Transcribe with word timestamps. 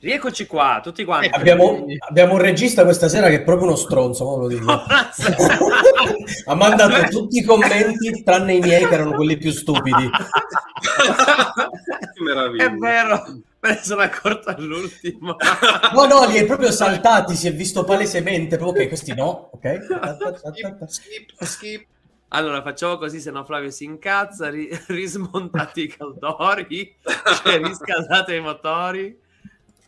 Rieccoci 0.00 0.46
qua, 0.46 0.80
tutti 0.82 1.04
quanti. 1.04 1.26
Eh, 1.26 1.30
abbiamo, 1.30 1.84
abbiamo, 2.08 2.32
un 2.32 2.38
regista 2.40 2.84
questa 2.84 3.06
sera 3.08 3.28
che 3.28 3.36
è 3.36 3.42
proprio 3.42 3.66
uno 3.66 3.76
stronzo, 3.76 4.24
lo 4.34 4.48
dico. 4.48 4.72
ha 6.46 6.54
mandato 6.54 7.08
tutti 7.10 7.38
i 7.38 7.44
commenti 7.44 8.22
tranne 8.22 8.54
i 8.54 8.60
miei 8.60 8.86
che 8.86 8.94
erano 8.94 9.12
quelli 9.12 9.36
più 9.36 9.50
stupidi. 9.50 10.08
Meraviglia. 12.24 12.64
È 12.64 12.70
vero, 12.70 13.24
me 13.60 13.68
ne 13.68 13.80
sono 13.82 14.00
accorto 14.00 14.48
all'ultimo. 14.48 15.36
no, 15.92 16.06
no, 16.06 16.26
li 16.26 16.38
è 16.38 16.46
proprio 16.46 16.70
saltati, 16.70 17.34
si 17.34 17.48
è 17.48 17.52
visto 17.52 17.84
palesemente. 17.84 18.56
Ok, 18.56 18.88
questi 18.88 19.12
no, 19.14 19.50
ok. 19.52 19.78
skip, 20.38 20.86
skip, 20.86 21.44
skip. 21.44 21.86
Allora 22.28 22.62
facciamo 22.62 22.96
così, 22.96 23.20
se 23.20 23.30
no 23.30 23.44
Flavio 23.44 23.70
si 23.70 23.84
incazza, 23.84 24.48
ri- 24.48 24.70
rismontati 24.88 25.82
i 25.82 25.88
caldori, 25.88 26.96
cioè 27.42 27.58
riscaldate 27.58 28.34
i 28.34 28.40
motori. 28.40 29.28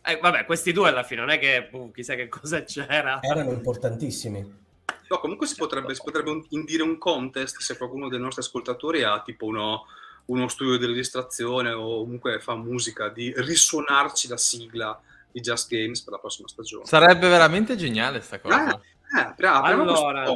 Eh, 0.05 0.19
vabbè, 0.21 0.45
questi 0.45 0.73
due 0.73 0.89
alla 0.89 1.03
fine 1.03 1.21
non 1.21 1.29
è 1.29 1.39
che 1.39 1.69
uh, 1.71 1.91
chissà 1.91 2.15
che 2.15 2.27
cosa 2.27 2.63
c'era. 2.63 3.19
Erano 3.21 3.51
importantissimi. 3.51 4.61
No, 5.07 5.19
comunque 5.19 5.47
si 5.47 5.55
potrebbe, 5.55 5.95
si 5.95 6.01
potrebbe 6.03 6.43
indire 6.49 6.83
un 6.83 6.97
contest 6.97 7.59
se 7.59 7.77
qualcuno 7.77 8.09
dei 8.09 8.19
nostri 8.19 8.41
ascoltatori 8.41 9.03
ha 9.03 9.21
tipo 9.21 9.45
uno, 9.45 9.85
uno 10.25 10.47
studio 10.49 10.77
di 10.77 10.85
registrazione 10.85 11.71
o 11.71 11.99
comunque 11.99 12.39
fa 12.39 12.55
musica, 12.55 13.09
di 13.09 13.33
risuonarci 13.35 14.27
la 14.27 14.37
sigla 14.37 14.99
di 15.31 15.39
Just 15.39 15.69
Games 15.69 16.01
per 16.01 16.13
la 16.13 16.19
prossima 16.19 16.47
stagione. 16.47 16.85
Sarebbe 16.85 17.29
veramente 17.29 17.75
geniale 17.75 18.21
sta 18.21 18.39
cosa. 18.39 18.73
Eh, 18.73 19.19
eh, 19.19 19.45
allora, 19.45 20.33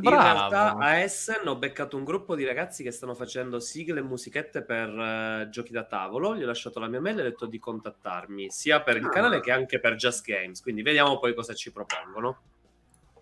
in 0.00 0.10
realtà 0.10 0.76
a 0.76 0.96
Essen 0.96 1.46
ho 1.46 1.56
beccato 1.56 1.96
un 1.96 2.04
gruppo 2.04 2.34
di 2.34 2.44
ragazzi 2.44 2.82
che 2.82 2.90
stanno 2.90 3.14
facendo 3.14 3.60
sigle 3.60 4.00
e 4.00 4.02
musichette 4.02 4.62
per 4.62 4.88
uh, 4.88 5.48
giochi 5.48 5.72
da 5.72 5.84
tavolo. 5.84 6.36
Gli 6.36 6.42
ho 6.42 6.46
lasciato 6.46 6.78
la 6.80 6.88
mia 6.88 7.00
mail 7.00 7.18
e 7.18 7.20
ho 7.20 7.24
detto 7.24 7.46
di 7.46 7.58
contattarmi 7.58 8.50
sia 8.50 8.80
per 8.82 8.96
il 8.96 9.04
ah. 9.04 9.08
canale 9.08 9.40
che 9.40 9.50
anche 9.50 9.80
per 9.80 9.94
Just 9.94 10.24
Games. 10.24 10.60
Quindi 10.62 10.82
vediamo 10.82 11.18
poi 11.18 11.34
cosa 11.34 11.54
ci 11.54 11.72
propongono. 11.72 12.40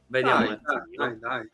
Vediamo. 0.07 0.47
Dai, 0.47 0.59
dai, 0.61 0.97
dai, 0.97 1.19
dai. 1.19 1.51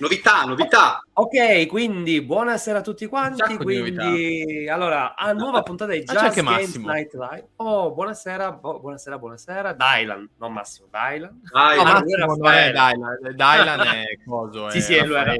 Novità, 0.00 0.44
novità. 0.44 1.04
Ok, 1.12 1.66
quindi 1.66 2.22
buonasera 2.22 2.78
a 2.78 2.80
tutti 2.80 3.04
quanti. 3.04 3.54
Quindi, 3.58 4.66
allora, 4.66 5.14
a 5.14 5.34
nuova 5.34 5.62
puntata 5.62 5.92
di 5.92 6.02
Just 6.08 6.40
Games 6.40 6.42
Massimo. 6.42 6.90
Night 6.90 7.12
Live. 7.12 7.48
Oh, 7.56 7.92
buonasera, 7.92 8.50
bo- 8.52 8.80
buonasera, 8.80 9.18
buonasera. 9.18 9.74
Dylan, 9.74 10.26
non 10.38 10.54
Massimo, 10.54 10.88
Dylan. 10.90 11.42
Dylan. 11.52 11.76
No, 11.76 11.82
Massimo 11.92 12.34
non 12.36 12.52
è 12.54 12.70
Dylan. 12.70 13.18
Dylan 13.34 13.80
è 13.88 14.04
coso. 14.24 14.70
sì, 14.70 14.80
sì, 14.80 14.94
è 14.94 15.04
lui 15.04 15.16
era... 15.16 15.34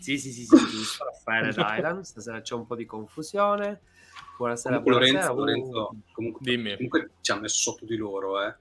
Sì, 0.00 0.16
sì, 0.16 0.32
sì, 0.32 0.44
sì, 0.46 0.56
sì, 0.56 0.96
Raffaele 0.98 1.52
Dylan. 1.52 2.02
Stasera 2.02 2.40
c'è 2.40 2.54
un 2.54 2.64
po' 2.64 2.76
di 2.76 2.86
confusione. 2.86 3.82
Buonasera, 4.38 4.80
comunque, 4.80 5.06
buonasera. 5.10 5.34
Lorenzo, 5.34 5.68
Lorenzo 5.68 5.96
comunque, 6.12 6.40
Dimmi. 6.42 6.74
comunque 6.76 7.10
ci 7.20 7.30
ha 7.30 7.36
messo 7.36 7.58
sotto 7.70 7.84
di 7.84 7.96
loro, 7.96 8.42
eh 8.42 8.54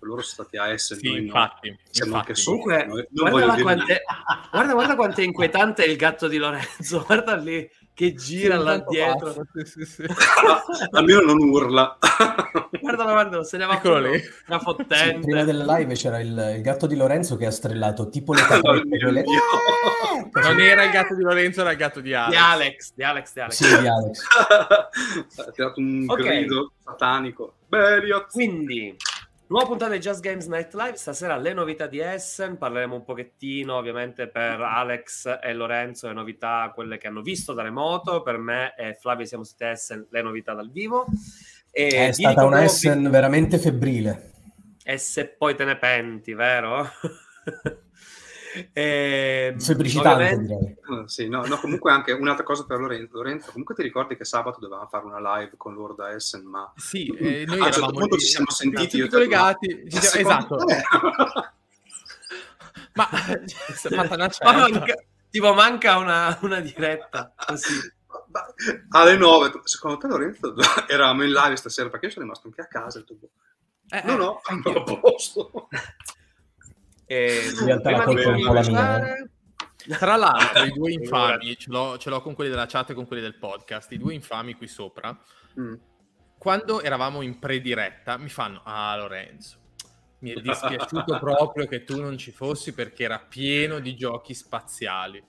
loro 0.00 0.22
sono 0.22 0.44
stati 0.44 0.56
a 0.56 0.68
essere 0.68 1.00
sì, 1.00 1.08
infatti, 1.08 1.70
no. 1.70 1.76
Siamo 1.90 2.16
infatti. 2.16 2.30
Anche 2.30 2.42
Comunque, 2.44 3.08
noi, 3.10 3.30
guarda, 3.30 3.62
quante, 3.62 4.02
guarda, 4.50 4.72
guarda 4.72 4.96
quanto 4.96 5.20
è 5.20 5.24
inquietante 5.24 5.84
il 5.84 5.96
gatto 5.96 6.28
di 6.28 6.36
Lorenzo, 6.36 7.02
guarda 7.06 7.36
lì 7.36 7.68
che 7.94 8.12
gira 8.14 8.58
sì, 8.58 8.64
là 8.64 8.78
dietro. 8.78 9.34
Sì, 9.52 9.64
sì, 9.64 9.84
sì. 9.84 10.04
Almeno 10.90 11.20
non 11.20 11.40
urla. 11.40 11.96
Guardalo, 12.80 13.12
guardalo, 13.12 13.44
se 13.44 13.56
ne 13.56 13.64
va 13.64 13.80
lì. 13.98 14.20
una 14.48 14.58
fottente. 14.58 15.14
Sì, 15.14 15.18
prima 15.20 15.44
della 15.44 15.76
live 15.76 15.94
c'era 15.94 16.20
il, 16.20 16.54
il, 16.56 16.60
gatto 16.60 16.86
di 16.86 16.96
Lorenzo 16.96 17.36
che 17.36 17.46
ha 17.46 17.50
strellato 17.50 18.10
tipo 18.10 18.34
le 18.34 18.42
caprette. 18.42 18.98
quelle... 18.98 19.20
eh, 19.20 20.40
non 20.42 20.60
era 20.60 20.84
il 20.84 20.90
gatto 20.90 21.14
di 21.14 21.22
Lorenzo, 21.22 21.62
era 21.62 21.70
il 21.70 21.78
gatto 21.78 22.00
di 22.00 22.12
Alex. 22.12 22.30
Di 22.30 22.36
Alex, 22.36 22.92
di 22.94 23.02
Alex, 23.02 23.32
di 23.32 23.40
Alex. 23.40 23.54
Sì, 23.54 23.80
di 23.80 23.86
Alex. 23.86 24.26
ha 25.38 25.50
tirato 25.52 25.80
un 25.80 26.04
okay. 26.08 26.24
grido 26.24 26.72
satanico. 26.84 27.54
Beliot. 27.68 28.30
Quindi, 28.30 28.94
Nuova 29.54 29.68
puntata 29.68 29.92
di 29.92 30.00
Just 30.00 30.18
Games 30.18 30.46
Night 30.46 30.74
Live, 30.74 30.96
stasera 30.96 31.36
le 31.36 31.52
novità 31.52 31.86
di 31.86 32.00
Essen, 32.00 32.58
parleremo 32.58 32.96
un 32.96 33.04
pochettino 33.04 33.76
ovviamente 33.76 34.26
per 34.26 34.60
Alex 34.60 35.38
e 35.40 35.52
Lorenzo 35.54 36.08
le 36.08 36.12
novità, 36.12 36.72
quelle 36.74 36.98
che 36.98 37.06
hanno 37.06 37.22
visto 37.22 37.52
da 37.52 37.62
remoto, 37.62 38.22
per 38.22 38.36
me 38.36 38.74
e 38.76 38.94
Flavio 38.94 39.24
siamo 39.24 39.44
stati 39.44 39.62
a 39.62 39.68
Essen, 39.68 40.08
le 40.10 40.22
novità 40.22 40.54
dal 40.54 40.72
vivo. 40.72 41.06
E 41.70 41.86
È 41.86 42.10
stata 42.10 42.44
una 42.44 42.64
Essen 42.64 43.08
veramente 43.08 43.58
febbrile. 43.58 44.32
E 44.82 44.98
se 44.98 45.28
poi 45.28 45.54
te 45.54 45.64
ne 45.64 45.76
penti, 45.76 46.34
vero? 46.34 46.88
Eh, 48.72 49.54
Febbricitante 49.58 50.38
direi. 50.38 50.76
Uh, 50.86 51.06
sì, 51.06 51.28
no, 51.28 51.44
no, 51.44 51.58
comunque 51.58 51.90
anche 51.90 52.12
un'altra 52.12 52.44
cosa 52.44 52.64
per 52.64 52.78
Lorenzo. 52.78 53.16
Lorenzo, 53.16 53.50
comunque 53.50 53.74
ti 53.74 53.82
ricordi 53.82 54.16
che 54.16 54.24
sabato 54.24 54.60
dovevamo 54.60 54.86
fare 54.86 55.04
una 55.06 55.38
live 55.38 55.54
con 55.56 55.74
loro 55.74 55.94
da 55.94 56.12
Essen, 56.12 56.44
ma 56.44 56.72
sì, 56.76 57.06
eh, 57.06 57.44
noi 57.46 57.60
a 57.60 57.66
un 57.66 57.72
certo 57.72 57.92
punto 57.92 58.16
ci 58.16 58.26
siamo 58.26 58.50
sentiti 58.50 58.98
io 58.98 59.08
collegati, 59.08 59.84
ci 59.88 60.00
siamo... 60.00 60.28
esatto. 60.28 60.64
ma 62.94 63.08
manca, 64.42 64.94
tipo 65.30 65.52
manca 65.52 65.98
una, 65.98 66.38
una 66.42 66.60
diretta 66.60 67.34
così. 67.46 67.92
Alle 68.90 69.16
9, 69.16 69.60
secondo 69.64 69.98
te 69.98 70.06
Lorenzo 70.06 70.54
eravamo 70.88 71.24
in 71.24 71.32
live 71.32 71.56
stasera 71.56 71.88
perché 71.88 72.06
io 72.06 72.12
sono 72.12 72.24
rimasto 72.24 72.46
anche 72.46 72.60
a 72.60 72.66
casa. 72.66 72.98
Detto, 72.98 73.16
eh, 73.90 74.02
no, 74.04 74.16
no, 74.16 74.40
eh. 74.42 74.92
a 74.92 74.98
posto. 74.98 75.68
E 77.06 77.50
in 77.58 77.64
realtà 77.64 77.90
la 77.90 78.02
colpa 78.02 78.22
è 78.22 78.26
un 78.26 78.44
po' 78.44 78.52
la 78.52 78.62
mia. 78.62 79.16
Eh. 79.16 79.28
Tra 79.98 80.16
l'altro, 80.16 80.64
i 80.64 80.72
due 80.72 80.92
infami, 80.94 81.56
ce 81.56 81.70
l'ho, 81.70 81.98
ce 81.98 82.10
l'ho, 82.10 82.22
con 82.22 82.34
quelli 82.34 82.50
della 82.50 82.66
chat 82.66 82.90
e 82.90 82.94
con 82.94 83.06
quelli 83.06 83.22
del 83.22 83.36
podcast, 83.36 83.92
i 83.92 83.98
due 83.98 84.14
infami 84.14 84.54
qui 84.54 84.66
sopra, 84.66 85.16
mm. 85.60 85.74
quando 86.38 86.80
eravamo 86.80 87.20
in 87.20 87.38
prediretta, 87.38 88.16
mi 88.16 88.28
fanno, 88.30 88.62
ah 88.64 88.96
Lorenzo, 88.96 89.58
mi 90.20 90.30
è 90.30 90.40
dispiaciuto 90.40 91.18
proprio 91.20 91.66
che 91.66 91.84
tu 91.84 92.00
non 92.00 92.16
ci 92.16 92.30
fossi 92.30 92.72
perché 92.72 93.04
era 93.04 93.18
pieno 93.18 93.78
di 93.78 93.94
giochi 93.94 94.32
spaziali. 94.32 95.22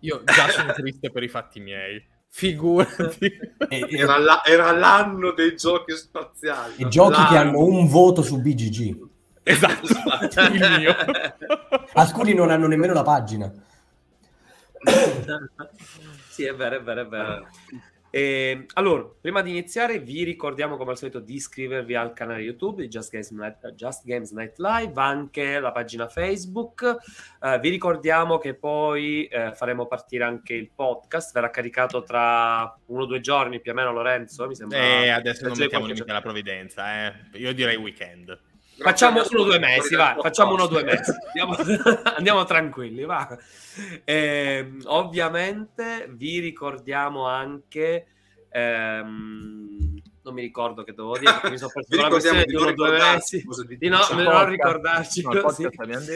Io 0.00 0.22
già 0.24 0.48
sono 0.48 0.72
triste 0.72 1.10
per 1.10 1.22
i 1.22 1.28
fatti 1.28 1.60
miei. 1.60 2.04
Figurati. 2.28 3.30
Era, 3.68 4.18
la, 4.18 4.42
era 4.44 4.72
l'anno 4.72 5.32
dei 5.32 5.54
giochi 5.54 5.94
spaziali. 5.94 6.74
I 6.78 6.88
giochi 6.88 7.12
l'anno. 7.12 7.28
che 7.28 7.36
hanno 7.36 7.64
un 7.64 7.86
voto 7.88 8.22
su 8.22 8.40
BGG. 8.40 9.10
Esatto, 9.42 9.86
il 10.52 10.76
mio. 10.78 10.94
Alcuni 11.94 12.34
non 12.34 12.50
hanno 12.50 12.66
nemmeno 12.66 12.92
la 12.92 13.02
pagina. 13.02 13.52
sì, 16.28 16.44
è 16.44 16.54
vero, 16.54 16.76
è 16.76 16.82
vero, 16.82 17.00
è 17.00 17.06
vero. 17.06 17.46
E, 18.14 18.66
allora, 18.74 19.08
prima 19.18 19.40
di 19.40 19.48
iniziare, 19.48 19.98
vi 19.98 20.22
ricordiamo 20.22 20.76
come 20.76 20.90
al 20.90 20.98
solito 20.98 21.18
di 21.18 21.36
iscrivervi 21.36 21.94
al 21.94 22.12
canale 22.12 22.42
YouTube 22.42 22.82
di 22.82 22.88
Just 22.88 23.10
Games 23.10 23.30
Night, 23.30 23.72
Just 23.72 24.04
Games 24.04 24.32
Night 24.32 24.58
Live, 24.58 25.00
anche 25.00 25.58
la 25.58 25.72
pagina 25.72 26.06
Facebook. 26.08 26.96
Uh, 27.40 27.58
vi 27.58 27.70
ricordiamo 27.70 28.36
che 28.36 28.52
poi 28.52 29.26
uh, 29.32 29.54
faremo 29.54 29.86
partire 29.86 30.24
anche 30.24 30.52
il 30.52 30.70
podcast, 30.74 31.32
verrà 31.32 31.48
caricato 31.48 32.02
tra 32.02 32.78
uno 32.86 33.02
o 33.02 33.06
due 33.06 33.20
giorni 33.20 33.60
più 33.60 33.72
o 33.72 33.74
meno, 33.74 33.92
Lorenzo. 33.92 34.46
Mi 34.46 34.56
sembra. 34.56 34.76
Eh, 34.76 35.08
adesso 35.08 35.48
non 35.48 35.56
mettiamo 35.56 35.86
limite 35.86 36.10
alla 36.10 36.20
provvidenza, 36.20 37.06
eh. 37.06 37.14
io 37.38 37.54
direi 37.54 37.76
weekend. 37.76 38.38
Facciamo 38.82 39.22
uno 39.28 39.40
o 39.40 39.44
due 39.44 39.58
mesi, 39.58 39.94
va. 39.94 40.16
Facciamo 40.20 40.52
uno 40.52 40.64
o 40.64 40.66
due 40.66 40.84
mesi. 40.84 41.12
Andiamo, 41.26 41.56
andiamo 42.16 42.44
tranquilli, 42.44 43.04
va. 43.04 43.38
Eh, 44.04 44.76
ovviamente 44.84 46.08
vi 46.10 46.38
ricordiamo 46.40 47.26
anche... 47.26 48.06
Ehm, 48.50 50.00
non 50.24 50.34
mi 50.34 50.42
ricordo 50.42 50.84
che 50.84 50.94
dovevo 50.94 51.18
dire, 51.18 51.50
mi 51.50 51.58
sono 51.58 51.72
perso 51.74 52.00
la 52.00 52.08
questione 52.08 52.44
di 52.44 52.54
uno 52.54 52.68
o 52.68 52.72
due 52.72 52.90
mesi. 52.90 53.44
Di 53.78 53.88
no, 53.88 54.00
non 54.12 54.48
ricordarci. 54.48 55.22
No, 55.22 55.40
così. 55.40 55.68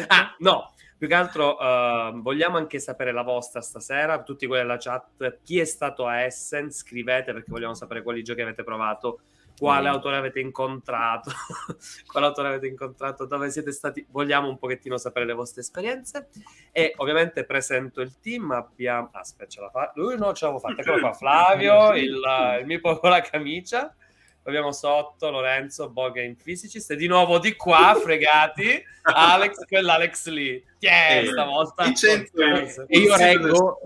Ah, 0.06 0.34
no, 0.38 0.72
più 0.96 1.08
che 1.08 1.14
altro 1.14 1.56
uh, 1.56 2.20
vogliamo 2.22 2.56
anche 2.56 2.78
sapere 2.78 3.12
la 3.12 3.22
vostra 3.22 3.60
stasera, 3.60 4.22
tutti 4.22 4.46
quelli 4.46 4.62
della 4.62 4.78
chat, 4.78 5.40
chi 5.42 5.58
è 5.58 5.64
stato 5.64 6.06
a 6.06 6.22
Essen, 6.22 6.70
scrivete 6.70 7.32
perché 7.32 7.50
vogliamo 7.50 7.74
sapere 7.74 8.02
quali 8.02 8.22
giochi 8.22 8.40
avete 8.40 8.64
provato 8.64 9.20
quale 9.58 9.88
autore 9.88 10.16
avete 10.16 10.40
incontrato, 10.40 11.30
quale 12.06 12.26
autore 12.26 12.48
avete 12.48 12.66
incontrato, 12.66 13.24
dove 13.24 13.50
siete 13.50 13.72
stati, 13.72 14.06
vogliamo 14.10 14.48
un 14.48 14.58
pochettino 14.58 14.98
sapere 14.98 15.24
le 15.24 15.32
vostre 15.32 15.62
esperienze. 15.62 16.28
E 16.72 16.92
ovviamente 16.96 17.44
presento 17.44 18.00
il 18.00 18.18
team, 18.20 18.50
abbiamo, 18.50 19.10
aspetta 19.12 19.50
ce 19.50 19.60
la 19.60 19.70
fa, 19.70 19.92
lui 19.94 20.16
no 20.18 20.32
ce 20.32 20.44
l'avevo 20.44 20.60
fatta, 20.60 20.80
eccolo 20.80 21.00
qua, 21.00 21.12
Flavio, 21.14 21.94
il, 21.94 22.20
il 22.60 22.66
mio 22.66 22.80
con 22.80 23.10
la 23.10 23.20
camicia, 23.20 23.94
abbiamo 24.42 24.72
sotto 24.72 25.30
Lorenzo, 25.30 25.90
Boga 25.90 26.22
Physicist. 26.42 26.90
E 26.90 26.96
di 26.96 27.06
nuovo 27.06 27.38
di 27.38 27.54
qua, 27.56 27.94
fregati, 28.00 28.82
Alex, 29.02 29.64
quell'Alex 29.66 30.28
lì, 30.28 30.62
yeah, 30.80 31.24
stavolta? 31.24 31.84
e 31.84 32.98
io 32.98 33.16
reggo. 33.16 33.80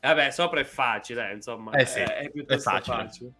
Vabbè, 0.00 0.30
sopra 0.30 0.60
è 0.60 0.64
facile, 0.64 1.32
insomma, 1.32 1.72
eh 1.72 1.84
sì, 1.84 1.98
è, 1.98 2.04
è 2.04 2.30
piuttosto 2.30 2.70
è 2.70 2.72
facile. 2.72 2.96
facile. 2.96 3.32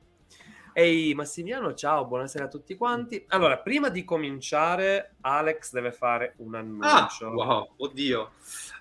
Ehi 0.78 1.12
Massimiliano, 1.12 1.74
ciao, 1.74 2.04
buonasera 2.04 2.44
a 2.44 2.48
tutti 2.48 2.76
quanti. 2.76 3.24
Allora, 3.30 3.58
prima 3.58 3.88
di 3.88 4.04
cominciare, 4.04 5.16
Alex 5.22 5.72
deve 5.72 5.90
fare 5.90 6.34
un 6.36 6.54
annuncio. 6.54 7.26
Ah, 7.26 7.32
wow, 7.32 7.68
oddio. 7.78 8.30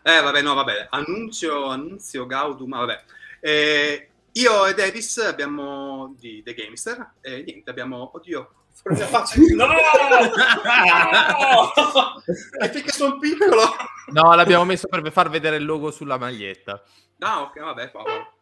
Eh, 0.04 0.22
vabbè, 0.22 0.44
no, 0.44 0.54
vabbè, 0.54 0.90
annunzio, 0.92 1.66
annunzio 1.66 2.28
Gaudium, 2.28 2.70
vabbè. 2.70 3.04
Eh, 3.40 4.10
io 4.32 4.66
e 4.68 4.76
Davis 4.76 5.18
abbiamo 5.18 6.14
di 6.20 6.44
The 6.44 6.54
Gamester 6.54 7.14
e 7.20 7.42
niente, 7.42 7.72
abbiamo, 7.72 8.12
oddio, 8.14 8.52
No! 9.56 9.66
no! 9.66 9.74
e 12.62 12.70
finché 12.70 12.92
sono 12.92 13.18
piccolo. 13.18 13.76
No, 14.12 14.36
l'abbiamo 14.36 14.66
messo 14.66 14.88
per 14.88 15.12
far 15.12 15.32
vedere 15.32 15.56
il 15.56 15.66
logo 15.66 15.90
sulla 15.90 16.20
maglietta. 16.20 16.80
Ah, 17.22 17.42
ok, 17.42 17.60
vabbè, 17.60 17.90
vabbè. 17.92 18.36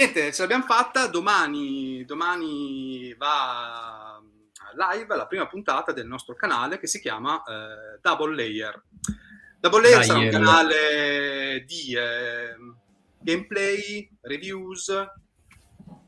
Niente, 0.00 0.32
ce 0.32 0.40
l'abbiamo 0.40 0.64
fatta. 0.64 1.08
Domani, 1.08 2.06
domani 2.06 3.12
va 3.18 4.18
live 4.94 5.14
la 5.14 5.26
prima 5.26 5.46
puntata 5.46 5.92
del 5.92 6.06
nostro 6.06 6.34
canale 6.34 6.78
che 6.78 6.86
si 6.86 7.02
chiama 7.02 7.42
eh, 7.42 7.98
Double 8.00 8.34
Layer. 8.34 8.82
Double 9.58 9.82
Layer 9.82 10.02
sarà 10.02 10.20
un 10.20 10.30
canale 10.30 11.64
di 11.66 11.94
eh, 11.94 12.56
gameplay, 13.20 14.08
reviews, 14.22 14.90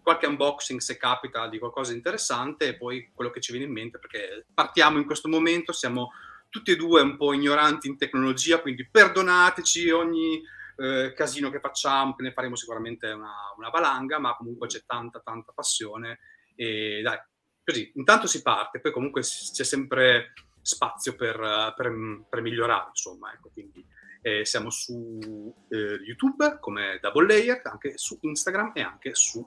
qualche 0.02 0.24
unboxing 0.24 0.80
se 0.80 0.96
capita 0.96 1.46
di 1.48 1.58
qualcosa 1.58 1.90
di 1.90 1.98
interessante 1.98 2.68
e 2.68 2.76
poi 2.78 3.10
quello 3.14 3.30
che 3.30 3.42
ci 3.42 3.52
viene 3.52 3.66
in 3.66 3.74
mente 3.74 3.98
perché 3.98 4.46
partiamo 4.54 4.96
in 4.96 5.04
questo 5.04 5.28
momento, 5.28 5.72
siamo 5.72 6.12
tutti 6.48 6.70
e 6.70 6.76
due 6.76 7.02
un 7.02 7.18
po' 7.18 7.34
ignoranti 7.34 7.88
in 7.88 7.98
tecnologia, 7.98 8.58
quindi 8.58 8.88
perdonateci 8.90 9.90
ogni 9.90 10.42
eh, 10.82 11.12
casino 11.14 11.48
che 11.50 11.60
facciamo, 11.60 12.14
che 12.14 12.22
ne 12.22 12.32
faremo 12.32 12.56
sicuramente 12.56 13.08
una, 13.10 13.32
una 13.56 13.70
valanga, 13.70 14.18
ma 14.18 14.34
comunque 14.34 14.66
c'è 14.66 14.82
tanta, 14.84 15.20
tanta 15.20 15.52
passione 15.52 16.18
e 16.56 17.00
dai, 17.02 17.18
così, 17.64 17.92
intanto 17.94 18.26
si 18.26 18.42
parte, 18.42 18.80
poi 18.80 18.92
comunque 18.92 19.22
c'è 19.22 19.64
sempre 19.64 20.32
spazio 20.60 21.14
per, 21.14 21.36
per, 21.76 22.24
per 22.28 22.40
migliorare, 22.42 22.88
insomma, 22.88 23.32
ecco, 23.32 23.50
quindi 23.52 23.84
eh, 24.20 24.44
siamo 24.44 24.70
su 24.70 25.54
eh, 25.68 26.00
YouTube 26.04 26.58
come 26.60 26.98
Double 27.00 27.26
Layer, 27.26 27.60
anche 27.64 27.96
su 27.96 28.18
Instagram 28.20 28.72
e 28.74 28.80
anche 28.82 29.14
su 29.14 29.46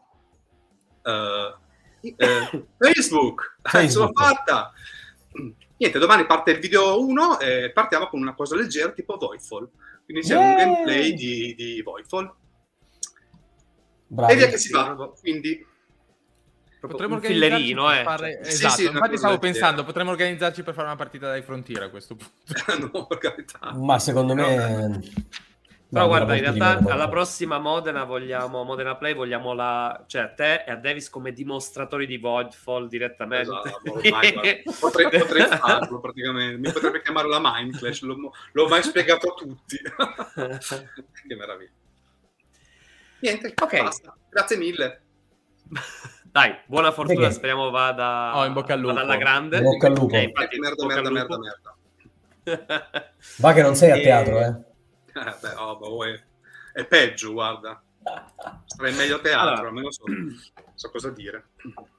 eh, 1.04 1.56
eh, 2.02 2.68
Facebook. 2.78 3.58
Facebook. 3.62 3.90
Sono 3.90 4.12
fatta! 4.14 4.72
Niente, 5.78 6.00
domani 6.00 6.26
parte 6.26 6.52
il 6.52 6.60
video 6.60 7.06
1 7.06 7.40
e 7.40 7.72
partiamo 7.74 8.08
con 8.08 8.22
una 8.22 8.34
cosa 8.34 8.56
leggera 8.56 8.92
tipo 8.92 9.18
Voidfall. 9.18 9.70
Quindi 10.06 10.26
c'è 10.26 10.36
yeah. 10.36 10.48
un 10.48 10.56
gameplay 10.56 11.14
di, 11.14 11.56
di 11.56 11.82
Voidfall. 11.82 12.34
Bravi. 14.08 14.34
E 14.34 14.36
via 14.36 14.48
che 14.48 14.58
si 14.58 14.72
va. 14.72 15.14
Quindi 15.20 15.66
potremmo 16.88 17.16
un 17.16 17.22
fillerino, 17.22 17.92
eh. 17.92 18.04
Fare... 18.04 18.40
Esatto, 18.42 18.76
sì, 18.76 18.82
sì, 18.84 18.92
infatti 18.92 19.18
stavo 19.18 19.40
pensando, 19.40 19.84
potremmo 19.84 20.12
organizzarci 20.12 20.64
per 20.64 20.74
fare 20.74 20.88
una 20.88 20.96
partita 20.96 21.28
dai 21.28 21.42
frontier 21.42 21.84
a 21.84 21.90
questo 21.90 22.16
punto. 22.16 22.92
no, 23.62 23.82
Ma 23.82 24.00
secondo 24.00 24.36
me... 24.36 25.02
Però 25.96 26.08
guarda, 26.08 26.36
in 26.36 26.42
realtà 26.42 26.92
alla 26.92 27.08
prossima 27.08 27.58
Modena 27.58 28.04
vogliamo, 28.04 28.66
Modena 28.66 28.98
Play 28.98 29.14
vogliamo 29.14 29.54
la, 29.54 30.04
cioè 30.08 30.24
a 30.24 30.28
te 30.28 30.66
e 30.68 30.72
a 30.72 30.76
Davis 30.76 31.10
come 31.10 31.32
dimostratori 31.32 32.06
di 32.06 32.18
Voidfall 32.18 32.90
direttamente. 32.90 33.50
Esatto, 33.50 33.80
ormai, 33.96 34.62
potrei, 34.78 35.10
potrei, 35.10 35.46
farlo 35.48 36.02
praticamente, 36.02 36.58
mi 36.58 36.70
potrebbe 36.70 37.02
chiamare 37.02 37.30
la 37.30 37.40
Mind 37.42 37.78
Clash, 37.78 38.02
l'ho, 38.02 38.34
l'ho 38.52 38.68
mai 38.68 38.84
spiegato 38.84 39.30
a 39.30 39.34
tutti. 39.36 39.78
che 41.28 41.36
meraviglia. 41.36 41.72
Niente, 43.20 43.54
ok. 43.56 43.82
Basta. 43.82 44.18
Grazie 44.30 44.58
mille. 44.58 45.02
Dai, 46.24 46.58
buona 46.66 46.92
fortuna, 46.92 47.30
speriamo 47.30 47.70
vada, 47.70 48.34
oh, 48.36 48.44
in 48.44 48.52
bocca 48.52 48.74
al 48.74 48.82
lupo. 48.82 49.00
alla 49.00 49.16
grande. 49.16 49.60
In 49.60 49.64
bocca 49.64 49.88
al 49.88 49.94
lupo. 49.94 50.08
Okay, 50.08 50.26
infatti, 50.26 50.60
merda, 50.60 50.86
merda, 50.86 51.10
merda, 51.10 51.38
merda. 52.44 53.14
Va 53.38 53.54
che 53.54 53.62
non 53.62 53.76
sei 53.76 53.92
a 53.92 53.96
teatro, 53.96 54.40
eh. 54.42 54.74
Eh, 55.16 55.36
beh, 55.40 55.54
oh, 55.56 55.78
boh, 55.78 56.04
è, 56.74 56.86
peggio, 56.86 57.32
guarda. 57.32 57.82
Sarei 58.66 58.94
meglio 58.94 59.22
teatro, 59.22 59.54
allora, 59.54 59.68
almeno 59.70 59.90
so, 59.90 60.04
so 60.74 60.90
cosa 60.92 61.10
dire. 61.10 61.52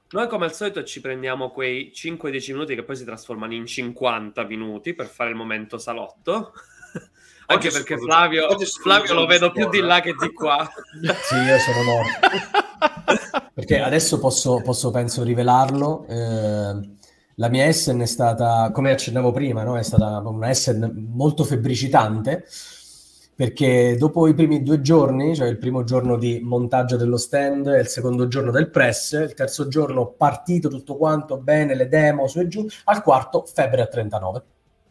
Noi 0.09 0.27
come 0.27 0.45
al 0.45 0.53
solito 0.53 0.83
ci 0.83 1.01
prendiamo 1.01 1.49
quei 1.49 1.91
5-10 1.93 2.51
minuti 2.51 2.75
che 2.75 2.83
poi 2.83 2.95
si 2.95 3.03
trasformano 3.03 3.55
in 3.55 3.65
50 3.65 4.43
minuti 4.43 4.93
per 4.93 5.07
fare 5.07 5.31
il 5.31 5.35
momento 5.35 5.79
salotto. 5.79 6.53
Anche 7.49 7.67
oggi 7.67 7.77
perché 7.77 7.97
Flavio, 7.97 8.47
Flavio 8.81 9.13
lo 9.15 9.25
vedo 9.25 9.51
più 9.51 9.67
di 9.67 9.79
là 9.79 9.99
che 9.99 10.13
di 10.13 10.31
qua. 10.31 10.69
sì, 11.23 11.35
io 11.35 11.57
sono 11.57 11.83
morto. 11.83 13.51
perché 13.53 13.79
adesso 13.81 14.19
posso, 14.19 14.61
posso 14.61 14.91
penso 14.91 15.23
rivelarlo. 15.23 16.05
Eh, 16.07 16.95
la 17.35 17.49
mia 17.49 17.65
Essen 17.65 17.99
è 17.99 18.05
stata, 18.05 18.69
come 18.71 18.91
accennavo 18.91 19.31
prima, 19.31 19.63
no? 19.63 19.77
è 19.77 19.83
stata 19.83 20.19
una 20.19 20.49
Essen 20.49 21.09
molto 21.13 21.43
febbricitante 21.43 22.45
perché 23.37 23.95
dopo 23.99 24.25
i 24.25 24.33
primi 24.33 24.63
due 24.63 24.81
giorni, 24.81 25.35
cioè 25.35 25.47
il 25.47 25.59
primo 25.59 25.83
giorno 25.83 26.17
di 26.17 26.39
montaggio 26.41 26.97
dello 26.97 27.17
stand 27.17 27.67
e 27.67 27.81
il 27.81 27.87
secondo 27.87 28.27
giorno 28.27 28.49
del 28.49 28.71
press, 28.71 29.11
il 29.11 29.35
terzo 29.35 29.67
giorno 29.67 30.07
partito 30.07 30.69
tutto 30.69 30.97
quanto 30.97 31.37
bene, 31.37 31.75
le 31.75 31.87
demo 31.87 32.25
su 32.25 32.39
e 32.39 32.47
giù, 32.47 32.65
al 32.85 33.03
quarto 33.03 33.45
febbre 33.45 33.83
a 33.83 33.85
39. 33.85 34.43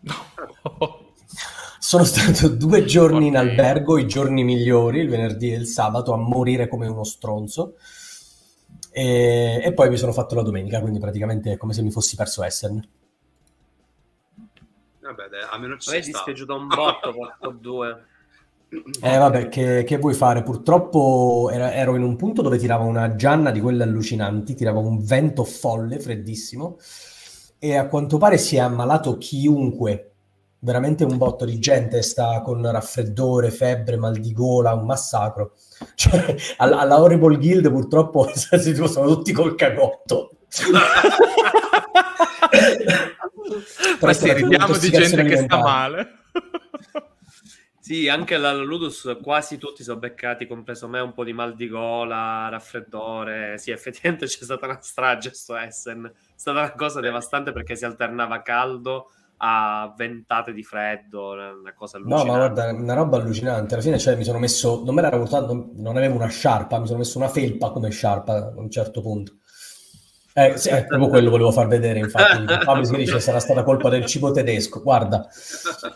Sono 1.80 2.04
stato 2.04 2.46
due 2.46 2.84
giorni 2.84 3.26
in 3.26 3.36
albergo, 3.36 3.98
i 3.98 4.06
giorni 4.06 4.44
migliori, 4.44 5.00
il 5.00 5.08
venerdì 5.08 5.52
e 5.52 5.56
il 5.56 5.66
sabato, 5.66 6.12
a 6.12 6.16
morire 6.16 6.68
come 6.68 6.86
uno 6.86 7.02
stronzo. 7.02 7.74
E, 8.92 9.60
e 9.60 9.72
poi 9.72 9.88
mi 9.88 9.96
sono 9.96 10.12
fatto 10.12 10.36
la 10.36 10.42
domenica, 10.42 10.80
quindi 10.80 11.00
praticamente 11.00 11.50
è 11.50 11.56
come 11.56 11.72
se 11.72 11.82
mi 11.82 11.90
fossi 11.90 12.14
perso 12.14 12.44
Essen. 12.44 12.88
Vabbè, 15.00 15.28
dai, 15.30 15.42
almeno 15.50 15.76
ci 15.78 15.90
sei 15.90 16.02
stato. 16.04 16.18
dispiaciuto 16.24 16.54
un 16.54 16.68
botto, 16.68 17.10
4-2. 17.42 18.14
Eh 18.68 19.16
vabbè, 19.16 19.48
che, 19.48 19.84
che, 19.84 19.96
vuoi 19.98 20.14
fare? 20.14 20.42
Purtroppo 20.42 21.50
era, 21.52 21.72
ero 21.72 21.94
in 21.94 22.02
un 22.02 22.16
punto 22.16 22.42
dove 22.42 22.58
tirava 22.58 22.82
una 22.82 23.14
gianna 23.14 23.52
di 23.52 23.60
quelle 23.60 23.84
allucinanti, 23.84 24.54
tirava 24.54 24.80
un 24.80 25.04
vento 25.04 25.44
folle, 25.44 26.00
freddissimo, 26.00 26.76
e 27.58 27.76
a 27.76 27.86
quanto 27.86 28.18
pare 28.18 28.38
si 28.38 28.56
è 28.56 28.60
ammalato 28.60 29.18
chiunque. 29.18 30.10
Veramente 30.58 31.04
un 31.04 31.16
botto 31.16 31.44
di 31.44 31.60
gente 31.60 32.02
sta 32.02 32.40
con 32.40 32.68
raffreddore, 32.68 33.52
febbre, 33.52 33.96
mal 33.96 34.16
di 34.16 34.32
gola, 34.32 34.74
un 34.74 34.84
massacro. 34.84 35.52
Cioè, 35.94 36.34
alla, 36.56 36.78
alla 36.78 37.00
Horrible 37.00 37.36
Guild 37.36 37.70
purtroppo 37.70 38.28
sono 38.34 39.14
tutti 39.14 39.32
col 39.32 39.54
cagotto. 39.54 40.30
Ma 44.00 44.12
sì, 44.12 44.32
ridiamo 44.32 44.76
di 44.76 44.90
gente 44.90 45.24
che 45.24 45.36
sta 45.36 45.58
male. 45.58 46.08
Sì, 47.86 48.08
anche 48.08 48.34
alla 48.34 48.52
Ludus 48.52 49.16
quasi 49.22 49.58
tutti 49.58 49.84
sono 49.84 50.00
beccati, 50.00 50.48
compreso 50.48 50.88
me, 50.88 50.98
un 50.98 51.12
po' 51.12 51.22
di 51.22 51.32
mal 51.32 51.54
di 51.54 51.68
gola, 51.68 52.48
raffreddore. 52.48 53.58
Sì, 53.58 53.70
effettivamente 53.70 54.26
c'è 54.26 54.42
stata 54.42 54.66
una 54.66 54.80
strage 54.80 55.32
su 55.32 55.54
Essen. 55.54 56.04
È 56.04 56.32
stata 56.34 56.58
una 56.58 56.72
cosa 56.72 56.98
devastante 56.98 57.52
perché 57.52 57.76
si 57.76 57.84
alternava 57.84 58.42
caldo 58.42 59.12
a 59.36 59.94
ventate 59.96 60.52
di 60.52 60.64
freddo, 60.64 61.30
una 61.30 61.74
cosa 61.76 61.98
allucinante. 61.98 62.26
No, 62.26 62.32
ma 62.32 62.38
guarda, 62.48 62.72
una 62.72 62.94
roba 62.94 63.18
allucinante. 63.18 63.74
Alla 63.74 63.82
fine 63.84 64.00
cioè, 64.00 64.16
mi 64.16 64.24
sono 64.24 64.40
messo, 64.40 64.82
non 64.84 64.92
me 64.92 65.02
l'era 65.02 65.18
portato, 65.18 65.70
non 65.76 65.96
avevo 65.96 66.16
una 66.16 66.26
sciarpa, 66.26 66.80
mi 66.80 66.86
sono 66.86 66.98
messo 66.98 67.18
una 67.18 67.28
felpa 67.28 67.70
come 67.70 67.90
sciarpa 67.90 68.36
a 68.36 68.52
un 68.56 68.68
certo 68.68 69.00
punto. 69.00 69.34
Eh, 70.34 70.56
sì, 70.56 70.70
eh, 70.70 70.86
proprio 70.90 71.08
quello 71.08 71.30
volevo 71.30 71.52
far 71.52 71.68
vedere, 71.68 72.00
infatti. 72.00 72.46
Fabio 72.64 72.82
si 72.82 72.96
dice 72.96 73.20
sarà 73.20 73.38
stata 73.38 73.62
colpa 73.62 73.88
del 73.90 74.06
cibo 74.06 74.32
tedesco. 74.32 74.82
Guarda, 74.82 75.28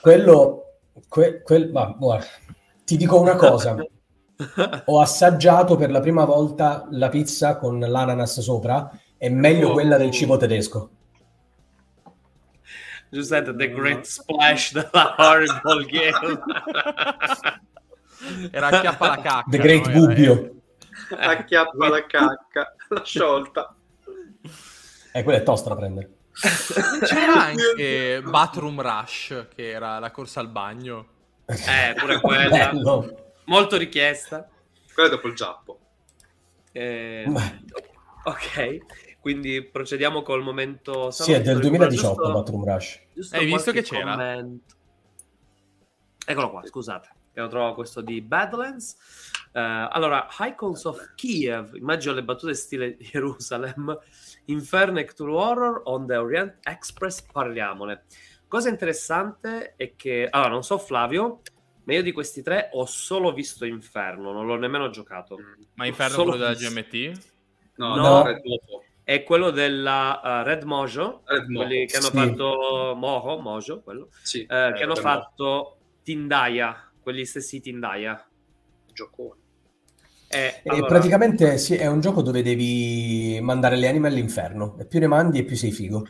quello 0.01 0.67
Que, 1.09 1.43
quel, 1.43 1.71
ma, 1.71 1.95
guarda, 1.99 2.27
ti 2.85 2.97
dico 2.97 3.21
una 3.21 3.37
cosa. 3.37 3.77
Ho 4.87 5.01
assaggiato 5.01 5.77
per 5.77 5.91
la 5.91 6.01
prima 6.01 6.25
volta 6.25 6.87
la 6.91 7.09
pizza 7.09 7.57
con 7.57 7.79
l'ananas 7.79 8.41
sopra. 8.41 8.91
È 9.17 9.29
meglio 9.29 9.71
oh. 9.71 9.73
quella 9.73 9.97
del 9.97 10.11
cibo 10.11 10.37
tedesco. 10.37 10.91
Giuseppe, 13.11 13.55
the 13.57 13.69
great 13.69 14.05
splash 14.05 14.73
della 14.75 15.15
horrible 15.19 15.85
game. 15.91 16.41
Era 18.51 18.69
acchiappa 18.69 19.07
la 19.09 19.17
cacca. 19.17 19.51
The 19.51 19.59
great 19.59 19.87
no? 19.87 19.93
bubbio. 19.93 20.55
acchiappa 21.11 21.89
la 21.89 22.07
cacca, 22.07 22.75
la 22.89 23.03
sciolta. 23.05 23.75
Eh, 25.13 25.23
quella 25.23 25.39
è 25.39 25.43
tosta 25.43 25.71
da 25.71 25.77
prendere. 25.77 26.20
C'era 27.05 27.45
anche 27.45 28.23
Bathroom 28.23 28.81
Rush, 28.81 29.47
che 29.55 29.71
era 29.71 29.99
la 29.99 30.11
corsa 30.11 30.41
al 30.41 30.49
bagno. 30.49 31.07
Eh, 31.47 31.95
pure 31.99 32.21
quella. 32.23 32.73
Molto 33.45 33.77
richiesta. 33.77 34.49
Quella 34.93 35.09
dopo 35.09 35.29
il 35.29 35.35
Giappo. 35.35 35.79
Eh, 36.73 37.27
ok, 38.25 39.19
quindi 39.21 39.63
procediamo 39.63 40.23
col 40.23 40.43
momento... 40.43 41.11
Sì, 41.11 41.33
è 41.33 41.41
del 41.41 41.59
2018 41.59 42.15
giusto, 42.15 42.33
Bathroom 42.33 42.65
Rush. 42.65 43.01
Hai 43.33 43.47
visto 43.47 43.73
che 43.73 43.83
c'era? 43.83 44.13
Commento. 44.13 44.75
Eccolo 46.25 46.51
qua, 46.51 46.65
scusate. 46.65 47.09
Che 47.33 47.41
lo 47.41 47.49
trovo 47.49 47.75
questo 47.75 48.01
di 48.01 48.21
Badlands. 48.21 48.97
Uh, 49.53 49.89
allora, 49.91 50.29
Icons 50.39 50.85
of 50.85 51.15
Kiev, 51.17 51.75
immagino 51.75 52.15
le 52.15 52.23
battute 52.23 52.55
stile 52.55 52.97
Jerusalem, 53.03 53.99
Inferno 54.47 54.99
e 54.99 55.05
Cthulhu 55.05 55.35
Horror 55.35 55.83
on 55.85 56.07
the 56.07 56.17
Orient 56.17 56.59
Express, 56.63 57.23
parliamone. 57.23 58.05
Cosa 58.49 58.69
interessante 58.69 59.75
è 59.77 59.95
che, 59.95 60.27
allora, 60.29 60.51
non 60.51 60.63
so 60.63 60.79
Flavio, 60.79 61.43
ma 61.85 61.95
io 61.95 62.03
di 62.03 62.13
questi 62.13 62.43
tre 62.43 62.71
ho 62.73 62.85
solo 62.85 63.33
visto 63.33 63.65
Inferno, 63.65 64.33
non 64.33 64.47
l'ho 64.47 64.57
nemmeno 64.57 64.91
giocato. 64.91 65.39
Ma 65.75 65.87
Inferno 65.87 66.15
è 66.15 66.23
quello 66.25 66.37
della 66.37 66.55
GMT? 66.55 67.23
No, 67.77 67.97
no, 67.97 68.23
no 68.23 68.25
è 69.11 69.25
quello 69.25 69.51
della 69.51 70.21
uh, 70.23 70.47
Red 70.47 70.63
Mojo, 70.63 71.23
Red 71.25 71.53
quelli 71.53 71.85
che 71.87 71.97
hanno 71.97 72.07
sì. 72.07 72.13
fatto 72.13 72.95
Mojo, 72.97 73.41
Mojo, 73.41 73.81
quello, 73.81 74.09
sì, 74.23 74.43
uh, 74.43 74.73
che 74.73 74.85
hanno 74.85 74.95
fatto 74.95 75.79
Tindaya, 76.05 76.93
quelli 77.03 77.25
stessi 77.25 77.61
Tindaya. 77.61 78.25
Giocone. 78.93 79.40
Eh, 80.33 80.63
allora... 80.67 80.87
praticamente 80.87 81.59
sì, 81.59 81.75
è 81.75 81.89
un 81.89 82.01
gioco 82.01 82.23
dove 82.23 82.41
devi 82.41 83.41
mandare 83.43 83.75
le 83.75 83.89
anime 83.89 84.07
all'inferno 84.07 84.77
e 84.79 84.87
più 84.87 85.01
ne 85.01 85.09
mandi 85.09 85.41
e 85.41 85.45
più 85.45 85.57
sei 85.57 85.73
figo. 85.73 86.07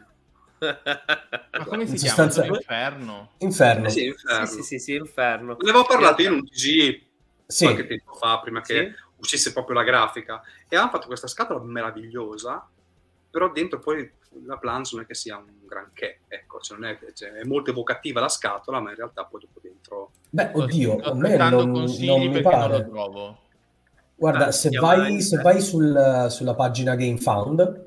Ma 0.60 1.64
come 1.64 1.86
si 1.86 1.96
sostanza... 1.96 2.42
chiama? 2.42 2.58
Inferno? 2.58 3.30
Inferno. 3.38 3.86
Eh 3.86 3.90
sì, 3.90 4.04
inferno. 4.04 4.44
Sì, 4.44 4.62
sì, 4.62 4.78
sì, 4.78 4.94
inferno. 4.94 5.56
Ne 5.58 5.70
avevo 5.70 5.86
parlato 5.86 6.20
io 6.20 6.28
in 6.28 6.34
un 6.34 6.44
TG 6.44 7.02
sì. 7.46 7.64
qualche 7.64 7.86
tempo 7.86 8.12
fa, 8.12 8.40
prima 8.40 8.60
che 8.60 8.92
sì. 8.94 9.02
uscisse 9.16 9.54
proprio 9.54 9.76
la 9.76 9.84
grafica, 9.84 10.42
e 10.68 10.76
hanno 10.76 10.90
fatto 10.90 11.06
questa 11.06 11.26
scatola 11.26 11.62
meravigliosa, 11.62 12.68
però 13.30 13.50
dentro 13.50 13.78
poi 13.78 14.06
la 14.44 14.58
planche 14.58 14.90
non 14.92 15.04
è 15.04 15.06
che 15.06 15.14
sia 15.14 15.38
un 15.38 15.66
granché, 15.66 16.20
ecco, 16.28 16.60
cioè 16.60 16.78
è, 16.78 17.12
cioè, 17.14 17.30
è, 17.30 17.44
molto 17.44 17.70
evocativa 17.70 18.20
la 18.20 18.28
scatola, 18.28 18.80
ma 18.80 18.90
in 18.90 18.96
realtà 18.96 19.24
poi 19.24 19.40
dopo 19.40 19.60
dentro... 19.62 20.10
Beh, 20.28 20.50
oddio, 20.52 20.98
a 20.98 21.14
me 21.14 21.36
non, 21.36 21.70
non 21.70 22.26
mi 22.28 22.42
pare. 22.42 22.80
Non 22.82 22.86
lo 22.86 22.90
trovo. 22.90 23.38
Guarda, 24.20 24.48
ah, 24.48 24.52
se, 24.52 24.68
vai, 24.68 25.22
se 25.22 25.38
vai 25.38 25.62
sul, 25.62 26.26
sulla 26.28 26.54
pagina 26.54 26.94
GameFound, 26.94 27.84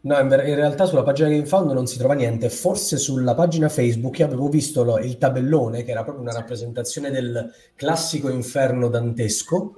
no, 0.00 0.18
in, 0.18 0.24
in, 0.24 0.54
realtà 0.56 0.84
sulla 0.84 1.04
pagina 1.04 1.28
GameFound 1.28 1.70
non 1.70 1.86
si 1.86 1.96
trova 1.96 2.14
niente, 2.14 2.50
forse 2.50 2.96
sulla 2.96 3.36
pagina 3.36 3.68
Facebook 3.68 4.18
avevo 4.20 4.48
visto 4.48 4.82
lo, 4.82 4.98
il 4.98 5.16
tabellone, 5.16 5.84
che 5.84 5.92
era 5.92 6.02
proprio 6.02 6.24
una 6.24 6.32
rappresentazione 6.32 7.12
del 7.12 7.54
classico 7.76 8.30
inferno 8.30 8.88
dantesco. 8.88 9.74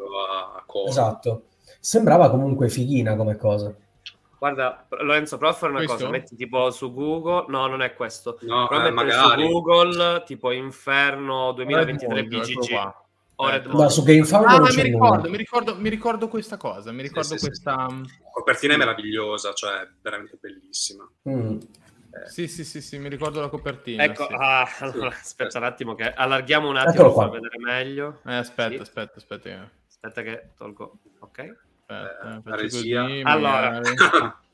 Oh, 0.66 0.88
esatto. 0.88 1.42
Sembrava 1.78 2.30
comunque 2.30 2.70
fighina 2.70 3.16
come 3.16 3.36
cosa. 3.36 3.74
Guarda, 4.38 4.86
Lorenzo, 5.02 5.36
prova 5.36 5.52
a 5.52 5.56
fare 5.56 5.72
una 5.72 5.80
questo? 5.84 5.98
cosa, 5.98 6.08
metti 6.08 6.36
tipo 6.36 6.70
su 6.70 6.94
Google, 6.94 7.44
no, 7.48 7.66
non 7.66 7.82
è 7.82 7.92
questo, 7.92 8.38
no, 8.40 8.66
prova 8.66 8.86
eh, 8.86 8.90
magari. 8.90 9.42
su 9.42 9.50
Google 9.50 10.22
tipo 10.24 10.52
Inferno 10.52 11.52
2023 11.52 12.26
BGG. 13.40 13.72
Ma 13.74 13.88
su 13.88 14.02
GameFound 14.02 14.46
ah, 14.46 14.60
mi 14.60 14.82
ricordo, 14.82 15.30
mi, 15.30 15.36
ricordo, 15.36 15.76
mi 15.76 15.88
ricordo, 15.88 16.28
questa 16.28 16.56
cosa, 16.56 16.92
mi 16.92 17.02
ricordo 17.02 17.36
sì, 17.36 17.46
questa... 17.46 17.86
Sì, 17.88 17.96
sì. 17.96 18.18
La 18.22 18.30
copertina 18.30 18.74
è 18.74 18.76
meravigliosa, 18.76 19.52
cioè 19.52 19.88
veramente 20.00 20.38
bellissima. 20.40 21.08
Mm. 21.28 21.58
Eh. 22.12 22.28
Sì, 22.28 22.48
sì, 22.48 22.64
sì, 22.64 22.80
sì, 22.80 22.98
mi 22.98 23.08
ricordo 23.08 23.40
la 23.40 23.48
copertina. 23.48 24.02
Ecco, 24.04 24.26
ah, 24.26 24.68
allora, 24.80 25.08
aspetta 25.08 25.58
un 25.58 25.64
attimo 25.64 25.94
che 25.94 26.12
allarghiamo 26.12 26.68
un 26.68 26.76
attimo 26.76 27.14
per 27.14 27.30
vedere 27.30 27.58
meglio. 27.58 28.20
Eh, 28.26 28.34
aspetta, 28.34 28.82
aspetta, 28.82 29.14
aspetta. 29.16 29.70
Aspetta 29.86 30.22
che 30.22 30.50
tolgo, 30.56 30.98
ok? 31.20 31.56
Aspetta, 31.86 32.42
eh, 32.44 32.68
così, 32.68 32.94
allora... 32.94 33.80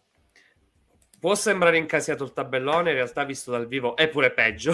Può 1.26 1.34
sembrare 1.34 1.76
incasiato 1.76 2.22
il 2.22 2.32
tabellone, 2.32 2.90
in 2.90 2.94
realtà 2.94 3.24
visto 3.24 3.50
dal 3.50 3.66
vivo 3.66 3.96
è 3.96 4.06
pure 4.06 4.30
peggio, 4.30 4.72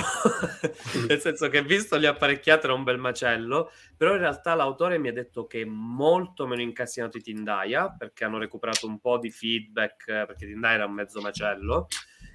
nel 1.08 1.18
senso 1.18 1.48
che 1.48 1.62
visto 1.62 1.96
le 1.96 2.08
apparecchiate 2.08 2.66
era 2.66 2.74
un 2.74 2.84
bel 2.84 2.98
macello, 2.98 3.70
però 3.96 4.12
in 4.12 4.18
realtà 4.18 4.54
l'autore 4.54 4.98
mi 4.98 5.08
ha 5.08 5.14
detto 5.14 5.46
che 5.46 5.62
è 5.62 5.64
molto 5.64 6.46
meno 6.46 6.60
incasinato 6.60 7.16
di 7.16 7.24
Tindaya, 7.24 7.96
perché 7.98 8.24
hanno 8.24 8.36
recuperato 8.36 8.86
un 8.86 8.98
po' 9.00 9.16
di 9.16 9.30
feedback, 9.30 10.04
perché 10.04 10.44
Tindaya 10.44 10.74
era 10.74 10.84
un 10.84 10.92
mezzo 10.92 11.22
macello, 11.22 11.86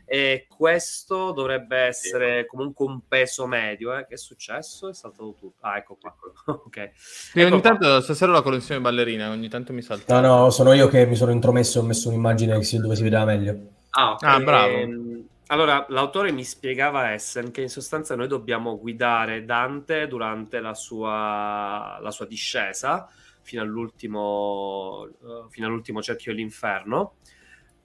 e 0.03 0.47
questo 0.49 1.31
dovrebbe 1.31 1.77
essere 1.77 2.47
comunque 2.47 2.87
un 2.87 3.01
peso 3.07 3.45
medio. 3.45 3.95
Eh? 3.95 4.07
Che 4.07 4.15
è 4.15 4.17
successo? 4.17 4.89
È 4.89 4.95
saltato 4.95 5.35
tutto. 5.37 5.57
Ah, 5.59 5.77
ecco 5.77 5.95
qua. 5.95 6.15
ok. 6.65 6.77
Ecco 6.77 6.91
ogni 7.35 7.49
qua. 7.49 7.59
tanto 7.59 8.01
stasera 8.01 8.31
la 8.31 8.41
connessione 8.41 8.81
ballerina, 8.81 9.29
ogni 9.29 9.47
tanto 9.47 9.73
mi 9.73 9.83
salta. 9.83 10.19
No, 10.19 10.27
no, 10.27 10.49
sono 10.49 10.73
io 10.73 10.87
che 10.87 11.05
mi 11.05 11.15
sono 11.15 11.29
intromesso 11.29 11.77
e 11.77 11.81
ho 11.83 11.85
messo 11.85 12.07
un'immagine 12.07 12.53
dove 12.79 12.95
si 12.95 13.03
vedeva 13.03 13.23
meglio. 13.23 13.75
Ah, 13.99 14.11
okay. 14.11 14.29
ah 14.29 14.39
bravo. 14.39 14.77
Ehm, 14.77 15.27
allora, 15.47 15.85
l'autore 15.89 16.31
mi 16.31 16.43
spiegava 16.43 17.13
Essen 17.13 17.49
che 17.49 17.61
in 17.61 17.69
sostanza 17.69 18.15
noi 18.15 18.27
dobbiamo 18.27 18.77
guidare 18.77 19.43
Dante 19.43 20.07
durante 20.07 20.59
la 20.59 20.75
sua, 20.75 21.97
la 21.99 22.11
sua 22.11 22.27
discesa 22.27 23.09
fino 23.41 23.61
all'ultimo, 23.63 25.07
uh, 25.19 25.49
fino 25.49 25.65
all'ultimo 25.65 26.01
cerchio 26.03 26.31
dell'inferno. 26.31 27.15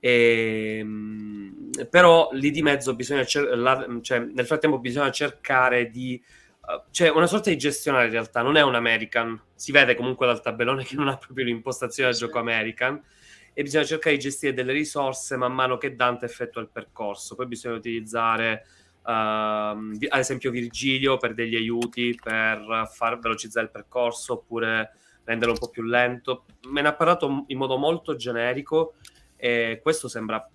E, 0.00 0.78
ehm, 0.81 1.71
però 1.88 2.28
lì 2.33 2.50
di 2.50 2.61
mezzo 2.61 2.95
bisogna 2.95 3.25
cer- 3.25 3.54
la, 3.54 3.87
cioè, 4.02 4.19
nel 4.19 4.47
frattempo 4.47 4.81
bisogna 4.81 5.12
cercare 5.12 5.88
di 5.88 6.21
uh, 6.66 6.90
cioè 6.90 7.09
una 7.11 7.28
sorta 7.28 7.50
di 7.50 7.57
gestionare 7.57 8.07
in 8.07 8.11
realtà 8.11 8.42
non 8.42 8.57
è 8.57 8.62
un 8.62 8.75
American 8.75 9.40
si 9.54 9.71
vede 9.71 9.95
comunque 9.95 10.26
dal 10.26 10.42
tabellone 10.42 10.83
che 10.83 10.97
non 10.97 11.07
ha 11.07 11.16
proprio 11.16 11.45
l'impostazione 11.45 12.11
del 12.11 12.19
gioco 12.19 12.40
American 12.40 13.00
e 13.54 13.62
bisogna 13.62 13.85
cercare 13.85 14.16
di 14.16 14.23
gestire 14.23 14.54
delle 14.54 14.73
risorse 14.73 15.37
man 15.37 15.52
mano 15.52 15.76
che 15.76 15.94
Dante 15.94 16.25
effettua 16.25 16.61
il 16.61 16.68
percorso. 16.68 17.35
Poi 17.35 17.47
bisogna 17.47 17.76
utilizzare, 17.76 18.66
uh, 19.02 19.11
ad 19.11 20.18
esempio, 20.18 20.50
Virgilio 20.50 21.18
per 21.18 21.35
degli 21.35 21.54
aiuti 21.54 22.18
per 22.21 22.88
far 22.92 23.18
velocizzare 23.18 23.66
il 23.66 23.73
percorso 23.73 24.35
oppure 24.35 24.92
renderlo 25.25 25.52
un 25.52 25.59
po' 25.59 25.68
più 25.68 25.82
lento. 25.82 26.47
Me 26.68 26.80
ne 26.80 26.88
ha 26.88 26.94
parlato 26.94 27.44
in 27.49 27.59
modo 27.59 27.76
molto 27.76 28.16
generico 28.16 28.94
e 29.37 29.80
questo 29.82 30.09
sembra 30.09 30.49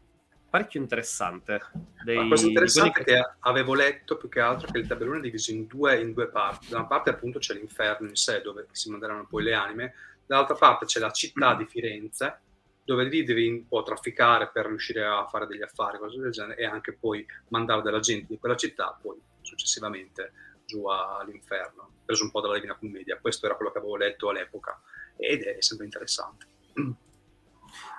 parecchio 0.49 0.81
interessante. 0.81 1.61
Dei, 2.03 2.15
La 2.15 2.27
cosa 2.27 2.47
interessante 2.47 3.01
è 3.01 3.03
che... 3.03 3.13
che 3.13 3.29
avevo 3.41 3.75
letto 3.75 4.17
più 4.17 4.27
che 4.27 4.39
altro 4.39 4.71
che 4.71 4.79
il 4.79 4.87
tabellone 4.87 5.19
è 5.19 5.21
diviso 5.21 5.51
in 5.51 5.67
due, 5.67 5.99
in 5.99 6.13
due 6.13 6.29
parti. 6.29 6.69
Da 6.69 6.77
una 6.77 6.87
parte 6.87 7.11
appunto 7.11 7.37
c'è 7.37 7.53
l'inferno 7.53 8.07
in 8.07 8.15
sé 8.15 8.41
dove 8.41 8.65
si 8.71 8.89
manderanno 8.89 9.27
poi 9.27 9.43
le 9.43 9.53
anime, 9.53 9.93
dall'altra 10.25 10.55
parte 10.55 10.85
c'è 10.85 10.99
la 10.99 11.11
città 11.11 11.53
di 11.53 11.65
Firenze 11.65 12.39
dove 12.88 13.03
lì 13.03 13.25
devi 13.25 13.50
un 13.50 13.67
po' 13.67 13.84
trafficare 13.84 14.50
per 14.50 14.65
riuscire 14.65 15.03
a 15.03 15.27
fare 15.27 15.46
degli 15.46 15.62
affari, 15.62 15.98
cose 15.98 16.22
del 16.22 16.32
genere, 16.32 16.56
e 16.56 16.63
anche 16.63 16.94
poi 16.94 17.25
mandare 17.50 17.82
della 17.82 18.00
gente 18.00 18.27
di 18.29 18.39
quella 18.39 18.56
città, 18.56 18.98
poi 19.01 19.20
successivamente 19.41 20.32
giù 20.65 20.86
all'inferno, 20.86 21.96
preso 22.06 22.24
un 22.24 22.32
po' 22.32 22.39
dalla 22.39 22.53
Divina 22.53 22.77
Commedia. 22.77 23.20
Questo 23.20 23.46
era 23.46 23.56
quello 23.56 23.72
che 23.72 23.79
avevo 23.79 23.98
letto 23.98 24.29
all'epoca 24.29 24.82
ed 25.17 25.41
è 25.41 25.58
sempre 25.60 25.84
interessante. 25.84 26.46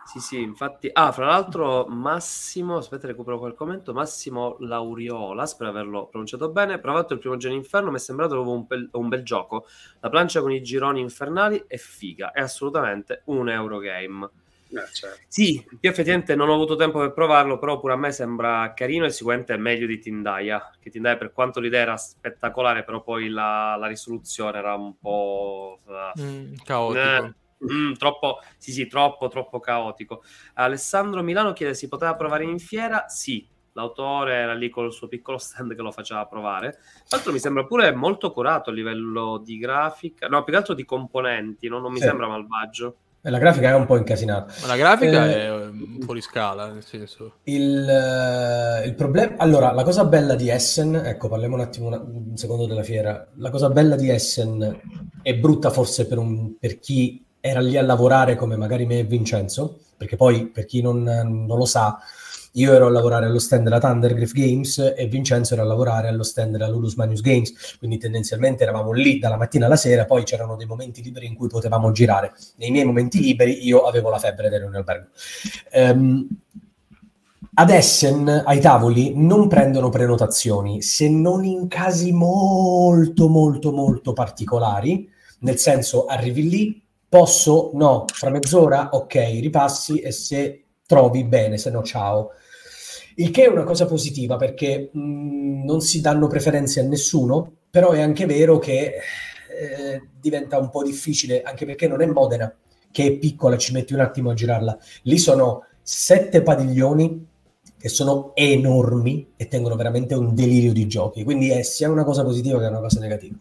Sì, 0.07 0.21
sì, 0.21 0.41
infatti... 0.41 0.89
Ah, 0.91 1.13
fra 1.13 1.27
l'altro 1.27 1.85
Massimo, 1.87 2.79
aspetta 2.79 3.07
recupero 3.09 3.39
quel 3.39 3.53
commento, 3.53 3.93
Massimo 3.93 4.57
Lauriola, 4.61 5.45
spero 5.45 5.69
averlo 5.69 6.07
pronunciato 6.07 6.49
bene, 6.49 6.79
provato 6.79 7.13
il 7.13 7.19
primo 7.19 7.37
giorno 7.37 7.59
inferno, 7.59 7.91
mi 7.91 7.97
è 7.97 8.01
sembrato 8.01 8.41
un 8.41 8.67
bel, 8.67 8.89
un 8.93 9.09
bel 9.09 9.23
gioco. 9.23 9.67
La 10.01 10.09
plancia 10.09 10.41
con 10.41 10.51
i 10.51 10.63
gironi 10.63 11.01
infernali 11.01 11.63
è 11.67 11.77
figa, 11.77 12.33
è 12.33 12.41
assolutamente 12.41 13.21
un 13.27 13.51
Eurogame. 13.51 14.31
Eh, 14.71 14.93
certo. 14.93 15.21
Sì, 15.29 15.65
io 15.81 15.91
effettivamente 15.91 16.35
non 16.35 16.49
ho 16.49 16.55
avuto 16.55 16.77
tempo 16.77 16.99
per 16.99 17.13
provarlo, 17.13 17.59
però 17.59 17.79
pure 17.79 17.95
a 17.95 17.97
me 17.97 18.13
sembra 18.13 18.73
carino 18.75 19.07
e 19.07 19.11
sicuramente 19.11 19.55
è 19.55 19.57
meglio 19.57 19.87
di 19.87 19.99
Tindaya. 19.99 20.71
Che 20.79 20.91
Tindaya, 20.91 21.17
per 21.17 21.33
quanto 21.33 21.61
l'idea 21.61 21.83
era 21.83 21.97
spettacolare, 21.97 22.85
però 22.85 23.03
poi 23.03 23.29
la, 23.29 23.77
la 23.77 23.87
risoluzione 23.87 24.59
era 24.59 24.75
un 24.75 24.99
po' 24.99 25.81
uh, 25.85 26.21
mm, 26.21 26.55
caotico. 26.65 27.01
Eh, 27.01 27.35
mm, 27.73 27.93
troppo, 27.95 28.41
sì, 28.59 28.73
sì, 28.73 28.87
troppo, 28.87 29.29
troppo 29.29 29.59
caotico. 29.61 30.23
Alessandro 30.55 31.23
Milano 31.23 31.53
chiede: 31.53 31.75
si 31.75 31.89
poteva 31.89 32.15
provare 32.15 32.45
in 32.45 32.59
fiera? 32.59 33.07
Sì, 33.09 33.47
l'autore 33.73 34.35
era 34.35 34.55
lì 34.55 34.69
con 34.69 34.85
il 34.85 34.93
suo 34.93 35.09
piccolo 35.09 35.39
stand 35.39 35.75
che 35.75 35.83
lo 35.83 35.93
faceva 35.93 36.27
provare. 36.27 36.73
Tra 36.73 37.17
l'altro 37.17 37.33
mi 37.33 37.39
sembra 37.39 37.65
pure 37.65 37.95
molto 37.95 38.33
curato 38.33 38.71
a 38.71 38.73
livello 38.73 39.39
di 39.39 39.57
grafica, 39.57 40.27
no, 40.27 40.43
più 40.43 40.53
che 40.53 40.59
altro 40.59 40.75
di 40.75 40.85
componenti, 40.85 41.69
no? 41.69 41.79
non 41.79 41.93
mi 41.93 41.99
sì. 42.01 42.05
sembra 42.05 42.27
malvagio. 42.27 42.97
La 43.23 43.39
grafica 43.39 43.71
è 43.71 43.75
un 43.75 43.85
po' 43.85 43.97
incasinata. 43.97 44.53
La 44.67 44.77
grafica 44.77 45.29
eh, 45.29 45.45
è 45.45 45.51
un 45.51 45.99
fuori 46.01 46.21
scala, 46.21 46.71
nel 46.73 46.85
senso. 46.85 47.39
Il, 47.45 47.85
uh, 47.85 48.87
il, 48.87 48.95
problema... 48.95 49.35
Allora, 49.39 49.73
la 49.73 49.83
cosa 49.83 50.05
bella 50.05 50.35
di 50.37 50.49
Essen... 50.49 50.95
Ecco, 50.95 51.29
parliamo 51.29 51.57
un 51.57 51.61
attimo 51.61 51.89
una, 51.89 51.99
un 51.99 52.37
secondo 52.37 52.67
della 52.67 52.85
fiera. 52.85 53.27
La 53.37 53.51
cosa 53.51 53.71
bella 53.71 53.97
di 53.97 54.09
Essen 54.09 54.81
è 55.21 55.35
brutta 55.35 55.71
forse 55.71 56.07
per, 56.07 56.19
un, 56.19 56.57
per 56.59 56.79
chi 56.79 57.25
era 57.41 57.61
lì 57.61 57.77
a 57.77 57.83
lavorare 57.83 58.37
come 58.37 58.57
magari 58.57 58.87
me 58.87 59.01
e 59.01 59.05
Vincenzo, 59.05 59.81
perché 59.97 60.17
poi 60.17 60.47
per 60.47 60.65
chi 60.65 60.81
non, 60.81 61.03
non 61.03 61.59
lo 61.59 61.65
sa, 61.65 61.99
io 62.59 62.75
ero 62.75 62.87
a 62.87 62.91
lavorare 62.91 63.27
allo 63.27 63.39
stand 63.39 63.65
della 63.65 63.79
Thundergriff 63.79 64.33
Games 64.33 64.95
e 64.97 65.07
Vincenzo 65.07 65.55
era 65.55 65.63
a 65.63 65.67
lavorare 65.67 66.09
allo 66.09 66.25
stand 66.25 66.53
della 66.53 66.69
Ludus 66.69 66.95
Magnus 66.95 67.21
Games, 67.21 67.77
quindi 67.79 67.99
tendenzialmente 67.99 68.65
eravamo 68.65 68.93
lì 68.93 69.19
dalla 69.19 69.37
mattina 69.37 69.67
alla 69.67 69.77
sera, 69.77 70.05
poi 70.05 70.25
c'erano 70.25 70.57
dei 70.57 70.67
momenti 70.67 71.03
liberi 71.03 71.27
in 71.27 71.35
cui 71.35 71.49
potevamo 71.49 71.93
girare. 71.93 72.33
Nei 72.57 72.71
miei 72.71 72.85
momenti 72.85 73.21
liberi 73.21 73.65
io 73.65 73.83
avevo 73.83 74.11
la 74.11 74.19
febbre 74.19 74.49
in 74.49 74.75
albergo. 74.75 75.07
Um, 75.73 76.27
ad 77.55 77.71
Essen, 77.71 78.43
ai 78.47 78.61
tavoli, 78.61 79.13
non 79.17 79.49
prendono 79.49 79.89
prenotazioni, 79.89 80.83
se 80.83 81.09
non 81.09 81.45
in 81.45 81.67
casi 81.69 82.13
molto, 82.13 83.29
molto, 83.29 83.73
molto 83.73 84.13
particolari, 84.13 85.11
nel 85.41 85.59
senso 85.59 86.07
arrivi 86.07 86.49
lì, 86.49 86.83
posso, 87.09 87.71
no, 87.75 88.05
fra 88.13 88.31
mezz'ora, 88.31 88.91
ok, 88.93 89.15
ripassi 89.41 89.99
e 89.99 90.13
se 90.13 90.65
trovi 90.87 91.25
bene, 91.25 91.59
se 91.59 91.71
no 91.71 91.83
ciao. 91.83 92.31
Il 93.19 93.31
che 93.31 93.45
è 93.45 93.49
una 93.49 93.65
cosa 93.65 93.87
positiva 93.87 94.37
perché 94.37 94.91
mh, 94.93 95.01
mm, 95.01 95.65
non 95.65 95.81
si 95.81 96.01
danno 96.01 96.29
preferenze 96.29 96.81
a 96.81 96.85
nessuno, 96.85 97.53
però 97.69 97.91
è 97.91 98.01
anche 98.01 98.27
vero 98.27 98.59
che 98.59 98.95
eh, 99.59 100.09
diventa 100.21 100.59
un 100.59 100.71
po' 100.71 100.85
difficile, 100.85 101.43
anche 101.43 101.67
perché 101.67 101.89
non 101.89 102.01
è 102.01 102.07
Modena, 102.07 102.55
che 102.93 103.07
è 103.07 103.13
piccola, 103.17 103.57
ci 103.57 103.73
metti 103.73 103.93
un 103.93 104.01
attimo 104.01 104.31
a 104.31 104.35
girarla. 104.35 104.79
Lì 105.03 105.19
sono 105.19 105.65
sette 105.83 106.43
padiglioni 106.43 107.27
che 107.77 107.89
sono 107.89 108.33
enormi 108.37 109.33
e 109.37 109.49
tengono 109.49 109.75
veramente 109.75 110.15
un 110.15 110.33
delirio 110.35 110.73
di 110.73 110.87
giochi. 110.87 111.25
Quindi 111.25 111.51
è 111.51 111.63
sia 111.63 111.91
una 111.91 112.05
cosa 112.05 112.23
positiva 112.23 112.61
che 112.61 112.67
una 112.67 112.81
cosa 112.81 113.01
negativa 113.01 113.37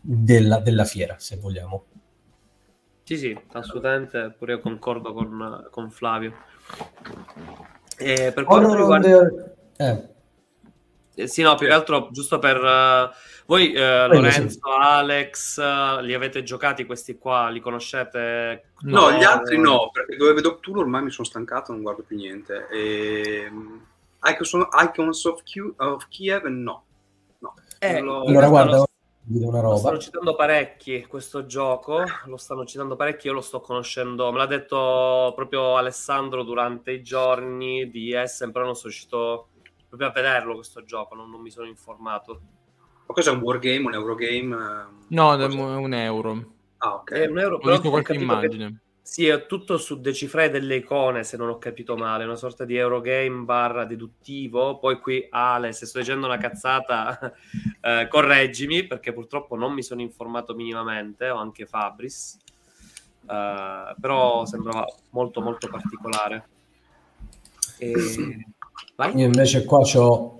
della, 0.00 0.60
della 0.60 0.84
fiera, 0.84 1.16
se 1.18 1.36
vogliamo. 1.38 1.84
Sì, 3.02 3.16
sì, 3.16 3.36
assolutamente, 3.52 4.32
pure 4.38 4.52
io 4.52 4.60
concordo 4.60 5.12
con, 5.12 5.66
con 5.70 5.90
Flavio. 5.90 6.34
E 7.98 8.32
per 8.32 8.44
quanto 8.44 8.74
riguarda... 8.74 9.28
Eh. 9.76 10.16
Eh, 11.18 11.26
sì, 11.26 11.42
no, 11.42 11.56
più 11.56 11.66
che 11.66 11.72
altro 11.72 12.10
giusto 12.12 12.38
per 12.38 12.56
uh, 12.58 13.10
voi, 13.46 13.74
uh, 13.74 14.06
Lorenzo, 14.06 14.60
Alex, 14.78 15.58
uh, 15.58 16.00
li 16.00 16.14
avete 16.14 16.44
giocati 16.44 16.86
questi 16.86 17.18
qua? 17.18 17.48
Li 17.48 17.58
conoscete? 17.58 18.70
No, 18.82 19.10
no 19.10 19.12
gli 19.16 19.24
altri 19.24 19.58
no, 19.58 19.90
perché 19.92 20.16
dove 20.16 20.32
vedo 20.34 20.60
tu 20.60 20.76
ormai 20.76 21.02
mi 21.02 21.10
sono 21.10 21.26
stancato, 21.26 21.72
non 21.72 21.82
guardo 21.82 22.04
più 22.06 22.16
niente. 22.16 22.68
E... 22.70 23.50
Icons, 24.22 24.52
Icons 24.84 25.24
of, 25.24 25.42
Q, 25.42 25.74
of 25.76 26.06
Kiev, 26.08 26.44
no. 26.44 26.84
no. 27.38 27.54
Eh, 27.80 28.00
lo... 28.00 28.22
Allora, 28.22 28.48
guarda, 28.48 28.84
una 29.30 29.60
roba. 29.60 29.74
Lo 29.74 29.78
stanno 29.78 29.98
citando 29.98 30.34
parecchi 30.34 31.04
questo 31.06 31.46
gioco, 31.46 32.02
lo 32.24 32.36
stanno 32.36 32.64
citando 32.64 32.96
parecchi, 32.96 33.26
io 33.26 33.34
lo 33.34 33.40
sto 33.40 33.60
conoscendo, 33.60 34.30
me 34.32 34.38
l'ha 34.38 34.46
detto 34.46 35.32
proprio 35.34 35.76
Alessandro 35.76 36.42
durante 36.42 36.92
i 36.92 37.02
giorni 37.02 37.90
di 37.90 38.12
Essen, 38.14 38.52
però 38.52 38.64
non 38.64 38.74
sono 38.74 38.88
riuscito 38.88 39.48
proprio 39.88 40.08
a 40.08 40.12
vederlo 40.12 40.54
questo 40.54 40.84
gioco, 40.84 41.14
non, 41.14 41.30
non 41.30 41.40
mi 41.40 41.50
sono 41.50 41.66
informato. 41.66 42.40
Ma 43.06 43.14
cos'è 43.14 43.30
un 43.30 43.40
wargame, 43.40 43.86
un 43.86 43.94
eurogame? 43.94 44.86
No, 45.08 45.34
è 45.34 45.44
un 45.44 45.94
euro. 45.94 46.52
Ah, 46.78 46.94
ok. 46.94 47.12
È 47.12 47.26
un 47.26 47.38
euro, 47.38 47.56
Ho 47.56 47.70
visto 47.70 47.90
qualche 47.90 48.14
immagine. 48.14 48.66
Che... 48.66 48.87
Sì, 49.08 49.26
è 49.26 49.46
tutto 49.46 49.78
su 49.78 50.02
decifrare 50.02 50.50
delle 50.50 50.76
icone, 50.76 51.24
se 51.24 51.38
non 51.38 51.48
ho 51.48 51.56
capito 51.56 51.96
male, 51.96 52.24
una 52.24 52.36
sorta 52.36 52.66
di 52.66 52.76
Eurogame 52.76 53.42
barra 53.42 53.86
deduttivo. 53.86 54.78
Poi 54.78 55.00
qui, 55.00 55.26
Ale, 55.30 55.72
se 55.72 55.86
sto 55.86 55.98
dicendo 55.98 56.26
una 56.26 56.36
cazzata, 56.36 57.18
eh, 57.80 58.06
correggimi, 58.06 58.86
perché 58.86 59.14
purtroppo 59.14 59.56
non 59.56 59.72
mi 59.72 59.82
sono 59.82 60.02
informato 60.02 60.54
minimamente, 60.54 61.30
o 61.30 61.38
anche 61.38 61.64
Fabris. 61.64 62.36
Uh, 63.22 63.98
però 63.98 64.44
sembrava 64.44 64.84
molto 65.10 65.40
molto 65.40 65.68
particolare. 65.68 66.48
E... 67.78 67.90
Io 69.14 69.24
invece 69.24 69.64
qua 69.64 69.78
ho 69.78 70.37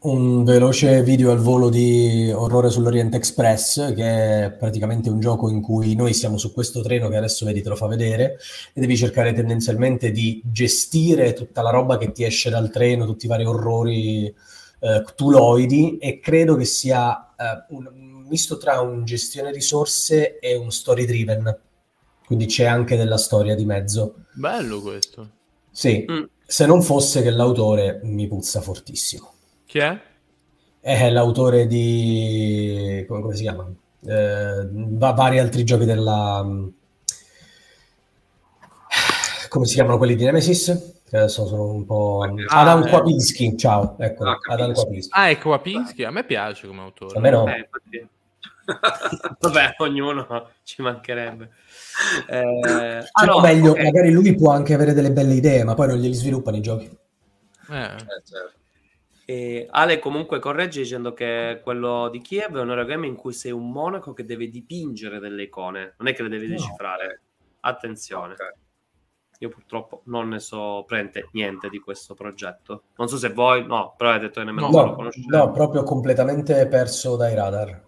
un 0.00 0.44
veloce 0.44 1.02
video 1.02 1.30
al 1.32 1.38
volo 1.38 1.68
di 1.68 2.30
Orrore 2.32 2.70
sull'Orient 2.70 3.14
Express, 3.14 3.94
che 3.94 4.44
è 4.44 4.52
praticamente 4.52 5.08
un 5.08 5.20
gioco 5.20 5.48
in 5.48 5.60
cui 5.60 5.94
noi 5.94 6.12
siamo 6.12 6.36
su 6.36 6.52
questo 6.52 6.82
treno 6.82 7.08
che 7.08 7.16
adesso 7.16 7.44
vedi 7.44 7.62
te 7.62 7.70
lo 7.70 7.76
fa 7.76 7.86
vedere 7.86 8.38
e 8.72 8.80
devi 8.80 8.96
cercare 8.96 9.32
tendenzialmente 9.32 10.10
di 10.10 10.40
gestire 10.44 11.32
tutta 11.32 11.62
la 11.62 11.70
roba 11.70 11.98
che 11.98 12.12
ti 12.12 12.24
esce 12.24 12.50
dal 12.50 12.70
treno, 12.70 13.06
tutti 13.06 13.24
i 13.24 13.28
vari 13.28 13.44
orrori 13.44 14.26
eh, 14.26 15.02
ctuloidi 15.04 15.98
e 15.98 16.20
credo 16.20 16.56
che 16.56 16.66
sia 16.66 17.34
eh, 17.34 17.64
un 17.70 18.24
misto 18.28 18.58
tra 18.58 18.80
un 18.80 19.04
gestione 19.04 19.50
risorse 19.50 20.38
e 20.38 20.56
un 20.56 20.70
story 20.70 21.04
driven. 21.04 21.58
Quindi 22.26 22.46
c'è 22.46 22.64
anche 22.64 22.96
della 22.96 23.18
storia 23.18 23.54
di 23.54 23.64
mezzo. 23.64 24.26
Bello 24.34 24.80
questo. 24.82 25.30
Sì, 25.70 26.04
mm. 26.10 26.24
se 26.44 26.66
non 26.66 26.82
fosse 26.82 27.22
che 27.22 27.30
l'autore 27.30 28.00
mi 28.02 28.26
puzza 28.26 28.60
fortissimo. 28.60 29.34
Chi 29.66 29.78
è? 29.78 30.00
È 30.80 31.10
l'autore 31.10 31.66
di... 31.66 33.04
come, 33.08 33.20
come 33.20 33.34
si 33.34 33.42
chiama? 33.42 33.68
Eh, 34.06 34.68
vari 34.70 35.40
altri 35.40 35.64
giochi 35.64 35.84
della... 35.84 36.46
come 39.48 39.66
si 39.66 39.74
chiamano 39.74 39.98
quelli 39.98 40.14
di 40.14 40.24
Nemesis? 40.24 41.02
Che 41.08 41.16
adesso 41.16 41.46
sono 41.46 41.72
un 41.72 41.84
po'... 41.84 42.22
Ah, 42.48 42.60
Adam 42.60 42.84
eh. 42.84 42.88
Kwapinski, 42.88 43.56
ciao. 43.56 43.96
Ecco, 43.98 44.24
ah, 44.24 44.38
Adam 44.50 44.72
Kwapinski. 44.72 45.10
Ah, 45.12 45.28
è 45.28 45.38
Kwapinski, 45.38 46.04
a 46.04 46.10
me 46.10 46.24
piace 46.24 46.68
come 46.68 46.82
autore. 46.82 47.18
A 47.18 47.20
me 47.20 47.30
no. 47.30 47.46
Eh, 47.48 47.68
Vabbè, 49.40 49.74
ognuno 49.78 50.50
ci 50.62 50.82
mancherebbe. 50.82 51.50
Eh, 52.28 53.04
ah, 53.10 53.24
no, 53.24 53.40
meglio, 53.40 53.72
okay. 53.72 53.84
magari 53.84 54.12
lui 54.12 54.34
può 54.34 54.52
anche 54.52 54.74
avere 54.74 54.92
delle 54.92 55.12
belle 55.12 55.34
idee, 55.34 55.64
ma 55.64 55.74
poi 55.74 55.88
non 55.88 55.98
glieli 55.98 56.14
sviluppano 56.14 56.56
i 56.56 56.60
giochi. 56.60 56.84
Eh. 56.84 57.84
Eh, 57.84 58.22
certo. 58.24 58.55
E 59.28 59.66
Ale 59.68 59.98
comunque 59.98 60.38
corregge 60.38 60.82
dicendo 60.82 61.12
che 61.12 61.60
quello 61.64 62.08
di 62.08 62.20
Kiev 62.20 62.56
è 62.56 62.60
un 62.60 62.70
eurogame 62.70 63.08
in 63.08 63.16
cui 63.16 63.32
sei 63.32 63.50
un 63.50 63.72
monaco 63.72 64.12
che 64.12 64.24
deve 64.24 64.48
dipingere 64.48 65.18
delle 65.18 65.42
icone, 65.42 65.96
non 65.98 66.06
è 66.06 66.14
che 66.14 66.22
le 66.22 66.28
devi 66.28 66.46
decifrare. 66.46 67.22
Attenzione. 67.60 68.34
Okay. 68.34 68.52
Io 69.40 69.48
purtroppo 69.48 70.02
non 70.04 70.28
ne 70.28 70.38
so 70.38 70.84
prende 70.86 71.28
niente 71.32 71.68
di 71.68 71.80
questo 71.80 72.14
progetto. 72.14 72.84
Non 72.96 73.08
so 73.08 73.18
se 73.18 73.30
voi, 73.30 73.66
no, 73.66 73.94
però 73.96 74.10
hai 74.10 74.20
detto 74.20 74.38
che 74.38 74.46
nemmeno 74.46 74.70
no, 74.70 74.84
lo 74.84 74.94
conoscete. 74.94 75.26
No, 75.28 75.50
proprio 75.50 75.82
completamente 75.82 76.68
perso 76.68 77.16
dai 77.16 77.34
radar. 77.34 77.84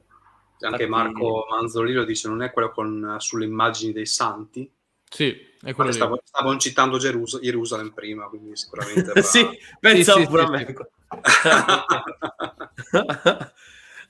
Anche. 0.61 0.89
Marco 0.89 1.47
Manzolino 1.49 2.03
dice 2.03 2.27
non 2.27 2.43
è 2.43 2.51
quello 2.51 2.73
con 2.73 3.15
sulle 3.21 3.45
immagini 3.45 3.93
dei 3.93 4.07
santi? 4.07 4.69
Sì, 5.09 5.35
è 5.63 5.73
quello 5.73 5.93
stavo, 5.93 6.21
stavano 6.23 6.59
citando 6.59 6.99
Gerus- 6.99 7.41
Gerusalemme 7.41 7.93
prima, 7.93 8.27
quindi 8.27 8.57
sicuramente... 8.57 9.13
sì, 9.23 9.47
pensavo 9.81 10.21
sì, 10.21 10.27
pure 10.27 10.43
a 10.43 10.51
me. 10.51 10.75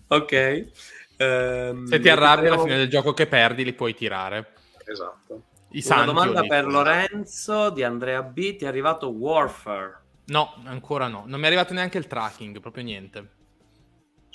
ok. 0.09 0.67
Um, 1.19 1.87
Se 1.87 2.01
ti 2.01 2.09
arrabbi 2.09 2.47
alla 2.47 2.59
fine 2.59 2.77
del 2.77 2.89
gioco 2.89 3.13
che 3.13 3.27
perdi, 3.27 3.65
li 3.65 3.73
puoi 3.73 3.95
tirare. 3.95 4.55
Esatto. 4.85 5.43
I 5.71 5.85
Una 5.87 6.05
domanda 6.05 6.43
per 6.43 6.67
Lorenzo 6.67 7.71
di 7.71 7.83
Andrea 7.83 8.23
B. 8.23 8.57
Ti 8.57 8.65
è 8.65 8.69
arrivato 8.69 9.09
Warfare? 9.09 10.03
No, 10.27 10.55
ancora 10.65 11.09
no. 11.09 11.25
Non 11.27 11.39
mi 11.39 11.45
è 11.45 11.49
arrivato 11.49 11.75
neanche 11.75 11.99
il 11.99 12.07
tracking, 12.07 12.61
proprio 12.61 12.85
niente. 12.85 13.37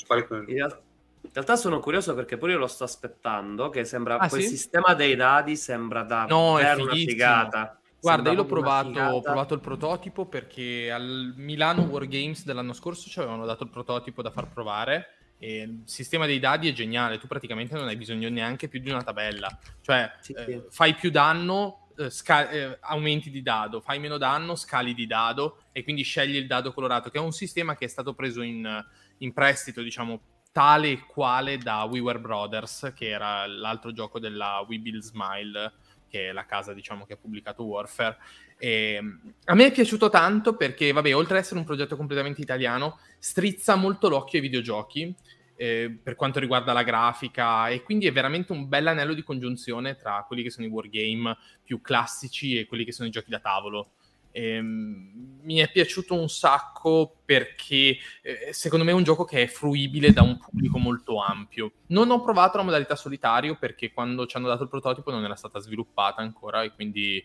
In 0.09 0.45
realtà, 0.47 0.81
in 1.21 1.29
realtà 1.31 1.55
sono 1.55 1.79
curioso 1.79 2.13
perché 2.13 2.37
pure 2.37 2.51
io 2.51 2.57
lo 2.57 2.67
sto 2.67 2.83
aspettando, 2.83 3.69
che 3.69 3.85
sembra 3.85 4.17
ah, 4.17 4.27
quel 4.27 4.41
sì? 4.41 4.49
sistema 4.49 4.93
dei 4.93 5.15
dadi 5.15 5.55
sembra 5.55 6.03
da 6.03 6.25
no, 6.25 6.59
è 6.59 6.73
una 6.73 6.93
figata. 6.93 7.79
Guarda, 8.03 8.29
io 8.29 8.35
l'ho 8.35 8.45
provato, 8.45 8.99
ho 8.99 9.21
provato 9.21 9.53
il 9.53 9.61
prototipo 9.61 10.25
perché 10.25 10.91
al 10.91 11.33
Milano 11.37 11.83
Wargames 11.83 12.43
dell'anno 12.43 12.73
scorso 12.73 13.09
ci 13.09 13.17
avevano 13.19 13.45
dato 13.45 13.63
il 13.63 13.69
prototipo 13.69 14.21
da 14.21 14.29
far 14.29 14.49
provare 14.49 15.07
il 15.47 15.81
sistema 15.85 16.25
dei 16.25 16.39
dadi 16.39 16.69
è 16.69 16.73
geniale, 16.73 17.17
tu 17.17 17.27
praticamente 17.27 17.75
non 17.75 17.87
hai 17.87 17.97
bisogno 17.97 18.29
neanche 18.29 18.67
più 18.67 18.79
di 18.79 18.89
una 18.89 19.03
tabella, 19.03 19.57
cioè 19.81 20.11
sì, 20.21 20.33
sì. 20.37 20.51
Eh, 20.51 20.65
fai 20.69 20.93
più 20.93 21.11
danno, 21.11 21.89
eh, 21.97 22.09
sca- 22.09 22.49
eh, 22.49 22.77
aumenti 22.81 23.29
di 23.29 23.41
dado, 23.41 23.81
fai 23.81 23.99
meno 23.99 24.17
danno, 24.17 24.55
scali 24.55 24.93
di 24.93 25.05
dado 25.05 25.63
e 25.71 25.83
quindi 25.83 26.03
scegli 26.03 26.35
il 26.35 26.47
dado 26.47 26.71
colorato, 26.73 27.09
che 27.09 27.17
è 27.17 27.21
un 27.21 27.33
sistema 27.33 27.75
che 27.75 27.85
è 27.85 27.89
stato 27.89 28.13
preso 28.13 28.41
in, 28.41 28.85
in 29.17 29.33
prestito, 29.33 29.81
diciamo, 29.81 30.21
tale 30.51 30.91
e 30.91 31.05
quale 31.05 31.57
da 31.57 31.83
We 31.83 31.99
Were 31.99 32.19
Brothers, 32.19 32.93
che 32.95 33.09
era 33.09 33.45
l'altro 33.45 33.91
gioco 33.91 34.19
della 34.19 34.63
We 34.67 34.79
Build 34.79 35.01
Smile 35.01 35.73
che 36.13 36.29
è 36.29 36.31
la 36.31 36.45
casa 36.45 36.73
diciamo, 36.73 37.07
che 37.07 37.13
ha 37.13 37.17
pubblicato 37.17 37.63
Warfare. 37.63 38.17
E, 38.59 38.93
ehm, 38.93 39.33
a 39.45 39.55
me 39.55 39.65
è 39.65 39.71
piaciuto 39.71 40.11
tanto 40.11 40.55
perché, 40.55 40.91
vabbè, 40.91 41.15
oltre 41.15 41.37
ad 41.37 41.43
essere 41.43 41.57
un 41.57 41.65
progetto 41.65 41.95
completamente 41.95 42.39
italiano, 42.39 42.99
strizza 43.17 43.73
molto 43.73 44.09
l'occhio 44.09 44.37
ai 44.37 44.45
videogiochi 44.45 45.15
eh, 45.55 45.99
per 46.03 46.13
quanto 46.13 46.39
riguarda 46.39 46.71
la 46.71 46.83
grafica 46.83 47.67
e 47.69 47.81
quindi 47.81 48.05
è 48.05 48.11
veramente 48.11 48.51
un 48.51 48.67
bel 48.67 48.85
anello 48.85 49.15
di 49.15 49.23
congiunzione 49.23 49.95
tra 49.95 50.23
quelli 50.27 50.43
che 50.43 50.51
sono 50.51 50.67
i 50.67 50.69
wargame 50.69 51.35
più 51.63 51.81
classici 51.81 52.59
e 52.59 52.67
quelli 52.67 52.85
che 52.85 52.91
sono 52.91 53.07
i 53.07 53.11
giochi 53.11 53.31
da 53.31 53.39
tavolo. 53.39 53.93
Ehm, 54.35 55.39
mi 55.43 55.57
è 55.57 55.69
piaciuto 55.71 56.13
un 56.13 56.27
sacco 56.27 57.21
perché 57.23 57.97
eh, 58.21 58.49
secondo 58.51 58.83
me 58.83 58.91
è 58.91 58.95
un 58.95 59.03
gioco 59.03 59.25
che 59.25 59.43
è 59.43 59.47
fruibile 59.47 60.11
da 60.11 60.23
un 60.23 60.37
pubblico 60.37 60.77
molto 60.79 61.21
ampio. 61.21 61.73
Non 61.87 62.09
ho 62.09 62.21
provato 62.21 62.57
la 62.57 62.63
modalità 62.63 62.95
solitario 62.95 63.57
perché 63.57 63.93
quando 63.93 64.25
ci 64.25 64.35
hanno 64.35 64.47
dato 64.47 64.63
il 64.63 64.69
prototipo 64.69 65.11
non 65.11 65.23
era 65.23 65.35
stata 65.35 65.59
sviluppata 65.59 66.21
ancora 66.21 66.63
e 66.63 66.71
quindi 66.71 67.23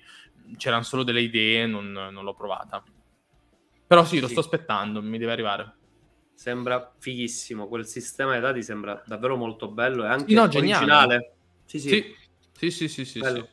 c'erano 0.56 0.82
solo 0.82 1.02
delle 1.02 1.22
idee, 1.22 1.66
non, 1.66 1.90
non 1.90 2.24
l'ho 2.24 2.34
provata. 2.34 2.82
Però 3.86 4.04
sì, 4.04 4.20
lo 4.20 4.26
sì. 4.26 4.32
sto 4.32 4.40
aspettando, 4.40 5.00
mi 5.00 5.16
deve 5.16 5.32
arrivare. 5.32 5.76
Sembra 6.34 6.94
fighissimo, 6.98 7.66
quel 7.68 7.86
sistema 7.86 8.34
di 8.34 8.40
dati 8.40 8.62
sembra 8.62 9.02
davvero 9.06 9.36
molto 9.36 9.68
bello 9.68 10.04
e 10.04 10.08
anche 10.08 10.34
no, 10.34 10.42
originale. 10.42 10.76
Geniale. 10.78 11.32
Sì. 11.64 11.78
Sì, 12.58 12.70
sì, 12.70 12.88
sì, 12.88 13.04
sì, 13.04 13.20
sì. 13.22 13.44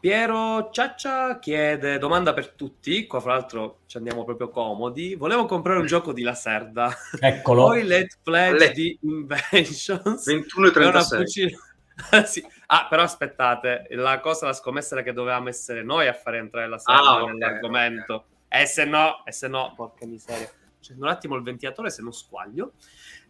Piero 0.00 0.70
Ciaccia 0.70 1.40
chiede, 1.40 1.98
domanda 1.98 2.32
per 2.32 2.50
tutti, 2.50 3.04
qua 3.08 3.18
fra 3.18 3.32
l'altro 3.32 3.80
ci 3.86 3.96
andiamo 3.96 4.24
proprio 4.24 4.48
comodi, 4.48 5.16
volevo 5.16 5.44
comprare 5.44 5.80
un 5.80 5.86
gioco 5.86 6.12
di 6.12 6.22
Laserda. 6.22 6.96
Eccolo. 7.18 7.64
Poi 7.64 7.82
Let's 7.82 8.16
Pledge 8.22 8.58
Le... 8.58 8.70
di 8.70 8.98
Inventions. 9.02 10.24
21 10.24 10.66
e 10.68 10.70
36. 10.70 11.58
sì. 12.26 12.46
Ah, 12.66 12.86
però 12.88 13.02
aspettate, 13.02 13.88
la 13.90 14.20
cosa, 14.20 14.46
la 14.46 14.52
scommessa 14.52 14.94
era 14.94 15.02
che 15.02 15.12
dovevamo 15.12 15.48
essere 15.48 15.82
noi 15.82 16.06
a 16.06 16.12
fare 16.12 16.38
entrare 16.38 16.68
la 16.68 16.78
Serda 16.78 17.16
ah, 17.16 17.24
nell'argomento. 17.24 18.14
Okay. 18.46 18.62
E 18.62 18.66
se 18.66 18.84
no, 18.84 19.24
e 19.24 19.32
se 19.32 19.48
no, 19.48 19.72
porca 19.74 20.06
miseria. 20.06 20.48
C'è 20.80 20.94
un 20.96 21.08
attimo 21.08 21.34
il 21.34 21.42
ventilatore 21.42 21.90
se 21.90 22.02
non 22.02 22.12
squaglio. 22.12 22.74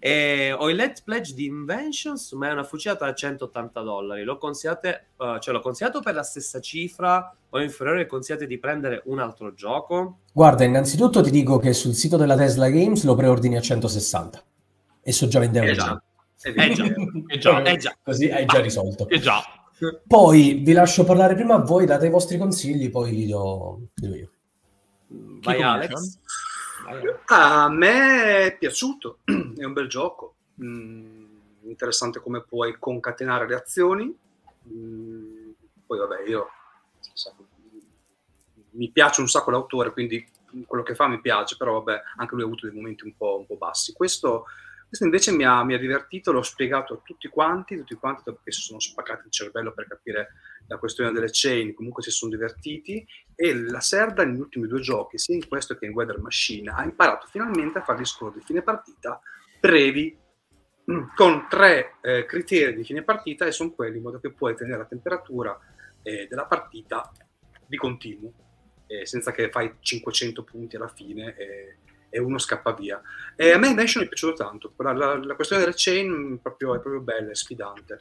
E 0.01 0.53
ho 0.53 0.71
il 0.71 0.77
Let's 0.77 1.03
Pledge 1.03 1.35
di 1.35 1.47
Inventions, 1.47 2.33
ma 2.33 2.49
è 2.49 2.53
una 2.53 2.63
fucilata 2.63 3.05
da 3.05 3.15
180 3.15 3.81
dollari. 3.81 4.23
Lo 4.23 4.39
consigliate, 4.39 5.09
uh, 5.17 5.39
cioè 5.39 5.53
l'ho 5.53 5.61
consigliato 5.61 6.01
per 6.01 6.15
la 6.15 6.23
stessa 6.23 6.61
cifra 6.61 7.35
o 7.51 7.61
inferiore 7.61 8.07
consigliate 8.07 8.47
di 8.47 8.59
prendere 8.59 9.03
un 9.07 9.19
altro 9.19 9.55
gioco? 9.55 10.19
Guarda, 10.33 10.65
innanzitutto 10.65 11.21
ti 11.21 11.31
dico 11.31 11.59
che 11.59 11.73
sul 11.73 11.95
sito 11.95 12.17
della 12.17 12.37
Tesla 12.37 12.69
Games 12.69 13.03
lo 13.05 13.17
preordini 13.17 13.57
a 13.57 13.61
160 13.61 14.43
e 15.03 15.13
so 15.13 15.27
già 15.27 15.41
vendere 15.41 15.71
eh 15.71 15.75
già. 15.75 16.03
Eh 16.43 16.53
già, 16.75 16.85
eh 17.27 17.39
già, 17.39 17.63
eh 17.63 17.77
già. 17.77 17.97
Così 18.01 18.31
hai 18.31 18.47
già 18.47 18.61
risolto. 18.61 19.09
Eh 19.09 19.19
già. 19.19 19.43
Poi 20.07 20.55
vi 20.65 20.73
lascio 20.73 21.05
parlare 21.05 21.35
prima 21.35 21.55
a 21.55 21.63
voi, 21.63 21.87
date 21.87 22.07
i 22.07 22.11
vostri 22.11 22.37
consigli, 22.39 22.91
poi 22.91 23.13
li 23.13 23.27
do, 23.27 23.89
li 23.95 24.09
do 24.09 24.15
io. 24.15 24.31
Vai 25.41 25.63
Alex. 25.63 26.19
A 27.27 27.69
me 27.69 28.47
è 28.47 28.57
piaciuto, 28.57 29.19
è 29.25 29.65
un 29.65 29.73
bel 29.73 29.89
gioco. 29.89 30.35
Mm, 30.63 31.25
interessante 31.63 32.21
come 32.21 32.43
puoi 32.43 32.77
concatenare 32.79 33.47
le 33.47 33.55
azioni. 33.55 34.17
Mm, 34.69 35.51
poi 35.87 35.99
vabbè, 35.99 36.23
io 36.27 36.49
mi 38.71 38.91
piace 38.91 39.21
un 39.21 39.29
sacco 39.29 39.51
l'autore, 39.51 39.93
quindi 39.93 40.27
quello 40.67 40.83
che 40.83 40.95
fa 40.95 41.09
mi 41.09 41.21
piace, 41.21 41.57
però 41.57 41.83
vabbè, 41.83 42.03
anche 42.17 42.35
lui 42.35 42.43
ha 42.43 42.47
avuto 42.47 42.67
dei 42.67 42.75
momenti 42.75 43.05
un 43.05 43.17
po', 43.17 43.39
un 43.39 43.47
po 43.47 43.57
bassi. 43.57 43.93
Questo 43.93 44.47
questo 44.89 45.05
invece 45.05 45.33
mi 45.33 45.45
ha, 45.45 45.63
mi 45.65 45.75
ha, 45.75 45.79
divertito, 45.79 46.33
l'ho 46.33 46.43
spiegato 46.43 46.95
a 46.95 47.01
tutti 47.05 47.29
quanti, 47.29 47.77
tutti 47.77 47.95
quanti 47.97 48.23
perché 48.25 48.51
si 48.53 48.63
sono 48.63 48.81
spaccati 48.81 49.27
il 49.27 49.31
cervello 49.31 49.75
per 49.75 49.87
capire 49.87 50.33
la 50.67 50.79
questione 50.79 51.13
delle 51.13 51.29
chain, 51.31 51.75
comunque 51.75 52.03
si 52.03 52.11
sono 52.11 52.31
divertiti 52.31 53.07
e 53.41 53.55
la 53.55 53.79
Serda 53.79 54.25
negli 54.25 54.41
ultimi 54.41 54.67
due 54.67 54.81
giochi, 54.81 55.17
sia 55.17 55.37
in 55.37 55.47
questo 55.47 55.77
che 55.77 55.87
in 55.87 55.93
Weather 55.93 56.19
Machine, 56.19 56.71
ha 56.71 56.83
imparato 56.83 57.29
finalmente 57.31 57.79
a 57.79 57.83
fare 57.83 58.01
gli 58.01 58.05
score 58.05 58.35
di 58.35 58.43
fine 58.45 58.63
partita 58.63 59.21
brevi 59.61 60.19
mm, 60.91 61.03
con 61.15 61.47
tre 61.49 61.95
eh, 62.03 62.27
criteri 62.27 62.75
di 62.75 62.83
fine 62.83 63.05
partita 63.05 63.47
e 63.47 63.53
sono 63.53 63.71
quelli 63.71 63.99
in 63.99 64.03
modo 64.03 64.19
che 64.19 64.33
puoi 64.33 64.57
tenere 64.57 64.79
la 64.79 64.87
temperatura 64.87 65.57
eh, 66.03 66.27
della 66.29 66.47
partita 66.47 67.13
di 67.65 67.77
continuo, 67.77 68.33
eh, 68.89 69.07
senza 69.07 69.31
che 69.31 69.51
fai 69.51 69.73
500 69.79 70.43
punti 70.43 70.75
alla 70.75 70.89
fine 70.89 71.37
e 72.11 72.19
uno 72.19 72.39
scappa 72.39 72.73
via. 72.73 73.01
E 73.37 73.53
a 73.53 73.59
me 73.59 73.69
Invention 73.69 74.03
è 74.03 74.09
piaciuto 74.09 74.33
tanto, 74.33 74.73
la, 74.79 74.93
la, 74.93 75.17
la 75.17 75.35
questione 75.37 75.63
delle 75.63 75.77
chain 75.77 76.41
proprio, 76.43 76.75
è 76.75 76.81
proprio 76.81 77.03
bella, 77.03 77.31
è 77.31 77.37
sfidante. 77.37 77.99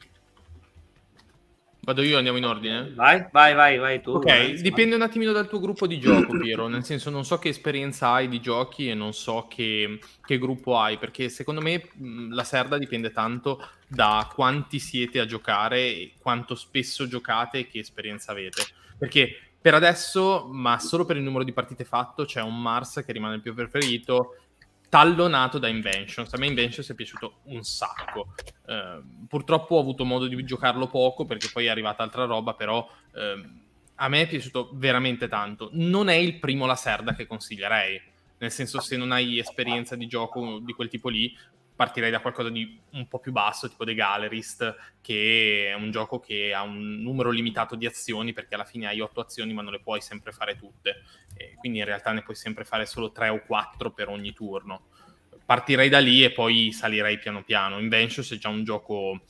Vado 1.88 2.02
io, 2.02 2.18
andiamo 2.18 2.36
in 2.36 2.44
ordine? 2.44 2.92
Vai, 2.94 3.28
vai, 3.32 3.54
vai, 3.54 3.78
vai 3.78 4.02
tu. 4.02 4.10
Ok, 4.10 4.26
vai, 4.26 4.60
dipende 4.60 4.94
un 4.94 5.00
attimino 5.00 5.32
dal 5.32 5.48
tuo 5.48 5.58
gruppo 5.58 5.86
di 5.86 5.98
gioco, 5.98 6.36
Piero, 6.36 6.68
nel 6.68 6.84
senso 6.84 7.08
non 7.08 7.24
so 7.24 7.38
che 7.38 7.48
esperienza 7.48 8.10
hai 8.10 8.28
di 8.28 8.42
giochi 8.42 8.90
e 8.90 8.94
non 8.94 9.14
so 9.14 9.46
che, 9.48 9.98
che 10.22 10.38
gruppo 10.38 10.78
hai, 10.78 10.98
perché 10.98 11.30
secondo 11.30 11.62
me 11.62 11.88
la 12.28 12.44
serda 12.44 12.76
dipende 12.76 13.10
tanto 13.10 13.66
da 13.86 14.30
quanti 14.30 14.78
siete 14.78 15.18
a 15.18 15.24
giocare, 15.24 15.78
e 15.78 16.12
quanto 16.20 16.54
spesso 16.56 17.08
giocate 17.08 17.60
e 17.60 17.66
che 17.68 17.78
esperienza 17.78 18.32
avete. 18.32 18.64
Perché 18.98 19.52
per 19.58 19.72
adesso, 19.72 20.46
ma 20.46 20.78
solo 20.78 21.06
per 21.06 21.16
il 21.16 21.22
numero 21.22 21.42
di 21.42 21.54
partite 21.54 21.86
fatto, 21.86 22.26
c'è 22.26 22.42
un 22.42 22.60
Mars 22.60 23.02
che 23.02 23.12
rimane 23.12 23.36
il 23.36 23.40
più 23.40 23.54
preferito, 23.54 24.34
tallonato 24.88 25.58
da 25.58 25.68
Inventions. 25.68 26.32
A 26.32 26.38
me 26.38 26.46
Inventions 26.46 26.88
è 26.90 26.94
piaciuto 26.94 27.40
un 27.44 27.62
sacco. 27.62 28.34
Eh, 28.66 29.00
purtroppo 29.28 29.76
ho 29.76 29.80
avuto 29.80 30.04
modo 30.04 30.26
di 30.26 30.44
giocarlo 30.44 30.86
poco 30.86 31.24
perché 31.24 31.48
poi 31.52 31.66
è 31.66 31.68
arrivata 31.68 32.02
altra 32.02 32.24
roba, 32.24 32.54
però 32.54 32.88
eh, 33.14 33.44
a 33.94 34.08
me 34.08 34.22
è 34.22 34.28
piaciuto 34.28 34.70
veramente 34.74 35.28
tanto. 35.28 35.70
Non 35.72 36.08
è 36.08 36.14
il 36.14 36.38
primo 36.38 36.66
La 36.66 36.76
Serda 36.76 37.14
che 37.14 37.26
consiglierei. 37.26 38.00
Nel 38.38 38.52
senso, 38.52 38.80
se 38.80 38.96
non 38.96 39.10
hai 39.10 39.38
esperienza 39.38 39.96
di 39.96 40.06
gioco 40.06 40.60
di 40.60 40.72
quel 40.72 40.88
tipo 40.88 41.08
lì, 41.08 41.36
partirei 41.78 42.10
da 42.10 42.18
qualcosa 42.18 42.50
di 42.50 42.76
un 42.90 43.06
po' 43.06 43.20
più 43.20 43.30
basso, 43.30 43.68
tipo 43.68 43.84
The 43.84 43.94
Gallerist, 43.94 44.96
che 45.00 45.68
è 45.68 45.74
un 45.74 45.92
gioco 45.92 46.18
che 46.18 46.52
ha 46.52 46.62
un 46.62 47.00
numero 47.00 47.30
limitato 47.30 47.76
di 47.76 47.86
azioni, 47.86 48.32
perché 48.32 48.56
alla 48.56 48.64
fine 48.64 48.88
hai 48.88 48.98
otto 48.98 49.20
azioni, 49.20 49.52
ma 49.52 49.62
non 49.62 49.70
le 49.70 49.78
puoi 49.78 50.00
sempre 50.00 50.32
fare 50.32 50.56
tutte. 50.56 51.04
E 51.36 51.54
quindi 51.54 51.78
in 51.78 51.84
realtà 51.84 52.10
ne 52.10 52.24
puoi 52.24 52.34
sempre 52.34 52.64
fare 52.64 52.84
solo 52.84 53.12
tre 53.12 53.28
o 53.28 53.44
quattro 53.46 53.92
per 53.92 54.08
ogni 54.08 54.32
turno. 54.32 54.88
Partirei 55.46 55.88
da 55.88 56.00
lì 56.00 56.24
e 56.24 56.32
poi 56.32 56.72
salirei 56.72 57.16
piano 57.20 57.44
piano. 57.44 57.78
Inventions 57.78 58.32
è 58.32 58.38
già 58.38 58.48
un 58.48 58.64
gioco 58.64 59.20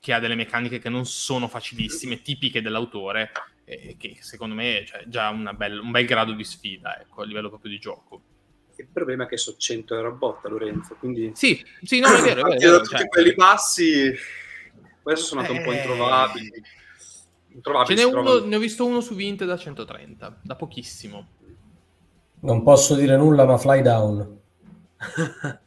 che 0.00 0.12
ha 0.12 0.18
delle 0.18 0.34
meccaniche 0.34 0.78
che 0.78 0.90
non 0.90 1.06
sono 1.06 1.48
facilissime, 1.48 2.20
tipiche 2.20 2.60
dell'autore, 2.60 3.32
e 3.64 3.96
che 3.98 4.18
secondo 4.20 4.54
me 4.54 4.80
è 4.80 4.84
cioè, 4.84 5.04
già 5.06 5.32
bel, 5.32 5.78
un 5.78 5.90
bel 5.90 6.04
grado 6.04 6.32
di 6.32 6.44
sfida 6.44 7.00
ecco, 7.00 7.22
a 7.22 7.24
livello 7.24 7.48
proprio 7.48 7.70
di 7.70 7.78
gioco. 7.78 8.22
Il 8.76 8.88
problema 8.92 9.24
è 9.24 9.26
che 9.26 9.36
sono 9.36 9.56
100 9.56 9.94
euro 9.94 10.08
a 10.08 10.12
botta, 10.12 10.48
Lorenzo. 10.48 10.96
Quindi... 10.98 11.32
Sì, 11.34 11.64
sì, 11.82 12.00
no, 12.00 12.08
è 12.08 12.20
vero. 12.20 12.46
È 12.46 12.56
vero, 12.56 12.78
da 12.78 12.82
tutti 12.82 12.96
cioè... 12.96 13.08
quelli 13.08 13.34
passi, 13.34 14.12
adesso 15.02 15.24
sono 15.24 15.40
andato 15.40 15.56
eh... 15.56 15.60
un 15.60 15.64
po' 15.64 15.72
eh. 15.72 15.76
introvabili. 15.76 16.62
introvabili 17.48 17.98
Ce 17.98 18.04
n'è 18.04 18.12
uno, 18.12 18.44
ne 18.44 18.56
ho 18.56 18.58
visto 18.58 18.84
uno 18.86 19.00
su 19.00 19.14
Vint 19.14 19.44
da 19.44 19.56
130, 19.56 20.40
da 20.42 20.56
pochissimo. 20.56 21.28
Non 22.40 22.62
posso 22.62 22.94
dire 22.94 23.16
nulla, 23.16 23.44
ma 23.44 23.56
fly 23.56 23.80
down. 23.80 24.40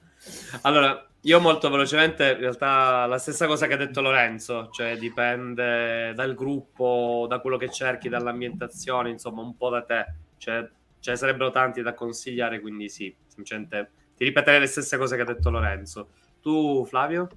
allora, 0.61 1.07
io 1.21 1.39
molto 1.39 1.69
velocemente, 1.69 2.31
in 2.31 2.39
realtà 2.39 3.05
la 3.05 3.17
stessa 3.17 3.47
cosa 3.47 3.67
che 3.67 3.73
ha 3.73 3.77
detto 3.77 3.99
Lorenzo, 3.99 4.69
cioè 4.71 4.95
dipende 4.97 6.13
dal 6.13 6.35
gruppo, 6.35 7.25
da 7.27 7.39
quello 7.39 7.57
che 7.57 7.69
cerchi, 7.69 8.09
dall'ambientazione, 8.09 9.09
insomma, 9.09 9.41
un 9.41 9.57
po' 9.57 9.69
da 9.69 9.81
te. 9.81 10.05
Cioè, 10.37 10.69
ce 11.07 11.13
ne 11.13 11.17
sarebbero 11.17 11.51
tanti 11.51 11.81
da 11.81 11.93
consigliare, 11.93 12.59
quindi 12.59 12.89
sì, 12.89 13.15
semplicemente 13.27 13.91
ti 14.17 14.25
ripeterei 14.25 14.59
le 14.59 14.65
stesse 14.65 14.97
cose 14.97 15.15
che 15.15 15.21
ha 15.21 15.25
detto 15.25 15.49
Lorenzo. 15.49 16.09
Tu, 16.41 16.83
Flavio? 16.85 17.29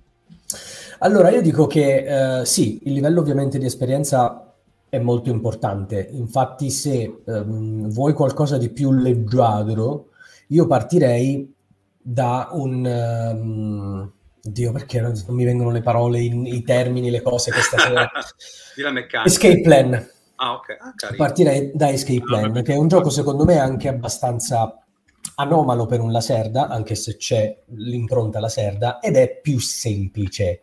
Allora, 0.98 1.30
io 1.30 1.40
dico 1.40 1.68
che 1.68 2.40
eh, 2.40 2.44
sì, 2.44 2.80
il 2.84 2.94
livello 2.94 3.20
ovviamente 3.20 3.58
di 3.58 3.66
esperienza 3.66 4.54
è 4.88 4.98
molto 4.98 5.30
importante. 5.30 6.08
Infatti, 6.10 6.68
se 6.70 7.22
ehm, 7.24 7.90
vuoi 7.90 8.12
qualcosa 8.12 8.58
di 8.58 8.70
più 8.70 8.92
leggiadro, 8.92 10.08
io 10.48 10.66
partirei 10.66 11.54
da 11.96 12.48
un... 12.50 12.84
Um, 12.84 14.12
Dio, 14.42 14.72
perché 14.72 15.00
non, 15.02 15.12
mi 15.28 15.44
vengono 15.44 15.70
le 15.70 15.82
parole, 15.82 16.18
i 16.18 16.62
termini, 16.64 17.10
le 17.10 17.22
cose 17.22 17.52
che 17.52 17.60
stasera... 17.60 18.10
Escape 19.24 19.60
Plan. 19.60 20.08
Ah, 20.42 20.54
ok. 20.54 20.76
Ah, 20.80 21.14
Partirei 21.16 21.70
da 21.74 21.90
Escape 21.90 22.22
Plan, 22.22 22.56
ah, 22.56 22.62
che 22.62 22.72
è 22.72 22.76
un 22.76 22.88
gioco 22.88 23.10
secondo 23.10 23.44
me 23.44 23.58
anche 23.58 23.88
abbastanza 23.88 24.82
anomalo 25.34 25.84
per 25.84 26.00
un 26.00 26.10
Laserda, 26.10 26.68
anche 26.68 26.94
se 26.94 27.16
c'è 27.16 27.62
l'impronta 27.66 28.40
Laserda, 28.40 29.00
ed 29.00 29.16
è 29.16 29.38
più 29.38 29.58
semplice, 29.58 30.62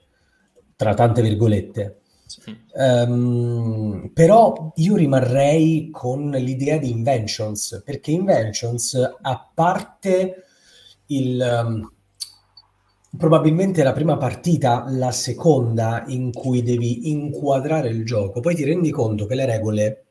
tra 0.76 0.96
tante 0.96 1.22
virgolette. 1.22 2.00
Sì. 2.26 2.58
Um, 2.74 4.10
però 4.13 4.74
io 4.76 4.96
rimarrei 4.96 5.90
con 5.92 6.32
l'idea 6.32 6.78
di 6.78 6.90
Inventions, 6.90 7.84
perché 7.86 8.12
Inventions, 8.12 8.96
a 9.22 9.52
parte 9.54 10.44
il... 11.08 11.63
Um, 11.66 11.92
probabilmente 13.17 13.84
la 13.84 13.93
prima 13.93 14.17
partita, 14.17 14.86
la 14.89 15.12
seconda 15.12 16.03
in 16.08 16.32
cui 16.32 16.63
devi 16.63 17.10
inquadrare 17.10 17.89
il 17.89 18.06
gioco, 18.06 18.39
poi 18.39 18.56
ti 18.56 18.63
rendi 18.63 18.91
conto 18.91 19.25
che 19.25 19.36
le 19.36 19.45
regole 19.45 20.06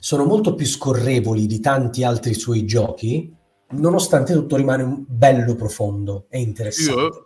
sono 0.00 0.24
molto 0.24 0.54
più 0.54 0.66
scorrevoli 0.66 1.46
di 1.46 1.60
tanti 1.60 2.02
altri 2.02 2.34
suoi 2.34 2.64
giochi, 2.64 3.32
nonostante 3.72 4.32
tutto 4.32 4.56
rimane 4.56 4.82
un 4.82 5.04
bello 5.06 5.54
profondo 5.54 6.26
e 6.28 6.40
interessante. 6.40 7.18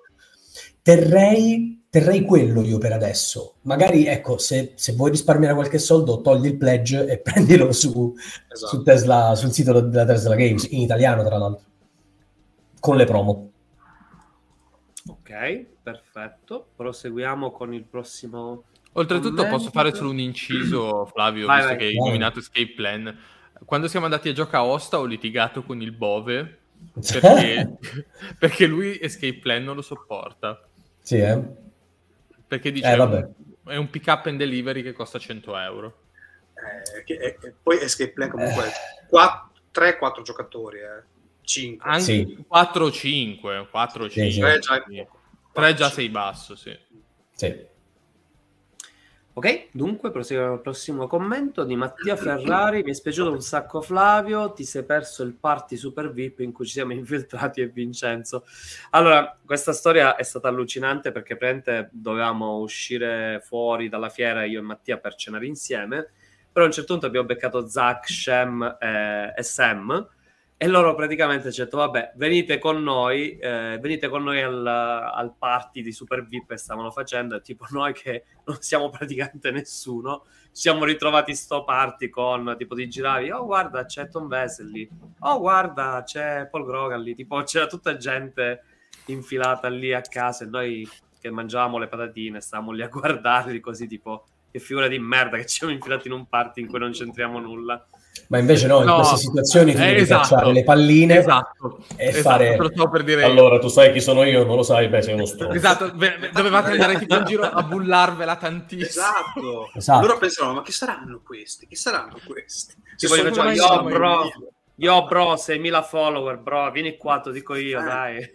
Terrei, 0.82 1.86
terrei 1.88 2.22
quello 2.22 2.62
io 2.62 2.78
per 2.78 2.92
adesso. 2.92 3.54
Magari, 3.62 4.06
ecco, 4.06 4.36
se, 4.38 4.72
se 4.76 4.92
vuoi 4.92 5.10
risparmiare 5.10 5.54
qualche 5.54 5.78
soldo, 5.78 6.20
togli 6.20 6.46
il 6.46 6.56
pledge 6.58 7.06
e 7.06 7.18
prendilo 7.22 7.72
su, 7.72 8.12
esatto. 8.52 8.76
su 8.76 8.82
Tesla, 8.82 9.34
sul 9.34 9.52
sito 9.52 9.80
della 9.80 10.04
Tesla 10.04 10.34
Games, 10.34 10.66
in 10.70 10.82
italiano 10.82 11.24
tra 11.24 11.38
l'altro, 11.38 11.66
con 12.78 12.96
le 12.96 13.04
promo. 13.04 13.45
Ok, 15.08 15.66
perfetto. 15.82 16.68
Proseguiamo 16.76 17.50
con 17.50 17.72
il 17.72 17.84
prossimo... 17.84 18.64
Oltretutto 18.92 19.34
commento. 19.34 19.56
posso 19.56 19.70
fare 19.70 19.94
solo 19.94 20.10
un 20.10 20.18
inciso, 20.18 21.04
Flavio, 21.06 21.46
vai, 21.46 21.56
visto 21.56 21.70
vai. 21.72 21.78
che 21.78 21.84
hai 21.86 21.96
nominato 21.96 22.38
Escape 22.38 22.72
Plan. 22.74 23.18
Quando 23.64 23.88
siamo 23.88 24.06
andati 24.06 24.30
a 24.30 24.32
Gioca 24.32 24.62
Osta 24.62 24.98
ho 24.98 25.04
litigato 25.04 25.62
con 25.62 25.82
il 25.82 25.92
Bove 25.92 26.60
perché, 27.10 27.76
perché 28.38 28.66
lui 28.66 28.98
Escape 29.00 29.38
Plan 29.38 29.64
non 29.64 29.76
lo 29.76 29.82
sopporta. 29.82 30.66
Sì, 31.00 31.18
eh? 31.18 31.42
Perché 32.46 32.72
dice 32.72 32.90
eh, 32.90 33.28
è 33.66 33.76
un 33.76 33.90
pick 33.90 34.06
up 34.08 34.26
and 34.26 34.38
delivery 34.38 34.82
che 34.82 34.92
costa 34.92 35.18
100 35.18 35.58
euro. 35.58 35.98
Eh, 36.54 37.04
che, 37.04 37.14
eh, 37.14 37.54
poi 37.62 37.80
Escape 37.80 38.12
Plan 38.12 38.30
comunque 38.30 38.64
eh. 38.66 38.70
3-4 39.72 40.22
giocatori, 40.22 40.78
eh. 40.78 41.02
5. 41.46 41.88
Anche 41.88 42.02
sì. 42.02 42.44
4 42.46 42.84
o 42.84 42.90
5, 42.90 43.68
4 43.70 44.04
o 44.04 44.08
5. 44.10 44.30
Sì, 44.30 44.32
sì. 44.32 44.40
3 44.40 44.58
già, 44.58 44.84
3 45.52 45.74
già 45.74 45.90
sei 45.90 46.08
basso, 46.08 46.56
sì. 46.56 46.76
Sì. 47.32 47.74
Ok, 49.38 49.68
dunque 49.72 50.10
proseguiamo 50.10 50.54
al 50.54 50.62
prossimo 50.62 51.06
commento 51.06 51.64
di 51.64 51.76
Mattia 51.76 52.16
Ferrari. 52.16 52.82
Mi 52.82 52.92
è 52.92 52.94
spiaciuto 52.94 53.30
un 53.30 53.42
sacco 53.42 53.82
Flavio, 53.82 54.54
ti 54.54 54.64
sei 54.64 54.82
perso 54.82 55.22
il 55.24 55.34
party 55.34 55.76
super 55.76 56.10
VIP 56.10 56.40
in 56.40 56.52
cui 56.52 56.64
ci 56.64 56.72
siamo 56.72 56.94
infiltrati 56.94 57.60
e 57.60 57.66
Vincenzo. 57.66 58.44
Allora, 58.92 59.38
questa 59.44 59.74
storia 59.74 60.16
è 60.16 60.22
stata 60.22 60.48
allucinante 60.48 61.12
perché 61.12 61.36
praticamente 61.36 61.90
dovevamo 61.92 62.56
uscire 62.60 63.42
fuori 63.44 63.90
dalla 63.90 64.08
fiera 64.08 64.44
io 64.44 64.60
e 64.60 64.62
Mattia 64.62 64.96
per 64.96 65.16
cenare 65.16 65.44
insieme, 65.44 66.08
però 66.50 66.64
a 66.64 66.68
un 66.68 66.74
certo 66.74 66.92
punto 66.92 67.06
abbiamo 67.06 67.26
beccato 67.26 67.68
Zach, 67.68 68.08
Shem 68.08 68.78
e, 68.80 69.34
e 69.36 69.42
Sam 69.42 70.08
e 70.58 70.68
loro 70.68 70.94
praticamente 70.94 71.48
hanno 71.48 71.56
detto, 71.56 71.76
vabbè, 71.76 72.12
venite 72.16 72.58
con 72.58 72.82
noi, 72.82 73.36
eh, 73.36 73.78
venite 73.78 74.08
con 74.08 74.22
noi 74.22 74.40
al, 74.40 74.66
al, 74.66 75.34
party 75.36 75.82
di 75.82 75.92
Super 75.92 76.24
VIP 76.24 76.48
che 76.48 76.56
stavano 76.56 76.90
facendo, 76.90 77.42
tipo 77.42 77.66
noi 77.70 77.92
che 77.92 78.24
non 78.46 78.56
siamo 78.60 78.88
praticamente 78.88 79.50
nessuno, 79.50 80.24
ci 80.44 80.62
siamo 80.62 80.84
ritrovati 80.84 81.34
sto 81.34 81.62
party 81.64 82.08
con, 82.08 82.54
tipo, 82.56 82.74
ti 82.74 82.88
giravi, 82.88 83.30
oh 83.32 83.44
guarda 83.44 83.84
c'è 83.84 84.08
Tom 84.08 84.28
Vessel 84.28 84.88
oh 85.20 85.38
guarda 85.38 86.02
c'è 86.06 86.48
Paul 86.50 86.64
Grogan 86.64 87.02
lì, 87.02 87.14
tipo 87.14 87.42
c'era 87.42 87.66
tutta 87.66 87.98
gente 87.98 88.62
infilata 89.06 89.68
lì 89.68 89.92
a 89.92 90.00
casa 90.00 90.44
e 90.44 90.48
noi 90.48 90.88
che 91.20 91.30
mangiavamo 91.30 91.76
le 91.76 91.88
patatine 91.88 92.40
stavamo 92.40 92.72
lì 92.72 92.82
a 92.82 92.88
guardarli 92.88 93.60
così 93.60 93.86
tipo, 93.86 94.24
che 94.50 94.58
figura 94.58 94.88
di 94.88 94.98
merda 94.98 95.36
che 95.36 95.44
ci 95.44 95.58
siamo 95.58 95.72
infilati 95.74 96.08
in 96.08 96.14
un 96.14 96.26
party 96.26 96.62
in 96.62 96.68
cui 96.68 96.78
non 96.78 96.92
c'entriamo 96.92 97.38
nulla. 97.40 97.86
Ma 98.28 98.38
invece 98.38 98.66
no, 98.66 98.80
in 98.80 98.86
no, 98.86 98.96
queste 98.96 99.16
situazioni 99.16 99.72
tu 99.72 99.78
devi 99.78 100.00
esatto, 100.00 100.20
cacciare 100.22 100.52
le 100.52 100.64
palline 100.64 101.18
esatto, 101.18 101.84
e 101.96 102.08
esatto, 102.08 102.22
fare... 102.22 102.56
Per 102.56 103.04
dire... 103.04 103.24
Allora, 103.24 103.58
tu 103.58 103.68
sai 103.68 103.92
chi 103.92 104.00
sono 104.00 104.24
io, 104.24 104.44
non 104.44 104.56
lo 104.56 104.62
sai, 104.62 104.88
beh, 104.88 105.02
sei 105.02 105.14
uno 105.14 105.26
stronzo. 105.26 105.56
Esatto, 105.56 105.90
dovevate 105.90 106.70
andare 106.72 106.98
tipo 106.98 107.16
in 107.16 107.24
giro 107.24 107.42
a 107.42 107.62
bullarvela 107.62 108.36
tantissimo. 108.36 108.86
Esatto. 108.86 109.70
esatto. 109.74 110.06
Loro 110.06 110.18
pensano, 110.18 110.54
ma 110.54 110.62
chi 110.62 110.72
saranno 110.72 111.20
questi? 111.24 111.66
Chi 111.66 111.76
saranno 111.76 112.18
questi? 112.24 112.74
Ci 112.96 113.06
voglio 113.06 113.32
fare, 113.32 113.54
io, 113.54 113.82
bro, 113.82 114.30
io, 114.76 115.04
bro, 115.04 115.34
6.000 115.34 115.84
follower, 115.84 116.38
bro, 116.38 116.70
vieni 116.70 116.96
qua, 116.96 117.20
te 117.20 117.32
dico 117.32 117.54
io, 117.54 117.80
eh. 117.80 117.84
dai. 117.84 118.34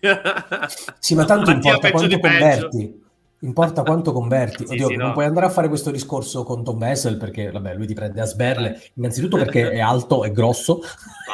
sì, 1.00 1.15
ma 1.15 1.26
tanto 1.26 1.52
importa 1.52 1.91
quanto 1.91 2.20
converti. 2.20 3.10
Importa 3.41 3.84
quanto 3.84 4.12
converti. 4.12 4.63
Oddio, 4.63 4.88
sì, 4.88 4.95
non 4.95 5.08
no. 5.08 5.13
puoi 5.13 5.25
andare 5.25 5.45
a 5.45 5.49
fare 5.49 5.67
questo 5.67 5.91
discorso 5.91 6.43
con 6.43 6.63
Tom 6.63 6.80
Vessel 6.80 7.17
perché, 7.17 7.51
vabbè, 7.51 7.75
lui 7.75 7.88
ti 7.88 7.93
prende 7.93 8.21
a 8.21 8.25
sberle, 8.25 8.82
innanzitutto 8.95 9.38
perché 9.38 9.71
è 9.71 9.80
alto 9.82 10.23
e 10.23 10.32
grosso, 10.32 10.82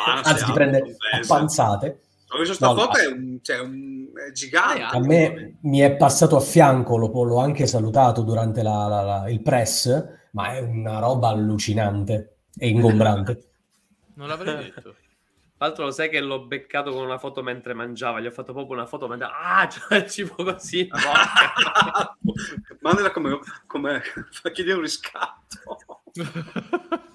ah, 0.06 0.22
anzi 0.24 0.46
ti 0.46 0.52
prende 0.52 0.98
a 1.12 1.20
panzate. 1.26 2.02
Ho 2.30 2.40
visto 2.40 2.56
sta 2.56 2.68
no, 2.68 2.76
foto, 2.76 2.98
è, 2.98 3.06
un, 3.08 3.40
cioè, 3.42 3.60
un, 3.60 4.08
è 4.28 4.32
gigante. 4.32 4.84
A 4.84 5.00
me 5.00 5.58
mi 5.62 5.80
è 5.80 5.96
passato 5.96 6.36
a 6.36 6.42
fianco, 6.42 6.98
lo, 6.98 7.08
l'ho 7.24 7.38
anche 7.38 7.66
salutato 7.68 8.22
durante 8.22 8.62
la, 8.62 8.88
la, 8.88 9.02
la, 9.02 9.30
il 9.30 9.42
press, 9.42 10.06
ma 10.32 10.54
è 10.54 10.60
una 10.60 11.00
roba 11.00 11.30
allucinante 11.30 12.40
e 12.58 12.68
ingombrante. 12.68 13.44
non 14.16 14.28
l'avrei 14.28 14.56
detto. 14.56 14.96
Tra 15.58 15.66
l'altro 15.66 15.86
lo 15.86 15.92
sai 15.92 16.10
che 16.10 16.20
l'ho 16.20 16.46
beccato 16.46 16.92
con 16.92 17.04
una 17.04 17.18
foto 17.18 17.42
mentre 17.42 17.74
mangiava, 17.74 18.20
gli 18.20 18.28
ho 18.28 18.32
fatto 18.32 18.54
proprio 18.54 18.76
una 18.76 18.86
foto 18.86 19.08
mentre... 19.08 19.28
Ah, 19.28 19.66
cioè 19.68 19.98
il 19.98 20.08
cibo 20.08 20.36
così! 20.36 20.88
Mandala 22.82 23.10
come... 23.10 23.40
come... 23.66 24.04
chiedere 24.54 24.76
un 24.76 24.84
riscatto. 24.84 26.04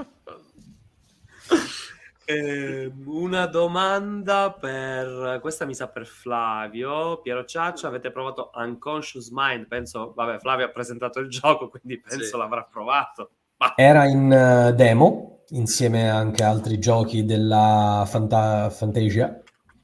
eh, 2.25 2.93
una 3.05 3.47
domanda 3.47 4.51
per... 4.51 5.39
Questa 5.41 5.65
mi 5.65 5.77
sa 5.77 5.87
per 5.87 6.05
Flavio. 6.05 7.21
Piero 7.21 7.45
Ciaccio, 7.45 7.87
avete 7.87 8.11
provato 8.11 8.51
Unconscious 8.55 9.29
Mind? 9.31 9.69
Penso... 9.69 10.15
Vabbè, 10.17 10.41
Flavio 10.41 10.67
ha 10.67 10.71
presentato 10.71 11.21
il 11.21 11.29
gioco, 11.29 11.69
quindi 11.69 12.01
penso 12.01 12.25
sì. 12.25 12.37
l'avrà 12.37 12.65
provato. 12.65 13.31
Ma... 13.59 13.75
Era 13.77 14.05
in 14.07 14.25
uh, 14.33 14.75
demo 14.75 15.42
insieme 15.53 16.09
anche 16.09 16.43
a 16.43 16.49
altri 16.49 16.79
giochi 16.79 17.25
della 17.25 18.05
Fanta- 18.07 18.71
Fantasia. 18.71 19.41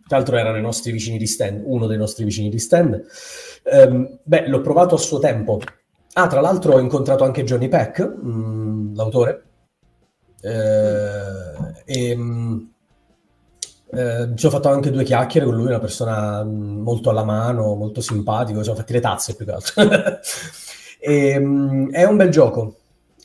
Tra 0.07 0.17
l'altro 0.17 0.37
erano 0.37 0.57
i 0.57 0.63
nostri 0.63 0.91
vicini 0.91 1.19
di 1.19 1.27
stand, 1.27 1.63
uno 1.65 1.87
dei 1.87 1.99
nostri 1.99 2.25
vicini 2.25 2.49
di 2.49 2.59
stand. 2.59 3.05
Um, 3.65 4.19
beh, 4.23 4.49
l'ho 4.49 4.61
provato 4.61 4.95
a 4.95 4.99
suo 4.99 5.19
tempo. 5.19 5.61
Ah, 6.15 6.27
tra 6.27 6.41
l'altro 6.41 6.75
ho 6.75 6.81
incontrato 6.81 7.25
anche 7.25 7.45
Johnny 7.45 7.69
Peck, 7.69 8.01
mh, 8.01 8.31
mm, 8.31 8.95
l'autore. 8.95 9.43
Eh, 10.41 11.83
e 11.85 12.17
mh, 12.17 12.23
mm, 12.23 12.59
eh, 13.91 14.31
ci 14.35 14.47
ho 14.47 14.51
fatto 14.51 14.69
anche 14.69 14.91
due 14.91 15.05
chiacchiere 15.05 15.47
con 15.47 15.55
lui, 15.57 15.67
una 15.67 15.79
persona 15.79 16.43
mm, 16.43 16.81
molto 16.81 17.11
alla 17.11 17.25
mano, 17.25 17.75
molto 17.75 18.01
simpatico, 18.01 18.59
ci 18.59 18.65
siamo 18.65 18.79
fatti 18.79 18.93
le 18.95 19.01
tazze 19.01 19.35
più 19.35 19.45
che 19.45 19.53
altro. 19.53 19.83
e, 20.99 21.39
mh, 21.39 21.91
è 21.91 22.05
un 22.05 22.17
bel 22.17 22.31
gioco, 22.31 22.78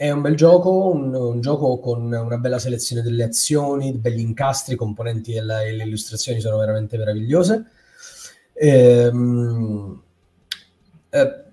è 0.03 0.11
un 0.11 0.19
bel 0.19 0.35
gioco, 0.35 0.89
un, 0.89 1.13
un, 1.13 1.39
gioco 1.39 1.79
con 1.79 2.11
una 2.11 2.37
bella 2.37 2.59
selezione 2.59 3.01
delle 3.01 3.23
azioni, 3.23 3.93
belli 3.93 4.21
incastri, 4.21 4.73
i 4.73 4.77
componenti 4.77 5.33
e, 5.33 5.41
le 5.41 5.81
illustrazioni 5.81 6.41
sono 6.41 6.57
veramente 6.57 6.97
meravigliose. 6.97 7.65
Ehm, 8.51 10.01
eh, 11.09 11.43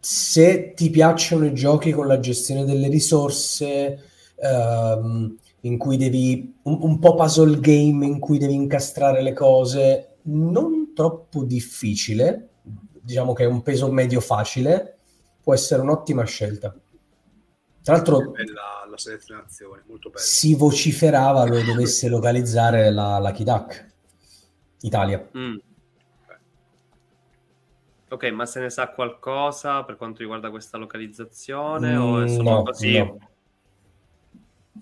se 0.00 0.72
ti 0.74 0.88
piacciono 0.88 1.44
i 1.44 1.52
giochi 1.52 1.92
con 1.92 2.06
la 2.06 2.18
gestione 2.18 2.64
delle 2.64 2.88
risorse, 2.88 3.98
ehm, 4.36 5.36
in 5.60 5.76
cui 5.76 5.98
devi 5.98 6.60
un, 6.62 6.78
un 6.80 6.98
po' 7.00 7.14
puzzle 7.14 7.60
game 7.60 8.06
in 8.06 8.18
cui 8.20 8.38
devi 8.38 8.54
incastrare 8.54 9.20
le 9.20 9.34
cose, 9.34 10.14
non 10.22 10.92
troppo 10.94 11.44
difficile, 11.44 12.48
diciamo 13.02 13.34
che 13.34 13.42
è 13.44 13.46
un 13.46 13.60
peso 13.60 13.92
medio 13.92 14.20
facile, 14.20 14.96
può 15.42 15.52
essere 15.52 15.82
un'ottima 15.82 16.24
scelta. 16.24 16.74
Tra 17.88 17.96
l'altro, 17.96 18.32
bella 18.32 18.86
la 18.86 18.98
selezionazione, 18.98 19.82
molto 19.86 20.10
bella. 20.10 20.20
Si 20.20 20.54
vociferava 20.54 21.46
lo 21.46 21.62
dovesse 21.62 22.10
localizzare 22.10 22.90
la, 22.90 23.18
la 23.18 23.32
Kidak 23.32 23.92
Italia. 24.82 25.26
Mm. 25.34 25.56
Ok, 28.10 28.24
ma 28.24 28.44
se 28.44 28.60
ne 28.60 28.68
sa 28.68 28.88
qualcosa 28.88 29.84
per 29.84 29.96
quanto 29.96 30.18
riguarda 30.20 30.50
questa 30.50 30.76
localizzazione? 30.76 31.94
Mm, 31.94 32.00
o 32.02 32.22
è 32.22 32.28
solo 32.28 32.50
no, 32.50 32.62
così? 32.62 32.98
No. 32.98 33.18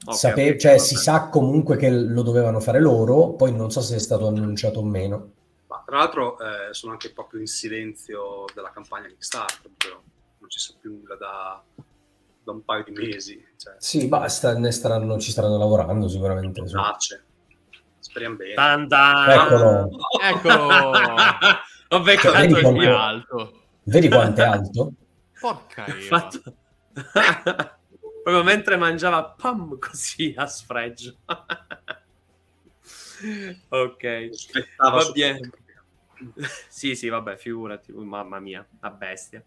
Okay, 0.05 0.15
Sape- 0.17 0.43
okay, 0.43 0.59
cioè, 0.59 0.79
si 0.79 0.97
sa 0.97 1.29
comunque 1.29 1.77
che 1.77 1.89
lo 1.89 2.23
dovevano 2.23 2.59
fare 2.59 2.81
loro, 2.81 3.35
poi 3.35 3.55
non 3.55 3.71
so 3.71 3.83
se 3.83 3.95
è 3.95 4.01
stato 4.01 4.27
annunciato 4.27 4.81
o 4.81 4.85
meno. 4.85 5.31
Ma, 5.69 5.81
tra 5.87 5.99
l'altro 5.99 6.37
eh, 6.41 6.75
sono 6.75 6.91
anche 6.91 7.13
proprio 7.13 7.39
in 7.39 7.47
silenzio 7.47 8.47
della 8.53 8.73
campagna 8.73 9.07
Kickstarter, 9.07 9.71
però 9.77 10.03
non 10.39 10.51
ci 10.51 10.59
sa 10.59 10.75
più 10.81 10.91
nulla 10.91 11.15
da, 11.15 11.65
da 12.47 12.53
un 12.53 12.63
paio 12.65 12.85
di 12.85 12.93
mesi. 12.93 13.45
Cioè. 13.57 13.75
Sì, 13.79 14.07
basta, 14.07 14.57
ne 14.57 14.71
staranno, 14.71 15.19
ci 15.19 15.33
staranno 15.33 15.59
lavorando 15.59 16.07
sicuramente. 16.09 16.63
Piace. 16.63 17.25
Speriamo 17.99 18.37
bene. 18.37 18.55
Tanta. 18.55 19.35
Eccolo. 19.35 19.91
Eccolo. 20.23 20.93
Ho 21.91 22.01
beccato 22.01 22.39
vedi 22.39 22.53
il 22.53 22.73
mio 22.73 22.97
alto. 22.97 23.63
Vedi 23.83 24.09
quanto 24.09 24.41
è 24.41 24.45
alto? 24.45 24.93
Porca 25.41 25.85
Fatto... 25.85 26.41
Proprio 28.27 28.43
mentre 28.43 28.77
mangiava 28.77 29.25
pam 29.25 29.79
così 29.79 30.35
a 30.37 30.47
sfregio. 30.47 31.17
ok. 33.69 34.29
Va 34.79 35.11
bene. 35.13 35.51
Sì, 36.69 36.95
sì, 36.95 37.09
vabbè, 37.09 37.37
figurati, 37.37 37.93
mamma 37.93 38.39
mia, 38.39 38.67
a 38.81 38.91
bestia. 38.91 39.43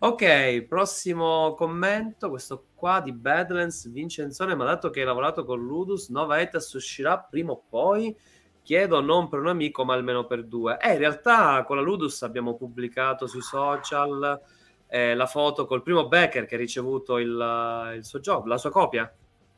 Ok, 0.00 0.62
prossimo 0.62 1.54
commento, 1.54 2.28
questo 2.30 2.66
qua 2.74 3.00
di 3.00 3.12
Badlands, 3.12 3.90
Vincenzone, 3.90 4.54
ma 4.54 4.64
dato 4.64 4.90
che 4.90 5.00
hai 5.00 5.06
lavorato 5.06 5.44
con 5.44 5.64
Ludus, 5.64 6.08
Nova 6.08 6.40
Etas 6.40 6.72
uscirà 6.72 7.18
prima 7.18 7.52
o 7.52 7.62
poi? 7.68 8.16
Chiedo 8.62 9.00
non 9.00 9.28
per 9.28 9.40
un 9.40 9.48
amico, 9.48 9.84
ma 9.84 9.94
almeno 9.94 10.26
per 10.26 10.44
due. 10.44 10.76
Eh, 10.78 10.92
in 10.92 10.98
realtà 10.98 11.64
con 11.64 11.76
la 11.76 11.82
Ludus 11.82 12.22
abbiamo 12.22 12.54
pubblicato 12.54 13.26
sui 13.26 13.40
social 13.40 14.40
eh, 14.88 15.14
la 15.14 15.26
foto 15.26 15.66
col 15.66 15.82
primo 15.82 16.08
Becker 16.08 16.46
che 16.46 16.54
ha 16.54 16.58
ricevuto 16.58 17.18
il, 17.18 17.94
il 17.96 18.04
suo 18.04 18.20
job, 18.20 18.46
la 18.46 18.58
sua 18.58 18.70
copia. 18.70 19.10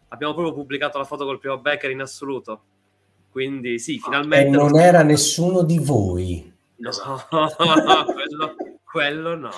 Abbiamo 0.09 0.35
proprio 0.35 0.55
pubblicato 0.55 0.99
la 0.99 1.05
foto 1.05 1.25
col 1.25 1.39
primo 1.39 1.59
Becker 1.59 1.91
in 1.91 2.01
assoluto. 2.01 2.65
Quindi 3.31 3.79
sì, 3.79 3.99
finalmente... 3.99 4.49
E 4.49 4.51
non 4.51 4.79
era 4.79 5.03
nessuno 5.03 5.63
di 5.63 5.79
voi. 5.79 6.53
No, 6.77 6.91
quello, 8.13 8.57
quello 8.83 9.37
no. 9.37 9.51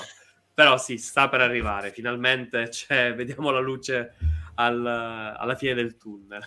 Però 0.53 0.77
sì, 0.77 0.99
sta 0.99 1.29
per 1.29 1.41
arrivare. 1.41 1.91
Finalmente 1.91 2.71
cioè, 2.71 3.15
vediamo 3.15 3.51
la 3.51 3.61
luce 3.61 4.15
al, 4.57 4.87
alla 4.87 5.55
fine 5.55 5.75
del 5.75 5.97
tunnel. 5.97 6.43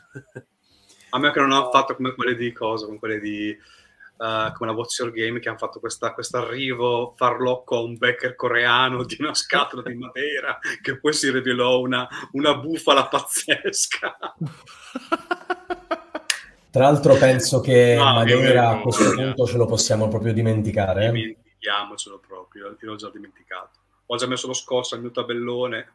A 1.09 1.19
me 1.19 1.31
che 1.31 1.39
non 1.39 1.51
hanno 1.51 1.71
fatto 1.71 1.95
come 1.95 2.13
quelle 2.13 2.35
di 2.35 2.51
cosa, 2.51 2.85
come 2.85 2.99
quelle 2.99 3.19
di 3.19 3.57
uh, 4.17 4.51
come 4.53 4.69
la 4.69 4.75
What's 4.75 4.97
Your 4.99 5.11
Game 5.11 5.39
che 5.39 5.49
hanno 5.49 5.57
fatto 5.57 5.79
questo 5.79 6.13
arrivo 6.38 7.13
farlocco 7.15 7.77
a 7.77 7.81
un 7.81 7.97
backer 7.97 8.35
coreano 8.35 9.03
di 9.03 9.17
una 9.19 9.33
scatola 9.33 9.81
di 9.83 9.95
Madeira 9.95 10.59
che 10.81 10.99
poi 10.99 11.13
si 11.13 11.29
rivelò 11.31 11.79
una, 11.79 12.07
una 12.31 12.55
bufala 12.55 13.07
pazzesca. 13.07 14.17
Tra 16.75 16.83
l'altro 16.83 17.15
penso 17.15 17.61
che 17.61 17.95
no, 17.95 18.15
Madeira 18.15 18.71
a 18.71 18.81
questo 18.81 19.13
punto 19.13 19.45
ce 19.45 19.55
lo 19.55 19.65
possiamo 19.65 20.09
proprio 20.09 20.33
dimenticare. 20.33 21.05
Eh. 21.05 21.11
Dimentichiamocelo 21.11 22.19
proprio, 22.19 22.75
l'ho 22.77 22.95
già 22.97 23.09
dimenticato. 23.09 23.79
Ho 24.07 24.17
già 24.17 24.27
messo 24.27 24.47
lo 24.47 24.53
scorso 24.53 24.93
al 24.93 24.99
mio 24.99 25.11
tabellone, 25.11 25.93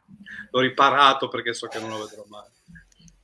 l'ho 0.51 0.61
riparato 0.61 1.29
perché 1.29 1.53
so 1.53 1.67
che 1.67 1.79
non 1.81 1.91
lo 1.91 1.99
vedrò 1.99 2.25
mai. 2.29 2.49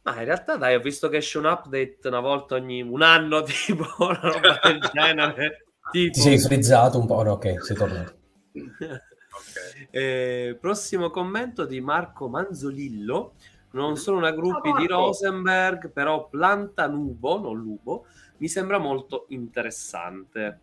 Ma 0.02 0.18
in 0.18 0.26
realtà, 0.26 0.56
dai, 0.56 0.74
ho 0.74 0.80
visto 0.80 1.08
che 1.08 1.16
esce 1.16 1.38
un 1.38 1.46
update 1.46 2.00
una 2.02 2.20
volta 2.20 2.56
ogni 2.56 2.82
un 2.82 3.00
anno, 3.00 3.40
tipo 3.64 3.86
una 4.00 4.20
roba 4.20 4.60
del 4.62 4.78
genere. 4.92 5.66
Tipo... 5.90 6.12
Ti 6.12 6.20
sei 6.20 6.38
frizzato 6.38 6.98
un 6.98 7.06
po'? 7.06 7.22
No, 7.22 7.32
ok, 7.32 7.64
sei 7.64 7.74
tornato. 7.74 8.16
okay. 8.52 9.88
eh, 9.92 10.58
prossimo 10.60 11.08
commento 11.08 11.64
di 11.64 11.80
Marco 11.80 12.28
Manzolillo. 12.28 13.32
Non 13.76 13.96
sono 13.96 14.16
una 14.16 14.30
gruppi 14.30 14.72
di 14.72 14.86
Rosenberg, 14.86 15.90
però 15.92 16.28
Planta 16.30 16.86
Nubo, 16.86 17.38
non 17.38 17.58
Lubo, 17.58 18.06
mi 18.38 18.48
sembra 18.48 18.78
molto 18.78 19.26
interessante. 19.28 20.60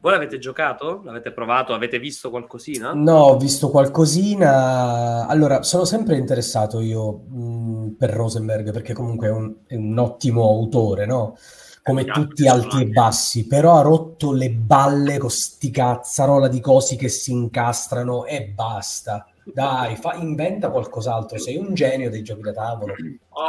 Voi 0.00 0.12
l'avete 0.12 0.38
giocato? 0.38 1.02
L'avete 1.04 1.30
provato? 1.32 1.74
Avete 1.74 1.98
visto 1.98 2.30
qualcosina? 2.30 2.94
No, 2.94 3.18
ho 3.18 3.36
visto 3.36 3.68
qualcosina. 3.68 5.26
Allora, 5.26 5.62
sono 5.62 5.84
sempre 5.84 6.16
interessato 6.16 6.80
io 6.80 7.12
mh, 7.12 7.96
per 7.98 8.10
Rosenberg 8.12 8.72
perché 8.72 8.94
comunque 8.94 9.26
è 9.26 9.30
un, 9.30 9.54
è 9.66 9.74
un 9.74 9.98
ottimo 9.98 10.44
autore, 10.44 11.04
no? 11.04 11.36
Come 11.82 12.02
eh, 12.02 12.12
tutti 12.12 12.48
alti 12.48 12.80
e 12.80 12.86
bassi, 12.86 13.46
però 13.46 13.76
ha 13.76 13.82
rotto 13.82 14.32
le 14.32 14.50
balle 14.50 15.18
con 15.18 15.30
sti 15.30 15.70
cazzarola 15.70 16.48
di 16.48 16.60
cosi 16.60 16.96
che 16.96 17.08
si 17.08 17.32
incastrano 17.32 18.24
e 18.24 18.46
basta. 18.54 19.26
Dai, 19.52 19.96
fa, 19.96 20.14
inventa 20.14 20.70
qualcos'altro, 20.70 21.38
sei 21.38 21.56
un 21.56 21.74
genio 21.74 22.10
dei 22.10 22.22
giochi 22.22 22.42
da 22.42 22.52
tavolo. 22.52 22.94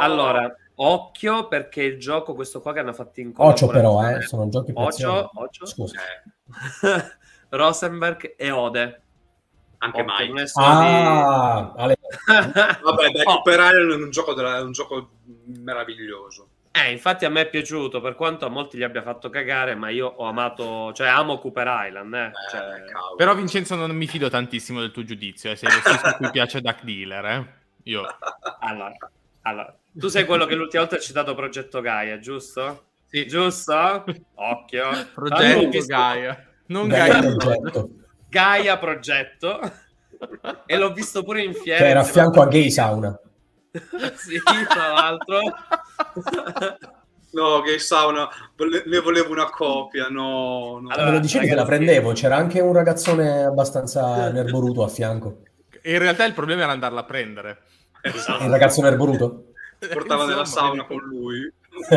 Allora, 0.00 0.54
occhio 0.76 1.48
perché 1.48 1.82
il 1.82 1.98
gioco, 1.98 2.34
questo 2.34 2.60
qua 2.60 2.72
che 2.72 2.80
hanno 2.80 2.92
fatto 2.92 3.20
in 3.20 3.32
Ocio 3.36 3.66
però, 3.66 4.08
eh, 4.08 4.22
sono 4.22 4.48
giochi 4.48 4.72
Ocio, 4.74 5.30
Ocio. 5.34 5.66
Scusa. 5.66 5.98
Eh 6.00 6.38
Rosenberg 7.50 8.34
e 8.36 8.50
Ode. 8.50 9.02
Anche 9.78 10.02
mai. 10.02 10.30
Ah, 10.54 11.72
di... 11.86 11.94
Vabbè, 12.82 13.10
dai, 13.10 13.22
oh. 13.24 13.34
Cooper 13.34 13.60
Island 13.60 13.92
è 13.92 14.04
un 14.04 14.10
gioco, 14.10 14.34
della, 14.34 14.58
è 14.58 14.62
un 14.62 14.72
gioco 14.72 15.10
meraviglioso. 15.46 16.49
Eh, 16.72 16.92
infatti 16.92 17.24
a 17.24 17.30
me 17.30 17.42
è 17.42 17.48
piaciuto, 17.48 18.00
per 18.00 18.14
quanto 18.14 18.46
a 18.46 18.48
molti 18.48 18.78
gli 18.78 18.84
abbia 18.84 19.02
fatto 19.02 19.28
cagare, 19.28 19.74
ma 19.74 19.90
io 19.90 20.06
ho 20.06 20.26
amato, 20.26 20.92
cioè 20.92 21.08
amo 21.08 21.38
Cooper 21.38 21.66
Island. 21.88 22.14
Eh. 22.14 22.26
Eh, 22.26 22.32
cioè... 22.50 22.62
Però 23.16 23.34
Vincenzo 23.34 23.74
non 23.74 23.90
mi 23.90 24.06
fido 24.06 24.28
tantissimo 24.28 24.80
del 24.80 24.92
tuo 24.92 25.02
giudizio, 25.02 25.50
eh. 25.50 25.56
sei 25.56 25.68
lo 25.70 25.80
stesso 25.80 26.06
a 26.06 26.14
cui 26.14 26.30
piace 26.32 26.60
Duck 26.60 26.84
Dealer, 26.84 27.24
eh? 27.24 27.46
Io. 27.84 28.02
Allora, 28.60 28.92
allora, 29.42 29.76
tu 29.92 30.08
sei 30.08 30.24
quello 30.24 30.46
che 30.46 30.54
l'ultima 30.54 30.82
volta 30.82 30.96
ha 30.96 31.00
citato 31.00 31.34
Progetto 31.34 31.80
Gaia, 31.80 32.18
giusto? 32.20 32.84
Sì. 33.06 33.26
Giusto? 33.26 34.04
Occhio. 34.34 34.88
Progetto. 35.12 35.84
Gaia. 35.86 36.46
Non 36.66 36.86
Gaia, 36.86 37.20
Gaia 37.20 37.36
progetto. 37.36 37.90
Gaia 38.28 38.78
progetto. 38.78 39.72
e 40.66 40.76
l'ho 40.76 40.92
visto 40.92 41.24
pure 41.24 41.42
in 41.42 41.52
fiera. 41.54 41.78
Che 41.78 41.88
era 41.88 42.00
a 42.00 42.04
fianco 42.04 42.40
a 42.40 42.46
Gay 42.46 42.70
Sauna. 42.70 43.18
sì, 44.16 44.40
tra 44.68 44.92
l'altro. 44.92 45.40
No, 47.32 47.60
Gay 47.62 47.78
Sauna, 47.78 48.28
ne 48.86 48.98
volevo 48.98 49.30
una 49.30 49.48
copia, 49.50 50.08
no. 50.08 50.80
no. 50.80 50.88
Allora, 50.88 51.10
me 51.10 51.12
lo 51.12 51.20
dicevi 51.20 51.46
che 51.46 51.54
la 51.54 51.64
prendevo, 51.64 52.12
c'era 52.12 52.34
anche 52.34 52.58
un 52.58 52.72
ragazzone 52.72 53.44
abbastanza 53.44 54.30
nerboruto 54.32 54.82
a 54.82 54.88
fianco. 54.88 55.42
In 55.82 55.98
realtà 55.98 56.24
il 56.24 56.34
problema 56.34 56.62
era 56.62 56.72
andarla 56.72 57.00
a 57.00 57.04
prendere. 57.04 57.58
Esatto. 58.02 58.42
Il 58.42 58.50
ragazzo 58.50 58.82
nerboruto? 58.82 59.52
Portava 59.92 60.26
nella 60.26 60.44
sauna 60.44 60.84
con 60.84 60.98
lui. 60.98 61.48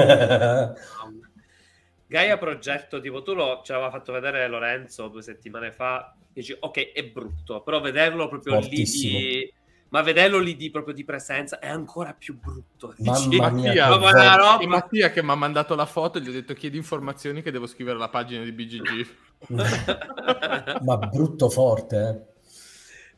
Gaia 2.06 2.38
Progetto, 2.38 3.02
tipo 3.02 3.24
tu 3.24 3.34
lo, 3.34 3.62
ce 3.63 3.74
l'aveva 3.74 3.89
fatto 3.89 4.12
vedere 4.12 4.48
Lorenzo 4.48 5.08
due 5.08 5.24
settimane 5.24 5.72
fa, 5.72 6.16
dici 6.32 6.56
ok 6.58 6.92
è 6.92 7.04
brutto, 7.06 7.63
però 7.63 7.82
vederlo 7.82 8.28
proprio 8.28 8.54
Fortissimo. 8.54 9.18
lì 9.18 9.26
di... 9.26 9.54
Ma 9.94 10.02
vederlo 10.02 10.40
lì 10.40 10.56
di, 10.56 10.72
proprio 10.72 10.96
di 10.96 11.04
presenza 11.04 11.60
è 11.60 11.70
ancora 11.70 12.16
più 12.16 12.40
brutto. 12.40 12.96
Mamma 12.98 13.52
mia, 13.52 13.96
Mattia, 13.96 14.58
e 14.58 14.66
Mattia 14.66 15.12
che 15.12 15.22
mi 15.22 15.30
ha 15.30 15.36
mandato 15.36 15.76
la 15.76 15.86
foto 15.86 16.20
gli 16.20 16.28
ho 16.28 16.32
detto 16.32 16.56
chiedi 16.56 16.78
informazioni 16.78 17.44
che 17.44 17.52
devo 17.52 17.68
scrivere 17.68 18.00
la 18.00 18.10
pagina 18.10 18.44
di 18.44 18.52
BGG. 18.52 19.08
Ma 20.82 20.98
brutto 20.98 21.48
forte, 21.48 22.26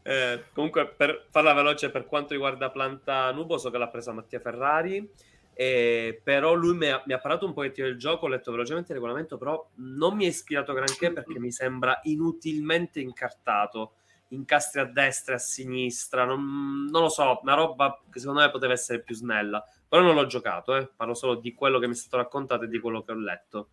eh. 0.03 0.13
Eh, 0.13 0.43
comunque, 0.51 0.87
per 0.89 1.27
farla 1.29 1.53
veloce, 1.53 1.91
per 1.91 2.05
quanto 2.05 2.33
riguarda 2.33 2.69
Planta 2.69 3.31
Nubo, 3.31 3.57
so 3.57 3.69
che 3.71 3.77
l'ha 3.77 3.87
presa 3.87 4.11
Mattia 4.11 4.41
Ferrari. 4.41 5.09
Eh, 5.53 6.19
però 6.21 6.55
lui 6.55 6.75
mi 6.75 6.89
ha, 6.89 7.01
mi 7.05 7.13
ha, 7.13 7.19
parlato 7.19 7.45
un 7.45 7.53
pochettino 7.53 7.87
del 7.87 7.97
gioco, 7.97 8.25
ho 8.25 8.27
letto 8.27 8.51
velocemente 8.51 8.91
il 8.91 8.97
regolamento, 8.97 9.37
però 9.37 9.65
non 9.75 10.17
mi 10.17 10.25
ha 10.25 10.27
ispirato 10.27 10.73
granché 10.73 11.13
perché 11.13 11.39
mi 11.39 11.53
sembra 11.53 12.01
inutilmente 12.03 12.99
incartato, 12.99 13.93
incastri 14.35 14.81
a 14.81 14.85
destra 14.85 15.33
e 15.33 15.37
a 15.37 15.39
sinistra, 15.39 16.25
non, 16.25 16.87
non, 16.89 17.01
lo 17.01 17.09
so, 17.09 17.39
una 17.41 17.55
roba 17.55 18.01
che 18.11 18.19
secondo 18.19 18.41
me 18.41 18.51
poteva 18.51 18.73
essere 18.73 19.01
più 19.01 19.15
snella, 19.15 19.63
però 19.87 20.01
non 20.01 20.15
l'ho 20.15 20.25
giocato, 20.25 20.75
eh. 20.75 20.89
parlo 20.95 21.13
solo 21.13 21.35
di 21.35 21.53
quello 21.53 21.79
che 21.79 21.87
mi 21.87 21.93
è 21.93 21.95
stato 21.95 22.17
raccontato 22.17 22.63
e 22.63 22.67
di 22.67 22.79
quello 22.79 23.03
che 23.03 23.11
ho 23.11 23.15
letto. 23.15 23.69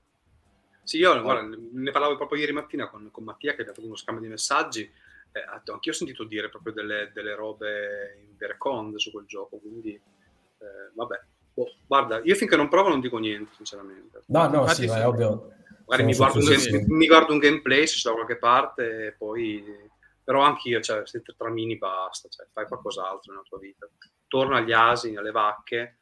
Sì, 0.83 0.99
io 0.99 1.21
guarda, 1.21 1.57
ne 1.73 1.91
parlavo 1.91 2.17
proprio 2.17 2.41
ieri 2.41 2.53
mattina 2.53 2.89
con, 2.89 3.09
con 3.11 3.25
Mattia 3.25 3.55
che 3.55 3.61
abbiamo 3.61 3.75
fatto 3.75 3.87
uno 3.87 3.97
scambio 3.97 4.25
di 4.25 4.31
messaggi, 4.31 4.83
eh, 4.83 5.45
anche 5.47 5.89
io 5.89 5.93
ho 5.93 5.97
sentito 5.97 6.25
dire 6.25 6.49
proprio 6.49 6.73
delle, 6.73 7.11
delle 7.15 7.35
robe 7.35 8.19
in 8.21 8.37
verconde 8.37 8.99
su 8.99 9.11
quel 9.11 9.27
gioco, 9.27 9.59
quindi 9.59 9.93
eh, 9.93 10.91
vabbè 10.95 11.21
Boh, 11.55 11.71
guarda, 11.87 12.21
io 12.23 12.35
finché 12.35 12.57
non 12.57 12.69
provo 12.69 12.89
non 12.89 13.01
dico 13.01 13.19
niente, 13.19 13.53
sinceramente. 13.57 14.23
No, 14.27 14.49
no, 14.49 14.61
Infatti, 14.61 14.83
sì, 14.83 14.87
ma 14.87 15.01
è 15.01 15.07
ovvio. 15.07 15.53
Magari 15.87 16.05
mi 16.05 16.17
guardo, 16.17 16.39
game, 16.41 16.85
mi 16.87 17.07
guardo, 17.07 17.33
un 17.33 17.39
gameplay 17.39 17.87
se 17.87 17.97
c'è 17.97 18.09
da 18.09 18.15
qualche 18.15 18.37
parte 18.37 19.07
e 19.07 19.13
poi... 19.13 19.91
Però 20.25 20.43
anch'io, 20.43 20.81
cioè, 20.81 21.03
se 21.05 21.23
tra 21.23 21.51
mini 21.51 21.77
basta, 21.77 22.29
cioè, 22.29 22.47
fai 22.53 22.67
qualcos'altro 22.67 23.33
nella 23.33 23.45
tua 23.49 23.59
vita. 23.59 23.89
Torna 24.29 24.59
agli 24.59 24.73
asini, 24.73 25.17
alle 25.17 25.33
vacche, 25.33 25.99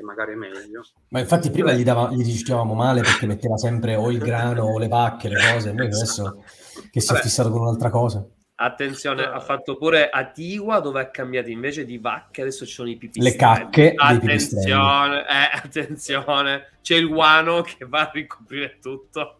che 0.00 0.02
magari 0.02 0.32
è 0.32 0.36
meglio. 0.36 0.82
Ma 1.08 1.20
infatti 1.20 1.50
prima 1.50 1.72
gli, 1.72 1.84
dava, 1.84 2.10
gli 2.10 2.22
dicevamo 2.22 2.74
male 2.74 3.02
perché 3.02 3.26
metteva 3.26 3.56
sempre 3.56 3.94
o 3.94 4.10
il 4.10 4.18
grano 4.24 4.64
o 4.64 4.78
le 4.78 4.88
vacche, 4.88 5.28
le 5.28 5.36
cose, 5.52 5.72
noi 5.72 5.86
adesso 5.86 6.42
che 6.90 7.00
si 7.00 7.14
è 7.14 7.16
fissato 7.16 7.50
con 7.50 7.60
un'altra 7.60 7.90
cosa. 7.90 8.26
Attenzione, 8.62 9.22
ha 9.24 9.40
fatto 9.40 9.78
pure 9.78 10.10
Atigua 10.10 10.80
dove 10.80 11.00
ha 11.00 11.08
cambiato 11.08 11.48
invece 11.48 11.86
di 11.86 11.96
vacche, 11.96 12.42
adesso 12.42 12.66
ci 12.66 12.72
sono 12.72 12.90
i 12.90 12.96
pipistrelli. 12.96 13.30
Le 13.30 13.36
cacche 13.36 13.94
Attenzione, 13.96 15.20
eh, 15.20 15.50
attenzione, 15.56 16.72
c'è 16.82 16.96
il 16.96 17.08
guano 17.08 17.62
che 17.62 17.86
va 17.86 18.00
a 18.00 18.10
ricoprire 18.12 18.78
tutto. 18.78 19.38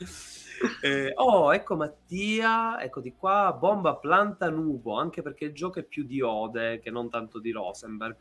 eh, 0.82 1.12
oh, 1.14 1.54
ecco 1.54 1.76
Mattia, 1.76 2.80
ecco 2.80 3.00
di 3.00 3.14
qua, 3.14 3.56
bomba 3.58 3.96
planta 3.96 4.50
nubo, 4.50 4.98
anche 4.98 5.22
perché 5.22 5.46
il 5.46 5.52
gioco 5.52 5.78
è 5.78 5.84
più 5.84 6.04
di 6.04 6.20
Ode 6.20 6.80
che 6.80 6.90
non 6.90 7.08
tanto 7.08 7.38
di 7.38 7.50
Rosenberg. 7.50 8.16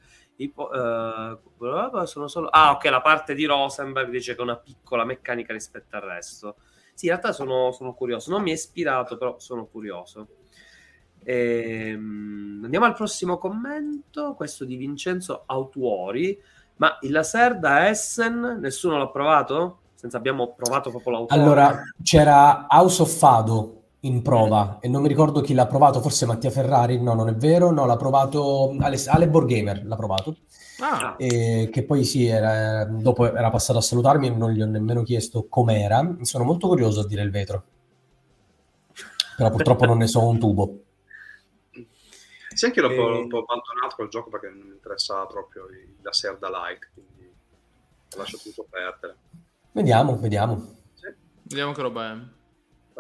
Po- 0.54 0.70
uh, 0.70 2.06
sono 2.06 2.28
solo... 2.28 2.48
Ah, 2.48 2.72
ok, 2.72 2.86
la 2.86 3.02
parte 3.02 3.34
di 3.34 3.46
Rosenberg 3.46 4.10
dice 4.10 4.34
che 4.34 4.40
è 4.40 4.44
una 4.44 4.58
piccola 4.58 5.04
meccanica 5.04 5.52
rispetto 5.52 5.98
al 5.98 6.04
resto. 6.04 6.56
Sì, 6.94 7.06
in 7.06 7.12
realtà 7.12 7.34
sono, 7.34 7.72
sono 7.72 7.94
curioso. 7.94 8.32
Non 8.32 8.42
mi 8.42 8.52
è 8.52 8.54
ispirato, 8.54 9.18
però 9.18 9.38
sono 9.40 9.66
curioso. 9.66 10.28
Ehm, 11.24 12.62
andiamo 12.64 12.86
al 12.86 12.94
prossimo 12.94 13.38
commento, 13.38 14.34
questo 14.34 14.64
di 14.64 14.78
Vincenzo 14.78 15.44
Autuori. 15.46 16.42
Ma 16.78 16.98
il 17.02 17.12
laser 17.12 17.60
da 17.60 17.90
Essen, 17.90 18.60
nessuno 18.62 18.98
l'ha 18.98 19.10
provato? 19.10 19.80
Senza 20.00 20.16
abbiamo 20.16 20.54
provato 20.54 20.92
proprio 20.92 21.12
l'autore. 21.12 21.42
Allora, 21.42 21.82
c'era 22.02 22.68
House 22.70 23.02
of 23.02 23.14
Fado 23.14 23.82
in 24.04 24.22
prova 24.22 24.78
mm. 24.78 24.78
e 24.80 24.88
non 24.88 25.02
mi 25.02 25.10
ricordo 25.10 25.42
chi 25.42 25.54
l'ha 25.54 25.68
provato, 25.68 26.00
forse 26.00 26.26
Mattia 26.26 26.50
Ferrari, 26.50 27.02
no, 27.02 27.14
non 27.16 27.28
è 27.28 27.36
vero, 27.36 27.70
no, 27.72 27.86
l'ha 27.86 27.98
provato 27.98 28.74
Ale, 28.80 28.98
Ale 29.08 29.28
Borgamer, 29.28 29.86
l'ha 29.86 29.98
provato. 29.98 30.38
Ah. 30.80 31.16
E 31.18 31.68
che 31.70 31.84
poi 31.84 32.06
sì, 32.06 32.26
era, 32.28 32.86
dopo 32.86 33.26
era 33.26 33.50
passato 33.50 33.80
a 33.80 33.82
salutarmi 33.82 34.28
e 34.28 34.30
non 34.30 34.52
gli 34.52 34.62
ho 34.62 34.66
nemmeno 34.66 35.04
chiesto 35.04 35.48
com'era. 35.50 36.16
Sono 36.22 36.46
molto 36.46 36.70
curioso 36.70 37.02
a 37.02 37.06
dire 37.06 37.22
il 37.24 37.32
vetro, 37.32 37.64
però 39.36 39.50
purtroppo 39.50 39.84
non 39.84 39.98
ne 39.98 40.08
so 40.08 40.26
un 40.26 40.40
tubo. 40.40 40.80
Sì, 42.54 42.64
anche 42.64 42.80
l'ho, 42.80 42.90
e... 42.90 43.20
un 43.20 43.28
po' 43.28 43.40
abbandonato 43.40 43.96
quel 43.96 44.08
gioco 44.08 44.30
perché 44.30 44.48
non 44.48 44.66
mi 44.66 44.76
interessava 44.76 45.26
proprio 45.26 45.66
la 46.02 46.14
Serda 46.14 46.48
Like, 46.48 46.88
quindi 46.94 47.30
ho 48.16 48.18
lasciato 48.18 48.44
tutto 48.44 48.66
perdere. 48.70 49.18
Vediamo, 49.80 50.18
vediamo. 50.18 50.62
Sì. 50.94 51.08
Vediamo 51.44 51.72
che 51.72 51.82
roba 51.82 52.12
è. 52.12 52.16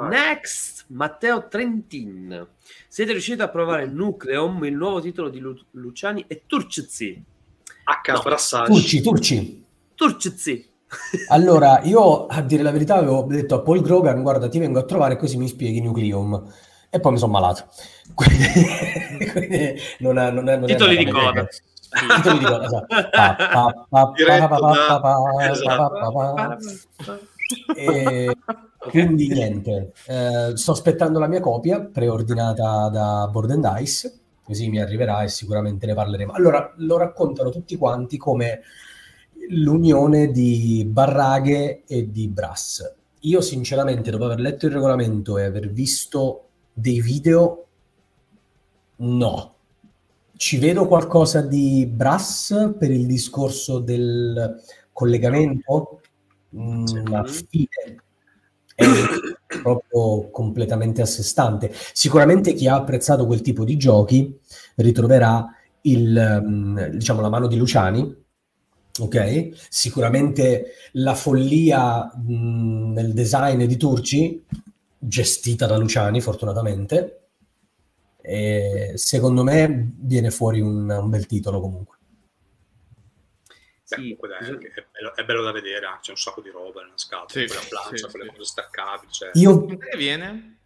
Next, 0.07 0.85
Matteo 0.87 1.49
Trentin. 1.49 2.47
Siete 2.87 3.11
riusciti 3.11 3.41
a 3.41 3.49
provare 3.49 3.85
Nucleum, 3.85 4.63
il 4.63 4.75
nuovo 4.75 5.01
titolo 5.01 5.27
di 5.27 5.39
Lu- 5.39 5.61
Luciani 5.71 6.23
e 6.25 6.43
Turcizi? 6.47 7.21
H, 7.83 8.11
no. 8.13 8.21
Brassaggi. 8.21 8.71
Turci, 8.71 9.01
Turci. 9.01 9.65
Turcizi. 9.93 10.67
Allora, 11.27 11.81
io 11.83 12.27
a 12.27 12.41
dire 12.41 12.63
la 12.63 12.71
verità 12.71 12.95
avevo 12.95 13.23
detto 13.23 13.55
a 13.55 13.61
Paul 13.61 13.81
Grogan, 13.81 14.21
guarda, 14.21 14.47
ti 14.47 14.57
vengo 14.57 14.79
a 14.79 14.83
trovare 14.85 15.17
così 15.17 15.35
mi 15.35 15.49
spieghi 15.49 15.81
Nucleum. 15.81 16.49
E 16.89 16.99
poi 17.01 17.11
mi 17.11 17.17
sono 17.17 17.33
malato. 17.33 17.67
Quindi, 18.15 18.45
quindi 19.31 19.75
non 19.99 20.17
è, 20.17 20.31
non 20.31 20.47
è, 20.47 20.55
non 20.55 20.65
Titoli 20.65 20.95
di 20.95 21.11
coda. 21.11 21.45
Quindi 28.77 29.27
niente, 29.27 29.93
eh, 30.07 30.51
sto 30.55 30.71
aspettando 30.71 31.19
la 31.19 31.27
mia 31.27 31.39
copia 31.39 31.81
preordinata 31.81 32.89
da 32.89 33.27
Board 33.31 33.51
and 33.51 33.77
Dice, 33.77 34.19
così 34.43 34.69
mi 34.69 34.79
arriverà 34.79 35.23
e 35.23 35.27
sicuramente 35.27 35.85
ne 35.85 35.93
parleremo. 35.93 36.31
Allora, 36.31 36.73
lo 36.77 36.97
raccontano 36.97 37.49
tutti 37.49 37.75
quanti 37.75 38.17
come 38.17 38.61
l'unione 39.49 40.31
di 40.31 40.85
Barraghe 40.87 41.83
e 41.85 42.11
di 42.11 42.27
Brass. 42.27 42.95
Io 43.21 43.41
sinceramente, 43.41 44.11
dopo 44.11 44.25
aver 44.25 44.39
letto 44.39 44.65
il 44.65 44.71
regolamento 44.71 45.37
e 45.37 45.43
aver 45.43 45.69
visto 45.71 46.45
dei 46.71 47.01
video, 47.01 47.65
no. 48.97 49.55
Ci 50.39 50.57
vedo 50.57 50.87
qualcosa 50.87 51.41
di 51.41 51.85
Brass 51.85 52.73
per 52.77 52.91
il 52.91 53.05
discorso 53.05 53.79
del 53.79 54.63
collegamento, 54.93 55.99
mm, 56.55 56.85
ma 57.09 57.25
fine 57.25 58.03
è 58.73 58.85
proprio 59.61 60.29
completamente 60.29 61.01
a 61.01 61.05
sé 61.05 61.23
stante. 61.23 61.73
Sicuramente 61.91 62.53
chi 62.53 62.69
ha 62.69 62.75
apprezzato 62.75 63.25
quel 63.25 63.41
tipo 63.41 63.65
di 63.65 63.75
giochi 63.75 64.39
ritroverà 64.75 65.45
il, 65.81 66.41
mm, 66.41 66.83
diciamo, 66.91 67.19
la 67.19 67.29
mano 67.29 67.47
di 67.47 67.57
Luciani, 67.57 68.15
ok? 68.97 69.49
Sicuramente 69.67 70.67
la 70.93 71.15
follia 71.15 72.09
mh, 72.15 72.33
mm, 72.33 72.93
nel 72.93 73.13
design 73.13 73.65
di 73.65 73.75
Turci, 73.75 74.41
gestita 74.97 75.65
da 75.65 75.75
Luciani, 75.75 76.21
fortunatamente. 76.21 77.18
E 78.29 78.91
secondo 78.93 79.43
me 79.43 79.91
viene 79.95 80.29
fuori 80.29 80.61
un, 80.61 80.87
un 80.87 81.09
bel 81.09 81.25
titolo 81.25 81.59
comunque. 81.59 81.97
Sì, 83.81 84.15
Beh, 84.19 84.37
è, 84.37 84.45
è, 84.45 84.85
bello, 84.91 85.15
è, 85.15 85.25
bello, 85.25 85.41
da 85.41 85.51
vedere, 85.51 85.87
c'è 85.99 86.11
un 86.11 86.17
sacco 86.17 86.39
di 86.41 86.51
roba 86.51 86.83
nella 86.83 86.93
scatola, 86.93 87.27
sì, 87.27 87.47
quella 87.47 87.61
plancia, 87.67 88.07
sì, 88.07 88.15
quelle 88.15 88.27
cose 88.27 88.43
staccabili. 88.43 89.11
Cioè... 89.11 89.31
Io... 89.33 89.65
Che 89.65 89.97
viene? 89.97 90.57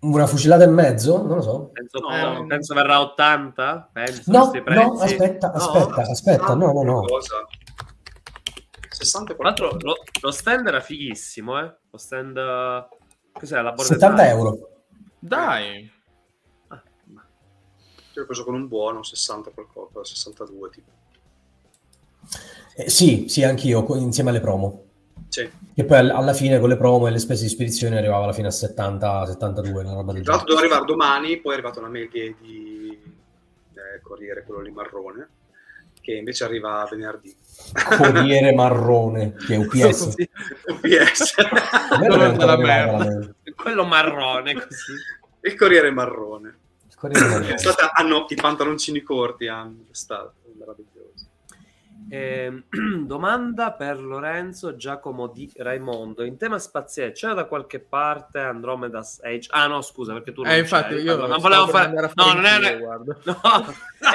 Una 0.00 0.26
fucilata 0.26 0.64
e 0.64 0.66
mezzo? 0.66 1.24
Non 1.24 1.36
lo 1.36 1.42
so. 1.42 1.70
Penso, 1.72 2.00
no, 2.00 2.42
eh, 2.42 2.46
penso 2.46 2.74
verrà 2.74 3.00
80. 3.00 3.90
Penso 3.92 4.22
no, 4.32 4.50
no, 4.66 5.00
aspetta, 5.00 5.52
aspetta, 5.52 6.02
no, 6.02 6.10
aspetta, 6.10 6.54
no, 6.54 6.72
no, 6.72 6.82
no. 6.82 7.04
60 8.88 9.34
Tra 9.34 9.44
l'altro 9.44 9.76
lo, 9.78 9.94
lo, 10.20 10.30
stand 10.32 10.66
era 10.66 10.80
fighissimo, 10.80 11.60
eh? 11.60 11.76
Lo 11.90 11.96
stand... 11.96 12.34
Cos'è 13.30 13.62
la 13.62 13.72
70 13.76 14.28
euro. 14.30 14.70
Dai. 15.20 15.94
Io 18.16 18.22
ho 18.22 18.26
preso 18.26 18.44
con 18.44 18.54
un 18.54 18.66
buono 18.66 19.02
60 19.02 19.50
qualcosa, 19.50 20.02
62 20.02 20.70
tipo. 20.70 20.90
Eh, 22.76 22.88
sì, 22.88 23.26
sì, 23.28 23.42
anch'io, 23.42 23.84
insieme 23.96 24.30
alle 24.30 24.40
promo. 24.40 24.84
Sì. 25.28 25.46
E 25.74 25.84
poi 25.84 25.98
alla 25.98 26.32
fine 26.32 26.58
con 26.58 26.70
le 26.70 26.78
promo 26.78 27.06
e 27.06 27.10
le 27.10 27.18
spese 27.18 27.42
di 27.42 27.50
spedizione 27.50 27.98
arrivava 27.98 28.24
alla 28.24 28.32
fine 28.32 28.48
a 28.48 28.52
70, 28.52 29.26
72, 29.26 29.82
una 29.82 29.92
roba 29.92 30.12
del 30.12 30.22
Tra 30.22 30.36
l'altro 30.36 30.54
doveva 30.54 30.76
arrivare 30.76 30.90
domani, 30.90 31.40
poi 31.40 31.52
è 31.52 31.54
arrivata 31.56 31.80
una 31.80 31.88
mail 31.88 32.08
di 32.10 32.98
eh, 33.74 34.00
Corriere, 34.02 34.44
quello 34.44 34.62
lì 34.62 34.70
marrone, 34.70 35.28
che 36.00 36.14
invece 36.14 36.44
arriva 36.44 36.86
venerdì. 36.90 37.36
Corriere 37.98 38.54
marrone, 38.54 39.34
che 39.34 39.54
è 39.54 39.58
UPS. 39.58 40.14
UPS. 40.68 41.34
quello 43.56 43.84
marrone 43.84 44.54
così. 44.54 44.92
Il 45.42 45.54
Corriere 45.54 45.90
marrone. 45.90 46.64
Il 46.96 47.02
Corriere 47.02 47.28
marrone. 47.28 47.58
State, 47.58 47.90
hanno 47.94 48.26
i 48.28 48.34
pantaloncini 48.34 49.02
corti, 49.02 49.48
hanno, 49.48 49.84
è 49.90 49.94
stato 49.94 50.34
meraviglioso. 50.58 50.94
Eh, 52.08 52.62
domanda 53.04 53.72
per 53.72 54.00
Lorenzo 54.00 54.76
Giacomo 54.76 55.26
di 55.26 55.50
Raimondo. 55.56 56.22
In 56.22 56.36
tema 56.36 56.58
spaziale 56.58 57.12
c'era 57.12 57.34
da 57.34 57.44
qualche 57.46 57.80
parte 57.80 58.38
Andromeda 58.38 58.98
Age? 59.22 59.48
Ah 59.50 59.66
no, 59.66 59.82
scusa, 59.82 60.12
perché 60.12 60.32
tu 60.32 60.42
non 60.42 60.52
eh, 60.52 60.58
infatti 60.58 60.94
io 60.94 61.16
non 61.16 61.40
volevo 61.40 61.66
fare 61.66 62.12
No, 62.14 62.32
non 62.32 62.46
è 62.46 62.78
No, 62.78 63.20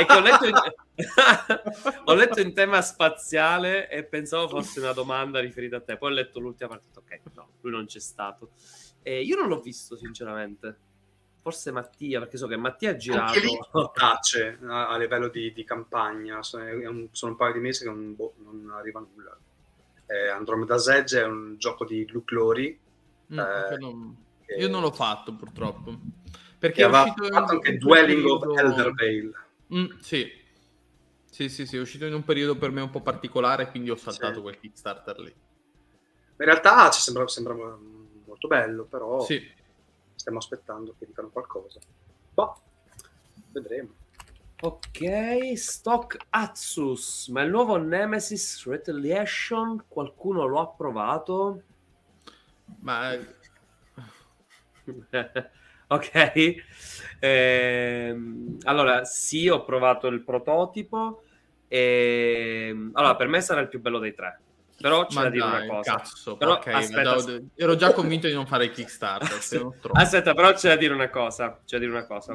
che 0.05 0.13
ho 0.13 0.19
letto 0.19 0.47
in... 0.47 0.55
ho 2.05 2.13
letto 2.13 2.39
in 2.39 2.53
tema 2.53 2.81
spaziale 2.81 3.89
e 3.89 4.03
pensavo 4.05 4.47
fosse 4.47 4.79
una 4.79 4.93
domanda 4.93 5.39
riferita 5.39 5.77
a 5.77 5.81
te. 5.81 5.97
Poi 5.97 6.11
ho 6.11 6.13
letto 6.13 6.39
l'ultima 6.39 6.69
parte, 6.69 6.97
ok, 6.97 7.19
no, 7.35 7.49
lui 7.61 7.71
non 7.71 7.85
c'è 7.85 7.99
stato. 7.99 8.51
Eh, 9.03 9.21
io 9.21 9.35
non 9.35 9.49
l'ho 9.49 9.59
visto 9.59 9.97
sinceramente 9.97 10.77
forse 11.41 11.71
Mattia, 11.71 12.19
perché 12.19 12.37
so 12.37 12.47
che 12.47 12.55
Mattia 12.55 12.91
ha 12.91 12.95
girato. 12.95 13.91
Tace 13.93 14.59
a, 14.63 14.89
a, 14.89 14.97
livello 14.97 15.27
di, 15.27 15.51
di 15.51 15.63
campagna, 15.63 16.43
sono 16.43 16.63
un, 16.63 17.07
sono 17.11 17.31
un, 17.31 17.37
paio 17.37 17.53
di 17.53 17.59
mesi 17.59 17.83
che 17.83 17.89
non, 17.89 18.15
boh, 18.15 18.35
non 18.37 18.71
arriva 18.75 18.99
nulla. 18.99 19.37
Eh, 20.05 20.27
Andromeda 20.29 20.75
Edge 20.75 21.19
è 21.19 21.25
un 21.25 21.55
gioco 21.57 21.85
di 21.85 22.07
Luke 22.09 22.33
Lori. 22.33 22.79
Mm, 23.33 23.39
eh, 23.39 23.77
non, 23.79 24.17
che... 24.45 24.53
Io 24.55 24.69
non 24.69 24.81
l'ho 24.81 24.91
fatto 24.91 25.33
purtroppo. 25.33 25.97
Perché 26.59 26.83
aveva 26.83 27.05
fatto 27.07 27.53
anche 27.53 27.77
Dwelling 27.77 28.21
periodo... 28.21 28.51
of 28.51 28.57
Eldervale. 28.59 29.31
Mm, 29.73 29.85
sì. 29.99 30.39
Sì, 31.25 31.49
sì, 31.49 31.65
sì, 31.65 31.77
è 31.77 31.79
uscito 31.79 32.05
in 32.05 32.13
un 32.13 32.23
periodo 32.23 32.57
per 32.57 32.71
me 32.71 32.81
un 32.81 32.89
po' 32.89 33.01
particolare, 33.01 33.69
quindi 33.71 33.89
ho 33.89 33.95
saltato 33.95 34.35
sì. 34.35 34.41
quel 34.41 34.59
Kickstarter 34.59 35.19
lì. 35.19 35.33
In 35.33 36.45
realtà 36.47 36.89
ci 36.91 37.01
sembra, 37.01 37.27
sembra 37.27 37.55
molto 37.55 38.47
bello, 38.47 38.83
però... 38.83 39.21
Sì 39.21 39.59
stiamo 40.21 40.37
aspettando 40.37 40.95
che 40.97 41.07
dicano 41.07 41.29
qualcosa. 41.29 41.79
Boh, 42.33 42.55
vedremo. 43.51 43.89
Ok, 44.61 45.57
Stock 45.57 46.17
Atsus, 46.29 47.27
ma 47.29 47.41
il 47.41 47.49
nuovo 47.49 47.77
Nemesis 47.77 48.67
Retaliation 48.67 49.85
qualcuno 49.87 50.45
lo 50.45 50.59
ha 50.59 50.67
provato? 50.67 51.63
Ma 52.81 53.13
ok, 55.87 56.55
ehm, 57.19 58.57
allora 58.65 59.03
sì, 59.03 59.49
ho 59.49 59.63
provato 59.63 60.05
il 60.05 60.23
prototipo. 60.23 61.23
E... 61.67 62.89
Allora, 62.93 63.15
per 63.15 63.27
me 63.27 63.41
sarà 63.41 63.61
il 63.61 63.69
più 63.69 63.81
bello 63.81 63.97
dei 63.97 64.13
tre. 64.13 64.39
Però 64.81 65.05
c'è 65.05 65.15
Ma 65.15 65.23
da 65.23 65.29
dire 65.29 65.49
dai, 65.49 65.67
una 65.67 65.75
cosa. 65.75 65.95
Cazzo, 65.95 66.37
però, 66.37 66.53
okay, 66.53 66.73
aspetta, 66.73 67.15
aspetta. 67.15 67.45
ero 67.55 67.75
già 67.75 67.93
convinto 67.93 68.27
di 68.27 68.33
non 68.33 68.47
fare 68.47 68.65
il 68.65 68.71
Kickstarter. 68.71 69.37
aspetta, 69.93 70.33
però 70.33 70.53
c'è 70.53 70.69
da 70.69 70.75
dire 70.75 70.93
una 70.93 71.09
cosa. 71.09 71.61
C'è 71.65 71.77
da 71.77 71.85
dire 71.85 71.91
una 71.91 72.05
cosa. 72.05 72.33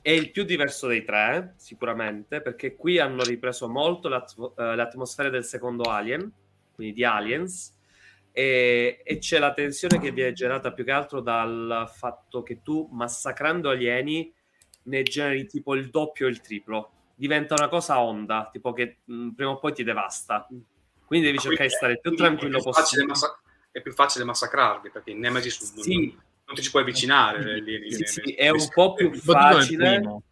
È 0.00 0.10
il 0.10 0.30
più 0.30 0.44
diverso 0.44 0.86
dei 0.86 1.04
tre, 1.04 1.54
sicuramente, 1.56 2.40
perché 2.40 2.76
qui 2.76 2.98
hanno 2.98 3.22
ripreso 3.24 3.68
molto 3.68 4.08
l'atmo- 4.08 4.54
uh, 4.56 4.74
l'atmosfera 4.74 5.28
del 5.28 5.44
secondo 5.44 5.90
Alien, 5.90 6.30
quindi 6.74 6.94
di 6.94 7.04
Aliens, 7.04 7.76
e, 8.38 9.00
e, 9.02 9.18
c'è 9.18 9.38
la 9.38 9.54
tensione 9.54 9.98
che 9.98 10.12
viene 10.12 10.34
generata 10.34 10.70
più 10.70 10.84
che 10.84 10.92
altro 10.92 11.20
dal 11.20 11.90
fatto 11.90 12.42
che 12.42 12.60
tu, 12.62 12.86
massacrando 12.92 13.70
alieni, 13.70 14.30
ne 14.82 15.02
generi 15.02 15.46
tipo 15.46 15.74
il 15.74 15.88
doppio 15.88 16.26
o 16.26 16.28
il 16.28 16.42
triplo. 16.42 16.90
Diventa 17.14 17.54
una 17.54 17.68
cosa 17.68 17.98
onda, 17.98 18.50
tipo 18.52 18.74
che 18.74 18.98
mh, 19.04 19.14
mm, 19.14 19.28
prima 19.30 19.50
o 19.52 19.58
poi 19.58 19.72
ti 19.72 19.84
devasta. 19.84 20.46
Quindi 21.06 21.26
devi 21.26 21.38
cercare 21.38 21.68
di 21.68 21.74
stare 21.74 21.98
più 22.00 22.14
tranquillo 22.14 22.60
possibile. 22.60 23.06
Massa- 23.06 23.40
è 23.70 23.80
più 23.80 23.92
facile 23.92 24.24
massacrarli 24.24 24.90
perché 24.90 25.10
in 25.10 25.18
Nemesis 25.18 25.80
sì. 25.80 25.96
non, 25.96 26.22
non, 26.46 26.56
ti 26.56 26.62
ci 26.62 26.70
puoi 26.70 26.82
avvicinare. 26.82 27.60
Lì, 27.60 27.92
sì, 27.92 28.04
sì, 28.04 28.32
è 28.32 28.48
un 28.48 28.68
po' 28.72 28.94
più 28.94 29.12
facile. 29.12 30.22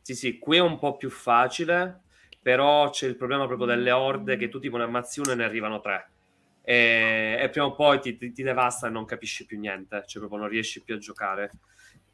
Sì, 0.00 0.14
sì, 0.14 0.38
qui 0.38 0.58
è 0.58 0.60
un 0.60 0.78
po' 0.78 0.96
più 0.96 1.10
facile, 1.10 2.02
però 2.40 2.90
c'è 2.90 3.06
il 3.06 3.16
problema 3.16 3.46
proprio 3.46 3.66
delle 3.66 3.90
orde 3.90 4.36
che 4.36 4.48
tu 4.48 4.58
tipo 4.58 4.76
ne 4.76 4.84
ammazzi 4.84 5.20
uno 5.20 5.32
e 5.32 5.34
ne 5.34 5.44
arrivano 5.44 5.80
tre. 5.80 6.10
E, 6.62 7.36
e 7.40 7.48
prima 7.50 7.66
o 7.66 7.74
poi 7.74 8.00
ti, 8.00 8.16
ti, 8.16 8.32
ti 8.32 8.42
devasta 8.42 8.86
e 8.86 8.90
non 8.90 9.04
capisci 9.04 9.44
più 9.44 9.58
niente, 9.58 10.04
cioè 10.06 10.20
proprio 10.20 10.40
non 10.40 10.48
riesci 10.48 10.82
più 10.82 10.94
a 10.94 10.98
giocare 10.98 11.50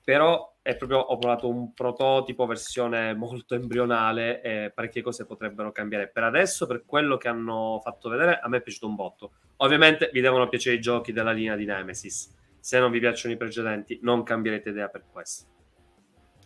però 0.02 0.56
è 0.62 0.76
proprio, 0.76 0.98
ho 0.98 1.18
provato 1.18 1.48
un 1.48 1.72
prototipo 1.72 2.46
versione 2.46 3.14
molto 3.14 3.54
embrionale 3.54 4.40
e 4.42 4.70
parecchie 4.74 5.02
cose 5.02 5.26
potrebbero 5.26 5.72
cambiare. 5.72 6.08
Per 6.08 6.22
adesso, 6.22 6.66
per 6.66 6.84
quello 6.84 7.16
che 7.16 7.28
hanno 7.28 7.80
fatto 7.82 8.08
vedere, 8.08 8.38
a 8.38 8.48
me 8.48 8.58
è 8.58 8.62
piaciuto 8.62 8.86
un 8.86 8.94
botto. 8.94 9.32
Ovviamente 9.58 10.10
vi 10.12 10.20
devono 10.20 10.48
piacere 10.48 10.76
i 10.76 10.80
giochi 10.80 11.12
della 11.12 11.32
linea 11.32 11.56
di 11.56 11.64
Nemesis. 11.64 12.34
Se 12.58 12.78
non 12.78 12.90
vi 12.90 13.00
piacciono 13.00 13.34
i 13.34 13.38
precedenti, 13.38 13.98
non 14.02 14.22
cambierete 14.22 14.70
idea 14.70 14.88
per 14.88 15.04
questo. 15.10 15.46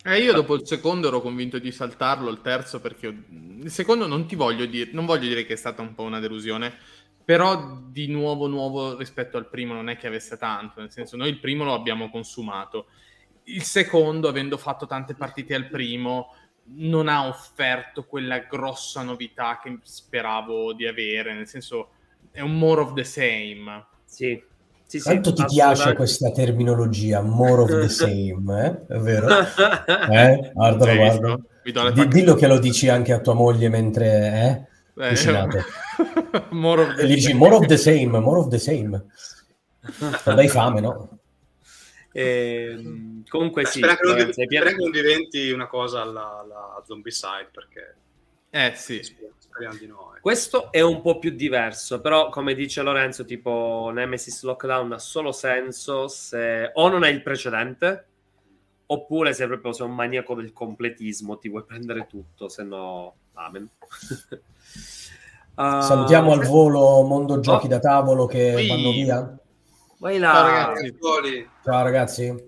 Eh, 0.07 0.21
io 0.21 0.35
dopo 0.35 0.55
il 0.55 0.67
secondo 0.67 1.09
ero 1.09 1.23
convinto 1.23 1.59
di 1.59 1.73
saltarlo, 1.73 2.29
il 2.31 2.43
terzo 2.43 2.79
perché 2.79 3.07
il 3.07 3.71
secondo 3.71 4.07
non 4.07 4.27
ti 4.27 4.37
voglio 4.37 4.67
dire, 4.67 4.91
non 4.93 5.07
voglio 5.07 5.29
dire 5.29 5.47
che 5.47 5.55
è 5.55 5.57
stata 5.57 5.81
un 5.81 5.95
po' 5.95 6.03
una 6.03 6.21
delusione, 6.21 6.75
però 7.25 7.81
di 7.89 8.07
nuovo 8.09 8.47
nuovo 8.47 8.99
rispetto 8.99 9.39
al 9.39 9.49
primo 9.49 9.73
non 9.73 9.89
è 9.89 9.97
che 9.97 10.07
avesse 10.07 10.37
tanto, 10.37 10.81
nel 10.81 10.91
senso 10.91 11.17
noi 11.17 11.31
il 11.31 11.41
primo 11.41 11.65
lo 11.65 11.73
abbiamo 11.73 12.11
consumato, 12.11 12.89
il 13.45 13.63
secondo 13.63 14.29
avendo 14.29 14.57
fatto 14.57 14.87
tante 14.87 15.15
partite 15.15 15.55
al 15.55 15.69
primo 15.69 16.35
non 16.77 17.09
ha 17.09 17.27
offerto 17.27 18.05
quella 18.05 18.39
grossa 18.39 19.03
novità 19.03 19.61
che 19.63 19.79
speravo 19.83 20.73
di 20.73 20.87
avere, 20.87 21.35
nel 21.35 21.47
senso 21.47 21.91
è 22.31 22.41
un 22.41 22.57
more 22.57 22.81
of 22.81 22.95
the 22.95 23.05
same. 23.05 23.87
Sì, 24.05 24.43
sì, 24.87 25.01
Quanto 25.01 25.33
ti 25.33 25.45
piace 25.47 25.95
questa 25.95 26.31
terminologia, 26.31 27.21
more 27.21 27.63
of 27.63 27.81
the 27.81 27.89
same, 27.89 28.65
eh? 28.65 28.95
È 28.95 28.99
vero? 28.99 29.29
Eh? 30.11 30.51
Guardalo, 30.53 30.95
guarda. 30.95 31.41
D- 31.93 32.07
dillo 32.07 32.35
che 32.35 32.47
lo 32.47 32.59
dici 32.59 32.89
anche 32.89 33.13
a 33.13 33.21
tua 33.21 33.35
moglie 33.35 33.69
mentre... 33.69 34.69
Eh? 34.95 35.09
Cucinate. 35.09 35.65
more 36.51 36.83
of 36.83 36.95
the 36.95 37.07
dici 37.07 37.33
more 37.33 37.55
of 37.55 37.67
the 37.67 37.77
same, 37.77 38.19
more 38.19 38.39
of 38.39 38.49
the 38.49 38.59
same. 38.59 39.05
Dai 40.25 40.49
fame, 40.49 40.81
no? 40.81 41.19
Eh, 42.17 43.23
comunque 43.29 43.65
sì. 43.65 43.79
Spera 43.79 43.97
che, 43.97 44.07
non, 44.07 44.15
diventi, 44.15 44.45
spera 44.45 44.71
che 44.71 44.77
non 44.77 44.91
diventi 44.93 45.51
una 45.51 45.67
cosa 45.67 46.03
alla, 46.03 46.39
alla 46.39 46.83
zombie 46.87 47.11
side 47.11 47.49
perché... 47.51 47.97
Eh 48.51 48.73
sì. 48.77 49.03
Speriamo 49.37 49.77
di 49.77 49.87
no. 49.89 50.13
Questo 50.21 50.71
è 50.71 50.81
un 50.81 51.01
po' 51.01 51.19
più 51.19 51.31
diverso, 51.31 52.01
però 52.01 52.29
come 52.29 52.55
dice 52.55 52.83
Lorenzo, 52.83 53.25
tipo 53.25 53.91
Nemesis 53.93 54.45
Lockdown 54.45 54.93
ha 54.93 54.99
solo 54.99 55.33
senso 55.33 56.07
se 56.07 56.71
o 56.73 56.89
non 56.89 57.03
è 57.03 57.09
il 57.09 57.21
precedente, 57.21 58.07
oppure 58.87 59.33
se 59.33 59.47
proprio 59.47 59.73
sei 59.73 59.87
un 59.87 59.95
maniaco 59.95 60.37
del 60.37 60.53
completismo, 60.53 61.39
ti 61.39 61.49
vuoi 61.49 61.65
prendere 61.65 62.07
tutto, 62.07 62.49
se 62.49 62.63
no, 62.63 63.15
amen. 63.33 63.69
uh, 65.57 65.81
Salutiamo 65.83 66.33
al 66.33 66.47
volo 66.47 67.03
Mondo 67.03 67.41
Giochi 67.41 67.67
oh. 67.67 67.71
da 67.71 67.81
tavolo 67.81 68.27
che 68.27 68.55
Ui. 68.55 68.69
vanno 68.69 68.91
via. 68.93 69.39
Vai 70.05 70.19
là. 70.19 70.33
Ciao 70.33 70.45
ragazzi. 70.45 71.49
Ciao 71.65 71.83
ragazzi. 71.83 72.45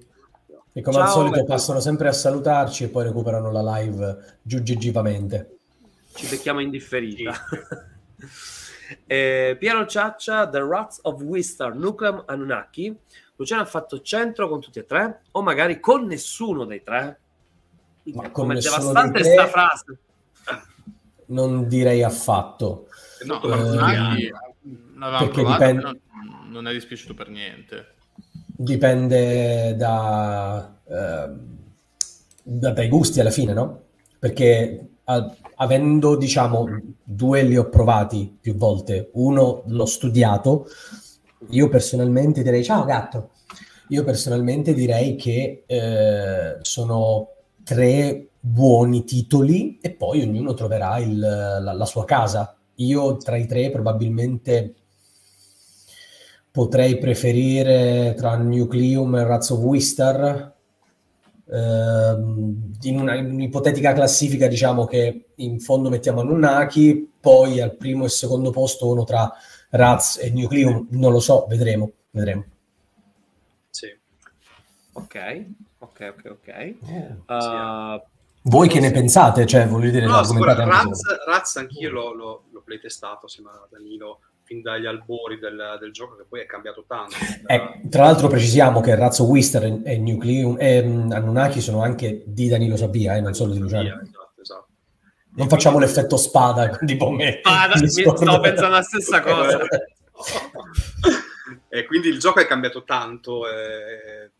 E 0.72 0.82
come 0.82 0.96
Ciao, 0.96 1.04
al 1.04 1.10
solito 1.10 1.36
Beto. 1.36 1.46
passano 1.46 1.80
sempre 1.80 2.08
a 2.08 2.12
salutarci 2.12 2.84
e 2.84 2.88
poi 2.88 3.04
recuperano 3.04 3.50
la 3.50 3.78
live 3.78 4.38
giuggigivamente 4.42 5.56
ci 6.16 6.26
becchiamo 6.26 6.60
in 6.60 6.70
differita. 6.70 7.32
eh, 9.06 9.56
Piero 9.58 9.86
Ciaccia, 9.86 10.48
The 10.48 10.60
Rats 10.66 11.00
of 11.02 11.20
Wistar, 11.20 11.74
Nucleum 11.74 12.24
Anunnaki. 12.26 12.96
Luciano 13.36 13.62
ha 13.62 13.66
fatto 13.66 14.00
centro 14.00 14.48
con 14.48 14.60
tutti 14.60 14.78
e 14.78 14.86
tre, 14.86 15.20
o 15.32 15.42
magari 15.42 15.78
con 15.78 16.06
nessuno 16.06 16.64
dei 16.64 16.82
tre. 16.82 17.20
Ma 18.14 18.30
Come 18.30 18.54
devastante 18.54 19.20
questa 19.20 19.46
frase. 19.46 19.98
Non 21.26 21.68
direi 21.68 22.02
affatto. 22.02 22.88
No, 23.24 23.42
eh, 23.42 24.32
provato, 24.94 25.42
dipende... 25.44 26.00
non, 26.56 26.68
è 26.68 26.72
dispiaciuto 26.72 27.14
per 27.14 27.28
niente. 27.28 27.94
Dipende 28.46 29.76
da, 29.76 30.78
eh, 30.84 31.30
da, 32.42 32.70
dai 32.70 32.88
gusti 32.88 33.20
alla 33.20 33.30
fine, 33.30 33.52
no? 33.52 33.82
Perché 34.18 34.88
avendo, 35.56 36.16
diciamo, 36.16 36.66
due 37.02 37.42
li 37.42 37.56
ho 37.56 37.68
provati 37.68 38.36
più 38.40 38.56
volte, 38.56 39.10
uno 39.12 39.62
l'ho 39.66 39.86
studiato, 39.86 40.66
io 41.50 41.68
personalmente 41.68 42.42
direi, 42.42 42.64
ciao 42.64 42.84
gatto, 42.84 43.30
io 43.88 44.02
personalmente 44.02 44.74
direi 44.74 45.14
che 45.14 45.62
eh, 45.66 46.56
sono 46.62 47.28
tre 47.62 48.28
buoni 48.40 49.04
titoli 49.04 49.78
e 49.80 49.90
poi 49.90 50.22
ognuno 50.22 50.54
troverà 50.54 50.98
il, 50.98 51.18
la, 51.18 51.72
la 51.72 51.84
sua 51.84 52.04
casa. 52.04 52.56
Io 52.76 53.16
tra 53.16 53.36
i 53.36 53.46
tre 53.46 53.70
probabilmente 53.70 54.74
potrei 56.56 56.96
preferire 56.96 58.14
tra 58.16 58.34
Nucleum 58.36 59.14
e 59.16 59.24
Razzo 59.24 59.56
of 59.56 59.60
Wistar 59.60 60.56
Ehm, 61.48 62.72
in, 62.82 62.98
una, 62.98 63.14
in 63.14 63.30
un'ipotetica 63.30 63.92
classifica 63.92 64.48
diciamo 64.48 64.84
che 64.84 65.28
in 65.36 65.60
fondo 65.60 65.88
mettiamo 65.88 66.22
Nunnaki, 66.22 67.12
poi 67.20 67.60
al 67.60 67.76
primo 67.76 68.04
e 68.04 68.08
secondo 68.08 68.50
posto 68.50 68.88
uno 68.88 69.04
tra 69.04 69.32
Raz 69.70 70.18
e 70.20 70.30
Nucleum, 70.30 70.88
non 70.90 71.12
lo 71.12 71.20
so, 71.20 71.46
vedremo, 71.48 71.92
vedremo. 72.10 72.44
Sì. 73.70 73.96
Ok, 74.92 75.44
ok, 75.78 76.14
ok, 76.16 76.30
ok. 76.30 76.74
Uh, 77.26 78.02
voi 78.42 78.68
che 78.68 78.80
ne 78.80 78.90
pensate? 78.90 79.46
Cioè, 79.46 79.68
volete 79.68 79.92
dire, 79.92 80.06
no, 80.06 80.22
Raz, 80.22 81.00
Raz 81.26 81.56
anch'io 81.56 81.90
l'ho, 81.90 82.12
l'ho, 82.12 82.42
l'ho 82.50 82.62
playtestato 82.64 83.26
assieme 83.26 83.50
a 83.50 83.68
Danilo 83.70 84.20
fin 84.46 84.62
dagli 84.62 84.86
albori 84.86 85.38
del, 85.38 85.76
del, 85.80 85.92
gioco 85.92 86.16
che 86.16 86.24
poi 86.26 86.40
è 86.40 86.46
cambiato 86.46 86.84
tanto. 86.86 87.16
Eh, 87.46 87.88
tra 87.90 88.04
l'altro 88.04 88.28
precisiamo 88.28 88.80
che 88.80 88.94
Razzo 88.94 89.24
Wister 89.24 89.82
e, 89.84 89.98
Nucleum 89.98 90.56
e 90.58 90.78
um, 90.78 91.10
Anunnaki 91.10 91.60
sono 91.60 91.82
anche 91.82 92.22
di 92.24 92.48
Danilo 92.48 92.76
Sabia, 92.76 93.16
eh, 93.16 93.20
non 93.20 93.34
solo 93.34 93.52
di 93.52 93.58
Luciano. 93.58 94.00
Esatto, 94.00 94.40
esatto. 94.40 94.66
Non 95.34 95.48
facciamo 95.48 95.80
l'effetto 95.80 96.16
spada 96.16 96.78
di 96.80 96.94
me. 96.94 97.40
Spada, 97.40 97.74
mi 97.80 97.88
stavo 97.88 98.40
pensando 98.40 98.76
la 98.76 98.82
stessa 98.82 99.20
cosa. 99.20 99.58
e 101.68 101.84
quindi 101.84 102.08
il 102.08 102.20
gioco 102.20 102.38
è 102.38 102.46
cambiato 102.46 102.84
tanto. 102.84 103.48
Eh, 103.48 104.30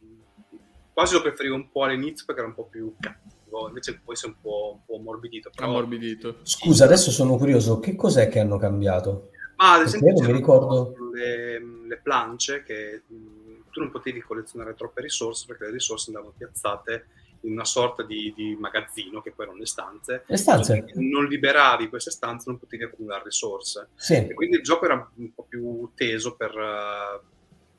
quasi 0.92 1.14
lo 1.14 1.20
preferivo 1.20 1.56
un 1.56 1.68
po' 1.70 1.82
all'inizio 1.82 2.24
perché 2.24 2.40
era 2.40 2.48
un 2.48 2.54
po' 2.54 2.68
più 2.68 2.94
cattivo, 3.00 3.68
invece 3.68 4.00
poi 4.02 4.14
si 4.14 4.26
è 4.26 4.28
un 4.28 4.36
po', 4.40 4.78
un 4.78 4.84
po 4.86 4.94
ammorbidito. 4.94 5.50
Però... 5.52 5.68
ammorbidito. 5.68 6.38
Scusa, 6.42 6.84
adesso 6.84 7.10
sono 7.10 7.36
curioso, 7.36 7.80
che 7.80 7.96
cos'è 7.96 8.28
che 8.28 8.38
hanno 8.38 8.56
cambiato? 8.56 9.30
Ma 9.56 9.74
ad 9.74 9.82
esempio 9.82 10.26
mi 10.26 10.32
ricordo 10.32 10.94
le, 11.12 11.58
le 11.58 11.96
plance 12.02 12.62
che 12.62 13.02
mh, 13.06 13.70
tu 13.70 13.80
non 13.80 13.90
potevi 13.90 14.20
collezionare 14.20 14.74
troppe 14.74 15.00
risorse 15.00 15.44
perché 15.46 15.64
le 15.64 15.72
risorse 15.72 16.06
andavano 16.08 16.34
piazzate 16.36 17.06
in 17.46 17.52
una 17.52 17.64
sorta 17.64 18.02
di, 18.02 18.32
di 18.36 18.56
magazzino 18.58 19.22
che 19.22 19.32
poi 19.32 19.44
erano 19.46 19.60
le 19.60 19.66
stanze. 19.66 20.24
Le 20.26 20.36
stanze. 20.36 20.84
Non 20.94 21.26
liberavi 21.26 21.88
queste 21.88 22.10
stanze, 22.10 22.48
non 22.48 22.58
potevi 22.58 22.84
accumulare 22.84 23.24
risorse. 23.24 23.88
Sì. 23.94 24.14
E 24.14 24.34
quindi 24.34 24.56
il 24.56 24.62
gioco 24.62 24.84
era 24.84 25.10
un 25.14 25.34
po' 25.34 25.46
più 25.48 25.90
teso 25.94 26.36
per, 26.36 26.54
uh, 26.54 27.20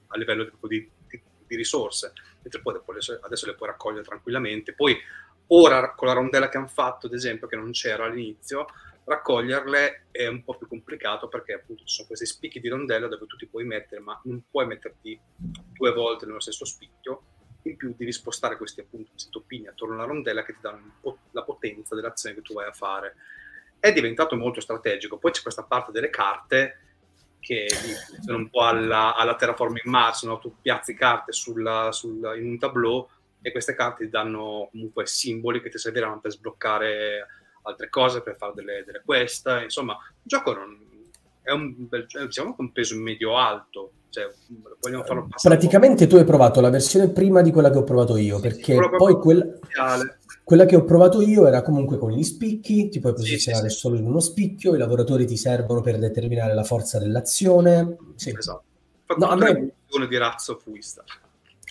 a 0.07 0.17
livello 0.17 0.49
di, 0.61 0.89
di, 1.07 1.21
di, 1.47 1.55
risorse, 1.55 2.13
mentre 2.41 2.61
poi 2.61 2.79
adesso, 2.87 3.19
adesso 3.21 3.45
le 3.45 3.55
puoi 3.55 3.69
raccogliere 3.69 4.03
tranquillamente. 4.03 4.73
Poi 4.73 4.95
ora 5.47 5.93
con 5.93 6.07
la 6.07 6.13
rondella 6.13 6.49
che 6.49 6.57
hanno 6.57 6.67
fatto, 6.67 7.07
ad 7.07 7.13
esempio, 7.13 7.47
che 7.47 7.55
non 7.55 7.71
c'era 7.71 8.05
all'inizio, 8.05 8.67
raccoglierle 9.07 10.07
è 10.11 10.27
un 10.27 10.43
po' 10.43 10.57
più 10.57 10.67
complicato 10.67 11.29
perché 11.29 11.53
appunto 11.53 11.85
ci 11.85 11.95
sono 11.95 12.07
questi 12.07 12.25
spicchi 12.25 12.59
di 12.59 12.67
rondella 12.67 13.07
dove 13.07 13.25
tu 13.25 13.37
ti 13.37 13.47
puoi 13.47 13.63
mettere, 13.63 14.01
ma 14.01 14.19
non 14.25 14.43
puoi 14.51 14.67
metterti 14.67 15.17
due 15.35 15.93
volte 15.93 16.25
nello 16.25 16.41
stesso 16.41 16.65
spicchio. 16.65 17.21
In 17.63 17.77
più 17.77 17.93
devi 17.97 18.11
spostare 18.11 18.57
questi 18.57 18.81
appunto 18.81 19.11
questi 19.11 19.29
toppini 19.29 19.67
attorno 19.67 19.95
alla 19.95 20.03
rondella 20.03 20.43
che 20.43 20.53
ti 20.53 20.59
danno 20.61 20.99
la 21.31 21.43
potenza 21.43 21.95
dell'azione 21.95 22.35
che 22.35 22.41
tu 22.41 22.53
vai 22.53 22.67
a 22.67 22.73
fare. 22.73 23.15
È 23.79 23.93
diventato 23.93 24.35
molto 24.35 24.59
strategico. 24.59 25.17
Poi 25.17 25.31
c'è 25.31 25.41
questa 25.41 25.63
parte 25.63 25.93
delle 25.93 26.09
carte 26.09 26.81
che 27.39 27.67
sono 28.25 28.37
un 28.37 28.49
po' 28.49 28.63
alla, 28.63 29.15
alla 29.15 29.35
Terraforming 29.35 29.85
Mars, 29.85 30.23
no? 30.23 30.37
tu 30.37 30.55
piazzi 30.61 30.93
carte 30.93 31.31
sulla, 31.31 31.93
sulla, 31.93 32.35
in 32.35 32.45
un 32.45 32.57
tableau 32.57 33.07
e 33.41 33.51
queste 33.51 33.73
carte 33.73 34.03
ti 34.03 34.09
danno 34.09 34.67
comunque 34.71 35.05
simboli 35.05 35.61
che 35.61 35.69
ti 35.69 35.77
serviranno 35.77 36.19
per 36.19 36.31
sbloccare 36.31 37.27
altre 37.69 37.89
cose 37.89 38.21
per 38.21 38.35
fare 38.37 38.53
delle, 38.55 38.83
delle 38.85 39.01
quest. 39.05 39.47
Insomma, 39.63 39.93
il 39.93 40.21
gioco 40.23 40.53
non, 40.53 40.77
è 41.47 41.51
un, 41.51 41.87
diciamo, 42.25 42.55
un 42.57 42.71
peso 42.71 42.97
medio-alto. 42.97 43.91
Cioè, 44.09 44.29
Praticamente 45.41 46.07
tu 46.07 46.15
hai 46.15 46.23
provato 46.23 46.59
la 46.59 46.69
versione 46.69 47.09
prima 47.09 47.41
di 47.41 47.51
quella 47.51 47.69
che 47.69 47.77
ho 47.77 47.83
provato 47.83 48.17
io, 48.17 48.37
sì, 48.37 48.41
perché 48.41 48.77
poi 48.97 49.15
quella, 49.15 49.45
quella, 50.43 50.65
che 50.65 50.75
ho 50.75 50.83
provato 50.83 51.21
io 51.21 51.45
era 51.45 51.61
comunque 51.61 51.97
con 51.97 52.11
gli 52.11 52.23
spicchi, 52.23 52.89
ti 52.89 52.99
puoi 52.99 53.13
posizionare 53.13 53.69
sì, 53.69 53.75
sì, 53.75 53.81
solo 53.81 53.97
in 53.97 54.05
uno 54.05 54.19
spicchio, 54.19 54.75
i 54.75 54.77
lavoratori 54.77 55.25
ti 55.25 55.37
servono 55.37 55.81
per 55.81 55.99
determinare 55.99 56.53
la 56.53 56.63
forza 56.63 56.99
dell'azione. 56.99 57.97
Sì. 58.15 58.33
Esatto. 58.35 58.63
No, 59.17 59.27
a 59.27 59.35
me... 59.35 59.71
di 60.07 60.17
razzo 60.17 60.57
fuista. 60.57 61.03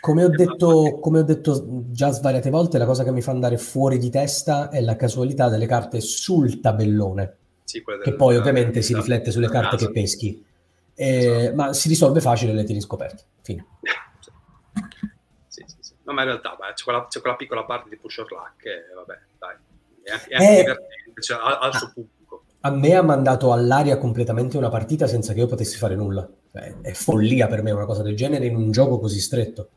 Come 0.06 0.22
ho, 0.22 0.28
detto, 0.28 1.00
come 1.00 1.18
ho, 1.18 1.22
detto, 1.24 1.66
già 1.90 2.12
svariate 2.12 2.48
volte, 2.48 2.78
la 2.78 2.86
cosa 2.86 3.02
che 3.02 3.10
mi 3.10 3.22
fa 3.22 3.32
andare 3.32 3.58
fuori 3.58 3.98
di 3.98 4.08
testa 4.08 4.68
è 4.68 4.80
la 4.80 4.94
casualità 4.94 5.48
delle 5.48 5.66
carte 5.66 6.00
sul 6.00 6.60
tabellone, 6.60 7.38
sì, 7.64 7.82
che 8.04 8.14
poi 8.14 8.36
ovviamente 8.36 8.82
si 8.82 8.94
riflette 8.94 9.32
sulle 9.32 9.48
carte 9.48 9.76
che 9.76 9.90
peschi, 9.90 10.46
eh, 10.94 11.16
esatto. 11.16 11.54
ma 11.56 11.72
si 11.72 11.88
risolve 11.88 12.20
facile 12.20 12.52
le 12.52 12.62
tieni 12.62 12.80
scoperte. 12.80 13.24
Fine. 13.42 13.66
Sì, 15.48 15.64
sì. 15.80 15.94
No, 16.02 16.12
ma 16.12 16.20
in 16.20 16.28
realtà 16.28 16.54
beh, 16.56 16.74
c'è, 16.74 16.84
quella, 16.84 17.06
c'è, 17.08 17.20
quella, 17.20 17.34
piccola 17.34 17.64
parte 17.64 17.88
di 17.88 17.96
Pusher 17.96 18.26
Luck 18.30 18.56
che, 18.58 18.84
vabbè, 18.94 19.18
dai, 19.38 19.56
è, 20.02 20.10
è 20.10 20.34
anche 20.34 20.58
eh, 20.58 20.60
divertente, 20.60 21.22
cioè, 21.22 21.38
al, 21.40 21.58
al 21.62 21.74
suo 21.74 21.90
pubblico. 21.94 22.44
A 22.60 22.70
me 22.70 22.94
ha 22.94 23.02
mandato 23.02 23.52
all'aria 23.52 23.96
completamente 23.96 24.56
una 24.56 24.68
partita 24.68 25.06
senza 25.06 25.32
che 25.32 25.40
io 25.40 25.46
potessi 25.46 25.78
fare 25.78 25.96
nulla. 25.96 26.28
È, 26.52 26.74
è 26.82 26.92
follia 26.92 27.46
per 27.46 27.62
me 27.62 27.70
una 27.70 27.86
cosa 27.86 28.02
del 28.02 28.14
genere 28.14 28.46
in 28.46 28.54
un 28.54 28.70
gioco 28.70 29.00
così 29.00 29.18
stretto. 29.18 29.70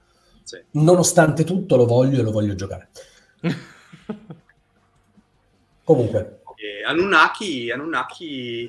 Sì. 0.50 0.60
Nonostante 0.72 1.44
tutto 1.44 1.76
lo 1.76 1.86
voglio 1.86 2.22
e 2.22 2.24
lo 2.24 2.32
voglio 2.32 2.56
giocare. 2.56 2.90
Comunque. 5.84 6.42
Eh, 6.56 6.84
Anunnaki, 6.84 7.70
Anunnaki 7.70 8.68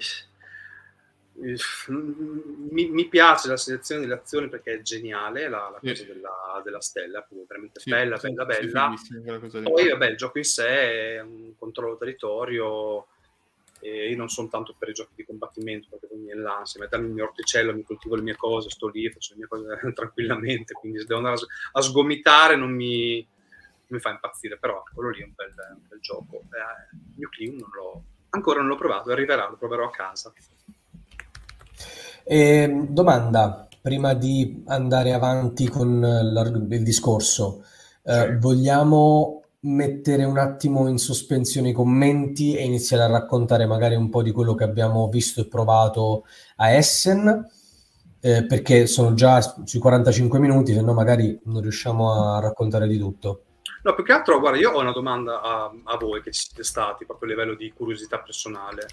mi, 1.39 2.91
mi, 2.91 3.09
piace 3.09 3.49
la 3.49 3.57
selezione 3.57 4.03
delle 4.03 4.12
azioni 4.12 4.51
perché 4.51 4.74
è 4.74 4.83
geniale 4.83 5.49
la, 5.49 5.70
la 5.72 5.78
cosa 5.81 5.95
sì. 5.95 6.05
della, 6.05 6.61
della, 6.62 6.83
stella, 6.83 7.20
è 7.20 7.35
veramente 7.49 7.81
sì, 7.81 7.89
bella, 7.89 8.18
sì, 8.18 8.35
bella, 8.35 8.45
bella. 8.45 9.70
Poi 9.70 9.89
vabbè, 9.89 10.07
il 10.09 10.16
gioco 10.18 10.37
in 10.37 10.45
sé 10.45 11.14
è 11.14 11.20
un 11.20 11.55
controllo 11.59 11.97
territorio 11.97 13.07
e 13.81 14.11
io 14.11 14.16
non 14.16 14.28
sono 14.28 14.49
tanto 14.49 14.74
per 14.78 14.91
i 14.91 14.93
giochi 14.93 15.12
di 15.14 15.24
combattimento 15.24 15.89
perché 15.91 16.07
poi 16.07 16.18
mi 16.18 16.31
è 16.31 16.35
l'ansia, 16.35 16.81
mettermi 16.81 17.07
il 17.07 17.12
mio 17.12 17.24
orticello, 17.24 17.74
mi 17.74 17.83
coltivo 17.83 18.14
le 18.14 18.22
mie 18.22 18.37
cose, 18.37 18.70
sto 18.70 18.89
lì, 18.89 19.11
faccio 19.11 19.33
le 19.35 19.39
mie 19.41 19.49
cose 19.49 19.93
tranquillamente, 19.95 20.74
quindi 20.74 20.99
se 20.99 21.07
devo 21.07 21.18
andare 21.18 21.41
a, 21.72 21.81
sgomitare 21.81 22.57
non 22.57 22.70
mi, 22.70 23.16
non 23.16 23.89
mi, 23.89 23.99
fa 23.99 24.11
impazzire, 24.11 24.59
però 24.59 24.83
quello 24.95 25.11
lì 25.11 25.20
è 25.20 25.24
un 25.24 25.33
bel, 25.35 25.55
un 25.74 25.89
bel 25.89 26.01
gioco. 26.01 26.37
Eh, 26.37 26.95
il 26.95 27.14
mio 27.16 27.28
Clean 27.28 27.57
non 27.57 27.70
l'ho, 27.72 28.03
ancora 28.31 28.61
non 28.61 28.68
l'ho 28.68 28.76
provato, 28.76 29.11
arriverà, 29.11 29.49
lo 29.49 29.57
proverò 29.57 29.87
a 29.87 29.91
casa. 29.91 30.33
Eh, 32.22 32.87
domanda, 32.89 33.66
prima 33.81 34.14
di 34.14 34.62
andare 34.66 35.12
avanti 35.12 35.68
con 35.68 36.68
il 36.70 36.83
discorso, 36.83 37.64
eh, 38.05 38.37
vogliamo 38.37 39.39
mettere 39.62 40.24
un 40.24 40.38
attimo 40.38 40.88
in 40.88 40.98
sospensione 40.98 41.70
i 41.70 41.74
commenti 41.74 42.56
e 42.56 42.64
iniziare 42.64 43.02
a 43.02 43.11
raccontare 43.11 43.66
magari 43.66 43.94
un 43.94 44.08
po' 44.08 44.22
di 44.22 44.32
quello 44.32 44.54
che 44.54 44.64
abbiamo 44.64 45.08
visto 45.08 45.40
e 45.40 45.48
provato 45.48 46.24
a 46.56 46.70
Essen? 46.70 47.46
Eh, 48.22 48.44
perché 48.46 48.86
sono 48.86 49.14
già 49.14 49.40
sui 49.40 49.78
45 49.78 50.38
minuti, 50.38 50.74
se 50.74 50.82
no 50.82 50.92
magari 50.92 51.38
non 51.44 51.62
riusciamo 51.62 52.34
a 52.34 52.40
raccontare 52.40 52.86
di 52.86 52.98
tutto. 52.98 53.44
No, 53.82 53.94
più 53.94 54.04
che 54.04 54.12
altro, 54.12 54.38
guarda, 54.40 54.58
io 54.58 54.72
ho 54.72 54.80
una 54.80 54.92
domanda 54.92 55.40
a, 55.40 55.72
a 55.84 55.96
voi 55.96 56.20
che 56.20 56.30
ci 56.30 56.46
siete 56.46 56.62
stati, 56.62 57.06
proprio 57.06 57.30
a 57.30 57.32
livello 57.32 57.54
di 57.54 57.72
curiosità 57.72 58.18
personale. 58.18 58.86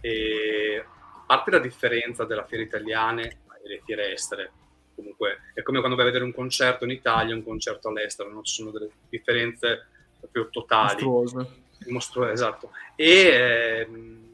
E 0.00 0.84
parte 1.26 1.50
la 1.50 1.58
differenza 1.58 2.24
della 2.24 2.44
fiera 2.44 2.62
italiana 2.62 3.22
e 3.22 3.38
le 3.64 3.80
fiere 3.84 4.12
estere. 4.12 4.52
Comunque 4.94 5.52
è 5.54 5.62
come 5.62 5.78
quando 5.78 5.96
vai 5.96 6.06
a 6.06 6.08
vedere 6.08 6.24
un 6.24 6.34
concerto 6.34 6.84
in 6.84 6.90
Italia 6.90 7.32
e 7.32 7.36
un 7.36 7.44
concerto 7.44 7.88
all'estero, 7.88 8.30
non 8.30 8.44
ci 8.44 8.54
sono 8.54 8.70
delle 8.70 8.90
differenze 9.08 9.88
proprio 10.28 10.48
totali. 10.50 11.04
Mostruose. 11.04 11.64
Mostruose, 11.88 12.32
esatto. 12.32 12.70
E 12.94 13.86
ehm, 13.86 14.30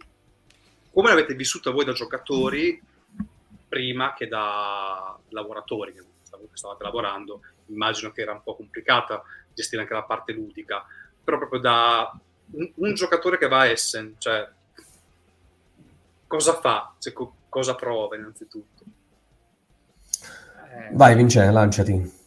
come 0.92 1.08
l'avete 1.08 1.34
vissuta 1.34 1.70
voi 1.70 1.84
da 1.84 1.92
giocatori 1.92 2.80
prima 3.68 4.12
che 4.12 4.28
da 4.28 5.18
lavoratori 5.30 5.92
che 5.92 6.04
stavate 6.52 6.82
lavorando? 6.84 7.40
Immagino 7.66 8.12
che 8.12 8.22
era 8.22 8.32
un 8.32 8.42
po' 8.42 8.56
complicata 8.56 9.22
gestire 9.54 9.82
anche 9.82 9.94
la 9.94 10.02
parte 10.02 10.32
ludica, 10.32 10.84
però 11.22 11.38
proprio 11.38 11.60
da 11.60 12.12
un, 12.52 12.72
un 12.76 12.94
giocatore 12.94 13.38
che 13.38 13.48
va 13.48 13.60
a 13.60 13.66
Essen, 13.66 14.16
cioè 14.18 14.48
cosa 16.26 16.58
fa, 16.60 16.94
cioè, 16.98 17.12
co- 17.12 17.36
cosa 17.48 17.74
prova 17.74 18.16
innanzitutto. 18.16 18.84
Eh... 20.70 20.90
Vai 20.92 21.14
Vincenzo, 21.14 21.52
lanciati. 21.52 22.20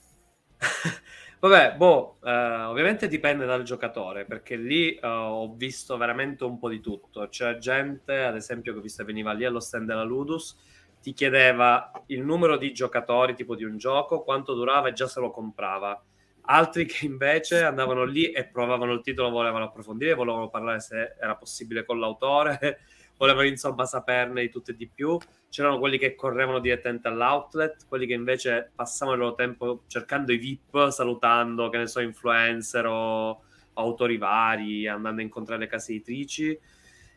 Vabbè, 1.47 1.75
boh, 1.75 2.17
eh, 2.23 2.31
ovviamente 2.31 3.07
dipende 3.07 3.45
dal 3.45 3.61
giocatore, 3.61 4.25
perché 4.25 4.55
lì 4.55 4.95
eh, 4.95 5.05
ho 5.05 5.53
visto 5.53 5.95
veramente 5.95 6.43
un 6.43 6.57
po' 6.57 6.69
di 6.69 6.79
tutto. 6.81 7.27
C'è 7.29 7.59
gente, 7.59 8.23
ad 8.23 8.35
esempio, 8.35 8.73
che 8.73 8.79
ho 8.79 8.81
visto 8.81 9.05
veniva 9.05 9.31
lì 9.31 9.45
allo 9.45 9.59
stand 9.59 9.85
della 9.85 10.01
Ludus, 10.01 10.57
ti 11.03 11.13
chiedeva 11.13 11.91
il 12.07 12.23
numero 12.23 12.57
di 12.57 12.73
giocatori 12.73 13.35
tipo 13.35 13.55
di 13.55 13.63
un 13.63 13.77
gioco, 13.77 14.23
quanto 14.23 14.55
durava 14.55 14.87
e 14.87 14.93
già 14.93 15.05
se 15.07 15.19
lo 15.19 15.29
comprava. 15.29 16.03
Altri 16.47 16.87
che 16.87 17.05
invece 17.05 17.61
andavano 17.63 18.05
lì 18.05 18.31
e 18.31 18.47
provavano 18.47 18.93
il 18.93 19.01
titolo, 19.01 19.29
volevano 19.29 19.65
approfondire, 19.65 20.15
volevano 20.15 20.49
parlare 20.49 20.79
se 20.79 21.13
era 21.21 21.35
possibile 21.35 21.85
con 21.85 21.99
l'autore, 21.99 22.79
volevano 23.17 23.47
insomma 23.47 23.85
saperne 23.85 24.41
di 24.41 24.49
tutto 24.49 24.71
e 24.71 24.75
di 24.75 24.87
più. 24.87 25.17
C'erano 25.49 25.79
quelli 25.79 25.97
che 25.97 26.15
correvano 26.15 26.59
direttamente 26.59 27.07
all'outlet, 27.07 27.85
quelli 27.87 28.05
che 28.05 28.13
invece 28.13 28.71
passavano 28.73 29.17
il 29.17 29.23
loro 29.23 29.35
tempo 29.35 29.83
cercando 29.87 30.31
i 30.31 30.37
VIP, 30.37 30.89
salutando, 30.89 31.69
che 31.69 31.77
ne 31.77 31.87
so, 31.87 31.99
influencer 31.99 32.85
o 32.85 33.41
autori 33.73 34.17
vari, 34.17 34.87
andando 34.87 35.21
a 35.21 35.23
incontrare 35.23 35.61
le 35.61 35.67
case 35.67 35.93
editrici. 35.93 36.57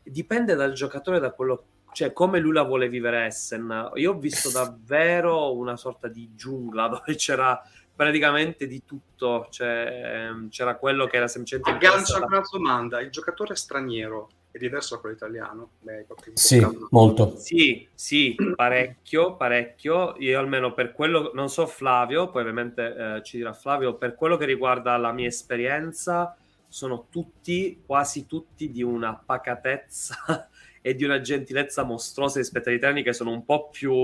Dipende 0.02 0.54
dal 0.54 0.72
giocatore, 0.72 1.18
da 1.18 1.32
quello 1.32 1.64
cioè 1.92 2.12
come 2.12 2.38
lui 2.38 2.52
la 2.52 2.62
vuole 2.62 2.88
vivere 2.88 3.26
Essen. 3.26 3.90
Io 3.94 4.12
ho 4.12 4.18
visto 4.18 4.50
davvero 4.50 5.56
una 5.56 5.76
sorta 5.76 6.08
di 6.08 6.30
giungla 6.34 6.86
dove 6.88 7.16
c'era 7.16 7.60
praticamente 7.94 8.66
di 8.66 8.84
tutto. 8.84 9.48
Cioè, 9.50 10.30
c'era 10.50 10.76
quello 10.76 11.06
che 11.06 11.16
era 11.16 11.26
semplicemente. 11.26 11.70
Aggancia 11.70 12.24
una 12.24 12.42
domanda: 12.48 13.00
il 13.00 13.10
giocatore 13.10 13.56
straniero 13.56 14.28
è 14.58 14.60
diverso 14.60 14.96
da 14.96 15.00
quello 15.00 15.14
italiano? 15.14 15.70
Beh, 15.80 16.06
sì, 16.34 16.66
molto. 16.90 17.36
Sì, 17.38 17.88
sì, 17.94 18.34
parecchio, 18.54 19.36
parecchio. 19.36 20.16
Io 20.18 20.38
almeno 20.38 20.74
per 20.74 20.92
quello, 20.92 21.30
non 21.34 21.48
so 21.48 21.66
Flavio, 21.66 22.28
poi 22.28 22.42
ovviamente 22.42 22.94
eh, 22.94 23.22
ci 23.22 23.38
dirà 23.38 23.54
Flavio, 23.54 23.94
per 23.94 24.14
quello 24.14 24.36
che 24.36 24.44
riguarda 24.44 24.96
la 24.96 25.12
mia 25.12 25.28
esperienza, 25.28 26.36
sono 26.66 27.06
tutti, 27.10 27.82
quasi 27.86 28.26
tutti 28.26 28.70
di 28.70 28.82
una 28.82 29.14
pacatezza 29.24 30.48
e 30.82 30.94
di 30.94 31.04
una 31.04 31.20
gentilezza 31.20 31.84
mostruosa 31.84 32.40
rispetto 32.40 32.68
agli 32.68 32.76
italiani 32.76 33.02
che 33.02 33.14
sono 33.14 33.30
un 33.30 33.44
po' 33.44 33.70
più 33.70 33.94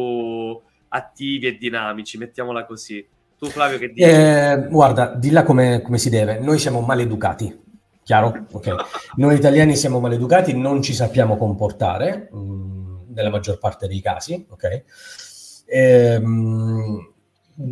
attivi 0.88 1.46
e 1.46 1.58
dinamici, 1.58 2.16
mettiamola 2.16 2.64
così. 2.64 3.06
Tu 3.36 3.46
Flavio 3.48 3.78
che 3.78 3.88
dici? 3.88 4.08
Eh, 4.08 4.68
guarda, 4.70 5.08
dilla 5.14 5.42
come, 5.42 5.82
come 5.82 5.98
si 5.98 6.08
deve. 6.08 6.38
Noi 6.38 6.58
siamo 6.58 6.80
maleducati 6.80 7.63
Chiaro? 8.04 8.46
Ok. 8.52 8.74
Noi 9.16 9.34
italiani 9.34 9.76
siamo 9.76 9.98
maleducati, 9.98 10.54
non 10.54 10.82
ci 10.82 10.92
sappiamo 10.92 11.38
comportare, 11.38 12.28
mh, 12.30 12.38
mm, 12.38 12.96
nella 13.14 13.30
maggior 13.30 13.58
parte 13.58 13.88
dei 13.88 14.02
casi, 14.02 14.44
ok? 14.46 14.82
Ehm, 15.66 17.12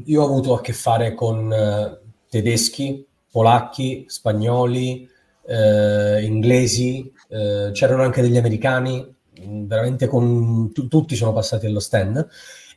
io 0.07 0.23
ho 0.23 0.25
avuto 0.25 0.55
a 0.55 0.63
che 0.63 0.73
fare 0.73 1.13
con 1.15 1.51
uh, 1.51 2.09
tedeschi, 2.31 3.07
polacchi, 3.31 4.07
spagnoli, 4.09 5.07
uh, 5.43 6.19
inglesi, 6.19 7.13
uh, 7.29 7.71
c'erano 7.73 8.03
anche 8.03 8.23
degli 8.23 8.39
americani, 8.39 9.15
mm, 9.39 9.67
veramente 9.67 10.07
con 10.07 10.73
t- 10.73 10.89
tutti 10.89 11.15
sono 11.15 11.35
passati 11.35 11.67
allo 11.67 11.81
stand 11.81 12.27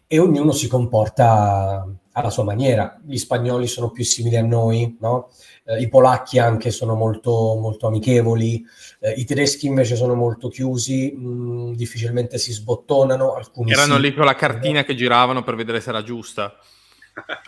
e 0.08 0.20
ognuno 0.20 0.52
si 0.52 0.68
comporta 0.68 1.88
alla 2.16 2.30
sua 2.30 2.44
maniera. 2.44 3.00
Gli 3.06 3.18
spagnoli 3.18 3.68
sono 3.68 3.92
più 3.92 4.04
simili 4.04 4.38
a 4.38 4.42
noi, 4.44 4.98
no? 5.00 5.30
eh, 5.66 5.82
i 5.82 5.90
polacchi 5.90 6.40
anche 6.40 6.72
sono 6.72 6.96
molto, 6.96 7.58
molto 7.60 7.88
amichevoli, 7.88 8.64
eh, 9.00 9.12
i 9.12 9.26
tedeschi 9.26 9.68
invece 9.68 9.96
sono 9.96 10.16
molto 10.16 10.48
chiusi, 10.48 11.14
mh, 11.14 11.28
mm, 11.28 11.74
difficilmente 11.74 12.38
si 12.38 12.54
sbottonano. 12.54 13.34
Alcuni 13.34 13.72
Erano 13.72 13.96
sì. 13.96 14.02
lì 14.02 14.14
con 14.14 14.26
la 14.26 14.36
cartina 14.36 14.84
che 14.84 14.96
giravano 14.96 15.44
per 15.44 15.56
vedere 15.56 15.82
se 15.82 15.90
era 15.90 16.04
giusta. 16.04 16.54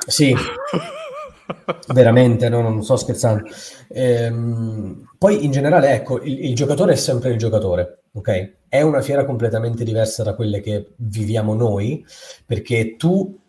Sì, 0.05 0.35
veramente, 1.93 2.49
no? 2.49 2.61
non 2.61 2.83
sto 2.83 2.97
scherzando. 2.97 3.47
Ehm, 3.89 5.13
poi 5.17 5.45
in 5.45 5.51
generale, 5.51 5.91
ecco, 5.91 6.21
il, 6.21 6.45
il 6.45 6.55
giocatore 6.55 6.91
è 6.93 6.97
sempre 6.97 7.29
il 7.29 7.37
giocatore, 7.37 8.03
ok? 8.11 8.55
È 8.67 8.81
una 8.81 9.01
fiera 9.01 9.23
completamente 9.23 9.85
diversa 9.85 10.23
da 10.23 10.35
quelle 10.35 10.59
che 10.59 10.93
viviamo 10.97 11.53
noi, 11.53 12.05
perché 12.45 12.97
tu... 12.97 13.45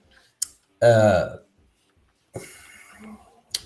Uh, 0.79 1.47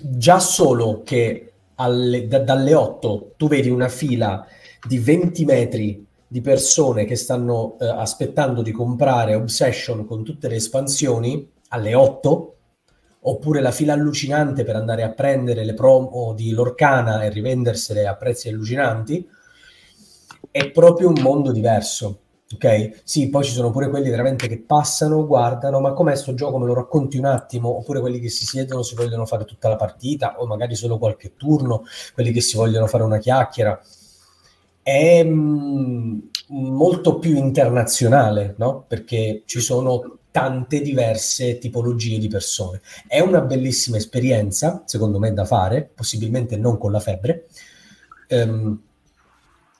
già 0.00 0.38
solo 0.38 1.02
che 1.02 1.52
alle, 1.76 2.26
da, 2.26 2.40
dalle 2.40 2.74
8 2.74 3.34
tu 3.36 3.48
vedi 3.48 3.68
una 3.68 3.88
fila 3.88 4.46
di 4.86 4.98
20 4.98 5.44
metri 5.44 6.06
di 6.26 6.40
persone 6.40 7.04
che 7.04 7.14
stanno 7.14 7.76
eh, 7.78 7.86
aspettando 7.86 8.62
di 8.62 8.72
comprare 8.72 9.34
Obsession 9.34 10.06
con 10.06 10.24
tutte 10.24 10.48
le 10.48 10.54
espansioni 10.54 11.46
alle 11.68 11.94
8, 11.94 12.56
oppure 13.20 13.60
la 13.60 13.70
fila 13.70 13.92
allucinante 13.92 14.64
per 14.64 14.76
andare 14.76 15.02
a 15.02 15.10
prendere 15.10 15.62
le 15.62 15.74
promo 15.74 16.32
di 16.32 16.52
Lorcana 16.52 17.22
e 17.22 17.28
rivendersele 17.28 18.06
a 18.06 18.16
prezzi 18.16 18.48
allucinanti, 18.48 19.28
è 20.50 20.70
proprio 20.70 21.08
un 21.08 21.20
mondo 21.20 21.52
diverso. 21.52 22.21
Ok? 22.54 23.00
Sì, 23.04 23.28
poi 23.28 23.44
ci 23.44 23.52
sono 23.52 23.70
pure 23.70 23.88
quelli 23.88 24.10
veramente 24.10 24.46
che 24.48 24.58
passano, 24.58 25.26
guardano, 25.26 25.80
ma 25.80 25.92
com'è 25.92 26.14
sto 26.14 26.34
gioco? 26.34 26.58
Me 26.58 26.66
lo 26.66 26.74
racconti 26.74 27.16
un 27.16 27.24
attimo? 27.24 27.76
Oppure 27.76 28.00
quelli 28.00 28.20
che 28.20 28.28
si 28.28 28.44
siedono, 28.44 28.82
si 28.82 28.94
vogliono 28.94 29.26
fare 29.26 29.44
tutta 29.44 29.68
la 29.68 29.76
partita, 29.76 30.40
o 30.40 30.46
magari 30.46 30.74
solo 30.74 30.98
qualche 30.98 31.36
turno, 31.36 31.84
quelli 32.14 32.32
che 32.32 32.40
si 32.40 32.56
vogliono 32.56 32.86
fare 32.86 33.04
una 33.04 33.18
chiacchiera. 33.18 33.80
È 34.82 35.22
mh, 35.22 35.30
mm, 35.32 36.18
molto 36.48 37.18
più 37.18 37.36
internazionale, 37.36 38.54
no? 38.58 38.84
Perché 38.86 39.42
ci 39.46 39.60
sono 39.60 40.18
tante 40.32 40.80
diverse 40.80 41.58
tipologie 41.58 42.18
di 42.18 42.26
persone. 42.28 42.80
È 43.06 43.20
una 43.20 43.42
bellissima 43.42 43.98
esperienza, 43.98 44.82
secondo 44.86 45.18
me, 45.18 45.32
da 45.32 45.44
fare, 45.44 45.88
possibilmente 45.94 46.56
non 46.56 46.78
con 46.78 46.90
la 46.90 47.00
febbre, 47.00 47.46
ehm, 48.28 48.82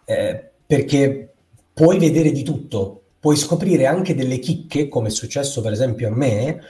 eh, 0.05 0.51
perché 0.67 1.32
puoi 1.73 1.99
vedere 1.99 2.33
di 2.33 2.43
tutto, 2.43 3.03
puoi 3.19 3.37
scoprire 3.37 3.87
anche 3.87 4.15
delle 4.15 4.39
chicche, 4.39 4.89
come 4.89 5.09
è 5.09 5.11
successo 5.11 5.61
per 5.61 5.73
esempio 5.73 6.09
a 6.09 6.11
me, 6.11 6.61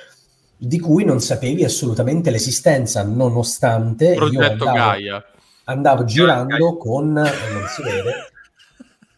di 0.57 0.79
cui 0.79 1.05
non 1.05 1.21
sapevi 1.21 1.65
assolutamente 1.65 2.31
l'esistenza, 2.31 3.03
nonostante... 3.03 4.15
Progetto 4.15 4.43
andavo... 4.43 4.73
Gaia. 4.73 5.25
andavo 5.65 6.05
girando 6.05 6.77
con, 6.77 7.13
non 7.13 7.67
si 7.69 7.83
vede, 7.83 8.15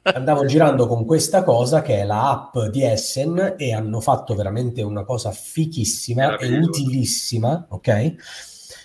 andavo 0.14 0.46
girando 0.46 0.86
con 0.86 1.04
questa 1.04 1.42
cosa 1.42 1.82
che 1.82 2.00
è 2.00 2.04
la 2.04 2.30
app 2.30 2.70
di 2.70 2.82
Essen 2.82 3.54
e 3.58 3.74
hanno 3.74 4.00
fatto 4.00 4.34
veramente 4.34 4.82
una 4.82 5.04
cosa 5.04 5.30
fichissima 5.32 6.36
e 6.36 6.56
utilissima, 6.58 7.66
ok? 7.68 8.14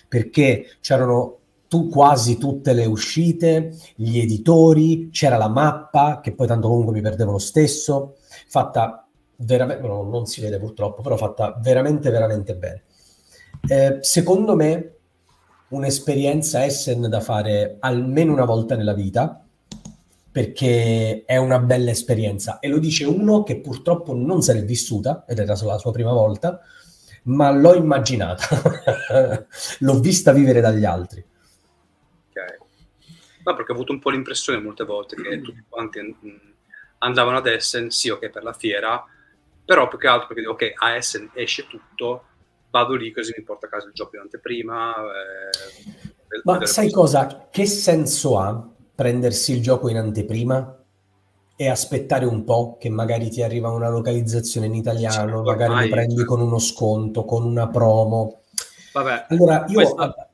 Perché 0.08 0.76
c'erano 0.80 1.39
tu, 1.70 1.88
quasi 1.88 2.36
tutte 2.36 2.72
le 2.72 2.84
uscite, 2.84 3.76
gli 3.94 4.18
editori, 4.18 5.08
c'era 5.12 5.36
la 5.36 5.46
mappa, 5.46 6.18
che 6.20 6.34
poi 6.34 6.48
tanto 6.48 6.66
comunque 6.66 6.92
mi 6.92 7.00
perdevo 7.00 7.30
lo 7.30 7.38
stesso, 7.38 8.16
fatta 8.48 9.06
veramente, 9.36 9.86
no, 9.86 10.02
non 10.02 10.26
si 10.26 10.40
vede 10.40 10.58
purtroppo, 10.58 11.00
però 11.00 11.16
fatta 11.16 11.56
veramente, 11.62 12.10
veramente 12.10 12.56
bene. 12.56 12.82
Eh, 13.68 13.98
secondo 14.00 14.56
me 14.56 14.94
un'esperienza 15.68 16.64
Essen 16.64 17.08
da 17.08 17.20
fare 17.20 17.76
almeno 17.78 18.32
una 18.32 18.46
volta 18.46 18.74
nella 18.74 18.92
vita, 18.92 19.40
perché 20.32 21.22
è 21.24 21.36
una 21.36 21.60
bella 21.60 21.92
esperienza. 21.92 22.58
E 22.58 22.66
lo 22.66 22.80
dice 22.80 23.04
uno 23.04 23.44
che 23.44 23.60
purtroppo 23.60 24.12
non 24.12 24.42
se 24.42 24.54
l'è 24.54 24.64
vissuta, 24.64 25.24
ed 25.28 25.38
era 25.38 25.54
la 25.62 25.78
sua 25.78 25.92
prima 25.92 26.12
volta, 26.12 26.58
ma 27.26 27.52
l'ho 27.52 27.76
immaginata, 27.76 29.46
l'ho 29.78 30.00
vista 30.00 30.32
vivere 30.32 30.60
dagli 30.60 30.84
altri. 30.84 31.24
Ma 33.42 33.54
perché 33.54 33.72
ho 33.72 33.74
avuto 33.74 33.92
un 33.92 33.98
po' 33.98 34.10
l'impressione 34.10 34.60
molte 34.60 34.84
volte 34.84 35.16
che 35.16 35.40
tutti 35.40 35.64
quanti 35.68 36.00
mm, 36.00 36.36
andavano 36.98 37.38
ad 37.38 37.46
Essen, 37.46 37.90
sì, 37.90 38.08
ok, 38.08 38.28
per 38.28 38.42
la 38.42 38.52
fiera, 38.52 39.04
però 39.64 39.88
più 39.88 39.98
che 39.98 40.08
altro 40.08 40.28
perché 40.28 40.46
ok, 40.46 40.72
a 40.76 40.94
Essen 40.96 41.30
esce 41.34 41.66
tutto, 41.66 42.24
vado 42.70 42.94
lì 42.94 43.12
così 43.12 43.32
mi 43.36 43.42
porto 43.44 43.66
a 43.66 43.68
casa 43.68 43.86
il 43.86 43.92
gioco 43.94 44.16
in 44.16 44.22
anteprima. 44.22 44.94
Eh, 44.94 46.40
Ma 46.44 46.64
sai 46.66 46.90
cosa? 46.90 47.48
Che 47.50 47.66
senso 47.66 48.38
ha 48.38 48.68
prendersi 48.94 49.52
il 49.52 49.62
gioco 49.62 49.88
in 49.88 49.96
anteprima 49.96 50.76
e 51.56 51.68
aspettare 51.68 52.24
un 52.24 52.44
po' 52.44 52.76
che 52.78 52.88
magari 52.88 53.28
ti 53.28 53.42
arriva 53.42 53.70
una 53.70 53.88
localizzazione 53.88 54.66
in 54.66 54.74
italiano, 54.74 55.42
sì, 55.42 55.50
magari 55.50 55.88
lo 55.88 55.94
prendi 55.94 56.24
con 56.24 56.40
uno 56.40 56.58
sconto, 56.58 57.24
con 57.24 57.44
una 57.44 57.68
promo. 57.68 58.40
Vabbè, 58.92 59.26
allora 59.28 59.64
io... 59.68 59.74
Questo... 59.74 60.29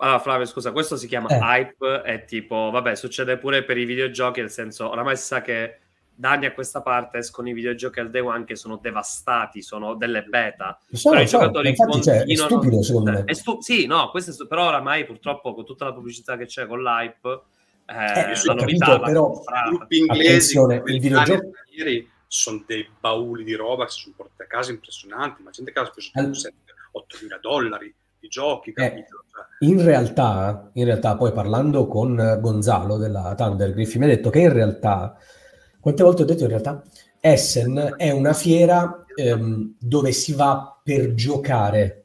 Allora, 0.00 0.18
Flavio, 0.20 0.46
scusa, 0.46 0.70
questo 0.70 0.96
si 0.96 1.08
chiama 1.08 1.28
eh. 1.28 1.38
hype, 1.40 2.02
è 2.02 2.24
tipo, 2.24 2.70
vabbè, 2.70 2.94
succede 2.94 3.36
pure 3.36 3.64
per 3.64 3.76
i 3.78 3.84
videogiochi, 3.84 4.40
nel 4.40 4.50
senso, 4.50 4.88
oramai 4.88 5.16
si 5.16 5.24
sa 5.24 5.40
che 5.40 5.78
da 6.14 6.32
anni 6.32 6.46
a 6.46 6.52
questa 6.52 6.82
parte 6.82 7.18
escono 7.18 7.48
i 7.48 7.52
videogiochi 7.52 7.98
al 7.98 8.10
day 8.10 8.20
one 8.20 8.44
che 8.44 8.54
sono 8.54 8.76
devastati, 8.76 9.60
sono 9.60 9.94
delle 9.94 10.22
beta. 10.22 10.78
So, 10.92 11.10
però 11.10 11.20
so, 11.20 11.26
i 11.26 11.28
giocatori 11.28 11.68
infatti, 11.70 12.02
cioè, 12.02 12.24
è 12.24 12.34
stupido 12.34 12.82
secondo 12.82 13.10
me. 13.10 13.34
Stu- 13.34 13.60
sì, 13.60 13.86
no, 13.86 14.10
questo 14.10 14.30
è 14.30 14.34
stu- 14.34 14.46
però 14.46 14.68
oramai 14.68 15.04
purtroppo 15.04 15.52
con 15.52 15.64
tutta 15.64 15.86
la 15.86 15.92
pubblicità 15.92 16.36
che 16.36 16.46
c'è 16.46 16.66
con 16.66 16.80
l'hype, 16.80 17.42
eh, 17.86 17.94
eh, 17.94 18.44
la 18.44 18.54
novità, 18.54 18.86
capito, 18.86 19.04
però 19.04 19.42
gruppi 19.68 19.98
inglesi, 19.98 20.58
il 20.58 21.00
videogioco 21.00 21.50
sono 22.28 22.62
dei 22.66 22.88
bauli 23.00 23.42
di 23.42 23.54
roba 23.54 23.84
che 23.86 23.90
si 23.90 24.00
sono 24.02 24.14
portati 24.16 24.42
a 24.42 24.46
casa 24.46 24.70
impressionanti, 24.70 25.42
ma 25.42 25.50
gente 25.50 25.70
a 25.70 25.72
casa 25.72 25.92
speso 25.96 26.48
All... 26.48 26.54
8 26.90 27.18
mila 27.22 27.38
dollari 27.38 27.94
di 28.20 28.28
giochi, 28.28 28.70
eh, 28.70 28.74
capito? 28.74 29.24
Eh, 29.60 29.66
in 29.66 29.82
realtà, 29.82 30.70
in 30.74 30.84
realtà, 30.84 31.16
poi 31.16 31.32
parlando 31.32 31.86
con 31.86 32.38
Gonzalo 32.40 32.96
della 32.96 33.34
Thunder 33.36 33.72
Griffin, 33.72 34.00
mi 34.00 34.06
ha 34.06 34.14
detto 34.14 34.30
che 34.30 34.40
in 34.40 34.52
realtà 34.52 35.16
quante 35.80 36.02
volte 36.02 36.22
ho 36.22 36.26
detto 36.26 36.42
in 36.42 36.50
realtà? 36.50 36.82
Essen 37.20 37.94
è 37.96 38.10
una 38.10 38.32
fiera 38.32 39.04
ehm, 39.14 39.76
dove 39.78 40.12
si 40.12 40.32
va 40.32 40.78
per 40.82 41.14
giocare 41.14 42.04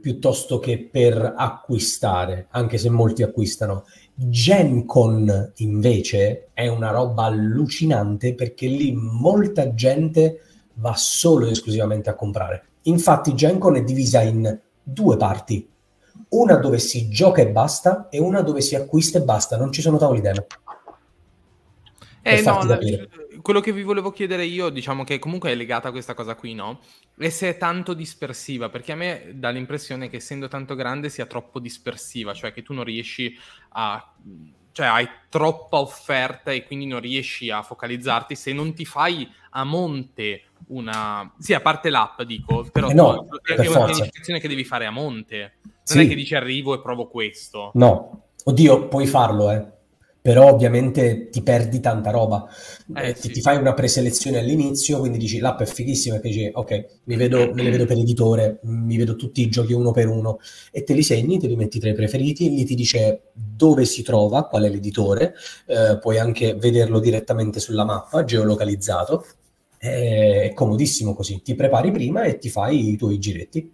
piuttosto 0.00 0.58
che 0.58 0.88
per 0.90 1.34
acquistare, 1.36 2.46
anche 2.50 2.78
se 2.78 2.90
molti 2.90 3.22
acquistano. 3.22 3.84
Gen 4.14 4.84
invece 5.56 6.48
è 6.52 6.68
una 6.68 6.90
roba 6.90 7.24
allucinante 7.24 8.34
perché 8.34 8.66
lì 8.66 8.92
molta 8.92 9.74
gente 9.74 10.40
va 10.74 10.94
solo 10.94 11.46
ed 11.46 11.52
esclusivamente 11.52 12.10
a 12.10 12.14
comprare. 12.14 12.64
Infatti 12.82 13.34
Gen 13.34 13.58
è 13.74 13.82
divisa 13.82 14.20
in 14.20 14.60
due 14.88 15.16
parti, 15.16 15.68
una 16.28 16.54
dove 16.56 16.78
si 16.78 17.08
gioca 17.08 17.42
e 17.42 17.48
basta 17.48 18.08
e 18.08 18.20
una 18.20 18.40
dove 18.42 18.60
si 18.60 18.76
acquista 18.76 19.18
e 19.18 19.22
basta, 19.22 19.56
non 19.56 19.72
ci 19.72 19.80
sono 19.80 19.98
tavoli 19.98 20.20
demo. 20.20 20.46
Eh, 22.22 22.40
no, 22.42 22.64
la, 22.64 22.78
quello 23.40 23.60
che 23.60 23.72
vi 23.72 23.82
volevo 23.82 24.10
chiedere 24.10 24.44
io, 24.44 24.68
diciamo 24.68 25.04
che 25.04 25.18
comunque 25.18 25.50
è 25.50 25.54
legata 25.54 25.88
a 25.88 25.90
questa 25.92 26.14
cosa 26.14 26.34
qui, 26.34 26.54
no? 26.54 26.80
E 27.16 27.30
se 27.30 27.48
è 27.48 27.58
tanto 27.58 27.94
dispersiva, 27.94 28.68
perché 28.68 28.92
a 28.92 28.96
me 28.96 29.32
dà 29.34 29.50
l'impressione 29.50 30.08
che 30.08 30.16
essendo 30.16 30.48
tanto 30.48 30.74
grande 30.74 31.08
sia 31.08 31.26
troppo 31.26 31.58
dispersiva, 31.58 32.32
cioè 32.32 32.52
che 32.52 32.62
tu 32.62 32.72
non 32.72 32.84
riesci 32.84 33.36
a... 33.70 34.14
cioè 34.76 34.88
hai 34.88 35.08
troppa 35.30 35.78
offerta 35.78 36.52
e 36.52 36.66
quindi 36.66 36.84
non 36.84 37.00
riesci 37.00 37.48
a 37.48 37.62
focalizzarti 37.62 38.36
se 38.36 38.52
non 38.52 38.74
ti 38.74 38.84
fai 38.84 39.26
a 39.52 39.64
monte 39.64 40.42
una... 40.66 41.32
Sì, 41.38 41.54
a 41.54 41.60
parte 41.60 41.88
l'app, 41.88 42.20
dico, 42.20 42.68
però 42.70 42.90
eh 42.90 42.92
no, 42.92 43.26
è 43.42 43.66
una 43.68 43.84
pianificazione 43.86 44.38
che 44.38 44.48
devi 44.48 44.64
fare 44.64 44.84
a 44.84 44.90
monte. 44.90 45.54
Non 45.62 45.72
sì. 45.82 46.00
è 46.00 46.06
che 46.06 46.14
dici 46.14 46.34
arrivo 46.34 46.74
e 46.74 46.82
provo 46.82 47.06
questo. 47.06 47.70
No, 47.72 48.24
oddio, 48.44 48.88
puoi 48.88 49.06
farlo, 49.06 49.50
eh 49.50 49.75
però 50.26 50.50
ovviamente 50.50 51.28
ti 51.28 51.40
perdi 51.40 51.78
tanta 51.78 52.10
roba. 52.10 52.48
Eh, 52.96 53.10
eh, 53.10 53.14
sì. 53.14 53.30
ti, 53.30 53.40
fai 53.40 53.58
una 53.58 53.74
preselezione 53.74 54.38
all'inizio, 54.38 54.98
quindi 54.98 55.18
dici 55.18 55.38
l'app 55.38 55.60
è 55.60 55.66
fighissima, 55.66 56.16
e 56.16 56.20
dici 56.20 56.50
ok, 56.52 56.86
mi 57.04 57.14
vedo, 57.14 57.52
me 57.54 57.62
le 57.62 57.70
vedo 57.70 57.84
per 57.84 57.96
editore, 57.96 58.58
mi 58.62 58.96
vedo 58.96 59.14
tutti 59.14 59.40
i 59.40 59.48
giochi 59.48 59.72
uno 59.72 59.92
per 59.92 60.08
uno, 60.08 60.40
e 60.72 60.82
te 60.82 60.94
li 60.94 61.04
segni, 61.04 61.38
te 61.38 61.46
li 61.46 61.54
metti 61.54 61.78
tra 61.78 61.90
i 61.90 61.94
preferiti, 61.94 62.52
lì 62.52 62.64
ti 62.64 62.74
dice 62.74 63.30
dove 63.32 63.84
si 63.84 64.02
trova, 64.02 64.46
qual 64.46 64.64
è 64.64 64.68
l'editore, 64.68 65.32
eh, 65.66 65.96
puoi 66.00 66.18
anche 66.18 66.54
vederlo 66.54 66.98
direttamente 66.98 67.60
sulla 67.60 67.84
mappa, 67.84 68.24
geolocalizzato, 68.24 69.24
è 69.78 70.50
comodissimo 70.56 71.14
così, 71.14 71.40
ti 71.40 71.54
prepari 71.54 71.92
prima 71.92 72.24
e 72.24 72.38
ti 72.38 72.48
fai 72.48 72.90
i 72.90 72.96
tuoi 72.96 73.20
giretti. 73.20 73.72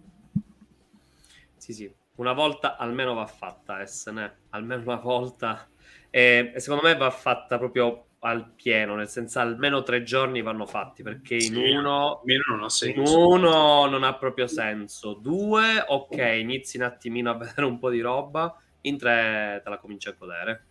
Sì, 1.57 1.73
sì, 1.73 1.91
una 2.17 2.33
volta 2.33 2.77
almeno 2.77 3.15
va 3.15 3.25
fatta, 3.25 3.83
SN, 3.83 4.31
almeno 4.51 4.83
una 4.83 4.97
volta 4.97 5.67
e, 6.15 6.53
secondo 6.57 6.83
me 6.83 6.95
va 6.95 7.09
fatta 7.09 7.57
proprio 7.57 8.05
al 8.19 8.51
pieno, 8.55 8.95
nel 8.95 9.09
senso 9.09 9.39
almeno 9.39 9.81
tre 9.81 10.03
giorni 10.03 10.43
vanno 10.43 10.67
fatti 10.67 11.01
perché 11.01 11.35
in 11.35 11.55
uno, 11.55 12.21
non 12.23 12.63
ha 12.63 12.85
in 12.85 12.99
uno 12.99 13.87
non 13.87 14.03
ha 14.03 14.13
proprio 14.13 14.45
senso. 14.45 15.13
Due, 15.15 15.83
ok, 15.87 16.37
inizi 16.39 16.77
un 16.77 16.83
attimino 16.83 17.31
a 17.31 17.33
vedere 17.37 17.65
un 17.65 17.79
po' 17.79 17.89
di 17.89 17.99
roba, 17.99 18.55
in 18.81 18.99
tre 18.99 19.59
te 19.63 19.69
la 19.71 19.79
cominci 19.79 20.07
a 20.07 20.15
godere. 20.15 20.65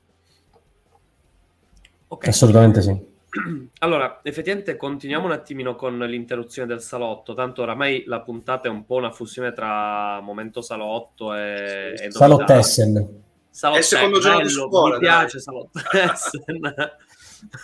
Okay. 2.06 2.30
Assolutamente 2.30 2.80
sì. 2.80 3.10
Allora, 3.80 4.20
effettivamente 4.22 4.76
continuiamo 4.76 5.26
un 5.26 5.32
attimino 5.32 5.74
con 5.74 5.98
l'interruzione 5.98 6.68
del 6.68 6.80
salotto, 6.80 7.34
tanto 7.34 7.62
oramai 7.62 8.04
la 8.06 8.20
puntata 8.20 8.68
è 8.68 8.70
un 8.70 8.86
po' 8.86 8.94
una 8.94 9.10
fusione 9.10 9.52
tra 9.52 10.20
momento 10.20 10.62
salotto 10.62 11.34
e... 11.34 11.94
e 11.98 12.10
Salottessen. 12.12 13.21
Salottessen, 13.52 13.74
è 13.74 13.78
il 13.78 13.84
secondo 13.84 14.18
giorno 14.18 14.42
di 14.42 14.48
scuola. 14.48 14.94
Mi 14.94 15.00
piace 15.00 15.38
Salottessen. 15.38 16.60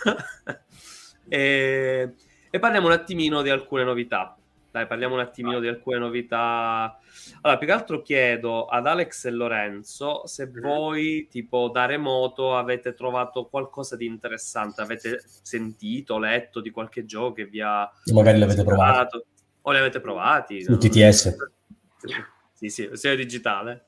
e, 1.27 2.13
e 2.51 2.59
parliamo 2.59 2.85
un 2.85 2.93
attimino 2.93 3.41
di 3.41 3.49
alcune 3.49 3.83
novità. 3.83 4.37
Dai, 4.71 4.85
parliamo 4.85 5.15
un 5.15 5.21
attimino 5.21 5.59
di 5.59 5.67
alcune 5.67 5.97
novità. 5.97 6.99
Allora, 7.41 7.57
più 7.57 7.67
che 7.67 7.73
altro 7.73 8.01
chiedo 8.03 8.67
ad 8.67 8.85
Alex 8.85 9.25
e 9.25 9.31
Lorenzo 9.31 10.27
se 10.27 10.45
mm-hmm. 10.45 10.61
voi, 10.61 11.27
tipo 11.27 11.69
da 11.69 11.85
remoto, 11.85 12.55
avete 12.55 12.93
trovato 12.93 13.47
qualcosa 13.47 13.95
di 13.95 14.05
interessante, 14.05 14.81
avete 14.81 15.23
sentito, 15.41 16.19
letto 16.19 16.61
di 16.61 16.69
qualche 16.69 17.03
gioco 17.05 17.33
che 17.33 17.45
vi 17.45 17.61
ha... 17.61 17.91
Magari 18.13 18.37
l'avete 18.37 18.63
provato. 18.63 19.25
O 19.61 19.71
li 19.71 19.79
avete 19.79 19.99
provati. 19.99 20.63
Su 20.63 20.77
TTS. 20.77 21.35
Sì, 22.53 22.69
sì, 22.69 22.89
sia 22.93 23.15
digitale. 23.15 23.85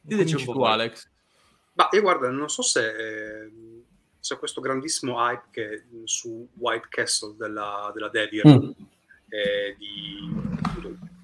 Diteci 0.00 0.34
un 0.34 0.44
po' 0.44 0.52
tu, 0.52 0.62
Alex. 0.62 1.11
Ma 1.74 1.88
io 1.90 2.00
guarda, 2.00 2.28
non 2.28 2.50
so 2.50 2.62
se 2.62 3.50
c'è 4.20 4.38
questo 4.38 4.60
grandissimo 4.60 5.18
hype 5.18 5.48
che 5.50 5.84
su 6.04 6.48
White 6.54 6.86
Castle 6.88 7.34
della, 7.36 7.90
della 7.92 8.08
Devir 8.08 8.46
mm. 8.46 8.70
eh, 9.28 9.74
di, 9.76 10.30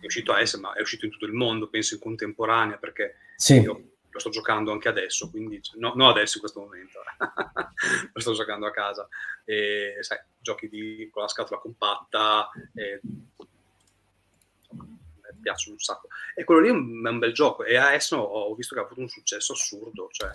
è 0.00 0.06
uscito 0.06 0.32
a 0.32 0.40
essere, 0.40 0.62
ma 0.62 0.72
è 0.72 0.80
uscito 0.80 1.04
in 1.04 1.12
tutto 1.12 1.26
il 1.26 1.32
mondo, 1.32 1.68
penso 1.68 1.94
in 1.94 2.00
contemporanea, 2.00 2.76
perché 2.76 3.16
sì. 3.36 3.60
io 3.60 3.92
lo 4.10 4.18
sto 4.18 4.30
giocando 4.30 4.72
anche 4.72 4.88
adesso, 4.88 5.30
quindi 5.30 5.60
no, 5.74 5.92
non 5.94 6.08
adesso 6.08 6.34
in 6.34 6.40
questo 6.40 6.60
momento, 6.60 7.00
lo 8.12 8.20
sto 8.20 8.32
giocando 8.32 8.66
a 8.66 8.72
casa. 8.72 9.08
E, 9.44 9.96
sai, 10.00 10.18
giochi 10.40 10.68
di, 10.68 11.08
con 11.10 11.22
la 11.22 11.28
scatola 11.28 11.60
compatta, 11.60 12.50
e, 12.74 13.00
piacciono 15.40 15.74
un 15.74 15.80
sacco. 15.80 16.08
E 16.34 16.44
quello 16.44 16.60
lì 16.60 16.68
è 16.68 16.72
un, 16.72 17.06
è 17.06 17.10
un 17.10 17.18
bel 17.18 17.32
gioco. 17.32 17.64
E 17.64 17.76
adesso 17.76 18.16
ho 18.16 18.54
visto 18.54 18.74
che 18.74 18.80
ha 18.80 18.84
avuto 18.84 19.00
un 19.00 19.08
successo 19.08 19.52
assurdo. 19.52 20.08
Cioè, 20.10 20.30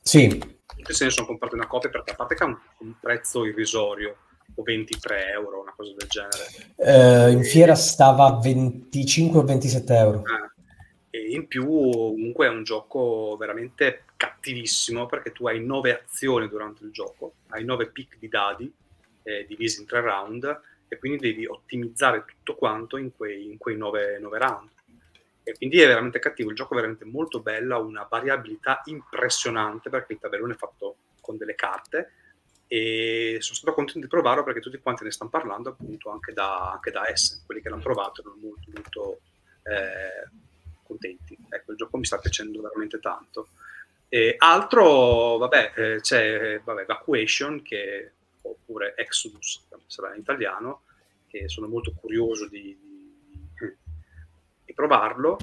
sì. 0.00 0.28
Tutti 0.28 0.94
se 0.94 1.04
ne 1.04 1.10
sono 1.10 1.26
comprati 1.26 1.54
una 1.54 1.66
copia 1.66 1.90
perché 1.90 2.12
a 2.12 2.14
parte 2.14 2.34
che 2.34 2.42
ha 2.42 2.46
un, 2.46 2.58
un 2.78 2.94
prezzo 3.00 3.44
irrisorio, 3.44 4.16
o 4.54 4.62
23 4.62 5.30
euro, 5.32 5.60
una 5.60 5.74
cosa 5.76 5.92
del 5.96 6.08
genere. 6.08 6.74
Eh, 6.76 7.30
in 7.32 7.44
fiera 7.44 7.74
stava 7.74 8.26
a 8.26 8.38
25 8.40 9.40
o 9.40 9.44
27 9.44 9.94
euro. 9.94 10.22
Eh, 10.24 11.18
e 11.18 11.30
in 11.30 11.46
più 11.46 11.66
comunque 11.66 12.46
è 12.46 12.50
un 12.50 12.62
gioco 12.62 13.36
veramente 13.38 14.04
cattivissimo 14.16 15.06
perché 15.06 15.32
tu 15.32 15.46
hai 15.46 15.64
nove 15.64 16.02
azioni 16.02 16.48
durante 16.48 16.84
il 16.84 16.90
gioco, 16.90 17.34
hai 17.48 17.64
nove 17.64 17.90
pick 17.90 18.18
di 18.18 18.28
dadi 18.28 18.72
eh, 19.22 19.44
divisi 19.46 19.80
in 19.80 19.86
tre 19.86 20.00
round 20.00 20.60
e 20.88 20.98
quindi 20.98 21.18
devi 21.18 21.46
ottimizzare 21.46 22.24
tutto 22.26 22.54
quanto 22.54 22.96
in 22.96 23.14
quei, 23.14 23.46
in 23.50 23.58
quei 23.58 23.76
nove, 23.76 24.18
nove 24.18 24.38
round. 24.38 24.70
E 25.42 25.54
quindi 25.56 25.80
è 25.80 25.86
veramente 25.86 26.18
cattivo, 26.18 26.50
il 26.50 26.56
gioco 26.56 26.72
è 26.72 26.76
veramente 26.76 27.04
molto 27.04 27.40
bello, 27.40 27.76
ha 27.76 27.78
una 27.78 28.06
variabilità 28.08 28.82
impressionante 28.86 29.90
perché 29.90 30.14
il 30.14 30.18
tabellone 30.18 30.54
è 30.54 30.56
fatto 30.56 30.96
con 31.20 31.36
delle 31.36 31.54
carte 31.54 32.12
e 32.68 33.36
sono 33.40 33.54
stato 33.54 33.74
contento 33.74 34.00
di 34.00 34.08
provarlo 34.08 34.42
perché 34.42 34.60
tutti 34.60 34.78
quanti 34.78 35.04
ne 35.04 35.12
stanno 35.12 35.30
parlando 35.30 35.70
appunto 35.70 36.10
anche 36.10 36.32
da, 36.32 36.72
anche 36.72 36.90
da 36.90 37.08
Essen, 37.08 37.42
quelli 37.46 37.60
che 37.60 37.68
l'hanno 37.68 37.82
provato 37.82 38.22
erano 38.22 38.38
molto 38.40 38.70
molto 38.74 39.20
eh, 39.62 40.28
contenti. 40.82 41.36
Ecco, 41.48 41.72
il 41.72 41.76
gioco 41.76 41.96
mi 41.96 42.04
sta 42.04 42.18
piacendo 42.18 42.60
veramente 42.60 42.98
tanto. 42.98 43.48
E 44.08 44.34
altro, 44.38 45.36
vabbè, 45.36 45.72
eh, 45.74 46.00
c'è 46.00 46.60
vabbè, 46.62 46.82
Evacuation 46.82 47.62
che, 47.62 48.12
oppure 48.50 48.94
Exodus, 48.96 49.66
sarà 49.86 50.14
in 50.14 50.20
italiano, 50.20 50.82
che 51.26 51.48
sono 51.48 51.68
molto 51.68 51.92
curioso 51.94 52.48
di, 52.48 52.76
di, 53.30 53.48
di 54.64 54.74
provarlo 54.74 55.38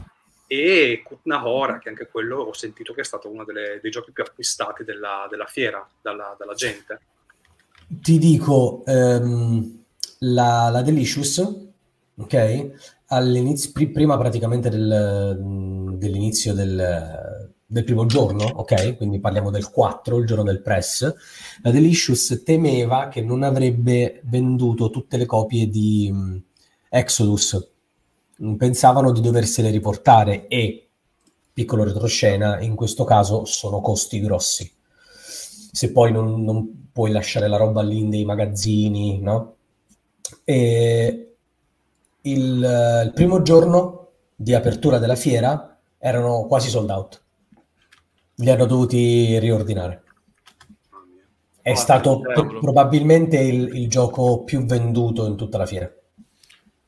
e 0.47 1.01
Kutnahora, 1.04 1.80
che 1.80 1.89
anche 1.89 2.08
quello 2.08 2.38
ho 2.38 2.54
sentito 2.54 2.93
che 2.93 3.01
è 3.01 3.06
stato 3.06 3.30
uno 3.30 3.43
delle, 3.43 3.80
dei 3.82 3.89
giochi 3.89 4.12
più 4.12 4.24
acquistati 4.24 4.84
della, 4.84 5.28
della 5.30 5.45
fiera 5.45 5.88
dalla, 6.01 6.36
dalla, 6.38 6.54
gente. 6.54 6.99
Ti 7.88 8.18
dico, 8.18 8.84
um, 8.86 9.84
la, 10.20 10.70
la, 10.70 10.82
Delicious, 10.82 11.39
ok? 12.16 13.01
All'inizio, 13.08 13.72
prima 13.91 14.18
praticamente 14.18 14.70
del, 14.70 15.95
dell'inizio 15.97 16.54
del, 16.54 17.32
del 17.74 17.84
primo 17.84 18.05
giorno, 18.05 18.43
ok? 18.43 18.97
Quindi 18.97 19.19
parliamo 19.19 19.49
del 19.49 19.71
4, 19.71 20.17
il 20.17 20.28
giorno 20.28 20.43
del 20.43 20.61
press. 20.61 21.11
La 21.63 21.71
Delicious 21.71 22.43
temeva 22.45 23.07
che 23.07 23.21
non 23.21 23.41
avrebbe 23.41 24.21
venduto 24.26 24.91
tutte 24.91 25.17
le 25.17 25.26
copie 25.26 25.67
di 25.67 26.07
um, 26.11 26.39
Exodus 26.88 27.71
pensavano 28.57 29.11
di 29.11 29.21
doversele 29.21 29.71
riportare 29.71 30.47
e, 30.47 30.88
piccolo 31.51 31.84
retroscena, 31.84 32.61
in 32.61 32.76
questo 32.76 33.05
caso 33.05 33.45
sono 33.45 33.82
costi 33.82 34.19
grossi. 34.19 34.71
Se 35.71 35.91
poi 35.91 36.11
non, 36.11 36.43
non 36.43 36.89
puoi 36.91 37.09
lasciare 37.09 37.47
la 37.47 37.57
roba 37.57 37.82
lì 37.82 38.03
nei 38.03 38.24
magazzini, 38.24 39.19
no? 39.19 39.55
E 40.43 41.36
il, 42.21 43.03
il 43.05 43.11
primo 43.15 43.41
giorno 43.41 44.09
di 44.36 44.53
apertura 44.53 44.99
della 44.99 45.15
fiera 45.15 45.76
erano 45.97 46.45
quasi 46.45 46.69
sold 46.69 46.89
out. 46.91 47.22
Li 48.36 48.49
hanno 48.49 48.65
dovuti 48.65 49.38
riordinare. 49.39 50.03
È 51.61 51.71
oh, 51.71 51.75
stato 51.75 52.19
pro- 52.19 52.59
probabilmente 52.59 53.39
il, 53.39 53.75
il, 53.75 53.88
gioco 53.88 54.43
più 54.43 54.65
venduto 54.65 55.25
in 55.25 55.38
tutta 55.38 55.57
la 55.57 55.65
fiera. 55.65 55.89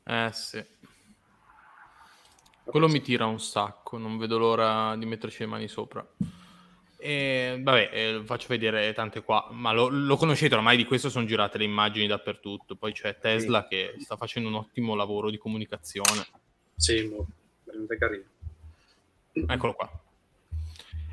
Eh 0.03 0.29
sì. 0.33 0.63
Quello 2.63 2.87
mi 2.89 3.01
tira 3.01 3.25
un 3.25 3.39
sacco, 3.39 3.97
non 3.97 4.17
vedo 4.17 4.37
l'ora 4.37 4.95
di 4.97 5.05
metterci 5.05 5.41
le 5.41 5.45
mani 5.45 5.67
sopra. 5.67 6.05
E, 6.97 7.59
vabbè, 7.61 7.89
eh, 7.93 8.21
faccio 8.25 8.47
vedere 8.49 8.91
tante 8.93 9.21
qua, 9.21 9.47
ma 9.51 9.71
lo, 9.71 9.87
lo, 9.87 10.17
conoscete 10.17 10.55
ormai, 10.55 10.75
di 10.75 10.85
questo 10.85 11.09
sono 11.09 11.25
girate 11.25 11.59
le 11.59 11.63
immagini 11.63 12.07
dappertutto. 12.07 12.75
Poi 12.75 12.91
c'è 12.91 13.17
Tesla 13.17 13.61
sì. 13.61 13.67
che 13.69 13.95
sta 13.99 14.17
facendo 14.17 14.49
un 14.49 14.55
ottimo 14.55 14.95
lavoro 14.95 15.29
di 15.29 15.37
comunicazione. 15.37 16.25
Sì, 16.75 17.09
veramente 17.63 17.97
carino. 17.97 18.23
Eccolo 19.31 19.73
qua. 19.73 20.04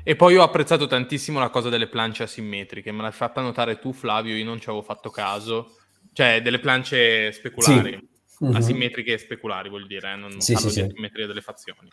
E 0.03 0.15
poi 0.15 0.35
ho 0.35 0.43
apprezzato 0.43 0.87
tantissimo 0.87 1.39
la 1.39 1.49
cosa 1.49 1.69
delle 1.69 1.87
plance 1.87 2.23
asimmetriche, 2.23 2.91
me 2.91 3.01
l'hai 3.01 3.11
fatta 3.11 3.41
notare 3.41 3.79
tu 3.79 3.93
Flavio, 3.93 4.35
io 4.35 4.43
non 4.43 4.59
ci 4.59 4.69
avevo 4.69 4.83
fatto 4.83 5.09
caso. 5.09 5.77
Cioè, 6.11 6.41
delle 6.41 6.59
plance 6.59 7.31
speculari. 7.31 7.91
Sì 7.91 8.11
mm-hmm. 8.43 8.55
asimmetriche 8.55 9.13
e 9.13 9.17
speculari, 9.17 9.69
vuol 9.69 9.87
dire, 9.87 10.13
eh? 10.13 10.15
non 10.15 10.39
sì, 10.39 10.53
parlo 10.53 10.69
sì, 10.69 10.81
di 10.81 10.89
asimmetria 10.89 11.27
delle 11.27 11.41
fazioni. 11.41 11.89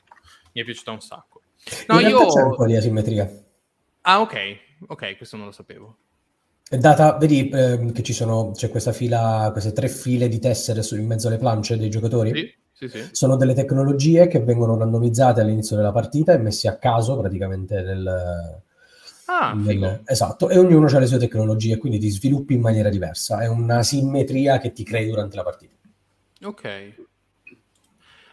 Mi 0.53 0.61
è 0.61 0.65
piaciuta 0.65 0.91
un 0.91 1.01
sacco. 1.01 1.43
No, 1.89 2.01
io... 2.01 2.27
c'è 2.27 2.43
un 2.43 2.57
po' 2.57 2.67
di 2.67 2.77
asimmetria. 2.77 3.31
Ah, 4.03 4.21
ok, 4.21 4.37
ok, 4.89 5.17
questo 5.17 5.37
non 5.37 5.47
lo 5.47 5.53
sapevo. 5.53 5.97
È 6.69 6.77
data, 6.77 7.17
vedi 7.17 7.49
eh, 7.49 7.91
che 7.93 8.03
ci 8.03 8.13
sono, 8.13 8.53
c'è 8.53 8.69
questa 8.69 8.93
fila, 8.93 9.49
queste 9.53 9.73
tre 9.73 9.89
file 9.89 10.29
di 10.29 10.39
tessere 10.39 10.83
su, 10.83 10.97
in 10.97 11.07
mezzo 11.07 11.29
alle 11.29 11.39
plance 11.39 11.77
dei 11.77 11.91
giocatori? 11.91 12.33
Sì. 12.33 12.59
Sì, 12.81 12.89
sì. 12.89 13.09
Sono 13.13 13.37
delle 13.37 13.53
tecnologie 13.53 14.27
che 14.27 14.41
vengono 14.41 14.79
randomizzate 14.79 15.43
all'inizio 15.43 15.77
della 15.77 15.93
partita 15.93 16.33
e 16.33 16.39
messe 16.39 16.67
a 16.67 16.79
caso 16.79 17.19
praticamente 17.19 17.83
nel, 17.83 18.63
Ah, 19.27 19.53
nel, 19.53 20.01
esatto, 20.07 20.49
e 20.49 20.59
ognuno 20.59 20.87
ha 20.87 20.99
le 20.99 21.07
sue 21.07 21.19
tecnologie, 21.19 21.77
quindi 21.77 21.99
ti 21.99 22.09
sviluppi 22.09 22.55
in 22.55 22.61
maniera 22.61 22.89
diversa. 22.89 23.41
È 23.41 23.47
una 23.47 23.83
simmetria 23.85 24.59
che 24.59 24.73
ti 24.73 24.83
crei 24.83 25.09
durante 25.09 25.37
la 25.37 25.45
partita. 25.45 25.75
Ok. 26.43 26.95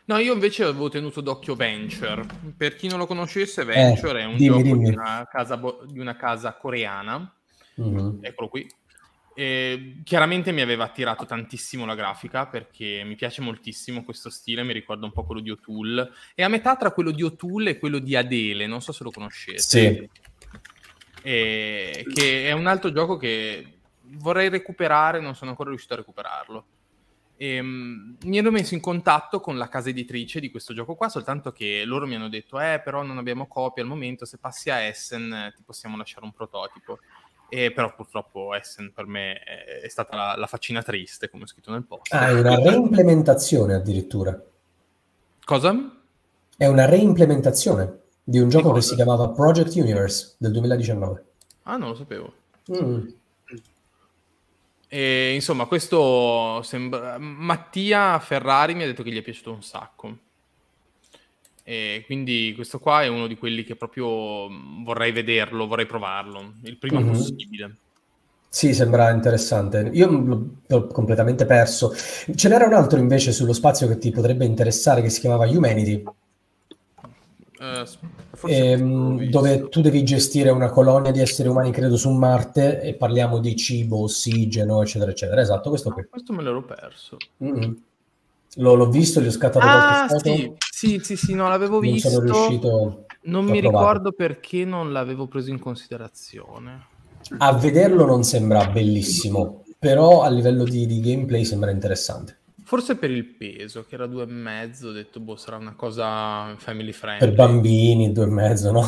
No, 0.06 0.18
io 0.18 0.34
invece 0.34 0.64
avevo 0.64 0.90
tenuto 0.90 1.22
d'occhio 1.22 1.54
Venture. 1.54 2.26
Per 2.56 2.76
chi 2.76 2.88
non 2.88 2.98
lo 2.98 3.06
conoscesse, 3.06 3.64
Venture 3.64 4.20
eh, 4.20 4.24
è 4.24 4.26
un 4.26 4.38
dimmi, 4.38 4.48
gioco 4.48 4.62
dimmi. 4.64 4.90
Di, 4.90 4.96
una 4.96 5.28
casa, 5.30 5.60
di, 5.86 6.00
una 6.00 6.16
casa, 6.16 6.54
coreana. 6.56 7.32
Mm-hmm. 7.80 8.20
Eccolo 8.22 8.48
qui. 8.48 8.68
E 9.40 10.02
chiaramente 10.04 10.52
mi 10.52 10.62
aveva 10.62 10.86
attirato 10.86 11.24
tantissimo 11.28 11.86
la 11.86 11.94
grafica 11.94 12.48
perché 12.48 13.04
mi 13.06 13.14
piace 13.14 13.44
moltissimo 13.44 14.04
questo 14.04 14.32
stile, 14.32 14.64
mi 14.64 14.74
ricorda 14.74 15.06
un 15.06 15.12
po' 15.12 15.26
quello 15.26 15.42
di 15.42 15.52
O'Toole. 15.52 16.10
È 16.34 16.42
a 16.42 16.48
metà 16.48 16.76
tra 16.76 16.90
quello 16.90 17.12
di 17.12 17.22
O'Toole 17.22 17.70
e 17.70 17.78
quello 17.78 18.00
di 18.00 18.16
Adele, 18.16 18.66
non 18.66 18.82
so 18.82 18.92
se 18.92 19.04
lo 19.04 19.12
conoscete. 19.12 19.60
Sì. 19.60 20.10
E, 21.22 22.04
che 22.12 22.48
è 22.48 22.52
un 22.52 22.66
altro 22.66 22.92
gioco 22.92 23.18
che 23.18 23.78
vorrei 24.02 24.50
recuperare, 24.50 25.20
non 25.20 25.36
sono 25.36 25.52
ancora 25.52 25.70
riuscito 25.70 25.94
a 25.94 25.98
recuperarlo. 25.98 26.66
E, 27.38 27.60
um, 27.60 28.18
mi 28.24 28.40
ero 28.40 28.50
messo 28.50 28.74
in 28.74 28.80
contatto 28.80 29.40
con 29.40 29.56
la 29.56 29.70
casa 29.70 29.90
editrice 29.90 30.40
di 30.40 30.50
questo 30.50 30.74
gioco 30.74 30.96
qua, 30.96 31.10
soltanto 31.10 31.52
che 31.52 31.84
loro 31.86 32.08
mi 32.08 32.16
hanno 32.16 32.28
detto, 32.30 32.60
eh, 32.60 32.82
però 32.84 33.04
non 33.04 33.20
abbiamo 33.20 33.46
copie 33.46 33.84
al 33.84 33.88
momento, 33.88 34.26
se 34.26 34.40
passi 34.40 34.72
a 34.72 34.80
Essen 34.80 35.32
eh, 35.32 35.54
ti 35.56 35.62
possiamo 35.64 35.96
lasciare 35.96 36.26
un 36.26 36.34
prototipo. 36.34 36.98
E 37.50 37.72
però 37.72 37.96
purtroppo 37.96 38.54
Essen 38.54 38.92
per 38.94 39.06
me 39.06 39.40
è, 39.40 39.88
stata 39.88 40.16
la, 40.16 40.36
la, 40.36 40.48
faccina 40.48 40.82
triste, 40.84 41.30
come 41.30 41.44
ho 41.44 41.48
scritto 41.48 41.72
nel 41.72 41.86
post. 41.86 42.14
Ah, 42.14 42.28
è 42.28 42.34
una 42.34 42.56
reimplementazione 42.56 43.74
addirittura. 43.74 44.40
Cosa? 45.46 45.74
È 46.58 46.66
una 46.66 46.86
reimplementazione 46.86 48.00
di 48.24 48.40
un 48.40 48.50
gioco 48.50 48.74
che 48.74 48.82
si 48.82 48.96
chiamava 48.96 49.30
Project 49.30 49.76
Universe 49.76 50.36
del 50.38 50.52
2019. 50.52 51.26
Ah, 51.64 51.78
non 51.78 51.90
lo 51.90 51.96
sapevo. 51.96 52.34
Mm. 52.76 53.08
E, 54.90 55.34
insomma, 55.34 55.66
questo 55.66 56.62
sembra... 56.64 57.18
Mattia 57.18 58.20
Ferrari 58.20 58.74
mi 58.74 58.84
ha 58.84 58.88
detto 58.88 59.04
che 59.04 59.12
gli 59.12 59.18
è 59.18 59.22
piaciuto 59.22 59.54
un 59.54 59.64
sacco. 59.64 60.18
E 61.70 62.04
quindi 62.06 62.54
questo 62.56 62.80
qua 62.80 63.04
è 63.04 63.08
uno 63.08 63.28
di 63.28 63.36
quelli 63.36 63.66
che 63.66 63.76
proprio 63.76 64.48
vorrei 64.86 65.12
vederlo, 65.12 65.68
vorrei 65.68 65.86
provarlo, 65.86 66.54
il 66.64 66.78
prima 66.78 67.02
mm-hmm. 67.02 67.12
possibile. 67.12 67.76
Sì, 68.48 68.74
sembra 68.74 69.10
interessante. 69.10 69.90
Io 69.92 70.56
l'ho 70.66 70.88
completamente 70.88 71.46
perso. 71.46 71.94
Ce 71.94 72.48
n'era 72.48 72.68
un 72.68 72.74
altro 72.74 73.00
invece 73.00 73.34
sullo 73.34 73.52
spazio 73.52 73.86
che 73.90 73.98
ti 73.98 74.12
potrebbe 74.12 74.46
interessare 74.46 75.02
che 75.02 75.10
si 75.10 75.20
chiamava 75.20 75.46
Humanity. 75.46 76.04
Uh, 77.60 78.48
ehm, 78.48 79.24
dove 79.26 79.68
tu 79.68 79.82
devi 79.82 80.06
gestire 80.06 80.50
una 80.52 80.70
colonia 80.70 81.12
di 81.12 81.20
esseri 81.20 81.50
umani, 81.50 81.72
credo, 81.72 81.98
su 81.98 82.10
Marte 82.12 82.80
e 82.80 82.94
parliamo 82.94 83.40
di 83.40 83.58
cibo, 83.58 84.04
ossigeno, 84.04 84.82
eccetera, 84.82 85.12
eccetera. 85.12 85.42
Esatto, 85.42 85.68
questo 85.68 85.92
qui. 85.92 86.06
Questo 86.10 86.32
me 86.32 86.44
l'ero 86.44 86.64
perso. 86.64 87.18
Mm-hmm. 87.44 87.74
L'ho, 88.58 88.74
l'ho, 88.74 88.90
visto, 88.90 89.22
gli 89.22 89.28
ho 89.28 89.32
scattato 89.32 89.66
ah, 89.66 90.06
qualche 90.08 90.30
foto. 90.30 90.56
Sì, 90.72 91.00
sì, 91.04 91.16
sì, 91.16 91.34
no, 91.34 91.48
l'avevo 91.48 91.80
non 91.80 91.92
visto. 91.92 92.10
Sono 92.10 92.24
riuscito 92.24 93.06
non 93.28 93.46
mi 93.46 93.60
provare. 93.60 93.86
ricordo 93.86 94.12
perché 94.12 94.66
non 94.66 94.92
l'avevo 94.92 95.28
preso 95.28 95.50
in 95.50 95.60
considerazione. 95.60 96.88
A 97.40 97.54
vederlo 97.54 98.06
non 98.06 98.24
sembra 98.24 98.68
bellissimo, 98.68 99.64
però 99.78 100.24
a 100.24 100.30
livello 100.30 100.64
di, 100.64 100.86
di 100.86 101.00
gameplay 101.00 101.44
sembra 101.44 101.72
interessante. 101.72 102.38
Forse 102.64 102.96
per 102.96 103.12
il 103.12 103.26
peso, 103.26 103.86
che 103.86 103.96
era 103.96 104.08
due 104.08 104.24
e 104.24 104.28
mezzo, 104.28 104.90
ho 104.90 104.92
detto, 104.92 105.20
boh, 105.20 105.36
sarà 105.36 105.58
una 105.58 105.74
cosa 105.76 106.54
family 106.58 106.92
friendly. 106.92 107.26
Per 107.26 107.36
bambini, 107.36 108.12
due 108.12 108.26
e 108.26 108.28
mezzo, 108.28 108.72
no? 108.72 108.86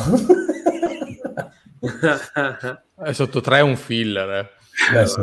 è 2.96 3.12
sotto 3.12 3.40
tre 3.40 3.58
è 3.58 3.62
un 3.62 3.76
filler, 3.76 4.30
eh. 4.30 4.50
Beh, 4.92 5.06
sì. 5.06 5.20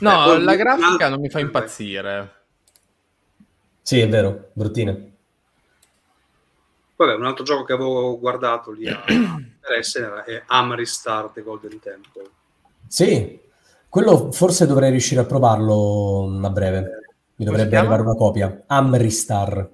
No, 0.00 0.36
la 0.36 0.54
grafica 0.56 1.08
non 1.08 1.20
mi 1.20 1.30
fa 1.30 1.40
impazzire. 1.40 2.41
Sì, 3.82 3.98
è 3.98 4.08
vero, 4.08 4.50
bruttina. 4.52 4.96
Vabbè, 6.94 7.14
un 7.14 7.24
altro 7.24 7.44
gioco 7.44 7.64
che 7.64 7.72
avevo 7.72 8.18
guardato 8.18 8.70
lì 8.70 8.88
a 8.88 9.02
interesse 9.08 10.22
è 10.24 10.42
Amristar 10.46 11.30
The 11.30 11.42
Golden 11.42 11.80
Temple. 11.80 12.30
Sì, 12.86 13.40
quello 13.88 14.30
forse 14.30 14.66
dovrei 14.66 14.90
riuscire 14.90 15.20
a 15.20 15.24
provarlo 15.24 16.40
a 16.42 16.50
breve. 16.50 17.00
Mi 17.36 17.44
dovrebbe 17.44 17.76
arrivare 17.76 18.02
una 18.02 18.14
copia. 18.14 18.62
Amristar. 18.66 19.68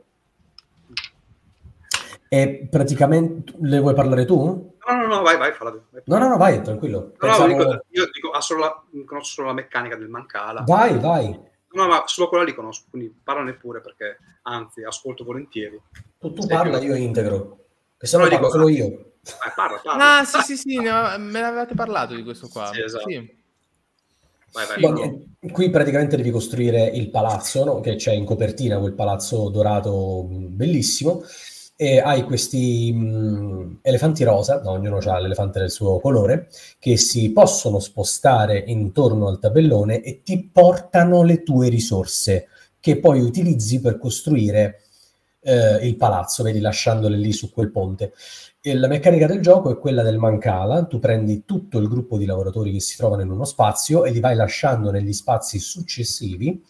E 2.30 2.68
praticamente 2.70 3.52
le 3.60 3.78
vuoi 3.78 3.94
parlare 3.94 4.24
tu? 4.24 4.76
No, 4.88 4.96
no, 4.96 5.06
no, 5.06 5.22
vai, 5.22 5.36
vai, 5.36 5.52
falla 5.52 5.72
tu. 5.72 5.82
No, 6.04 6.18
no, 6.18 6.28
no, 6.28 6.36
vai, 6.38 6.62
tranquillo. 6.62 7.12
Pensavo... 7.18 7.46
No, 7.46 7.56
dico, 7.56 7.84
io 7.88 8.08
dico, 8.10 8.40
solo 8.40 8.60
la, 8.60 8.82
conosco 9.04 9.34
solo 9.34 9.48
la 9.48 9.54
meccanica 9.54 9.96
del 9.96 10.08
Mancala. 10.08 10.62
Vai, 10.66 10.98
vai. 10.98 11.38
No, 11.70 11.86
ma 11.86 12.04
solo 12.06 12.28
quella 12.28 12.44
li 12.44 12.54
conosco, 12.54 12.86
quindi 12.90 13.14
parlane 13.22 13.54
pure 13.54 13.80
perché, 13.80 14.18
anzi, 14.42 14.82
ascolto 14.84 15.24
volentieri. 15.24 15.80
Tu, 16.18 16.32
tu 16.32 16.46
parla, 16.46 16.78
io 16.78 16.94
integro. 16.94 17.66
E 17.98 18.06
se 18.06 18.16
no, 18.16 18.24
no 18.24 18.28
dico 18.30 18.50
solo 18.50 18.68
io. 18.68 18.84
Eh, 18.86 19.52
parla, 19.54 19.78
parla. 19.82 20.18
Ah, 20.18 20.24
sì, 20.24 20.40
sì, 20.40 20.56
sì, 20.56 20.76
no, 20.76 21.16
me 21.18 21.40
l'avevate 21.40 21.74
parlato 21.74 22.14
di 22.14 22.22
questo 22.22 22.48
qua. 22.48 22.70
Sì, 22.72 22.80
esatto. 22.80 23.08
Sì. 23.08 23.36
Vai, 24.50 24.80
vai, 24.80 25.36
qui 25.52 25.68
praticamente 25.68 26.16
devi 26.16 26.30
costruire 26.30 26.86
il 26.86 27.10
palazzo, 27.10 27.64
no? 27.64 27.80
che 27.80 27.96
c'è 27.96 28.12
in 28.12 28.24
copertina, 28.24 28.78
quel 28.78 28.94
palazzo 28.94 29.50
dorato 29.50 30.24
bellissimo, 30.26 31.22
e 31.80 32.00
hai 32.00 32.24
questi 32.24 32.92
mh, 32.92 33.78
elefanti 33.82 34.24
rosa, 34.24 34.60
no, 34.62 34.72
ognuno 34.72 34.96
ha 34.96 35.20
l'elefante 35.20 35.60
del 35.60 35.70
suo 35.70 36.00
colore, 36.00 36.48
che 36.80 36.96
si 36.96 37.30
possono 37.30 37.78
spostare 37.78 38.58
intorno 38.66 39.28
al 39.28 39.38
tabellone 39.38 40.02
e 40.02 40.22
ti 40.24 40.50
portano 40.52 41.22
le 41.22 41.44
tue 41.44 41.68
risorse, 41.68 42.48
che 42.80 42.98
poi 42.98 43.20
utilizzi 43.20 43.80
per 43.80 43.96
costruire 43.96 44.80
eh, 45.40 45.86
il 45.86 45.94
palazzo, 45.94 46.42
vedi, 46.42 46.58
lasciandole 46.58 47.16
lì 47.16 47.32
su 47.32 47.52
quel 47.52 47.70
ponte. 47.70 48.12
E 48.60 48.74
la 48.74 48.88
meccanica 48.88 49.28
del 49.28 49.40
gioco 49.40 49.70
è 49.70 49.78
quella 49.78 50.02
del 50.02 50.18
mancala, 50.18 50.84
tu 50.84 50.98
prendi 50.98 51.44
tutto 51.44 51.78
il 51.78 51.86
gruppo 51.86 52.18
di 52.18 52.26
lavoratori 52.26 52.72
che 52.72 52.80
si 52.80 52.96
trovano 52.96 53.22
in 53.22 53.30
uno 53.30 53.44
spazio 53.44 54.04
e 54.04 54.10
li 54.10 54.18
vai 54.18 54.34
lasciando 54.34 54.90
negli 54.90 55.12
spazi 55.12 55.60
successivi 55.60 56.60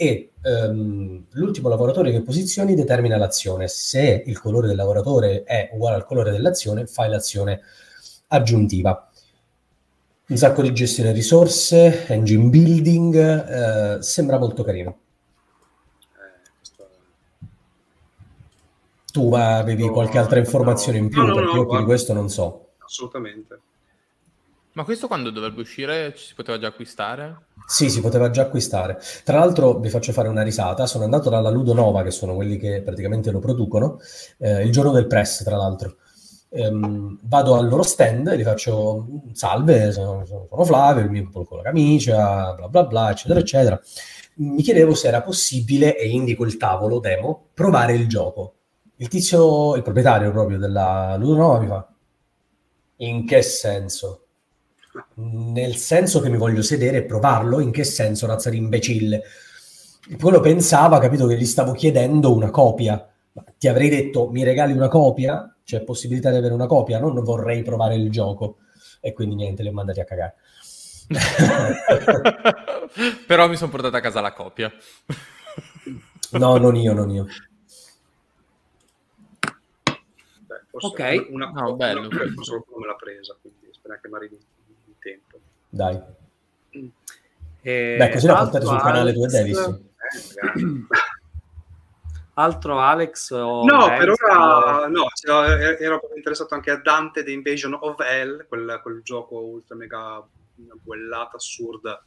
e 0.00 0.30
um, 0.44 1.26
l'ultimo 1.32 1.68
lavoratore 1.68 2.10
che 2.10 2.22
posizioni 2.22 2.74
determina 2.74 3.18
l'azione. 3.18 3.68
Se 3.68 4.22
il 4.24 4.40
colore 4.40 4.66
del 4.66 4.76
lavoratore 4.76 5.42
è 5.42 5.68
uguale 5.74 5.96
al 5.96 6.06
colore 6.06 6.30
dell'azione, 6.30 6.86
fai 6.86 7.10
l'azione 7.10 7.60
aggiuntiva. 8.28 9.10
Un 10.28 10.36
sacco 10.38 10.62
di 10.62 10.72
gestione 10.72 11.12
risorse, 11.12 12.06
engine 12.06 12.48
building, 12.48 13.98
eh, 13.98 14.02
sembra 14.02 14.38
molto 14.38 14.62
carino. 14.62 14.98
Tu 19.12 19.34
avevi 19.34 19.84
no, 19.84 19.92
qualche 19.92 20.16
altra 20.16 20.38
informazione 20.38 20.96
no, 20.96 21.04
in 21.04 21.10
più, 21.10 21.22
no, 21.26 21.34
perché 21.34 21.56
io 21.56 21.66
più 21.66 21.76
di 21.76 21.84
questo 21.84 22.14
non 22.14 22.30
so. 22.30 22.70
Assolutamente. 22.78 23.60
Ma 24.80 24.86
questo 24.86 25.08
quando 25.08 25.28
dovrebbe 25.28 25.60
uscire 25.60 26.14
ci 26.16 26.28
si 26.28 26.34
poteva 26.34 26.58
già 26.58 26.68
acquistare? 26.68 27.48
Sì, 27.66 27.90
si 27.90 28.00
poteva 28.00 28.30
già 28.30 28.40
acquistare. 28.40 28.98
Tra 29.24 29.38
l'altro 29.38 29.78
vi 29.78 29.90
faccio 29.90 30.10
fare 30.10 30.28
una 30.28 30.40
risata, 30.40 30.86
sono 30.86 31.04
andato 31.04 31.28
dalla 31.28 31.50
Ludo 31.50 31.74
Nova, 31.74 32.02
che 32.02 32.10
sono 32.10 32.34
quelli 32.34 32.56
che 32.56 32.80
praticamente 32.80 33.30
lo 33.30 33.40
producono, 33.40 33.98
eh, 34.38 34.62
il 34.62 34.72
giorno 34.72 34.90
del 34.90 35.06
press, 35.06 35.44
tra 35.44 35.58
l'altro. 35.58 35.96
Ehm, 36.48 37.18
vado 37.24 37.56
al 37.56 37.68
loro 37.68 37.82
stand 37.82 38.34
gli 38.34 38.42
faccio 38.42 39.06
salve, 39.32 39.92
sono, 39.92 40.24
sono 40.24 40.64
Flavio, 40.64 41.02
il 41.04 41.10
mio 41.10 41.28
con 41.30 41.58
la 41.58 41.62
camicia, 41.62 42.54
bla 42.54 42.68
bla 42.68 42.84
bla, 42.84 43.10
eccetera, 43.10 43.38
eccetera. 43.38 43.78
Mi 44.36 44.62
chiedevo 44.62 44.94
se 44.94 45.08
era 45.08 45.20
possibile, 45.20 45.94
e 45.94 46.08
indico 46.08 46.46
il 46.46 46.56
tavolo 46.56 47.00
demo, 47.00 47.48
provare 47.52 47.92
il 47.92 48.08
gioco. 48.08 48.54
Il 48.96 49.08
tizio, 49.08 49.76
il 49.76 49.82
proprietario 49.82 50.30
proprio 50.30 50.56
della 50.56 51.16
Ludo 51.18 51.36
Nova 51.36 51.60
mi 51.60 51.66
fa, 51.66 51.86
in 52.96 53.26
che 53.26 53.42
senso? 53.42 54.24
Nel 55.14 55.76
senso 55.76 56.20
che 56.20 56.28
mi 56.28 56.36
voglio 56.36 56.62
sedere 56.62 56.98
e 56.98 57.04
provarlo, 57.04 57.60
in 57.60 57.70
che 57.70 57.84
senso 57.84 58.26
razza 58.26 58.50
di 58.50 58.56
imbecille? 58.56 59.22
Quello 60.18 60.40
pensava, 60.40 60.98
capito, 60.98 61.26
che 61.26 61.36
gli 61.36 61.46
stavo 61.46 61.72
chiedendo 61.72 62.34
una 62.34 62.50
copia. 62.50 63.06
Ti 63.56 63.68
avrei 63.68 63.88
detto, 63.88 64.28
mi 64.30 64.42
regali 64.42 64.72
una 64.72 64.88
copia? 64.88 65.54
C'è 65.62 65.82
possibilità 65.82 66.30
di 66.30 66.36
avere 66.36 66.54
una 66.54 66.66
copia? 66.66 66.98
Non 66.98 67.22
vorrei 67.22 67.62
provare 67.62 67.94
il 67.94 68.10
gioco. 68.10 68.58
E 69.00 69.12
quindi 69.12 69.36
niente, 69.36 69.62
li 69.62 69.68
ho 69.68 69.72
mandati 69.72 70.00
a 70.00 70.04
cagare. 70.04 70.34
Però 73.26 73.48
mi 73.48 73.56
sono 73.56 73.70
portato 73.70 73.96
a 73.96 74.00
casa 74.00 74.20
la 74.20 74.32
copia. 74.32 74.72
no, 76.32 76.56
non 76.56 76.76
io, 76.76 76.92
non 76.92 77.10
io. 77.10 77.26
Beh, 80.46 80.60
ok, 80.72 81.28
una, 81.30 81.50
no, 81.50 81.76
bello. 81.76 82.08
Una, 82.08 82.32
solo 82.40 82.64
come 82.68 82.86
l'ha 82.86 82.96
presa, 82.96 83.36
quindi 83.40 83.68
spero 83.70 83.98
che 84.00 84.08
mi 84.08 84.16
arrivi. 84.16 84.38
Dai. 85.70 85.98
E 87.62 87.96
Beh, 87.96 88.10
così 88.10 88.26
la 88.26 88.36
portate 88.36 88.66
sul 88.66 88.80
canale 88.80 89.12
2 89.12 89.26
Davis. 89.28 89.58
Eh, 89.58 89.80
altro 92.34 92.80
Alex? 92.80 93.30
no, 93.32 93.62
Alex, 93.62 93.98
per 93.98 94.10
ora 94.10 94.88
no, 94.88 95.06
cioè, 95.14 95.76
ero 95.80 96.00
interessato 96.16 96.54
anche 96.54 96.70
a 96.70 96.76
Dante 96.76 97.22
The 97.22 97.30
Invasion 97.32 97.76
of 97.78 98.00
Hell, 98.00 98.46
quel, 98.48 98.80
quel 98.82 99.00
gioco 99.02 99.38
ultra 99.38 99.76
mega 99.76 100.26
una 100.56 100.74
buellata 100.82 101.36
assurda 101.36 102.02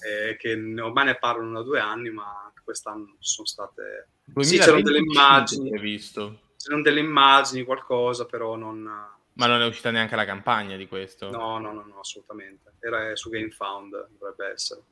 eh, 0.00 0.36
che 0.38 0.52
ormai 0.80 1.04
ne 1.04 1.18
parlano 1.18 1.58
da 1.58 1.62
due 1.62 1.78
anni 1.78 2.08
ma 2.08 2.50
quest'anno 2.64 3.16
sono 3.18 3.46
state 3.46 4.08
sì 4.38 4.56
c'erano 4.56 4.80
delle 4.80 5.00
immagini 5.00 5.78
visto. 5.78 6.40
c'erano 6.56 6.80
delle 6.80 7.00
immagini 7.00 7.64
qualcosa 7.64 8.24
però 8.24 8.56
non 8.56 8.90
ma 9.38 9.46
non 9.46 9.62
è 9.62 9.66
uscita 9.66 9.92
neanche 9.92 10.16
la 10.16 10.24
campagna 10.24 10.76
di 10.76 10.88
questo? 10.88 11.30
No, 11.30 11.58
no, 11.58 11.72
no, 11.72 11.84
no 11.86 12.00
assolutamente. 12.00 12.67
Era 12.80 13.14
su 13.16 13.30
GameFound, 13.30 14.08
dovrebbe 14.18 14.52
essere. 14.52 14.82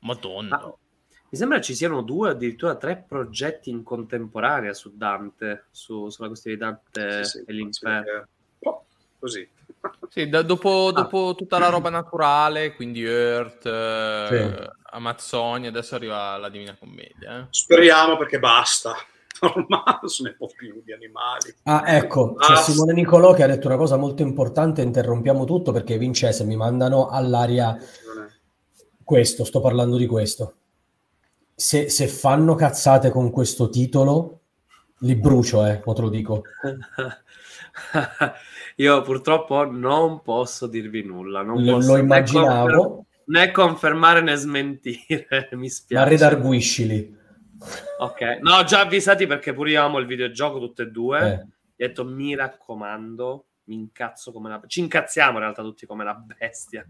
Madonna. 0.00 0.60
Ah, 0.60 0.74
mi 1.30 1.38
sembra 1.38 1.60
ci 1.60 1.74
siano 1.74 2.02
due, 2.02 2.30
addirittura 2.30 2.74
tre 2.74 3.04
progetti 3.06 3.70
in 3.70 3.82
contemporanea 3.82 4.74
su 4.74 4.96
Dante, 4.96 5.66
su, 5.70 6.08
sulla 6.08 6.28
questione 6.28 6.56
di 6.56 6.62
Dante 6.62 7.24
sì, 7.24 7.38
sì, 7.38 7.44
e 7.46 7.52
l'inferno. 7.52 8.28
Oh, 8.60 8.84
così. 9.18 9.48
Sì, 10.10 10.28
da, 10.28 10.42
dopo, 10.42 10.88
ah. 10.88 10.92
dopo, 10.92 11.34
tutta 11.36 11.58
la 11.58 11.68
roba 11.68 11.88
naturale, 11.88 12.74
quindi 12.74 13.04
Earth, 13.04 13.64
eh, 13.64 14.26
sì. 14.28 14.68
Amazzonia, 14.90 15.68
adesso 15.68 15.94
arriva 15.94 16.36
la 16.36 16.48
Divina 16.48 16.76
Commedia. 16.76 17.38
Eh. 17.38 17.46
Speriamo 17.50 18.18
perché 18.18 18.40
basta 18.40 18.94
ormai 19.40 19.98
non 20.00 20.10
se 20.10 20.22
ne 20.22 20.34
può 20.34 20.46
più 20.46 20.80
di 20.84 20.92
animali. 20.92 21.54
Ah, 21.64 21.84
ecco, 21.86 22.34
c'è 22.34 22.52
ah, 22.52 22.56
Simone 22.56 22.92
Nicolò 22.92 23.32
che 23.32 23.42
ha 23.42 23.46
detto 23.46 23.66
una 23.66 23.76
cosa 23.76 23.96
molto 23.96 24.22
importante, 24.22 24.82
interrompiamo 24.82 25.44
tutto 25.44 25.72
perché 25.72 25.98
Vincenzo 25.98 26.44
mi 26.44 26.56
mandano 26.56 27.08
all'aria 27.08 27.76
questo, 29.10 29.44
sto 29.44 29.60
parlando 29.60 29.96
di 29.96 30.06
questo. 30.06 30.54
Se, 31.54 31.88
se 31.88 32.06
fanno 32.06 32.54
cazzate 32.54 33.10
con 33.10 33.30
questo 33.30 33.68
titolo, 33.68 34.40
li 35.00 35.16
brucio, 35.16 35.66
eh, 35.66 35.80
te 35.80 36.00
lo 36.00 36.08
dico. 36.08 36.42
Io 38.76 39.02
purtroppo 39.02 39.68
non 39.68 40.22
posso 40.22 40.66
dirvi 40.66 41.02
nulla. 41.02 41.42
Non 41.42 41.62
lo, 41.62 41.72
posso 41.72 41.92
lo 41.92 41.98
immaginavo. 41.98 43.06
Né 43.26 43.50
confermare 43.50 44.20
né 44.20 44.36
smentire, 44.36 45.48
mi 45.52 45.68
spiace. 45.68 46.04
Ma 46.04 46.08
redarguiscili. 46.08 47.18
Ok, 47.98 48.38
no, 48.40 48.64
già 48.64 48.80
avvisati 48.80 49.26
perché 49.26 49.52
pure 49.52 49.70
io 49.70 49.82
amo 49.82 49.98
il 49.98 50.06
videogioco 50.06 50.58
tutte 50.58 50.82
e 50.82 50.86
due. 50.86 51.20
Eh. 51.20 51.34
Ho 51.34 51.46
detto 51.76 52.04
mi 52.04 52.34
raccomando, 52.34 53.46
mi 53.64 53.74
incazzo 53.74 54.32
come 54.32 54.48
la... 54.48 54.60
Ci 54.66 54.80
incazziamo 54.80 55.32
in 55.32 55.40
realtà 55.40 55.62
tutti 55.62 55.86
come 55.86 56.04
la 56.04 56.14
bestia. 56.14 56.86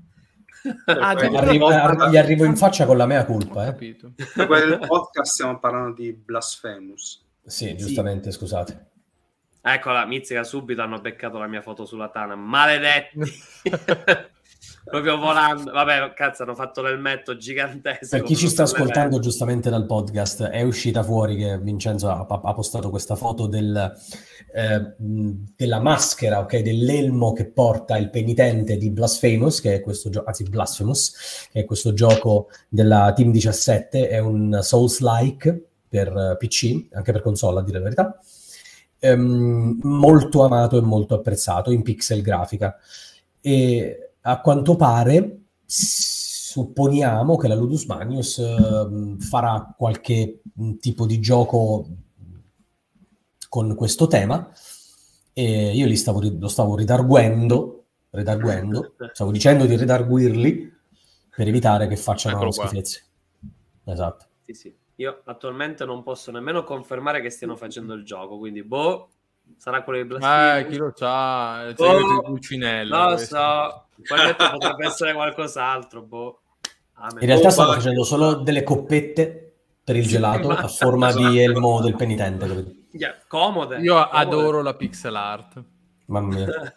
Ah, 0.87 1.13
eh, 1.19 1.37
arrivo, 1.37 1.71
gli 2.09 2.17
arrivo 2.17 2.45
in 2.45 2.57
faccia 2.57 2.85
con 2.87 2.97
la 2.97 3.07
mea 3.07 3.25
colpa. 3.25 3.63
Eh. 3.63 3.67
Capito. 3.67 4.13
Nel 4.37 4.85
podcast 4.87 5.33
stiamo 5.33 5.59
parlando 5.59 5.95
di 5.95 6.13
Blasphemous. 6.13 7.25
Sì, 7.45 7.77
giustamente, 7.77 8.31
sì. 8.31 8.39
scusate. 8.39 8.89
Eccola, 9.63 10.07
Mizzica 10.07 10.43
subito 10.45 10.83
hanno 10.83 11.01
beccato 11.01 11.39
la 11.39 11.47
mia 11.47 11.63
foto 11.63 11.85
sulla 11.85 12.09
Tana. 12.09 12.35
Maledetti! 12.35 13.19
proprio 14.85 15.17
volando. 15.17 15.71
Vabbè, 15.71 16.13
cazzo, 16.15 16.43
hanno 16.43 16.55
fatto 16.55 16.83
l'elmetto 16.83 17.37
gigantesco. 17.37 18.17
Per 18.17 18.23
chi 18.23 18.37
ci 18.37 18.49
sta 18.49 18.65
ascoltando 18.65 19.19
giustamente 19.19 19.71
dal 19.71 19.87
podcast, 19.87 20.45
è 20.45 20.63
uscita 20.63 21.03
fuori 21.03 21.37
che 21.37 21.59
Vincenzo 21.59 22.09
ha, 22.09 22.27
ha 22.29 22.55
postato 22.55 22.91
questa 22.91 23.17
foto 23.17 23.47
del, 23.47 23.93
eh, 24.55 24.95
della 24.97 25.81
maschera, 25.81 26.41
ok, 26.41 26.59
dell'elmo 26.59 27.33
che 27.33 27.47
porta 27.47 27.97
il 27.97 28.11
penitente 28.11 28.77
di 28.77 28.91
Blasphemous, 28.91 29.61
che 29.61 29.75
è 29.75 29.81
questo 29.81 30.11
gioco, 30.11 30.27
anzi 30.27 30.45
Blasphemous, 30.45 31.49
che 31.53 31.61
è 31.61 31.65
questo 31.65 31.93
gioco 31.93 32.49
della 32.69 33.13
Team 33.15 33.31
17, 33.31 34.09
è 34.09 34.19
un 34.19 34.59
Souls-like 34.63 35.65
per 35.89 36.37
PC, 36.39 36.89
anche 36.93 37.13
per 37.13 37.23
console 37.23 37.61
a 37.61 37.63
dire 37.63 37.79
la 37.79 37.85
verità. 37.85 38.21
Ehm, 39.01 39.79
molto 39.83 40.45
amato 40.45 40.77
e 40.77 40.83
molto 40.83 41.15
apprezzato 41.15 41.71
in 41.73 41.83
pixel 41.83 42.23
grafica. 42.23 42.77
E 43.41 44.10
a 44.23 44.41
quanto 44.41 44.77
pare 44.77 45.43
supponiamo 45.65 47.37
che 47.37 47.49
la 47.49 47.55
Ludus 47.55 47.85
Magnus 47.85 48.37
uh, 48.39 49.19
farà 49.21 49.73
qualche 49.77 50.43
mm, 50.61 50.77
tipo 50.77 51.07
di 51.07 51.21
gioco 51.21 51.87
con 53.49 53.75
questo 53.75 54.07
tema 54.07 54.51
e 55.33 55.75
io 55.75 55.87
li 55.87 55.97
stavo, 55.97 56.21
lo 56.21 56.49
stavo 56.49 56.77
ridarguendo, 56.77 57.85
ridarguendo 58.11 58.95
stavo 59.13 59.31
dicendo 59.31 59.65
di 59.67 59.77
ridarguirli 59.77 60.79
per 61.35 61.47
evitare 61.47 61.87
che 61.87 61.97
facciano 61.97 62.51
schifezze. 62.51 63.05
Esatto. 63.85 64.27
Sì, 64.43 64.53
sì. 64.53 64.77
Io 64.97 65.23
attualmente 65.25 65.85
non 65.87 66.03
posso 66.03 66.31
nemmeno 66.31 66.63
confermare 66.65 67.23
che 67.23 67.31
stiano 67.31 67.57
facendo 67.57 67.95
il 67.95 68.05
gioco, 68.05 68.37
quindi 68.37 68.63
boh, 68.63 69.09
Sarà 69.57 69.83
quello 69.83 70.03
di 70.03 70.09
Blasphemous? 70.09 70.65
Eh, 70.65 70.71
chi 70.71 70.77
lo 70.77 70.93
sa? 70.95 71.67
Il 71.69 71.77
segreto 71.77 72.07
oh, 72.07 72.21
di 72.21 72.27
Pulcinella. 72.27 72.99
Non 72.99 73.11
lo 73.11 73.17
so. 73.19 73.87
Potrebbe 74.07 74.87
essere 74.87 75.13
qualcos'altro, 75.13 76.03
boh. 76.03 76.41
In 77.21 77.27
realtà 77.27 77.49
oh, 77.49 77.51
stanno 77.51 77.73
facendo 77.73 78.05
solo 78.05 78.35
delle 78.35 78.63
coppette 78.63 79.55
per 79.83 79.97
il 79.97 80.07
gelato 80.07 80.51
a 80.51 80.69
forma 80.69 81.13
di 81.13 81.41
elmo 81.41 81.81
del 81.81 81.97
penitente. 81.97 82.79
Yeah, 82.93 83.17
comode. 83.27 83.79
Io 83.79 83.95
comode. 83.95 84.11
adoro 84.13 84.63
la 84.63 84.75
pixel 84.75 85.17
art. 85.17 85.63
Mamma 86.07 86.35
mia. 86.35 86.47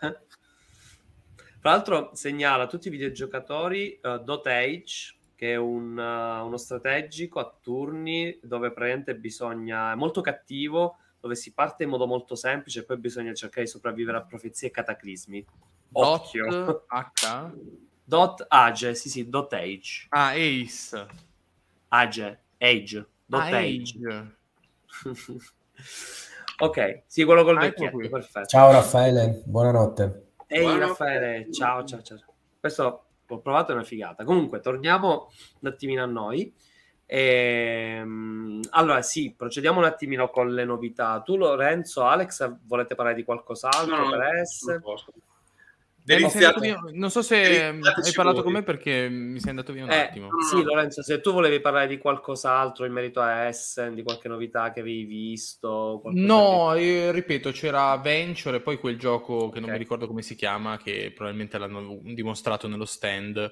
Tra 1.60 1.72
l'altro 1.72 2.12
segnala 2.14 2.64
a 2.64 2.68
tutti 2.68 2.88
i 2.88 2.92
videogiocatori 2.92 4.00
uh, 4.02 4.18
Dot 4.18 4.48
Age, 4.48 5.16
che 5.36 5.54
è 5.54 5.56
un, 5.56 5.98
uh, 5.98 6.46
uno 6.46 6.58
strategico 6.58 7.40
a 7.40 7.58
turni 7.62 8.38
dove 8.42 8.72
praticamente 8.72 9.16
bisogna... 9.16 9.94
è 9.94 9.96
molto 9.96 10.22
cattivo, 10.22 10.98
dove 11.24 11.36
si 11.36 11.54
parte 11.54 11.84
in 11.84 11.90
modo 11.90 12.06
molto 12.06 12.36
semplice 12.36 12.80
e 12.82 12.84
poi 12.84 12.98
bisogna 12.98 13.34
cercare 13.34 13.64
di 13.64 13.72
sopravvivere 13.72 14.18
a 14.18 14.26
profezie 14.26 14.68
e 14.68 14.72
cataclismi. 14.72 15.46
Occhio. 15.94 16.46
Dot 16.50 16.84
H? 16.90 17.52
Dot 18.04 18.46
Age, 18.50 18.94
sì 18.94 19.08
sì, 19.08 19.30
Dot 19.30 19.54
Age. 19.54 20.08
Ah, 20.10 20.32
Ace. 20.34 21.08
Age, 21.88 22.40
Age. 22.58 23.08
Dot 23.26 23.40
Ah, 23.42 23.46
Age. 23.56 23.98
Age. 24.06 24.36
ok, 26.60 27.04
sì, 27.08 27.24
quello 27.24 27.44
col 27.46 27.56
Ah, 27.58 27.66
ecco 27.68 27.84
vecchietto, 27.84 27.96
qui. 27.98 28.10
perfetto. 28.10 28.48
Ciao 28.48 28.72
Raffaele, 28.74 29.44
buonanotte. 29.46 30.32
Ehi 30.48 30.60
Buonanotte. 30.62 30.88
Raffaele, 30.88 31.52
ciao, 31.54 31.86
ciao, 31.86 32.02
ciao. 32.02 32.18
Questo 32.60 33.06
l'ho 33.26 33.40
provato, 33.40 33.72
è 33.72 33.76
una 33.76 33.86
figata. 33.86 34.26
Comunque, 34.26 34.60
torniamo 34.60 35.32
un 35.62 35.70
attimino 35.70 36.04
a 36.04 36.08
noi. 36.08 36.54
Ehm, 37.06 38.60
allora, 38.72 39.02
sì, 39.02 39.34
procediamo 39.38 39.80
un 39.80 39.86
attimino 39.86 40.30
con 40.30 40.54
le 40.54 40.66
novità. 40.66 41.22
Tu, 41.22 41.36
Lorenzo, 41.38 42.04
Alex, 42.06 42.58
volete 42.66 42.96
parlare 42.96 43.16
di 43.16 43.24
qualcos'altro 43.24 43.96
No, 43.96 44.10
no, 44.10 44.16
non 44.18 44.46
sei 44.46 44.80
Deliziate- 46.06 46.46
andato 46.46 46.60
via- 46.60 47.00
Non 47.00 47.10
so 47.12 47.22
se 47.22 47.38
deliziateci 47.40 48.08
hai 48.10 48.14
parlato 48.14 48.38
voi. 48.38 48.44
con 48.44 48.54
me 48.54 48.64
perché 48.64 49.08
mi 49.08 49.40
sei 49.40 49.52
andato 49.52 49.72
via 49.72 49.86
un 49.86 49.90
Eh, 49.92 50.02
attimo. 50.02 50.30
sì, 50.42 50.62
Lorenzo, 50.62 51.02
se 51.02 51.22
tu 51.22 51.32
volevi 51.32 51.62
parlare 51.62 51.88
di 51.88 51.98
qualcos'altro 51.98 52.84
in 52.86 52.92
merito 52.92 53.22
a 53.22 53.46
Essen, 53.46 53.96
di 53.96 54.04
qualche 54.04 54.28
novità 54.28 54.72
che 54.74 54.82
avevi 54.82 55.06
visto, 55.06 56.02
No, 56.06 56.74
eh, 56.74 57.12
ripeto, 57.14 57.52
c'era 57.52 57.96
Venture 57.98 58.58
e 58.58 58.62
poi 58.62 58.78
quel 58.80 58.98
gioco 59.00 59.48
che 59.50 59.62
non 59.62 59.70
Ok. 59.70 59.76
mi 59.76 59.82
ricordo 59.82 60.08
come 60.08 60.22
si 60.22 60.36
chiama, 60.36 60.76
che 60.78 61.12
probabilmente 61.16 61.58
l'hanno 61.58 62.00
dimostrato 62.02 62.68
nello 62.68 62.86
stand, 62.86 63.50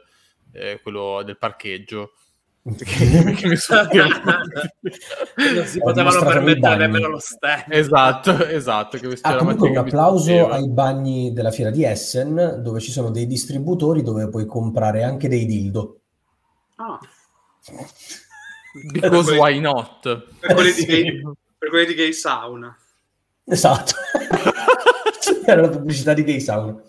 eh, 0.52 0.80
quello 0.84 1.22
del 1.24 1.38
parcheggio. 1.38 2.16
Perché 2.64 3.48
mi 3.48 3.56
sono 3.56 3.88
che 3.88 3.98
non 3.98 5.66
si 5.66 5.80
potevano 5.80 6.24
permettere 6.24 6.76
nemmeno 6.76 7.08
lo 7.08 7.20
stand. 7.20 7.64
esatto, 7.70 8.46
esatto. 8.46 8.98
Che 9.00 9.18
Ah, 9.22 9.36
comunque 9.38 9.68
un 9.70 9.74
che 9.74 9.80
applauso 9.80 10.48
ai 10.50 10.70
bagni 10.70 11.34
della 11.34 11.50
fiera 11.50 11.72
di 11.72 11.84
Essen, 11.84 12.60
dove 12.62 12.80
ci 12.80 12.92
sono 12.92 13.10
dei 13.10 13.26
distributori 13.26 14.04
dove 14.04 14.30
puoi 14.30 14.46
comprare 14.46 15.02
anche 15.04 15.28
dei 15.28 15.46
dildo. 15.48 16.00
Ah, 16.76 17.00
Because 18.94 19.32
why 19.38 19.60
not? 19.60 20.02
per 20.40 20.54
quelli, 20.54 20.72
di 20.74 20.82
Sì. 20.82 20.86
gay, 20.86 21.22
per 21.58 21.70
quelli 21.70 21.86
di 21.88 21.94
gay 21.96 22.14
sauna. 22.14 22.76
Esatto. 23.46 23.94
Era 25.46 25.62
la 25.62 25.70
pubblicità 25.70 26.14
di 26.14 26.24
Gay 26.24 26.40
Sauna. 26.40 26.80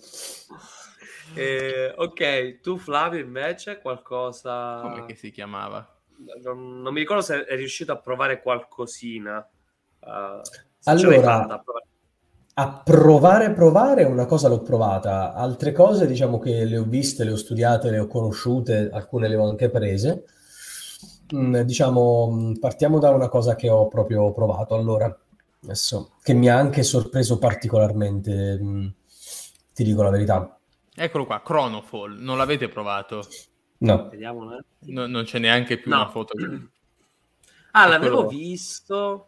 Eh, 1.35 1.95
ok, 1.97 2.61
tu 2.61 2.76
Flavio 2.76 3.20
invece 3.20 3.78
qualcosa... 3.80 4.80
Come 4.83 5.07
che 5.07 5.14
si 5.14 5.30
chiamava? 5.30 5.87
Non, 6.43 6.80
non 6.80 6.93
mi 6.93 7.01
ricordo 7.01 7.22
se 7.22 7.45
è 7.45 7.57
riuscito 7.57 7.93
a 7.93 7.99
provare 7.99 8.43
qualcosina. 8.43 9.47
Uh, 10.01 10.41
Allora, 10.85 11.49
a 11.49 11.59
provare. 11.59 11.87
A 12.55 12.83
provare, 12.85 13.53
provare 13.53 14.05
una 14.05 14.26
cosa 14.26 14.49
l'ho 14.49 14.61
provata, 14.61 15.33
altre 15.33 15.72
cose 15.72 16.07
diciamo 16.07 16.39
che 16.39 16.66
le 16.66 16.76
ho 16.76 16.85
viste, 16.85 17.24
le 17.24 17.33
ho 17.33 17.37
studiate, 17.37 17.91
le 17.91 17.99
ho 17.99 18.07
conosciute, 18.07 18.91
alcune 18.93 19.26
le 19.26 19.37
ho 19.37 19.49
anche 19.49 19.70
prese. 19.70 20.24
Mm, 21.35 21.61
diciamo, 21.61 22.30
mm, 22.30 22.55
partiamo 22.57 22.99
da 22.99 23.09
una 23.09 23.30
cosa 23.30 23.57
che 23.57 23.70
ho 23.70 23.89
proprio 23.89 24.33
provato 24.33 24.74
allora, 24.74 25.18
adesso, 25.62 26.12
che 26.22 26.35
mi 26.35 26.51
ha 26.51 26.57
anche 26.59 26.83
sorpreso 26.83 27.39
particolarmente, 27.39 28.59
mm, 28.61 28.87
ti 29.72 29.83
dico 29.83 30.03
la 30.03 30.11
verità. 30.11 30.59
Eccolo 30.95 31.24
qua, 31.26 31.40
Chronofall. 31.43 32.18
Non 32.18 32.36
l'avete 32.36 32.68
provato? 32.68 33.26
No. 33.78 34.11
No- 34.80 35.07
non 35.07 35.24
c'è 35.24 35.38
neanche 35.38 35.78
più 35.78 35.90
No. 35.90 35.97
una 35.97 36.09
foto. 36.11 36.34
Ah, 37.74 37.80
Eccolo 37.86 37.88
l'avevo 37.90 38.24
qua. 38.24 38.32
visto. 38.32 39.26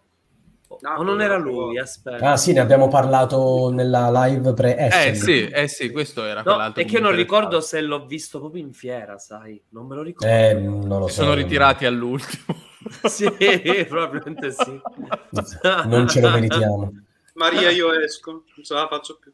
O 0.68 0.78
Ah, 0.82 0.98
o 0.98 1.02
non 1.02 1.20
era 1.20 1.36
lui, 1.36 1.78
aspetta. 1.78 2.32
ah 2.32 2.36
sì, 2.38 2.52
ne 2.52 2.60
abbiamo 2.60 2.88
parlato 2.88 3.70
nella 3.70 4.10
live 4.26 4.48
Eh 4.50 4.54
pre-Essen. 4.54 5.14
sì, 5.14 5.46
eh 5.46 5.68
sì, 5.68 5.90
questo 5.90 6.24
era 6.24 6.40
No, 6.40 6.44
quell'altro. 6.54 6.82
è 6.82 6.86
che 6.86 6.96
mi 6.96 7.02
non 7.02 7.14
ricordo 7.14 7.60
se 7.60 7.80
l'ho 7.82 8.06
visto 8.06 8.38
proprio 8.40 8.62
in 8.62 8.72
fiera, 8.72 9.18
sai? 9.18 9.62
Non 9.70 9.86
me 9.86 9.94
lo 9.94 10.02
ricordo. 10.02 10.32
Eh, 10.34 10.54
non 10.54 10.88
lo 11.00 11.06
Si 11.08 11.14
so. 11.14 11.22
sono 11.22 11.34
ritirati 11.34 11.84
all'ultimo. 11.86 12.62
Sì, 13.04 13.24
probabilmente 13.88 14.50
sì. 14.52 14.78
Non 15.86 16.06
ce 16.06 16.20
lo 16.20 16.28
meritiamo. 16.30 16.92
Maria, 17.34 17.70
io 17.70 17.90
esco, 17.98 18.30
non 18.32 18.42
ce 18.62 18.74
la 18.74 18.86
faccio 18.88 19.16
più. 19.18 19.32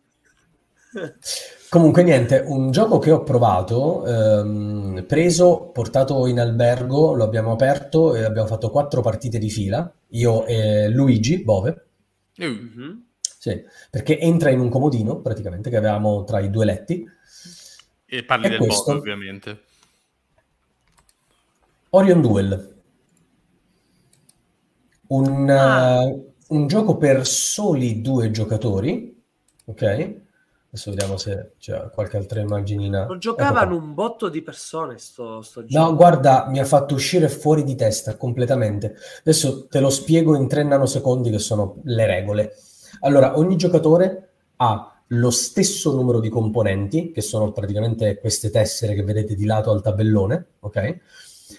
Comunque 1.68 2.02
niente, 2.02 2.42
un 2.44 2.72
gioco 2.72 2.98
che 2.98 3.12
ho 3.12 3.22
provato, 3.22 4.04
ehm, 4.04 5.04
preso, 5.06 5.70
portato 5.72 6.26
in 6.26 6.40
albergo, 6.40 7.14
lo 7.14 7.22
abbiamo 7.22 7.52
aperto 7.52 8.14
e 8.16 8.24
abbiamo 8.24 8.48
fatto 8.48 8.70
quattro 8.70 9.00
partite 9.00 9.38
di 9.38 9.50
fila, 9.50 9.92
io 10.08 10.44
e 10.46 10.88
Luigi 10.88 11.42
Bove, 11.44 11.86
Mhm. 12.38 13.04
sì, 13.38 13.62
perché 13.90 14.18
entra 14.18 14.50
in 14.50 14.58
un 14.60 14.68
comodino 14.68 15.20
praticamente 15.20 15.70
che 15.70 15.76
avevamo 15.76 16.24
tra 16.24 16.40
i 16.40 16.50
due 16.50 16.64
letti. 16.64 17.06
E 18.06 18.24
parli 18.24 18.46
E 18.46 18.48
del 18.48 18.58
questo? 18.58 18.92
bot, 18.92 19.00
ovviamente. 19.00 19.60
Orion 21.92 22.20
Duel, 22.22 22.50
un, 25.08 25.50
Ah. 25.50 26.02
eh, 26.04 26.32
un 26.48 26.66
gioco 26.66 26.96
per 26.96 27.26
soli 27.26 28.00
due 28.00 28.30
giocatori, 28.30 29.22
ok? 29.66 30.20
Adesso 30.72 30.90
vediamo 30.90 31.16
se 31.16 31.52
c'è 31.58 31.90
qualche 31.92 32.16
altra 32.16 32.38
immaginina. 32.40 32.98
Lo 33.00 33.04
Ecco 33.06 33.18
giocavano 33.18 33.76
qua. 33.76 33.84
un 33.84 33.94
botto 33.94 34.28
di 34.28 34.40
persone 34.40 34.98
sto, 34.98 35.42
sto 35.42 35.62
No, 35.62 35.66
gioco. 35.66 35.94
guarda, 35.96 36.46
mi 36.48 36.60
ha 36.60 36.64
fatto 36.64 36.94
uscire 36.94 37.28
fuori 37.28 37.64
di 37.64 37.74
testa 37.74 38.16
completamente. 38.16 38.94
Adesso 39.20 39.66
te 39.66 39.80
lo 39.80 39.90
spiego 39.90 40.36
in 40.36 40.46
tre 40.46 40.62
nanosecondi 40.62 41.28
che 41.30 41.40
sono 41.40 41.78
le 41.84 42.06
regole. 42.06 42.52
Allora, 43.00 43.36
ogni 43.36 43.56
giocatore 43.56 44.28
ha 44.56 45.02
lo 45.08 45.30
stesso 45.30 45.92
numero 45.92 46.20
di 46.20 46.28
componenti, 46.28 47.10
che 47.10 47.20
sono 47.20 47.50
praticamente 47.50 48.18
queste 48.20 48.48
tessere 48.50 48.94
che 48.94 49.02
vedete 49.02 49.34
di 49.34 49.44
lato 49.46 49.72
al 49.72 49.82
tabellone, 49.82 50.46
ok? 50.60 50.76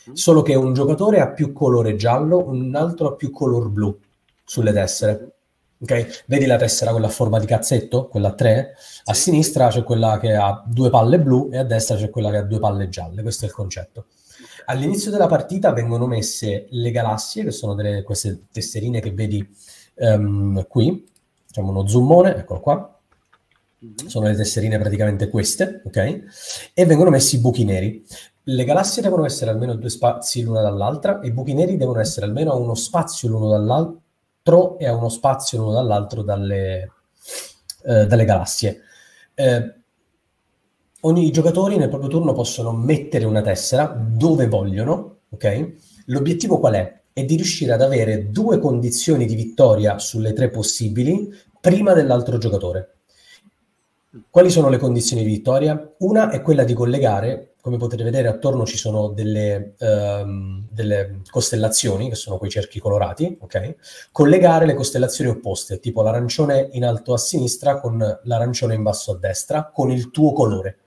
Mhm. 0.06 0.14
Solo 0.14 0.42
che 0.42 0.56
un 0.56 0.74
giocatore 0.74 1.20
ha 1.20 1.32
più 1.32 1.52
colore 1.52 1.98
giallo, 1.98 2.48
un 2.48 2.74
altro 2.76 3.10
ha 3.10 3.16
più 3.16 3.30
color 3.30 3.68
blu 3.68 4.00
sulle 4.46 4.72
tessere. 4.72 5.34
Ok? 5.82 6.26
Vedi 6.28 6.46
la 6.46 6.58
tessera 6.58 6.92
quella 6.92 7.08
a 7.08 7.10
forma 7.10 7.40
di 7.40 7.48
cazzetto, 7.48 8.08
quella 8.08 8.30
a 8.30 8.34
tre? 8.34 8.76
A 9.06 9.14
Sì. 9.14 9.22
sinistra 9.24 9.68
c'è 9.70 9.84
quella 9.84 10.20
che 10.20 10.36
ha 10.36 10.64
due 10.66 10.92
palle 10.92 11.20
blu 11.20 11.50
e 11.52 11.58
a 11.58 11.64
destra 11.64 11.96
c'è 11.96 12.10
quella 12.12 12.30
che 12.30 12.38
ha 12.38 12.44
due 12.44 12.60
palle 12.60 12.88
gialle. 12.88 13.24
Questo 13.24 13.46
è 13.46 13.48
il 13.48 13.54
concetto. 13.54 14.06
All'inizio 14.66 15.10
della 15.10 15.26
partita 15.26 15.74
vengono 15.74 16.06
messe 16.06 16.68
le 16.70 16.92
galassie, 16.92 17.44
che 17.44 17.52
sono 17.52 17.74
delle, 17.74 18.04
queste 18.04 18.44
tesserine 18.52 19.00
che 19.00 19.12
vedi 19.12 19.48
ehm, 19.96 20.68
qui. 20.68 21.10
Facciamo 21.46 21.72
uno 21.72 21.88
zoomone, 21.88 22.36
eccolo 22.38 22.60
qua. 22.60 23.00
Mhm. 23.80 24.08
Sono 24.08 24.28
le 24.28 24.36
tesserine 24.36 24.78
praticamente 24.78 25.30
queste, 25.30 25.82
ok? 25.84 26.24
E 26.76 26.86
vengono 26.86 27.10
messi 27.10 27.38
i 27.38 27.40
buchi 27.40 27.64
neri. 27.64 28.06
Le 28.44 28.64
galassie 28.64 29.02
devono 29.02 29.26
essere 29.26 29.50
almeno 29.50 29.74
due 29.74 29.90
spazi 29.90 30.44
l'una 30.44 30.62
dall'altra 30.62 31.20
e 31.22 31.28
i 31.28 31.32
buchi 31.32 31.54
neri 31.54 31.78
devono 31.78 32.00
essere 32.00 32.28
almeno 32.28 32.52
a 32.52 32.56
uno 32.56 32.76
spazio 32.76 33.30
l'uno 33.30 33.50
dall'altro 33.50 34.01
e 34.80 34.88
a 34.88 34.96
uno 34.96 35.10
spazio 35.10 35.60
l'uno 35.60 35.74
dall'altro 35.74 36.24
dalle, 36.24 36.92
eh, 37.86 38.06
dalle 38.08 38.26
galassie. 38.26 38.82
Eh, 39.36 39.74
ogni 41.02 41.28
i 41.28 41.32
giocatori 41.32 41.78
nel 41.78 41.90
proprio 41.90 42.10
turno 42.10 42.34
possono 42.34 42.72
mettere 42.72 43.26
una 43.26 43.42
tessera 43.42 43.86
dove 43.86 44.48
vogliono, 44.48 45.20
ok? 45.30 45.74
L'obiettivo 46.06 46.60
qual 46.60 46.74
è? 46.74 47.02
È 47.14 47.24
di 47.24 47.36
riuscire 47.36 47.74
ad 47.74 47.82
avere 47.82 48.32
due 48.32 48.58
condizioni 48.58 49.26
di 49.26 49.36
vittoria 49.36 50.00
sulle 50.00 50.34
tre 50.34 50.50
possibili 50.50 51.30
prima 51.60 51.94
dell'altro 51.94 52.38
giocatore. 52.38 52.96
Quali 54.30 54.50
sono 54.50 54.70
le 54.70 54.78
condizioni 54.78 55.24
di 55.24 55.30
vittoria? 55.30 55.94
Una 56.00 56.32
è 56.32 56.42
quella 56.42 56.64
di 56.64 56.74
collegare, 56.74 57.51
come 57.62 57.78
potete 57.78 58.04
vedere 58.04 58.28
attorno 58.28 58.66
ci 58.66 58.78
sono 58.78 59.10
delle, 59.10 59.76
ehm, 59.78 60.68
delle 60.70 61.22
costellazioni, 61.30 62.10
che 62.10 62.16
sono 62.16 62.38
quei 62.38 62.50
cerchi 62.50 62.80
colorati, 62.80 63.38
ok? 63.40 63.76
Collegare 64.12 64.66
le 64.66 64.74
costellazioni 64.74 65.30
opposte, 65.30 65.80
tipo 65.80 66.02
l'arancione 66.02 66.70
in 66.72 66.84
alto 66.84 67.14
a 67.14 67.18
sinistra 67.18 67.80
con 67.80 68.20
l'arancione 68.24 68.74
in 68.74 68.82
basso 68.82 69.12
a 69.12 69.18
destra, 69.18 69.70
con 69.72 69.92
il 69.92 70.10
tuo 70.10 70.34
colore. 70.34 70.78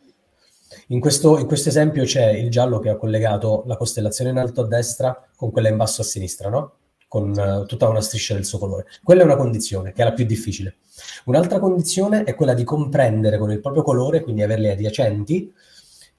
In 0.88 0.98
questo, 0.98 1.38
in 1.38 1.46
questo 1.46 1.68
esempio 1.68 2.04
c'è 2.04 2.30
il 2.30 2.50
giallo 2.50 2.80
che 2.80 2.90
ha 2.90 2.96
collegato 2.96 3.62
la 3.66 3.76
costellazione 3.76 4.30
in 4.30 4.38
alto 4.38 4.62
a 4.62 4.66
destra 4.66 5.28
con 5.36 5.52
quella 5.52 5.68
in 5.68 5.76
basso 5.76 6.02
a 6.02 6.04
sinistra, 6.04 6.48
no? 6.48 6.72
con 7.14 7.30
uh, 7.30 7.64
tutta 7.66 7.88
una 7.88 8.00
striscia 8.00 8.34
del 8.34 8.44
suo 8.44 8.58
colore. 8.58 8.86
Quella 9.04 9.22
è 9.22 9.24
una 9.24 9.36
condizione, 9.36 9.92
che 9.92 10.02
è 10.02 10.04
la 10.04 10.12
più 10.12 10.24
difficile. 10.24 10.78
Un'altra 11.26 11.60
condizione 11.60 12.24
è 12.24 12.34
quella 12.34 12.54
di 12.54 12.64
comprendere 12.64 13.38
con 13.38 13.52
il 13.52 13.60
proprio 13.60 13.84
colore, 13.84 14.20
quindi 14.20 14.42
averle 14.42 14.72
adiacenti, 14.72 15.52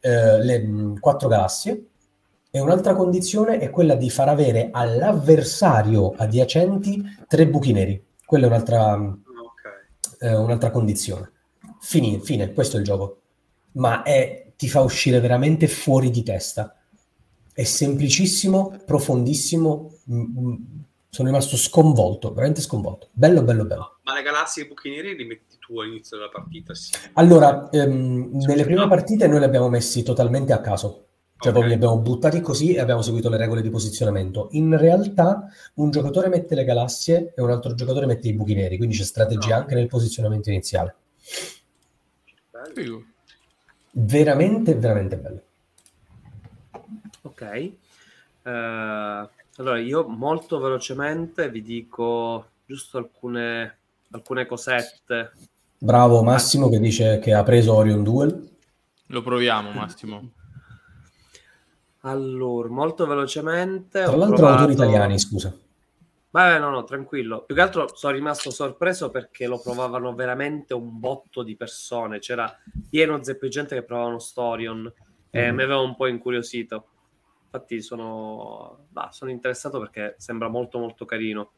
eh, 0.05 0.43
le 0.43 0.59
mh, 0.59 0.99
quattro 0.99 1.27
galassie, 1.27 1.87
e 2.51 2.59
un'altra 2.59 2.93
condizione 2.93 3.57
è 3.57 3.71
quella 3.71 3.95
di 3.95 4.09
far 4.11 4.29
avere 4.29 4.69
all'avversario 4.71 6.13
adiacenti 6.15 7.03
tre 7.27 7.47
buchi 7.47 7.73
neri. 7.73 8.01
Quella 8.23 8.45
è 8.45 8.47
un'altra, 8.47 8.93
okay. 8.93 9.19
eh, 10.19 10.35
un'altra 10.35 10.69
condizione. 10.69 11.31
Fine, 11.81 12.21
fine, 12.21 12.53
questo 12.53 12.77
è 12.77 12.79
il 12.79 12.85
gioco. 12.85 13.21
Ma 13.73 14.03
è, 14.03 14.53
ti 14.55 14.69
fa 14.69 14.81
uscire 14.81 15.19
veramente 15.19 15.67
fuori 15.67 16.11
di 16.11 16.23
testa. 16.23 16.77
È 17.51 17.63
semplicissimo, 17.63 18.79
profondissimo. 18.85 19.91
Mh, 20.03 20.15
mh, 20.15 20.83
sono 21.09 21.27
rimasto 21.27 21.57
sconvolto, 21.57 22.31
veramente 22.31 22.61
sconvolto. 22.61 23.09
Bello, 23.11 23.41
bello, 23.41 23.65
bello. 23.65 23.97
Ma 24.03 24.13
le 24.13 24.21
galassie 24.21 24.61
e 24.61 24.65
i 24.65 24.67
buchi 24.69 24.89
neri 24.91 25.15
li 25.15 25.25
metti 25.25 25.54
tu 25.65 25.79
all'inizio 25.79 26.17
della 26.17 26.29
partita? 26.29 26.73
Sì. 26.73 26.91
Allora, 27.13 27.69
ehm, 27.69 28.29
nelle 28.45 28.63
prime 28.63 28.87
partite 28.87 29.27
noi 29.27 29.39
li 29.39 29.45
abbiamo 29.45 29.69
messi 29.69 30.03
totalmente 30.03 30.53
a 30.53 30.61
caso 30.61 31.05
cioè, 31.37 31.51
okay. 31.51 31.51
proprio 31.51 31.67
li 31.67 31.73
abbiamo 31.73 31.99
buttati 31.99 32.39
così 32.39 32.73
e 32.73 32.79
abbiamo 32.79 33.01
seguito 33.01 33.29
le 33.29 33.37
regole 33.37 33.61
di 33.61 33.69
posizionamento. 33.69 34.47
In 34.51 34.77
realtà, 34.77 35.49
un 35.75 35.91
giocatore 35.91 36.29
mette 36.29 36.55
le 36.55 36.63
galassie 36.63 37.33
e 37.35 37.41
un 37.41 37.51
altro 37.51 37.75
giocatore 37.75 38.05
mette 38.05 38.29
i 38.29 38.33
buchi 38.33 38.55
neri, 38.55 38.77
quindi 38.77 38.95
c'è 38.95 39.03
strategia 39.03 39.55
no. 39.55 39.61
anche 39.61 39.75
nel 39.75 39.87
posizionamento 39.87 40.49
iniziale. 40.49 40.95
Bello. 42.73 43.05
Veramente, 43.91 44.75
veramente 44.75 45.17
bello. 45.17 45.41
Ok. 47.23 47.71
Uh, 48.43 49.29
allora, 49.57 49.79
io 49.79 50.07
molto 50.07 50.59
velocemente 50.59 51.49
vi 51.49 51.61
dico 51.61 52.51
giusto 52.65 52.97
alcune, 52.97 53.77
alcune 54.11 54.45
cosette. 54.45 55.33
Bravo 55.77 56.23
Massimo 56.23 56.69
che 56.69 56.79
dice 56.79 57.19
che 57.19 57.33
ha 57.33 57.43
preso 57.43 57.73
Orion 57.73 58.03
Duel. 58.03 58.49
Lo 59.07 59.21
proviamo, 59.21 59.71
Massimo. 59.71 60.31
Allora, 62.01 62.69
molto 62.69 63.05
velocemente. 63.05 64.03
Tra 64.03 64.15
l'altro, 64.15 64.35
provato... 64.35 64.59
autori 64.59 64.73
italiani, 64.73 65.19
scusa. 65.19 65.55
Beh, 66.29 66.59
no, 66.59 66.69
no, 66.69 66.83
tranquillo. 66.83 67.43
Più 67.43 67.55
che 67.55 67.61
altro 67.61 67.95
sono 67.95 68.13
rimasto 68.13 68.51
sorpreso 68.51 69.09
perché 69.09 69.47
lo 69.47 69.59
provavano 69.59 70.13
veramente 70.13 70.73
un 70.73 70.99
botto 70.99 71.43
di 71.43 71.55
persone. 71.55 72.19
C'era 72.19 72.53
pieno 72.89 73.23
zeppo 73.23 73.45
di 73.45 73.51
gente 73.51 73.73
che 73.73 73.83
provavano 73.83 74.19
Storion 74.19 74.91
e 75.29 75.51
mm. 75.51 75.55
mi 75.55 75.63
aveva 75.63 75.79
un 75.79 75.95
po' 75.95 76.07
incuriosito. 76.07 76.87
Infatti 77.45 77.81
sono, 77.81 78.85
bah, 78.89 79.09
sono 79.11 79.31
interessato 79.31 79.79
perché 79.79 80.15
sembra 80.17 80.49
molto 80.49 80.77
molto 80.77 81.05
carino. 81.05 81.51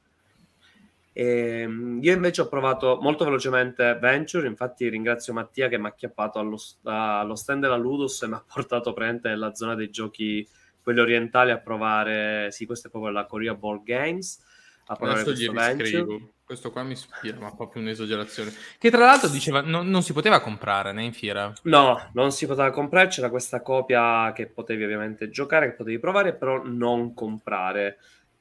Ehm, 1.19 1.97
io 1.99 2.13
invece 2.13 2.41
ho 2.41 2.47
provato 2.47 2.99
molto 3.01 3.25
velocemente 3.25 3.97
Venture, 3.99 4.45
infatti 4.45 4.87
ringrazio 4.87 5.33
Mattia 5.33 5.67
che 5.67 5.79
mi 5.79 5.87
ha 5.87 5.89
acchiappato 5.89 6.37
allo, 6.37 6.61
allo 6.83 7.33
stand 7.33 7.63
della 7.63 7.75
Ludus 7.75 8.21
e 8.21 8.27
mi 8.27 8.35
ha 8.35 8.43
portato 8.45 8.93
presente 8.93 9.29
nella 9.29 9.55
zona 9.55 9.73
dei 9.73 9.89
giochi, 9.89 10.47
quelli 10.79 10.99
orientali, 10.99 11.49
a 11.49 11.57
provare, 11.57 12.51
sì, 12.51 12.67
questo 12.67 12.87
è 12.87 12.91
proprio 12.91 13.11
la 13.11 13.25
Korea 13.25 13.55
Ball 13.55 13.81
Games, 13.81 14.39
a 14.85 14.95
provare 14.95 15.23
questo 15.23 15.51
Venture. 15.51 16.05
Questo 16.45 16.71
qua 16.71 16.83
mi 16.83 16.93
ispira, 16.93 17.39
ma 17.39 17.53
proprio 17.53 17.81
un'esagerazione. 17.81 18.53
Che 18.77 18.89
tra 18.91 19.03
l'altro 19.03 19.27
diceva 19.27 19.61
non, 19.61 19.89
non 19.89 20.03
si 20.03 20.13
poteva 20.13 20.39
comprare 20.39 20.93
né 20.93 21.03
in 21.03 21.13
fiera. 21.13 21.51
No, 21.63 22.09
non 22.13 22.31
si 22.31 22.45
poteva 22.45 22.69
comprare, 22.69 23.07
c'era 23.07 23.29
questa 23.29 23.61
copia 23.61 24.31
che 24.33 24.45
potevi 24.45 24.83
ovviamente 24.83 25.29
giocare, 25.29 25.69
che 25.69 25.75
potevi 25.75 25.97
provare, 25.97 26.33
però 26.33 26.61
non 26.63 27.13
comprare. 27.15 27.97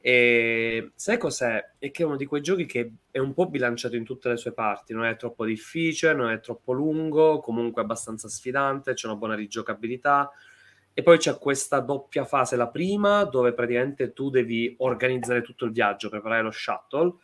E 0.09 0.93
sai 0.95 1.19
cos'è? 1.19 1.73
È 1.81 1.91
che 1.91 2.05
è 2.05 2.07
uno 2.07 2.15
di 2.15 2.27
quei 2.27 2.41
giochi 2.41 2.65
che 2.65 2.93
è 3.11 3.19
un 3.19 3.35
po' 3.35 3.49
bilanciato 3.49 3.97
in 3.97 4.05
tutte 4.05 4.29
le 4.29 4.37
sue 4.37 4.53
parti, 4.53 4.95
non 4.95 5.05
è 5.05 5.17
troppo 5.17 5.45
difficile, 5.45 6.15
non 6.15 6.31
è 6.31 6.39
troppo 6.39 6.71
lungo, 6.73 7.41
comunque 7.41 7.83
abbastanza 7.83 8.29
sfidante, 8.29 8.95
c'è 8.95 9.09
una 9.09 9.17
buona 9.17 9.35
rigiocabilità. 9.35 10.31
E 10.95 11.03
poi 11.03 11.19
c'è 11.19 11.37
questa 11.39 11.81
doppia 11.81 12.25
fase, 12.25 12.55
la 12.55 12.69
prima, 12.69 13.25
dove 13.25 13.53
praticamente 13.53 14.13
tu 14.13 14.31
devi 14.31 14.77
organizzare 14.79 15.43
tutto 15.43 15.65
il 15.65 15.73
viaggio, 15.73 16.09
preparare 16.09 16.43
lo 16.43 16.53
shuttle, 16.53 17.15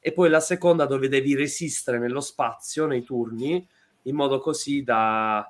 e 0.00 0.10
poi 0.10 0.28
la 0.28 0.40
seconda 0.40 0.84
dove 0.84 1.06
devi 1.06 1.36
resistere 1.36 2.00
nello 2.00 2.20
spazio, 2.20 2.86
nei 2.86 3.04
turni, 3.04 3.64
in 4.02 4.16
modo 4.16 4.40
così 4.40 4.82
da 4.82 5.48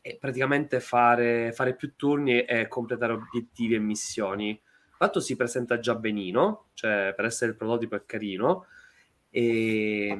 eh, 0.00 0.16
praticamente 0.18 0.80
fare, 0.80 1.52
fare 1.52 1.76
più 1.76 1.94
turni 1.94 2.44
e 2.44 2.66
completare 2.66 3.12
obiettivi 3.12 3.76
e 3.76 3.78
missioni 3.78 4.60
fatto 4.96 5.20
si 5.20 5.36
presenta 5.36 5.78
già 5.78 5.94
benino, 5.94 6.66
cioè 6.74 7.12
per 7.14 7.24
essere 7.24 7.52
il 7.52 7.56
prototipo 7.56 7.96
è 7.96 8.02
carino. 8.04 8.66
E... 9.30 10.16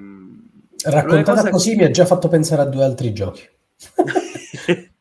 Raccontata 0.85 1.51
così 1.51 1.70
che... 1.70 1.77
mi 1.77 1.85
ha 1.85 1.90
già 1.90 2.07
fatto 2.07 2.28
pensare 2.28 2.62
a 2.62 2.66
due 2.66 2.85
altri 2.85 3.12
giochi. 3.12 3.48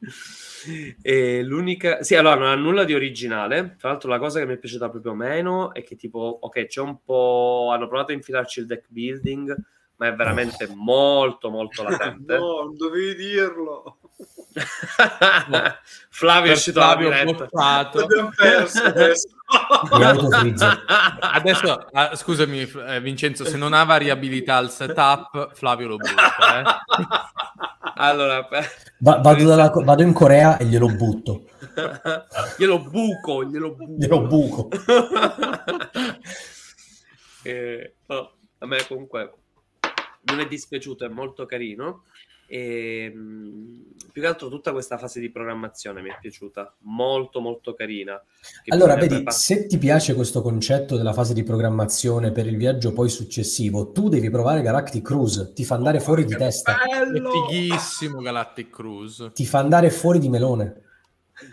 e 1.02 1.44
l'unica 1.44 2.02
sì 2.02 2.16
allora 2.16 2.36
non 2.36 2.48
ha 2.48 2.56
nulla 2.56 2.84
di 2.84 2.94
originale 2.94 3.76
tra 3.78 3.90
l'altro 3.90 4.10
la 4.10 4.18
cosa 4.18 4.40
che 4.40 4.46
mi 4.46 4.56
è 4.56 4.58
piaciuta 4.58 4.90
proprio 4.90 5.14
meno 5.14 5.74
è 5.74 5.84
che 5.84 5.96
tipo 5.96 6.40
ok 6.42 6.66
c'è 6.66 6.82
un 6.82 6.98
po' 7.04 7.70
hanno 7.72 7.88
provato 7.88 8.12
a 8.12 8.16
infilarci 8.16 8.62
il 8.62 8.66
deck 8.66 8.86
building 8.90 9.56
ma 9.98 10.08
è 10.08 10.16
veramente 10.16 10.68
molto 10.74 11.50
molto 11.50 11.84
latente 11.84 12.38
no 12.38 12.64
non 12.64 12.76
dovevi 12.76 13.16
dirlo 13.16 13.98
Flavio 16.10 16.52
è 16.52 16.54
uscito 16.54 16.80
Flavio. 16.80 17.12
Abbiamo 17.12 18.32
perso 18.34 18.84
adesso. 18.84 19.28
adesso 21.20 21.88
ah, 21.92 22.16
scusami 22.16 22.62
eh, 22.88 23.02
Vincenzo, 23.02 23.46
se 23.46 23.58
non 23.58 23.74
ha 23.74 23.84
variabilità 23.84 24.56
al 24.56 24.72
setup, 24.72 25.54
Flavio 25.54 25.88
lo 25.90 25.98
butta. 25.98 26.60
Eh. 26.60 27.08
allora, 27.96 28.48
Va- 29.00 29.18
vado, 29.18 29.44
dalla, 29.44 29.70
vado, 29.70 30.04
in 30.04 30.14
Corea 30.14 30.58
e 30.58 30.66
glielo 30.66 30.88
butto. 30.88 31.48
glielo 32.58 32.80
buco, 32.80 33.44
glielo 33.44 33.76
buco. 33.76 33.94
Glielo 33.98 34.22
buco. 34.22 34.70
eh, 37.44 37.96
no, 38.06 38.32
a 38.60 38.66
me 38.66 38.88
comunque 38.88 39.34
non 40.26 40.40
è 40.40 40.48
dispiaciuto, 40.48 41.06
è 41.06 41.10
molto 41.10 41.46
carino. 41.46 42.04
E 42.48 43.12
ehm, 43.12 43.84
più 44.12 44.22
che 44.22 44.28
altro 44.28 44.50
tutta 44.50 44.72
questa 44.72 44.98
fase 44.98 45.20
di 45.20 45.30
programmazione 45.30 46.02
mi 46.02 46.10
è 46.10 46.18
piaciuta, 46.20 46.76
molto 46.82 47.40
molto 47.42 47.74
carina. 47.74 48.22
Allora, 48.68 48.96
vedi, 48.96 49.24
part- 49.24 49.36
se 49.36 49.66
ti 49.66 49.78
piace 49.78 50.14
questo 50.14 50.42
concetto 50.42 50.96
della 50.96 51.12
fase 51.12 51.34
di 51.34 51.44
programmazione 51.44 52.32
per 52.32 52.46
il 52.46 52.56
viaggio 52.56 52.94
poi 52.94 53.10
successivo, 53.10 53.92
tu 53.92 54.08
devi 54.08 54.30
provare 54.30 54.62
Galactic 54.62 55.04
Cruise, 55.04 55.54
ti 55.54 55.66
fa 55.66 55.76
andare 55.76 55.98
oh, 55.98 56.02
fuori 56.02 56.24
di 56.24 56.36
testa. 56.36 56.78
Bello! 56.88 57.30
È 57.30 57.48
fighissimo 57.48 58.22
Galactic 58.22 58.70
Cruise. 58.70 59.32
Ti 59.34 59.46
fa 59.46 59.60
andare 59.60 59.90
fuori 59.90 60.20
di 60.20 60.30
melone. 60.30 60.84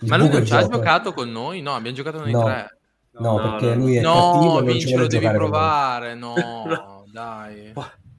Il 0.00 0.08
Ma 0.08 0.16
lui 0.16 0.28
non 0.28 0.46
ci 0.46 0.52
ha 0.52 0.68
giocato 0.68 1.12
con 1.12 1.30
noi? 1.30 1.60
No, 1.62 1.74
abbiamo 1.74 1.96
giocato 1.96 2.18
noi 2.18 2.30
no. 2.30 2.44
tre. 2.44 2.76
No, 3.14 3.38
no, 3.38 3.50
perché 3.50 3.74
no, 3.74 3.82
lui 3.82 3.96
è 3.96 4.00
no, 4.00 4.12
cattivo 4.12 4.58
e 4.58 4.62
non 4.62 4.78
ci 4.78 4.86
vuole 4.86 5.02
lo 5.02 5.06
devi 5.08 5.28
provare, 5.28 6.14
no, 6.14 7.04
dai. 7.10 7.72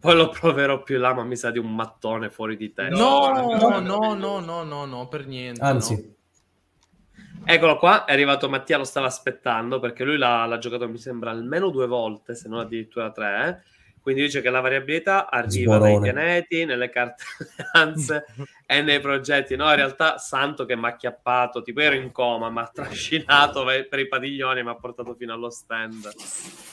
Poi 0.04 0.16
lo 0.18 0.28
proverò 0.28 0.84
più 0.84 1.00
là, 1.00 1.14
ma 1.14 1.24
mi 1.24 1.38
sa 1.38 1.50
di 1.50 1.60
un 1.60 1.74
mattone 1.74 2.30
fuori 2.30 2.58
di 2.58 2.74
te. 2.74 2.90
No, 2.90 3.32
no, 3.32 3.80
no, 3.80 4.14
no, 4.14 4.40
no, 4.42 4.64
no, 4.64 4.86
no, 4.86 5.08
per 5.08 5.26
niente. 5.26 5.62
Anzi. 5.62 5.96
No. 5.96 7.44
Eccolo 7.46 7.78
qua, 7.78 8.04
è 8.04 8.12
arrivato 8.12 8.50
Mattia, 8.50 8.78
lo 8.78 8.84
stava 8.84 9.08
aspettando 9.08 9.80
perché 9.80 10.04
lui 10.04 10.18
l'ha, 10.18 10.46
l'ha 10.46 10.58
giocato, 10.58 10.90
mi 10.90 10.98
sembra, 10.98 11.32
almeno 11.32 11.70
due 11.70 11.88
volte, 11.88 12.36
se 12.36 12.50
non 12.50 12.60
addirittura 12.60 13.12
tre. 13.12 13.48
Eh? 13.48 13.73
Quindi 14.04 14.24
dice 14.24 14.42
che 14.42 14.50
la 14.50 14.60
variabilità 14.60 15.30
arriva 15.30 15.78
Sborone. 15.78 15.92
dai 15.92 16.02
pianeti, 16.02 16.66
nelle 16.66 16.90
carte 16.90 17.24
alleanze 17.72 18.26
e 18.66 18.82
nei 18.82 19.00
progetti. 19.00 19.56
No, 19.56 19.70
in 19.70 19.78
realtà 19.78 20.18
Santo 20.18 20.66
che 20.66 20.76
mi 20.76 20.84
ha 20.84 20.90
acchiappato, 20.90 21.62
tipo 21.62 21.80
ero 21.80 21.96
in 21.96 22.12
coma, 22.12 22.50
mi 22.50 22.60
ha 22.60 22.68
trascinato 22.68 23.64
per 23.64 24.00
i 24.00 24.08
padiglioni 24.10 24.60
e 24.60 24.64
mi 24.64 24.72
ha 24.72 24.76
portato 24.76 25.16
fino 25.16 25.32
allo 25.32 25.50
stand. 25.50 26.12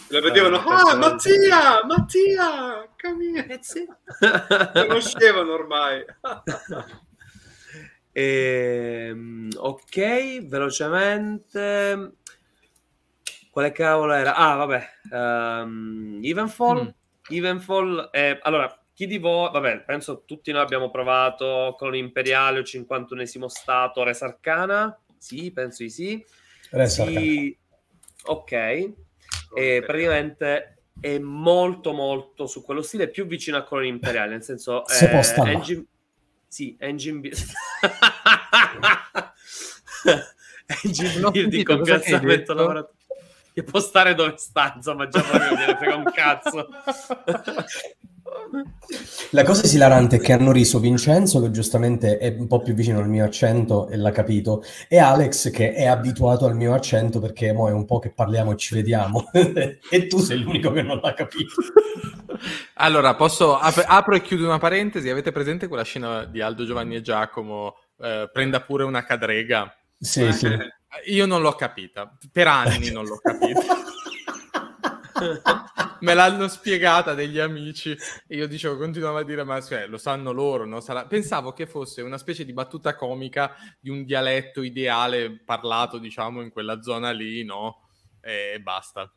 Lo 0.09 0.21
vedevano, 0.21 0.57
eh, 0.57 0.63
ah, 0.67 0.97
Mattia, 0.97 1.85
Mattia, 1.87 2.89
cammina. 2.97 3.47
Eh 3.47 3.59
sì. 3.61 3.87
Conoscevano 4.75 5.53
ormai. 5.53 6.05
e, 8.11 9.07
ehm, 9.07 9.51
ok, 9.57 10.47
velocemente. 10.49 12.15
Quale 13.53 13.71
cavolo 13.71 14.15
era? 14.15 14.35
Ah, 14.35 14.57
vabbè. 14.57 14.89
Um, 15.13 16.19
Evenfall. 16.25 16.83
Mm 16.83 16.99
Evenfall, 17.37 18.11
eh, 18.13 18.39
allora, 18.43 18.75
chi 18.93 19.07
di 19.07 19.19
voi, 19.19 19.51
vabbè, 19.51 19.85
penso 19.85 20.25
tutti 20.27 20.53
noi 20.53 20.63
abbiamo 20.63 20.91
provato 20.91 21.75
con 21.79 21.91
l'imperiale 21.91 22.59
o 22.59 22.63
51esimo 22.63 23.47
stato 23.47 24.03
Res 24.03 24.23
Arcana, 24.23 24.99
sì, 25.17 25.51
penso 25.53 25.83
di 25.83 25.91
sì. 25.91 26.25
Res 26.71 27.03
sì. 27.03 27.57
Ok, 28.25 28.53
e 28.53 29.83
praticamente 29.85 30.83
è 31.01 31.19
molto 31.19 31.93
molto 31.93 32.47
su 32.47 32.63
quello 32.63 32.83
stile, 32.83 33.09
più 33.09 33.27
vicino 33.27 33.57
a 33.57 33.63
quello 33.63 33.87
imperiale, 33.87 34.33
nel 34.33 34.43
senso... 34.43 34.83
Se 34.93 35.07
eh, 35.07 35.09
posta 35.09 35.51
engine... 35.51 35.85
Sì, 36.47 36.77
engine... 36.79 37.31
engine 40.85 41.31
building 41.31 41.65
con 41.65 41.83
piazzamento 41.83 42.53
lavorato. 42.55 42.95
Che 43.61 43.63
può 43.63 43.81
stare 43.81 44.15
dove 44.15 44.35
sta, 44.37 44.73
insomma, 44.77 45.09
già 45.09 45.21
proprio 45.21 45.55
gliene 45.57 45.77
frega 45.77 45.97
un 45.97 46.11
cazzo. 46.13 46.69
La 49.31 49.45
cosa 49.45 49.65
esilarante 49.65 50.17
è 50.17 50.21
che 50.21 50.33
hanno 50.33 50.53
riso 50.53 50.79
Vincenzo, 50.79 51.41
che 51.41 51.51
giustamente 51.51 52.19
è 52.19 52.35
un 52.37 52.47
po' 52.47 52.61
più 52.61 52.75
vicino 52.75 52.99
al 52.99 53.09
mio 53.09 53.25
accento 53.25 53.89
e 53.89 53.97
l'ha 53.97 54.11
capito, 54.11 54.63
e 54.89 54.99
Alex, 54.99 55.51
che 55.51 55.73
è 55.73 55.87
abituato 55.87 56.47
al 56.47 56.57
mio 56.57 56.75
accento 56.75 57.21
perché 57.21 57.53
mo 57.53 57.69
è 57.69 57.73
un 57.73 57.85
po' 57.85 57.99
che 57.99 58.11
parliamo 58.11 58.53
e 58.53 58.57
ci 58.57 58.75
vediamo, 58.75 59.31
e 59.33 60.07
tu 60.09 60.19
sei 60.19 60.39
l'unico 60.39 60.73
che 60.73 60.83
non 60.83 61.01
l'ha 61.03 61.15
capito. 61.15 61.55
Allora, 62.75 63.15
posso 63.17 63.59
ap- 63.59 63.85
apro 63.87 64.15
e 64.15 64.23
chiudo 64.23 64.47
una 64.47 64.57
parentesi. 64.57 65.11
Avete 65.11 65.31
presente 65.31 65.69
quella 65.69 65.83
scena 65.83 66.25
di 66.25 66.41
Aldo 66.41 66.65
Giovanni 66.65 66.95
e 66.95 67.03
Giacomo? 67.03 67.77
Eh, 68.01 68.31
prenda 68.33 68.63
pure 68.63 68.85
una 68.85 69.05
cadrega. 69.05 69.77
Sì, 69.99 70.33
sì. 70.33 70.49
Io 71.07 71.27
non 71.27 71.41
l'ho 71.41 71.53
capita, 71.53 72.17
per 72.33 72.49
anni 72.49 72.91
non 72.91 73.05
l'ho 73.05 73.19
capita. 73.19 73.77
Me 76.01 76.15
l'hanno 76.15 76.49
spiegata 76.49 77.15
degli 77.15 77.39
amici 77.39 77.97
e 78.27 78.37
io 78.37 78.47
dicevo, 78.47 78.77
continuavo 78.79 79.19
a 79.19 79.23
dire, 79.23 79.45
ma 79.45 79.61
cioè, 79.61 79.87
lo 79.87 79.99
sanno 79.99 80.33
loro, 80.33 80.65
no? 80.65 80.81
Sarà... 80.81 81.07
Pensavo 81.07 81.53
che 81.53 81.67
fosse 81.67 82.01
una 82.01 82.17
specie 82.17 82.45
di 82.45 82.55
battuta 82.55 82.95
comica 82.95 83.55
di 83.79 83.91
un 83.91 84.05
dialetto 84.05 84.63
ideale 84.63 85.43
parlato, 85.45 85.99
diciamo, 85.99 86.41
in 86.41 86.51
quella 86.51 86.81
zona 86.81 87.11
lì, 87.11 87.45
no? 87.45 87.89
E 88.21 88.59
basta. 88.63 89.13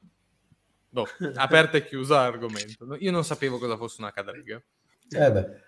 Boh, 0.89 1.07
aperta 1.35 1.77
e 1.77 1.85
chiusa 1.85 2.21
l'argomento. 2.23 2.95
Io 2.99 3.11
non 3.11 3.23
sapevo 3.23 3.57
cosa 3.57 3.77
fosse 3.77 4.01
una 4.01 4.11
cadrega. 4.11 4.61
Eh 5.09 5.31
beh. 5.31 5.62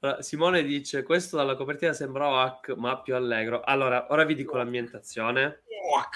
Allora, 0.00 0.22
Simone 0.22 0.62
dice: 0.62 1.02
Questo 1.02 1.36
dalla 1.36 1.56
copertina 1.56 1.92
sembra 1.92 2.28
OAC, 2.28 2.74
ma 2.76 3.00
più 3.00 3.14
allegro. 3.14 3.60
Allora, 3.60 4.06
ora 4.10 4.24
vi 4.24 4.34
dico 4.34 4.56
l'ambientazione 4.56 5.62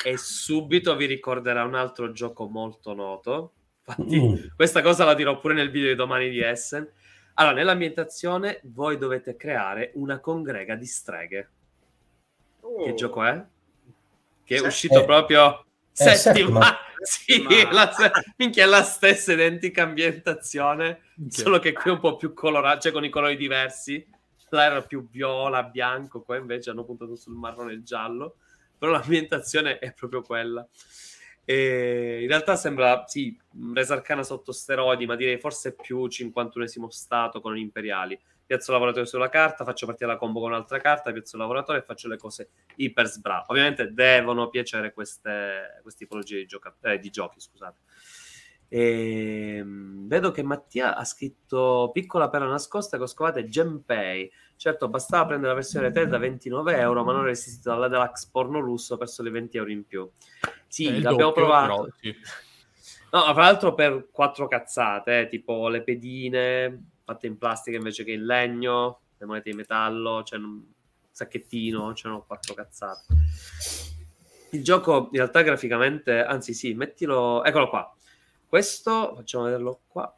e 0.04 0.16
subito 0.16 0.96
vi 0.96 1.06
ricorderà 1.06 1.64
un 1.64 1.74
altro 1.74 2.12
gioco 2.12 2.48
molto 2.48 2.94
noto. 2.94 3.52
Infatti, 3.86 4.20
mm. 4.20 4.56
questa 4.56 4.80
cosa 4.80 5.04
la 5.04 5.14
dirò 5.14 5.38
pure 5.38 5.54
nel 5.54 5.70
video 5.70 5.90
di 5.90 5.94
domani 5.94 6.30
di 6.30 6.40
Essen. 6.40 6.90
Allora, 7.34 7.54
nell'ambientazione 7.54 8.60
voi 8.64 8.96
dovete 8.96 9.36
creare 9.36 9.90
una 9.94 10.18
congrega 10.18 10.76
di 10.76 10.86
streghe. 10.86 11.50
Oh. 12.60 12.84
Che 12.84 12.94
gioco 12.94 13.22
è? 13.24 13.44
Che 14.44 14.54
è 14.54 14.58
Se- 14.58 14.66
uscito 14.66 15.00
eh, 15.00 15.04
proprio 15.04 15.64
settima. 15.92 16.76
Sì, 17.06 17.42
Ma... 17.42 17.72
la, 17.72 18.12
minchia, 18.36 18.64
è 18.64 18.66
la 18.66 18.82
stessa 18.82 19.32
identica 19.32 19.82
ambientazione, 19.82 21.02
minchia. 21.16 21.42
solo 21.42 21.58
che 21.58 21.72
qui 21.72 21.90
è 21.90 21.94
un 21.94 22.00
po' 22.00 22.16
più 22.16 22.32
colorata, 22.32 22.80
cioè 22.80 22.92
con 22.92 23.04
i 23.04 23.10
colori 23.10 23.36
diversi. 23.36 24.04
Là 24.50 24.64
era 24.64 24.82
più 24.82 25.08
viola, 25.08 25.64
bianco, 25.64 26.22
qua 26.22 26.36
invece 26.36 26.70
hanno 26.70 26.84
puntato 26.84 27.16
sul 27.16 27.34
marrone 27.34 27.72
e 27.72 27.82
giallo, 27.82 28.36
però 28.78 28.92
l'ambientazione 28.92 29.78
è 29.78 29.92
proprio 29.92 30.22
quella. 30.22 30.66
E 31.44 32.20
in 32.22 32.28
realtà 32.28 32.54
sembra, 32.54 33.04
sì, 33.06 33.36
resa 33.74 33.94
arcana 33.94 34.22
sotto 34.22 34.52
steroidi, 34.52 35.06
ma 35.06 35.16
direi 35.16 35.38
forse 35.38 35.74
più 35.74 36.06
51esimo 36.06 36.86
stato 36.86 37.40
con 37.40 37.54
gli 37.54 37.60
imperiali 37.60 38.18
piazzo 38.46 38.72
lavoratore 38.72 39.06
sulla 39.06 39.28
carta, 39.28 39.64
faccio 39.64 39.86
partire 39.86 40.10
la 40.10 40.16
combo 40.16 40.40
con 40.40 40.50
un'altra 40.50 40.78
carta, 40.78 41.12
piazzo 41.12 41.36
il 41.36 41.42
lavoratore 41.42 41.78
e 41.78 41.82
faccio 41.82 42.08
le 42.08 42.16
cose 42.16 42.50
iper 42.76 43.06
sbra. 43.06 43.44
Ovviamente 43.48 43.92
devono 43.92 44.48
piacere 44.48 44.92
queste, 44.92 45.78
queste 45.82 46.04
tipologie 46.04 46.38
di, 46.38 46.46
gioca- 46.46 46.76
eh, 46.82 46.98
di 46.98 47.10
giochi, 47.10 47.40
scusate. 47.40 47.78
E, 48.68 49.56
ehm, 49.58 50.08
vedo 50.08 50.30
che 50.30 50.42
Mattia 50.42 50.96
ha 50.96 51.04
scritto 51.04 51.90
piccola 51.92 52.28
perla 52.28 52.48
nascosta 52.48 52.96
che 52.96 53.04
ho 53.04 53.06
scovato 53.06 53.44
Genpay. 53.44 54.30
Certo, 54.56 54.88
bastava 54.88 55.26
prendere 55.26 55.50
la 55.50 55.58
versione 55.58 55.86
retail 55.86 56.08
da 56.08 56.18
29 56.18 56.76
euro, 56.76 57.04
ma 57.04 57.12
non 57.12 57.24
resistito 57.24 57.70
dalla 57.70 57.88
deluxe 57.88 58.28
porno 58.30 58.60
lusso 58.60 58.96
per 58.96 59.08
soli 59.08 59.30
20 59.30 59.56
euro 59.56 59.70
in 59.70 59.86
più. 59.86 60.08
Sì, 60.66 60.86
eh, 60.86 60.92
l'abbiamo 61.00 61.16
doppio, 61.16 61.32
provato. 61.32 61.82
Però, 61.82 61.88
sì. 62.00 62.14
No, 63.10 63.22
tra 63.32 63.42
l'altro 63.42 63.74
per 63.74 64.08
quattro 64.10 64.48
cazzate, 64.48 65.20
eh, 65.20 65.28
tipo 65.28 65.68
le 65.68 65.82
pedine, 65.82 66.93
fatte 67.04 67.26
in 67.26 67.38
plastica 67.38 67.76
invece 67.76 68.04
che 68.04 68.12
in 68.12 68.24
legno, 68.24 69.00
le 69.18 69.26
monete 69.26 69.50
di 69.50 69.56
metallo, 69.56 70.22
c'è 70.24 70.36
un 70.36 70.62
sacchettino, 71.10 71.92
c'erano 71.92 72.24
quattro 72.24 72.54
cazzate. 72.54 73.14
Il 74.50 74.62
gioco 74.62 75.08
in 75.10 75.18
realtà 75.18 75.42
graficamente, 75.42 76.22
anzi 76.22 76.54
sì, 76.54 76.74
mettilo, 76.74 77.44
eccolo 77.44 77.68
qua. 77.68 77.94
Questo, 78.46 79.14
facciamo 79.16 79.44
vederlo 79.44 79.82
qua. 79.86 80.16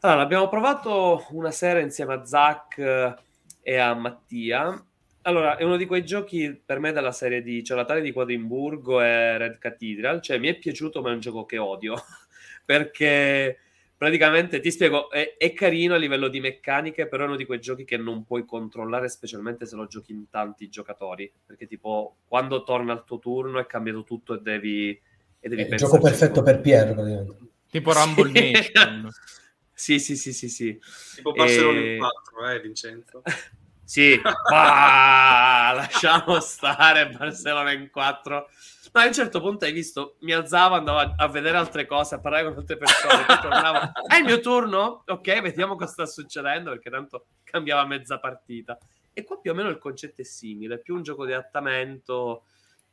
Allora, 0.00 0.22
abbiamo 0.22 0.48
provato 0.48 1.26
una 1.30 1.50
sera 1.50 1.78
insieme 1.78 2.14
a 2.14 2.24
Zach 2.24 3.16
e 3.62 3.76
a 3.76 3.94
Mattia. 3.94 4.84
Allora, 5.22 5.56
è 5.56 5.62
uno 5.62 5.76
di 5.76 5.86
quei 5.86 6.04
giochi 6.04 6.52
per 6.52 6.80
me 6.80 6.92
della 6.92 7.12
serie 7.12 7.40
di 7.42 7.62
Cialatare 7.62 8.00
di 8.00 8.12
Quadrimburgo 8.12 9.00
e 9.00 9.38
Red 9.38 9.58
Cathedral. 9.58 10.20
Cioè, 10.20 10.38
mi 10.38 10.48
è 10.48 10.58
piaciuto, 10.58 11.00
ma 11.00 11.10
è 11.10 11.14
un 11.14 11.20
gioco 11.20 11.46
che 11.46 11.58
odio. 11.58 11.94
perché 12.64 13.58
praticamente 14.02 14.58
ti 14.58 14.72
spiego, 14.72 15.10
è, 15.10 15.36
è, 15.38 15.52
carino 15.52 15.94
a 15.94 15.96
livello 15.96 16.26
di 16.26 16.40
meccaniche, 16.40 17.06
però 17.06 17.22
è 17.22 17.26
uno 17.28 17.36
di 17.36 17.46
quei 17.46 17.60
giochi 17.60 17.84
che 17.84 17.96
non 17.96 18.24
puoi 18.24 18.44
controllare, 18.44 19.08
specialmente 19.08 19.64
se 19.64 19.76
lo 19.76 19.86
giochi 19.86 20.10
in 20.10 20.28
tanti 20.28 20.68
giocatori. 20.68 21.32
Perché, 21.46 21.68
tipo, 21.68 22.16
quando 22.26 22.64
torna 22.64 22.94
il 22.94 23.04
tuo 23.06 23.20
turno 23.20 23.60
è 23.60 23.66
cambiato 23.66 24.02
tutto 24.02 24.34
e 24.34 24.40
devi. 24.40 25.00
E 25.38 25.48
devi 25.48 25.62
è 25.62 25.68
il 25.68 25.76
gioco 25.76 26.00
perfetto 26.00 26.42
per 26.42 26.60
Pier, 26.60 26.94
praticamente. 26.94 27.36
Tipo 27.70 27.92
Rumble 27.92 28.32
Nation. 28.32 29.08
sì, 29.72 30.00
sì, 30.00 30.16
sì, 30.16 30.32
sì, 30.32 30.48
sì. 30.48 30.76
Tipo 31.14 31.30
Barcellona 31.30 31.78
e... 31.78 31.92
in 31.92 31.98
4, 32.00 32.48
eh, 32.48 32.60
Vincenzo. 32.60 33.22
sì, 33.84 34.20
bah, 34.50 35.74
lasciamo 35.76 36.40
stare 36.40 37.08
Barcellona 37.08 37.70
in 37.70 37.88
4 37.88 38.48
No, 38.94 39.00
a 39.00 39.06
un 39.06 39.12
certo 39.14 39.40
punto 39.40 39.64
hai 39.64 39.72
visto, 39.72 40.16
mi 40.20 40.32
alzavo, 40.34 40.74
andavo 40.74 40.98
a, 40.98 41.14
a 41.16 41.26
vedere 41.26 41.56
altre 41.56 41.86
cose, 41.86 42.14
a 42.14 42.20
parlare 42.20 42.44
con 42.44 42.58
altre 42.58 42.76
persone, 42.76 43.24
poi 43.24 43.40
tornavo, 43.40 43.90
è 44.06 44.16
il 44.16 44.24
mio 44.24 44.38
turno? 44.40 45.02
Ok, 45.06 45.40
vediamo 45.40 45.76
cosa 45.76 45.92
sta 45.92 46.06
succedendo, 46.06 46.68
perché 46.68 46.90
tanto 46.90 47.24
cambiava 47.42 47.86
mezza 47.86 48.18
partita. 48.18 48.78
E 49.14 49.24
qua 49.24 49.38
più 49.38 49.50
o 49.50 49.54
meno 49.54 49.70
il 49.70 49.78
concetto 49.78 50.20
è 50.20 50.24
simile, 50.24 50.78
più 50.78 50.94
un 50.94 51.02
gioco 51.02 51.24
di 51.24 51.32
adattamento, 51.32 52.44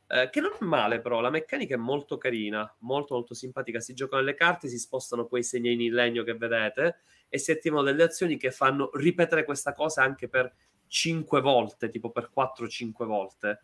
eh, 0.06 0.30
che 0.30 0.40
non 0.40 0.52
è 0.58 0.64
male 0.64 1.02
però, 1.02 1.20
la 1.20 1.28
meccanica 1.28 1.74
è 1.74 1.78
molto 1.78 2.16
carina, 2.16 2.74
molto 2.78 3.12
molto 3.12 3.34
simpatica, 3.34 3.78
si 3.78 3.92
giocano 3.92 4.22
le 4.22 4.34
carte, 4.34 4.68
si 4.68 4.78
spostano 4.78 5.26
quei 5.26 5.42
segnini 5.42 5.84
in 5.84 5.92
legno 5.92 6.22
che 6.22 6.34
vedete 6.34 7.00
e 7.28 7.36
si 7.36 7.50
attivano 7.50 7.82
delle 7.82 8.04
azioni 8.04 8.38
che 8.38 8.50
fanno 8.50 8.88
ripetere 8.94 9.44
questa 9.44 9.74
cosa 9.74 10.02
anche 10.02 10.28
per 10.30 10.50
5 10.86 11.42
volte, 11.42 11.90
tipo 11.90 12.10
per 12.10 12.30
4-5 12.34 13.04
volte 13.04 13.60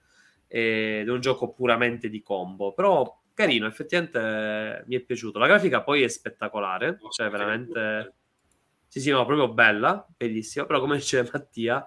ed 0.56 1.06
è 1.06 1.10
un 1.10 1.20
gioco 1.20 1.52
puramente 1.52 2.08
di 2.08 2.22
combo, 2.22 2.72
però 2.72 3.20
carino, 3.34 3.66
effettivamente 3.66 4.84
mi 4.86 4.96
è 4.96 5.00
piaciuto. 5.00 5.38
La 5.38 5.46
grafica 5.46 5.82
poi 5.82 6.02
è 6.02 6.08
spettacolare, 6.08 6.98
cioè 7.10 7.28
veramente... 7.28 8.14
Sì, 8.88 9.00
sì, 9.00 9.10
no, 9.10 9.26
proprio 9.26 9.52
bella, 9.52 10.06
bellissima, 10.16 10.64
però 10.64 10.80
come 10.80 10.96
dice 10.96 11.28
Mattia, 11.30 11.86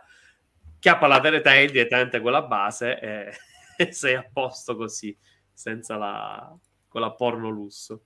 chiappa 0.78 1.08
la 1.08 1.20
Teletail 1.20 1.72
direttamente 1.72 2.20
quella 2.20 2.44
base 2.44 3.00
e, 3.00 3.32
e 3.76 3.90
sei 3.92 4.14
a 4.14 4.30
posto 4.32 4.76
così, 4.76 5.18
senza 5.52 5.98
la, 5.98 6.56
quella 6.88 7.12
porno 7.14 7.50
lusso. 7.50 8.04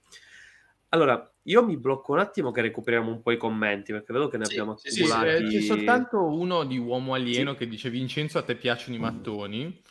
Allora, 0.90 1.30
io 1.41 1.65
mi 1.65 1.76
blocco 1.76 2.14
un 2.14 2.19
attimo 2.19 2.52
che 2.52 2.61
recuperiamo 2.61 3.11
un 3.11 3.22
po' 3.22 3.31
i 3.31 3.38
commenti, 3.38 3.91
perché 3.91 4.14
vedo 4.14 4.30
che 4.30 4.38
ne 4.38 4.45
sì, 4.45 4.52
abbiamo 4.53 4.77
accumulati. 4.80 5.45
Sì, 5.48 5.52
sì, 5.52 5.57
c'è 5.57 5.76
soltanto 5.76 6.23
uno 6.23 6.64
di 6.64 6.77
Uomo 6.77 7.15
Alieno 7.15 7.56
che 7.56 7.68
dice 7.68 7.90
Vincenzo 7.90 8.38
a 8.38 8.44
te 8.44 8.56
piacciono 8.56 8.95
i 8.95 8.99
mattoni 8.99 9.81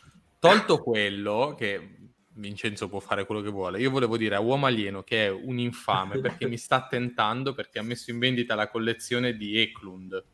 tolto 0.43 0.83
quello 0.83 1.55
che 1.57 1.99
Vincenzo 2.33 2.89
può 2.89 2.99
fare 2.99 3.25
quello 3.25 3.39
che 3.39 3.49
vuole, 3.49 3.79
io 3.79 3.89
volevo 3.89 4.17
dire 4.17 4.35
a 4.35 4.41
Uomo 4.41 4.65
Alieno 4.65 5.01
che 5.01 5.27
è 5.27 5.29
un 5.31 5.57
infame 5.57 6.19
perché 6.19 6.49
mi 6.49 6.57
sta 6.57 6.85
tentando 6.85 7.53
perché 7.53 7.79
ha 7.79 7.81
messo 7.81 8.11
in 8.11 8.19
vendita 8.19 8.53
la 8.53 8.67
collezione 8.67 9.37
di 9.37 9.57
Eklund. 9.57 10.25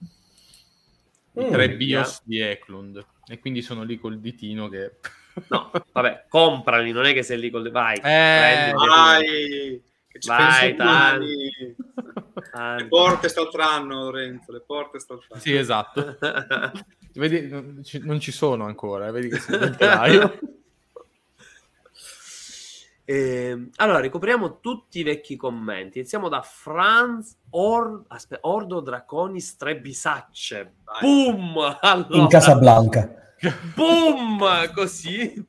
I 1.33 1.43
mm, 1.43 1.51
tre 1.51 1.75
BIOS 1.75 2.23
yeah. 2.25 2.47
di 2.47 2.51
Eklund. 2.53 3.05
E 3.27 3.37
quindi 3.37 3.61
sono 3.61 3.83
lì 3.83 3.99
col 3.99 4.19
ditino 4.19 4.67
che... 4.67 4.95
no, 5.49 5.69
vabbè, 5.91 6.25
comprali, 6.27 6.91
non 6.91 7.05
è 7.05 7.13
che 7.13 7.21
sei 7.21 7.37
lì 7.37 7.51
col... 7.51 7.69
Vai, 7.69 7.97
eh, 7.97 8.73
vai, 8.73 9.83
vai, 10.25 10.75
tanti. 10.75 11.75
Le 12.77 12.87
porte 12.87 13.29
st'altro 13.29 13.83
Lorenzo, 13.83 14.51
le 14.51 14.61
porte 14.61 14.99
st'altro 14.99 15.37
Sì, 15.37 15.55
esatto. 15.55 16.17
Vedi, 17.13 17.49
non 17.49 18.19
ci 18.19 18.31
sono 18.31 18.65
ancora, 18.65 19.07
eh, 19.07 19.11
vedi 19.11 19.29
che 19.29 19.39
sono. 19.39 19.75
Eh, 23.09 23.69
allora, 23.77 24.01
ricopriamo 24.01 24.59
tutti 24.59 24.99
i 24.99 25.03
vecchi 25.03 25.35
commenti. 25.35 25.97
Iniziamo 25.97 26.29
da 26.29 26.43
Franz 26.43 27.35
Or... 27.49 28.03
Aspe... 28.07 28.37
Ordo 28.41 28.81
Draconis 28.81 29.55
Trebisacce. 29.55 30.73
Boom! 31.01 31.77
Allora... 31.81 32.15
In 32.15 32.27
Casablanca. 32.27 33.33
Boom! 33.73 34.71
Così. 34.75 35.43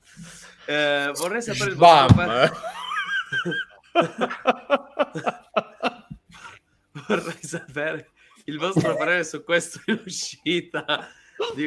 Eh, 0.65 1.13
vorrei 1.17 1.43
sapere 1.43 1.73
il 1.73 1.77
vostro. 1.77 2.25
vorrei 7.07 7.39
sapere 7.41 8.11
il 8.45 8.59
vostro 8.59 8.95
parere 8.97 9.25
su 9.25 9.43
questo 9.45 9.81
in 9.87 10.03
uscita 10.05 11.09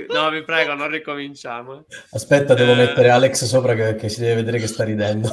No, 0.09 0.29
vi 0.29 0.43
prego, 0.43 0.75
non 0.75 0.89
ricominciamo. 0.89 1.85
Aspetta, 2.11 2.53
devo 2.53 2.73
eh... 2.73 2.75
mettere 2.75 3.09
Alex 3.09 3.45
sopra 3.45 3.73
che, 3.73 3.95
che, 3.95 4.07
si 4.07 4.21
deve 4.21 4.35
vedere 4.35 4.59
che 4.59 4.67
sta 4.67 4.83
ridendo. 4.83 5.29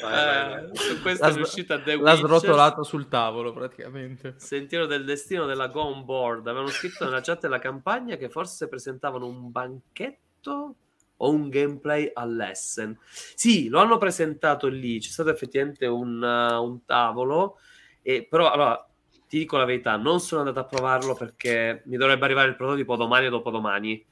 Vai, 0.00 0.02
vai, 0.02 0.76
su 0.76 1.00
questa 1.00 1.28
l'ha, 1.28 1.34
The 1.34 1.96
L'ha 1.96 2.12
Witcher. 2.12 2.16
srotolato 2.16 2.82
sul 2.82 3.08
tavolo 3.08 3.52
praticamente. 3.52 4.34
Sentiero 4.38 4.86
del 4.86 5.04
destino 5.04 5.46
della 5.46 5.68
Go 5.68 5.82
On 5.82 6.04
Board. 6.04 6.48
Avevano 6.48 6.70
scritto 6.70 7.04
nella 7.04 7.20
chat 7.20 7.42
della 7.42 7.60
campagna 7.60 8.16
che 8.16 8.28
forse 8.28 8.68
presentavano 8.68 9.26
un 9.26 9.52
banchetto 9.52 10.74
o 11.22 11.30
un 11.30 11.48
gameplay 11.48 12.10
all'Essen. 12.12 12.98
Sì, 13.34 13.68
lo 13.68 13.80
hanno 13.80 13.98
presentato 13.98 14.68
lì. 14.68 14.98
C'è 14.98 15.10
stato 15.10 15.30
effettivamente 15.30 15.86
un, 15.86 16.22
uh, 16.22 16.62
un 16.62 16.84
tavolo. 16.84 17.58
E, 18.02 18.26
però, 18.28 18.50
allora, 18.50 18.86
ti 19.28 19.38
dico 19.38 19.56
la 19.56 19.64
verità, 19.64 19.96
non 19.96 20.20
sono 20.20 20.40
andato 20.40 20.60
a 20.60 20.64
provarlo 20.64 21.14
perché 21.14 21.82
mi 21.86 21.96
dovrebbe 21.96 22.24
arrivare 22.24 22.48
il 22.48 22.56
prototipo 22.56 22.96
domani 22.96 23.26
o 23.26 23.30
dopodomani. 23.30 24.04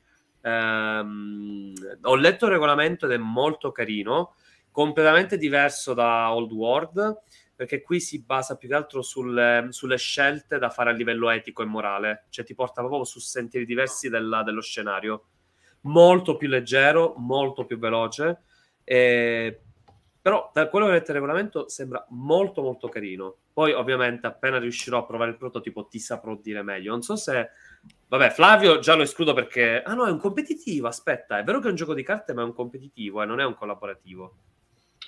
Ehm, 0.43 1.73
ho 2.03 2.15
letto 2.15 2.47
il 2.47 2.53
regolamento 2.53 3.07
ed 3.07 3.13
è 3.13 3.17
molto 3.17 3.73
carino 3.73 4.35
completamente 4.71 5.37
diverso 5.37 5.93
da 5.93 6.33
Old 6.33 6.53
World, 6.53 7.23
perché 7.57 7.83
qui 7.83 7.99
si 7.99 8.23
basa 8.23 8.57
più 8.57 8.69
che 8.69 8.77
altro 8.77 9.03
sul, 9.03 9.67
sulle 9.71 9.97
scelte 9.97 10.59
da 10.59 10.71
fare 10.71 10.91
a 10.91 10.93
livello 10.93 11.31
etico 11.31 11.63
e 11.63 11.67
morale, 11.67 12.27
cioè 12.29 12.45
ti 12.45 12.55
porta 12.55 12.81
proprio 12.83 13.03
su 13.03 13.19
sentieri 13.19 13.67
diversi 13.67 14.09
della, 14.09 14.45
dello 14.45 14.63
scenario. 14.63 15.25
Molto 15.89 16.37
più 16.37 16.49
leggero, 16.49 17.15
molto 17.17 17.65
più 17.65 17.79
veloce, 17.79 18.43
eh, 18.85 19.61
però 20.21 20.51
da 20.53 20.69
quello 20.69 20.87
che 20.87 20.93
ho 20.93 20.97
il 20.97 21.05
regolamento 21.07 21.69
sembra 21.69 22.05
molto 22.11 22.63
molto 22.63 22.89
carino. 22.89 23.37
Poi 23.53 23.73
ovviamente 23.73 24.27
appena 24.27 24.59
riuscirò 24.59 24.99
a 24.99 25.05
provare 25.05 25.31
il 25.31 25.37
prototipo 25.37 25.87
ti 25.87 25.99
saprò 25.99 26.37
dire 26.37 26.63
meglio. 26.63 26.93
Non 26.93 27.03
so 27.03 27.17
se... 27.17 27.51
Vabbè, 28.09 28.31
Flavio 28.31 28.79
già 28.79 28.95
lo 28.95 29.03
escludo 29.03 29.33
perché... 29.35 29.83
Ah 29.83 29.95
no, 29.95 30.07
è 30.07 30.11
un 30.11 30.19
competitivo, 30.19 30.87
aspetta, 30.87 31.39
è 31.39 31.45
vero 31.45 31.61
che 31.61 31.67
è 31.67 31.71
un 31.71 31.77
gioco 31.77 31.95
di 31.95 32.03
carte 32.03 32.33
ma 32.33 32.43
è 32.43 32.45
un 32.45 32.55
competitivo, 32.55 33.23
eh, 33.23 33.27
non 33.27 33.41
è 33.41 33.45
un 33.45 33.55
collaborativo 33.55 34.35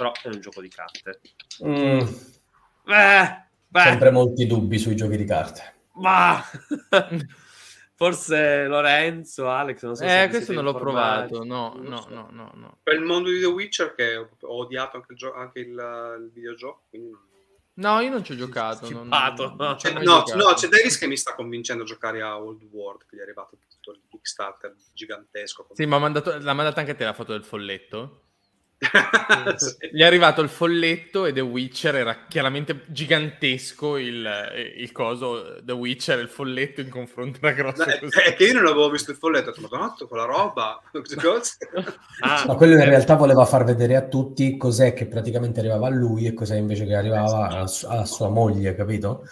però 0.01 0.13
è 0.23 0.29
un 0.29 0.41
gioco 0.41 0.63
di 0.63 0.69
carte. 0.69 1.21
Mm. 1.63 2.01
Eh, 2.87 3.45
beh, 3.69 3.81
Sempre 3.81 4.11
molti 4.11 4.47
dubbi 4.47 4.79
sui 4.79 4.97
giochi 4.97 5.19
di 5.19 5.27
carte. 5.27 5.75
ma 5.97 6.43
forse 8.01 8.65
Lorenzo, 8.67 9.47
Alex, 9.51 9.83
non 9.83 9.95
so 9.95 10.05
se 10.07 10.23
Eh, 10.23 10.29
questo 10.31 10.55
non 10.55 10.65
l'ho 10.65 10.71
informati. 10.71 11.29
provato. 11.33 11.45
No, 11.47 11.75
Non 11.77 11.85
no, 11.85 12.01
so. 12.01 12.09
no, 12.09 12.29
no, 12.31 12.51
no. 12.55 12.79
Per 12.83 12.95
il 12.95 13.03
mondo 13.03 13.29
di 13.29 13.41
The 13.41 13.47
Witcher, 13.47 13.95
che 13.95 14.17
ho 14.17 14.29
odiato 14.41 14.97
anche 14.97 15.13
il, 15.13 15.19
gio- 15.19 15.35
anche 15.35 15.59
il, 15.61 15.69
il 15.69 16.31
videogioco, 16.33 16.85
quindi 16.89 17.11
non- 17.11 17.29
No, 17.75 18.01
io 18.01 18.11
non 18.11 18.25
ci 18.25 18.33
ho 18.33 18.37
giocato. 18.37 18.89
Non, 18.91 19.09
non 19.09 19.79
Cioè, 19.79 19.93
mai 19.93 20.05
no, 20.05 20.23
giocato. 20.25 20.37
no, 20.37 20.55
c'è 20.55 20.69
Davis 20.69 20.97
che 20.99 21.07
mi 21.07 21.17
sta 21.19 21.35
convincendo 21.35 21.83
a 21.83 21.87
giocare 21.87 22.23
a 22.23 22.41
Old 22.41 22.63
World, 22.71 23.05
che 23.07 23.17
gli 23.17 23.19
è 23.19 23.23
arrivato 23.23 23.59
tutto 23.69 23.91
il 23.93 24.01
Kickstarter 24.09 24.75
gigantesco. 24.95 25.67
Sì, 25.75 25.85
ma 25.85 25.97
ha 25.97 25.99
mandato- 25.99 26.39
l'ha 26.39 26.53
mandata 26.55 26.81
anche 26.81 26.95
te 26.95 27.05
la 27.05 27.13
foto 27.13 27.33
del 27.33 27.45
folletto? 27.45 28.23
Sì. 29.57 29.91
Gli 29.93 30.01
è 30.01 30.05
arrivato 30.05 30.41
il 30.41 30.49
folletto 30.49 31.27
e 31.27 31.33
The 31.33 31.41
Witcher 31.41 31.95
era 31.97 32.27
chiaramente 32.29 32.85
gigantesco 32.87 33.97
il, 33.97 34.27
il 34.77 34.91
coso 34.93 35.57
The 35.63 35.73
Witcher 35.73 36.19
e 36.19 36.23
il 36.23 36.29
folletto 36.29 36.81
in 36.81 36.89
confronto 36.89 37.39
era 37.43 37.53
grosso 37.53 37.85
No, 37.85 37.93
è, 37.93 38.35
che 38.35 38.45
io 38.45 38.55
non 38.55 38.67
avevo 38.67 38.91
visto 38.91 39.11
il 39.11 39.17
folletto, 39.17 39.51
ho 39.51 39.53
detto, 39.53 39.77
ma 39.77 39.95
con 39.97 40.19
la 40.19 40.25
roba. 40.25 40.81
Ah, 42.23 42.45
Ma 42.47 42.55
quello 42.55 42.75
in 42.75 42.81
eh, 42.81 42.85
realtà 42.85 43.17
voleva 43.17 43.45
far 43.47 43.65
vedere 43.65 43.97
a 43.97 44.03
tutti 44.03 44.57
cos'è 44.57 44.93
che 44.93 45.07
praticamente 45.07 45.61
arrivava 45.61 45.87
a 45.87 45.91
lui 45.91 46.27
e 46.27 46.35
cos'è 46.35 46.57
invece 46.57 46.85
che 46.87 46.95
arrivava 46.95 47.49
alla, 47.49 47.67
su- 47.67 47.87
alla 47.87 48.05
sua 48.05 48.29
moglie, 48.29 48.75
capito? 48.75 49.25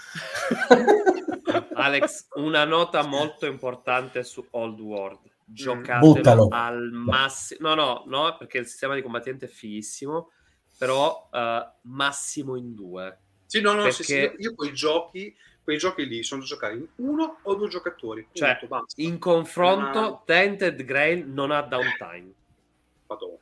Alex, 1.74 2.26
una 2.34 2.64
nota 2.64 3.02
molto 3.02 3.46
importante 3.46 4.24
su 4.24 4.46
Old 4.50 4.80
World. 4.80 5.27
Giocatelo 5.50 6.12
Buttalo. 6.14 6.48
al 6.50 6.90
massimo. 6.92 7.68
No, 7.68 7.74
no, 7.74 8.04
no, 8.06 8.36
perché 8.36 8.58
il 8.58 8.66
sistema 8.66 8.94
di 8.94 9.02
combattimento 9.02 9.44
è 9.46 9.48
fighissimo, 9.48 10.30
però 10.76 11.28
eh, 11.32 11.68
massimo 11.82 12.56
in 12.56 12.74
due. 12.74 13.18
Sì, 13.46 13.60
no, 13.60 13.72
no, 13.72 13.90
sì, 13.90 14.02
sì, 14.04 14.14
Perché- 14.14 14.42
io 14.42 14.54
quei 14.54 14.72
giochi, 14.74 15.34
quei 15.62 15.78
giochi 15.78 16.06
lì 16.06 16.22
sono 16.22 16.42
da 16.42 16.46
giocare 16.46 16.74
in 16.74 16.86
uno 16.96 17.38
o 17.42 17.54
due 17.54 17.68
giocatori. 17.68 18.22
Punto, 18.24 18.38
Cioè, 18.38 18.58
basta. 18.66 19.00
In 19.02 19.18
confronto, 19.18 20.00
Ma- 20.00 20.22
Tainted 20.26 20.84
Grail 20.84 21.26
non 21.26 21.50
ha 21.50 21.62
downtime. 21.62 22.32
Madonna. 23.06 23.36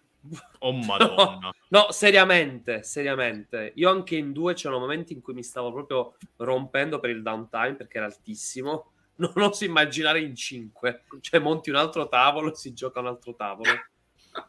Oh 0.61 0.73
madonna. 0.87 1.51
No, 1.69 1.91
seriamente, 1.91 2.83
seriamente. 2.85 3.73
Io 3.77 3.91
anche 3.91 4.15
in 4.16 4.33
due 4.33 4.55
c'erano 4.55 4.78
momenti 4.81 5.12
in 5.12 5.20
cui 5.23 5.35
mi 5.35 5.43
stavo 5.43 5.73
proprio 5.73 6.16
rompendo 6.37 7.01
per 7.01 7.11
il 7.11 7.23
downtime 7.23 7.74
perché 7.74 7.97
era 7.99 8.07
altissimo. 8.07 8.93
Non 9.16 9.32
oso 9.36 9.64
immaginare 9.64 10.20
in 10.20 10.34
cinque. 10.36 11.05
Cioè, 11.20 11.40
monti 11.40 11.70
un 11.70 11.76
altro 11.76 12.09
tavolo, 12.09 12.55
si 12.55 12.72
gioca 12.74 13.01
un 13.01 13.06
altro 13.06 13.34
tavolo. 13.34 13.70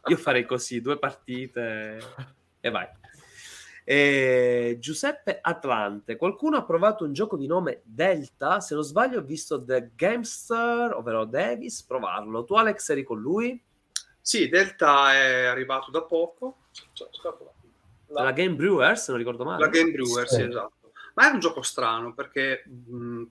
Io 0.08 0.16
farei 0.16 0.44
così, 0.44 0.80
due 0.82 0.98
partite 0.98 1.98
e 2.60 2.70
vai. 2.70 2.86
E 3.84 4.76
Giuseppe 4.78 5.38
Atlante, 5.40 6.16
qualcuno 6.16 6.58
ha 6.58 6.64
provato 6.64 7.04
un 7.04 7.14
gioco 7.14 7.38
di 7.38 7.46
nome 7.46 7.80
Delta? 7.84 8.60
Se 8.60 8.74
non 8.74 8.84
sbaglio 8.84 9.20
ho 9.20 9.22
visto 9.22 9.64
The 9.64 9.92
Gamester, 9.94 10.92
ovvero 10.94 11.24
Davis, 11.24 11.82
provarlo. 11.84 12.44
Tu 12.44 12.52
Alex 12.54 12.90
eri 12.90 13.02
con 13.02 13.18
lui? 13.18 13.58
Sì, 14.20 14.50
Delta 14.50 15.14
è 15.14 15.44
arrivato 15.46 15.90
da 15.90 16.02
poco. 16.02 16.58
La, 18.08 18.24
La 18.24 18.32
Game 18.32 18.54
Brewers, 18.56 19.08
non 19.08 19.16
ricordo 19.16 19.44
male. 19.44 19.64
la 19.64 19.70
Game 19.70 19.90
Brewer, 19.90 20.28
sì, 20.28 20.34
Sì. 20.34 20.42
esatto. 20.42 20.92
Ma 21.14 21.30
è 21.30 21.32
un 21.32 21.40
gioco 21.40 21.62
strano 21.62 22.12
perché 22.12 22.62
mh, 22.66 23.22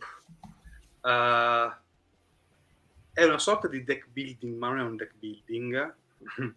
eh, 1.08 1.78
è 3.14 3.24
una 3.24 3.40
sorta 3.40 3.68
di 3.68 3.84
deck 3.84 4.08
building, 4.10 4.58
ma 4.58 4.68
non 4.70 4.80
è 4.80 4.84
un 4.84 4.96
deck 4.96 5.14
building. 5.18 5.96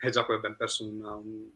è 0.00 0.10
già 0.10 0.24
poi 0.24 0.36
abbiamo 0.36 0.56
perso 0.56 0.86
una- 0.88 1.14
un- 1.14 1.50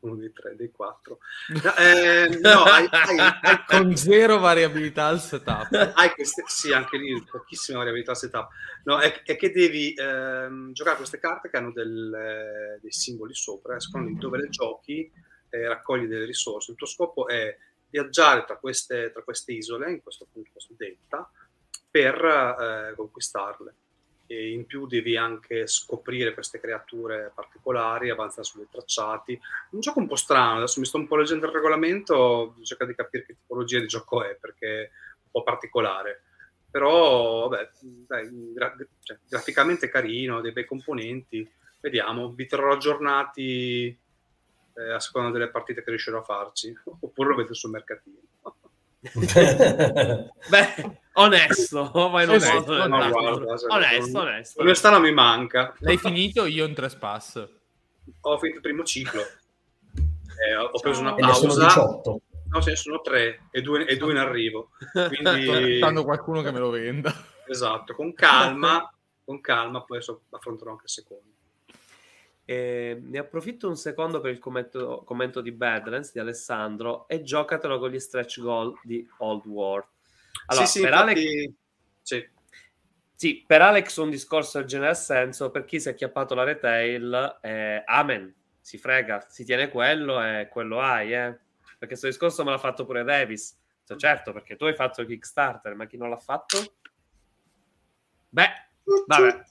uno 0.00 0.14
dei 0.14 0.32
tre, 0.32 0.56
dei 0.56 0.70
quattro. 0.70 1.18
No, 1.62 1.76
eh, 1.76 2.38
no, 2.40 2.62
hai, 2.64 2.88
hai- 2.90 3.18
hai- 3.18 3.64
Con 3.66 3.94
zero 3.96 4.38
variabilità 4.38 5.06
al 5.06 5.20
setup. 5.20 5.92
hai 5.94 6.10
queste, 6.12 6.42
sì, 6.46 6.72
anche 6.72 6.96
lì 6.96 7.22
pochissima 7.30 7.78
variabilità 7.78 8.14
setup. 8.14 8.48
No, 8.84 8.98
è, 8.98 9.22
è 9.22 9.36
che 9.36 9.50
devi 9.52 9.92
ehm, 9.92 10.72
giocare 10.72 10.96
queste 10.96 11.18
carte 11.18 11.50
che 11.50 11.56
hanno 11.58 11.72
del, 11.72 12.14
eh, 12.14 12.78
dei 12.80 12.92
simboli 12.92 13.34
sopra, 13.34 13.76
e 13.76 13.80
secondo 13.80 14.18
dove 14.18 14.38
le 14.38 14.48
giochi 14.48 15.10
eh, 15.50 15.68
raccogli 15.68 16.06
delle 16.06 16.24
risorse. 16.24 16.70
Il 16.70 16.78
tuo 16.78 16.86
scopo 16.86 17.28
è 17.28 17.54
viaggiare 17.90 18.44
tra 18.46 18.56
queste, 18.56 19.10
tra 19.12 19.22
queste 19.22 19.52
isole, 19.52 19.90
in 19.90 20.00
questo 20.02 20.26
punto, 20.32 20.48
questo 20.52 20.72
delta, 20.78 21.30
per 21.90 22.24
eh, 22.24 22.94
conquistarle. 22.94 23.74
E 24.26 24.52
in 24.52 24.64
più 24.64 24.86
devi 24.86 25.16
anche 25.16 25.66
scoprire 25.66 26.34
queste 26.34 26.60
creature 26.60 27.32
particolari, 27.34 28.10
avanzare 28.10 28.44
sui 28.44 28.66
tracciati. 28.70 29.38
Un 29.70 29.80
gioco 29.80 29.98
un 29.98 30.06
po' 30.06 30.14
strano, 30.14 30.58
adesso 30.58 30.78
mi 30.78 30.86
sto 30.86 30.98
un 30.98 31.08
po' 31.08 31.16
leggendo 31.16 31.46
il 31.46 31.52
regolamento, 31.52 32.54
cerco 32.62 32.84
di 32.84 32.94
capire 32.94 33.24
che 33.24 33.36
tipologia 33.40 33.80
di 33.80 33.86
gioco 33.88 34.22
è, 34.22 34.36
perché 34.40 34.82
è 34.82 34.90
un 35.24 35.30
po' 35.32 35.42
particolare. 35.42 36.22
Però, 36.70 37.48
vabbè, 37.48 37.70
dai, 37.80 38.52
gra- 38.52 38.76
cioè, 39.02 39.18
graficamente 39.28 39.88
carino, 39.88 40.40
dei 40.40 40.52
bei 40.52 40.64
componenti. 40.64 41.50
Vediamo, 41.80 42.30
vi 42.30 42.46
terrò 42.46 42.72
aggiornati 42.72 43.98
eh, 44.74 44.92
a 44.92 45.00
seconda 45.00 45.30
delle 45.30 45.50
partite 45.50 45.82
che 45.82 45.90
riuscirò 45.90 46.20
a 46.20 46.24
farci, 46.24 46.72
oppure 47.00 47.30
lo 47.30 47.34
vedo 47.34 47.54
sul 47.54 47.70
mercatino. 47.70 48.18
Beh, 49.02 50.98
onesto, 51.14 51.90
vai 52.10 52.24
in 52.24 52.28
un 52.30 52.34
Onesto, 52.36 52.52
modo 52.54 52.72
o 52.74 52.86
no, 52.86 53.08
guarda, 53.10 53.56
cioè, 53.56 53.70
onesto, 53.72 54.18
non- 54.18 54.26
onesto. 54.28 54.62
L'onestà 54.62 54.90
non 54.90 55.02
mi 55.02 55.12
manca. 55.12 55.74
L'hai 55.78 55.96
finito 55.96 56.44
io 56.44 56.66
in 56.66 56.74
trespass. 56.74 57.48
Ho 58.22 58.38
finito 58.38 58.56
il 58.58 58.62
primo 58.62 58.84
ciclo. 58.84 59.20
Eh, 59.20 60.56
ho 60.56 60.78
preso 60.80 61.00
una 61.00 61.14
E 61.14 61.22
ne 61.22 61.32
sono 61.34 61.48
pausa. 61.54 61.66
18. 61.66 62.20
No, 62.52 62.60
ce 62.60 62.70
ne 62.70 62.76
sono 62.76 63.00
tre 63.00 63.46
e 63.52 63.60
due, 63.62 63.86
e 63.86 63.96
due 63.96 64.10
in 64.12 64.18
arrivo. 64.18 64.70
Sto 64.90 65.06
Quindi, 65.08 65.48
aspettando 65.48 66.04
qualcuno 66.04 66.42
che 66.42 66.50
me 66.50 66.58
lo 66.58 66.70
venda. 66.70 67.14
esatto, 67.46 67.94
con 67.94 68.12
calma, 68.12 68.92
con 69.24 69.40
calma, 69.40 69.82
poi 69.82 69.98
adesso 69.98 70.22
affronterò 70.30 70.72
anche 70.72 70.84
il 70.84 70.90
secondo. 70.90 71.24
Eh, 72.50 72.98
ne 73.00 73.18
approfitto 73.18 73.68
un 73.68 73.76
secondo 73.76 74.20
per 74.20 74.32
il 74.32 74.40
commento, 74.40 75.04
commento 75.04 75.40
di 75.40 75.52
Badlands 75.52 76.10
di 76.10 76.18
Alessandro 76.18 77.06
e 77.06 77.22
giocatelo 77.22 77.78
con 77.78 77.90
gli 77.90 77.98
stretch 78.00 78.40
goal 78.40 78.76
di 78.82 79.08
Old 79.18 79.46
World. 79.46 79.86
Allora, 80.46 80.66
sì, 80.66 80.78
sì, 80.78 80.80
per, 80.80 80.92
infatti, 80.92 81.10
Alex, 81.12 81.52
sì. 82.02 82.28
sì, 83.14 83.44
per 83.46 83.62
Alex 83.62 83.96
un 83.98 84.10
discorso 84.10 84.58
del 84.58 84.66
genere 84.66 84.90
ha 84.90 84.94
senso, 84.94 85.52
per 85.52 85.64
chi 85.64 85.78
si 85.78 85.86
è 85.86 85.92
acchiappato 85.92 86.34
la 86.34 86.42
retail, 86.42 87.38
eh, 87.40 87.84
amen, 87.86 88.34
si 88.60 88.78
frega, 88.78 89.26
si 89.28 89.44
tiene 89.44 89.68
quello 89.68 90.20
e 90.20 90.48
quello 90.50 90.80
hai, 90.80 91.14
eh. 91.14 91.38
Perché 91.62 91.86
questo 91.86 92.08
discorso 92.08 92.42
me 92.42 92.50
l'ha 92.50 92.58
fatto 92.58 92.84
pure 92.84 93.04
Davis. 93.04 93.56
Cioè, 93.84 93.96
certo, 93.96 94.32
perché 94.32 94.56
tu 94.56 94.64
hai 94.64 94.74
fatto 94.74 95.02
il 95.02 95.06
Kickstarter, 95.06 95.76
ma 95.76 95.86
chi 95.86 95.96
non 95.96 96.10
l'ha 96.10 96.18
fatto? 96.18 96.58
Beh, 98.28 98.50
vabbè. 99.06 99.44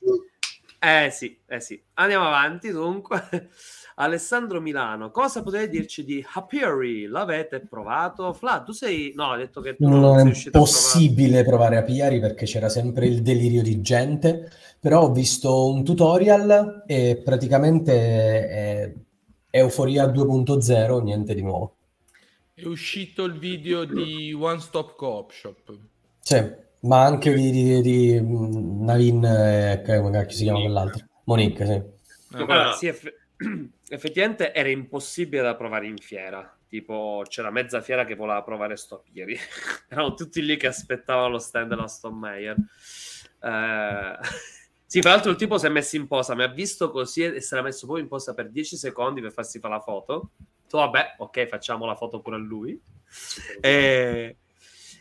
Eh 0.79 1.09
sì, 1.11 1.37
eh 1.45 1.59
sì. 1.59 1.81
Andiamo 1.95 2.25
avanti 2.25 2.71
dunque. 2.71 3.49
Alessandro 3.95 4.61
Milano, 4.61 5.11
cosa 5.11 5.43
potete 5.43 5.67
dirci 5.67 6.05
di 6.05 6.25
Happiery? 6.33 7.05
L'avete 7.05 7.59
provato? 7.59 8.31
Fla, 8.31 8.61
tu 8.61 8.71
sei... 8.71 9.11
No, 9.13 9.31
hai 9.31 9.39
detto 9.39 9.59
che 9.59 9.75
tu 9.75 9.89
non, 9.89 9.99
Non 9.99 10.27
è 10.29 10.49
possibile 10.51 11.43
provare 11.43 11.75
a 11.75 11.83
Piari 11.83 12.21
perché 12.21 12.45
c'era 12.45 12.69
sempre 12.69 13.07
il 13.07 13.21
delirio 13.21 13.61
di 13.61 13.81
gente, 13.81 14.49
però 14.79 15.01
ho 15.01 15.11
visto 15.11 15.69
un 15.69 15.83
tutorial 15.83 16.85
e 16.87 17.21
praticamente 17.21 18.95
Euforia 19.49 20.05
2.0, 20.05 21.03
niente 21.03 21.33
di 21.33 21.41
nuovo. 21.41 21.75
È 22.53 22.65
uscito 22.65 23.25
il 23.25 23.37
video 23.37 23.83
di 23.83 24.31
One 24.31 24.59
Stop 24.59 24.95
Co-op 24.95 25.31
Shop. 25.31 25.77
Sì, 26.21 26.67
ma 26.81 27.03
anche 27.03 27.33
di, 27.33 27.51
di, 27.51 27.81
di 27.81 28.21
Navin, 28.21 29.23
eh, 29.23 29.81
come 29.85 30.29
si 30.29 30.43
chiama 30.43 30.59
quell'altro? 30.59 31.05
Monique, 31.25 31.65
sì. 31.65 32.43
Guarda, 32.43 32.71
sì, 32.73 32.87
eff- 32.87 33.13
effettivamente 33.89 34.53
era 34.53 34.69
impossibile 34.69 35.41
da 35.41 35.55
provare 35.55 35.87
in 35.87 35.97
fiera. 35.97 36.55
Tipo, 36.67 37.23
c'era 37.27 37.49
mezza 37.49 37.81
fiera 37.81 38.05
che 38.05 38.15
voleva 38.15 38.43
provare 38.43 38.75
Stop 38.75 39.07
ieri. 39.11 39.37
Erano 39.89 40.13
tutti 40.13 40.43
lì 40.43 40.55
che 40.55 40.67
aspettavano 40.67 41.29
lo 41.29 41.39
stand 41.39 41.69
della 41.69 41.87
Stone 41.87 42.17
Meyer. 42.17 42.55
Eh... 43.41 44.17
Sì, 44.89 45.01
tra 45.01 45.11
l'altro 45.11 45.29
il 45.29 45.37
tipo 45.37 45.59
si 45.59 45.67
è 45.67 45.69
messo 45.69 45.97
in 45.97 46.07
posa, 46.07 46.33
mi 46.33 46.41
ha 46.41 46.47
visto 46.47 46.89
così 46.89 47.21
e 47.21 47.41
si 47.41 47.53
era 47.53 47.61
messo 47.61 47.85
poi 47.85 48.01
in 48.01 48.07
posa 48.07 48.33
per 48.33 48.49
10 48.49 48.75
secondi 48.75 49.21
per 49.21 49.31
farsi 49.31 49.59
fare 49.59 49.75
la 49.75 49.81
foto. 49.81 50.31
So, 50.65 50.77
vabbè, 50.77 51.17
ok, 51.19 51.45
facciamo 51.45 51.85
la 51.85 51.93
foto 51.93 52.21
pure 52.21 52.37
a 52.37 52.39
lui. 52.39 52.81
E... 53.61 54.35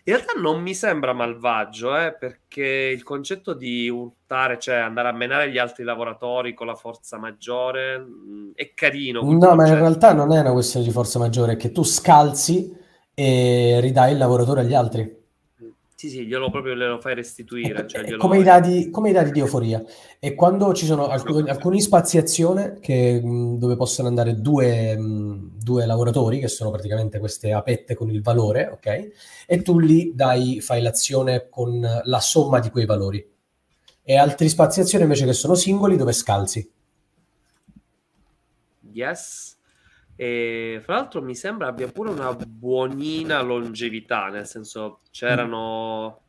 In 0.09 0.15
realtà 0.15 0.41
non 0.41 0.63
mi 0.63 0.75
sembra 0.75 1.13
malvagio, 1.13 1.95
eh, 1.95 2.17
perché 2.19 2.65
il 2.65 3.03
concetto 3.03 3.53
di 3.53 3.91
urtare, 3.91 4.59
cioè 4.59 4.77
andare 4.77 5.09
a 5.09 5.13
menare 5.13 5.51
gli 5.51 5.59
altri 5.59 5.85
lavoratori 5.85 6.55
con 6.55 6.67
la 6.67 6.75
forza 6.75 7.19
maggiore, 7.19 7.99
mh, 7.99 8.53
è 8.55 8.73
carino. 8.73 9.21
No, 9.21 9.55
ma 9.55 9.67
in 9.69 9.75
realtà 9.75 10.15
non 10.15 10.33
è 10.33 10.41
una 10.41 10.53
questione 10.53 10.87
di 10.87 10.93
forza 10.93 11.19
maggiore, 11.19 11.53
è 11.53 11.57
che 11.57 11.73
tu 11.73 11.83
scalzi 11.83 12.75
e 13.13 13.81
ridai 13.83 14.13
il 14.13 14.19
lavoratore 14.19 14.63
agli 14.63 14.73
altri. 14.73 15.15
Sì, 15.99 16.11
sì, 16.11 16.27
glielo 16.27 16.49
proprio 16.49 16.77
glielo 16.77 17.01
fai 17.01 17.17
restituire. 17.17 17.85
Cioè 17.89 18.05
glielo... 18.05 18.19
come, 18.19 18.39
i 18.39 18.45
dati, 18.45 18.89
come, 18.89 19.11
i 19.11 19.13
dati, 19.13 19.33
di 19.33 19.41
euforia. 19.41 19.83
E 20.21 20.37
quando 20.37 20.73
ci 20.73 20.87
sono 20.87 21.09
alcuni, 21.09 21.51
alcuni 21.51 21.81
spaziazione 21.81 22.79
che, 22.79 23.21
dove 23.21 23.75
possono 23.75 24.07
andare 24.07 24.41
due, 24.41 24.97
due, 24.97 25.87
lavoratori, 25.87 26.39
che 26.39 26.47
sono 26.47 26.71
praticamente 26.71 27.19
queste 27.19 27.51
apette 27.51 27.97
con 27.97 28.11
il 28.11 28.23
valore, 28.23 28.69
ok? 28.69 29.11
E 29.45 29.63
tu 29.63 29.81
lì 29.81 30.13
dai, 30.15 30.61
fai 30.61 30.83
l'azione 30.83 31.49
con 31.49 31.81
la 31.81 32.21
somma 32.21 32.61
di 32.61 32.71
quei 32.71 32.87
valori. 32.87 33.29
E 34.01 34.17
altri 34.17 34.49
spaziazione 34.49 35.03
invece 35.03 35.25
che 35.25 35.33
sono 35.33 35.57
singoli 35.57 35.97
dove 35.97 36.13
scalzi. 36.13 36.71
Yes. 38.93 39.58
E 40.21 40.81
fra 40.83 40.97
l'altro 40.97 41.23
mi 41.23 41.37
sembra 41.37 41.69
abbia 41.69 41.87
pure 41.87 42.11
una 42.11 42.35
buonina 42.35 43.41
longevità, 43.41 44.27
nel 44.27 44.49
senso 44.49 44.99
c'erano... 45.13 46.23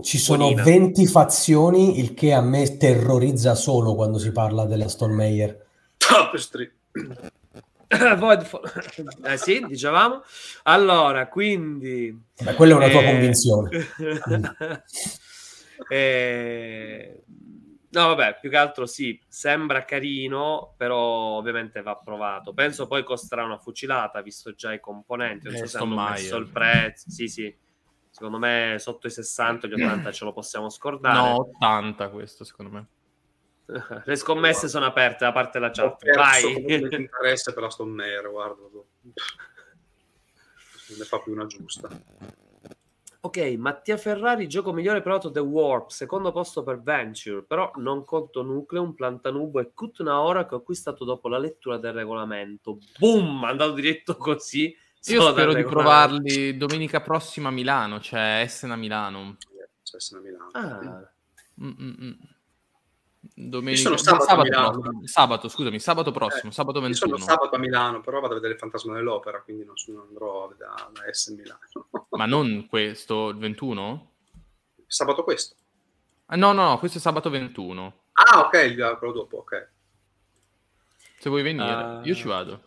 Ci 0.00 0.18
sono 0.18 0.48
buonina. 0.48 0.64
20 0.64 1.06
fazioni, 1.06 2.00
il 2.00 2.14
che 2.14 2.32
a 2.32 2.40
me 2.40 2.76
terrorizza 2.76 3.54
solo 3.54 3.94
quando 3.94 4.18
si 4.18 4.32
parla 4.32 4.64
della 4.64 4.88
Stone 4.88 5.14
Meyer. 5.14 5.66
Tapestry. 5.96 6.68
eh 9.22 9.36
sì, 9.36 9.64
dicevamo. 9.68 10.22
Allora, 10.64 11.28
quindi... 11.28 12.20
Beh, 12.42 12.54
quella 12.54 12.72
è 12.72 12.76
una 12.76 12.88
tua 12.88 13.02
eh... 13.02 13.04
convinzione. 13.04 13.70
eh... 15.88 17.22
No, 17.98 18.14
vabbè, 18.14 18.38
più 18.38 18.48
che 18.48 18.56
altro 18.56 18.86
sì, 18.86 19.20
sembra 19.26 19.84
carino, 19.84 20.74
però 20.76 21.36
ovviamente 21.36 21.82
va 21.82 21.96
provato. 21.96 22.54
Penso 22.54 22.86
poi 22.86 23.02
costerà 23.02 23.42
una 23.42 23.58
fucilata, 23.58 24.22
visto 24.22 24.54
già 24.54 24.72
i 24.72 24.78
componenti. 24.78 25.48
Non 25.48 25.56
so 25.56 25.66
se 25.66 25.78
hanno 25.78 26.10
messo 26.10 26.36
il 26.36 26.48
prezzo. 26.48 27.10
Sì, 27.10 27.26
sì. 27.26 27.52
Secondo 28.08 28.38
me 28.38 28.76
sotto 28.78 29.08
i 29.08 29.10
60 29.10 29.66
gli 29.66 29.72
80 29.72 30.12
ce 30.12 30.24
lo 30.24 30.32
possiamo 30.32 30.70
scordare. 30.70 31.18
No, 31.18 31.34
80 31.56 32.08
questo, 32.10 32.44
secondo 32.44 32.70
me. 32.70 32.86
Le 34.04 34.16
scommesse 34.16 34.68
sono 34.68 34.86
aperte 34.86 35.24
da 35.24 35.32
parte 35.32 35.58
della 35.58 35.72
chat. 35.72 36.14
Vai. 36.14 36.52
Non 36.52 36.62
mi 36.62 36.74
interessa 36.74 37.52
per 37.52 37.64
la 37.64 37.70
Stonmare, 37.70 38.30
guarda. 38.30 38.62
Ne 39.02 41.04
fa 41.04 41.18
più 41.18 41.32
una 41.32 41.46
giusta. 41.46 41.88
Ok, 43.20 43.38
Mattia 43.58 43.96
Ferrari, 43.96 44.46
gioco 44.46 44.72
migliore 44.72 45.02
provato 45.02 45.32
The 45.32 45.40
Warp, 45.40 45.90
secondo 45.90 46.30
posto 46.30 46.62
per 46.62 46.80
Venture, 46.80 47.42
però 47.42 47.72
non 47.76 48.04
conto 48.04 48.42
Nucleum, 48.42 48.94
Plantanubo 48.94 49.58
e 49.58 49.72
Kutna 49.74 50.20
ora 50.20 50.46
che 50.46 50.54
ho 50.54 50.58
acquistato 50.58 51.04
dopo 51.04 51.28
la 51.28 51.38
lettura 51.38 51.78
del 51.78 51.94
regolamento. 51.94 52.78
Boom, 52.98 53.42
andato 53.42 53.72
diretto 53.72 54.16
così. 54.16 54.74
Io 55.06 55.30
spero 55.30 55.52
di 55.52 55.64
provarli 55.64 56.56
domenica 56.56 57.00
prossima 57.00 57.48
a 57.48 57.52
Milano, 57.52 57.98
cioè 58.00 58.42
Essen 58.42 58.70
a 58.70 58.76
Milano. 58.76 59.36
C'è 59.82 59.96
Essen 59.96 60.18
a 60.18 60.20
Milano. 60.20 60.48
Ah. 60.52 61.10
Mm-mm. 61.60 62.18
Domenica, 63.20 63.96
sabato, 63.96 64.24
sabato, 64.24 64.92
sabato, 65.04 65.48
scusami, 65.48 65.80
sabato 65.80 66.12
prossimo, 66.12 66.50
eh, 66.50 66.54
sabato 66.54 66.80
21. 66.80 67.10
Io 67.10 67.18
sono 67.18 67.30
sabato 67.30 67.56
a 67.56 67.58
Milano, 67.58 68.00
però 68.00 68.20
vado 68.20 68.32
a 68.32 68.36
vedere 68.36 68.54
il 68.54 68.58
Fantasma 68.58 68.94
dell'Opera, 68.94 69.42
quindi 69.42 69.64
non, 69.64 69.76
sono, 69.76 70.04
andrò 70.08 70.52
da, 70.56 70.88
da 70.92 71.12
S 71.12 71.28
Milano. 71.28 71.58
Ma 72.10 72.26
non 72.26 72.66
questo, 72.68 73.30
il 73.30 73.38
21? 73.38 74.10
Sabato 74.86 75.24
questo? 75.24 75.56
Ah, 76.26 76.36
no, 76.36 76.52
no, 76.52 76.68
no, 76.68 76.78
questo 76.78 76.98
è 76.98 77.00
sabato 77.00 77.28
21. 77.28 78.00
Ah, 78.12 78.40
ok, 78.40 78.98
quello 78.98 79.12
dopo, 79.12 79.38
ok. 79.38 79.68
Se 81.18 81.28
vuoi 81.28 81.42
venire, 81.42 81.72
uh... 81.72 82.00
io 82.04 82.14
ci 82.14 82.28
vado. 82.28 82.66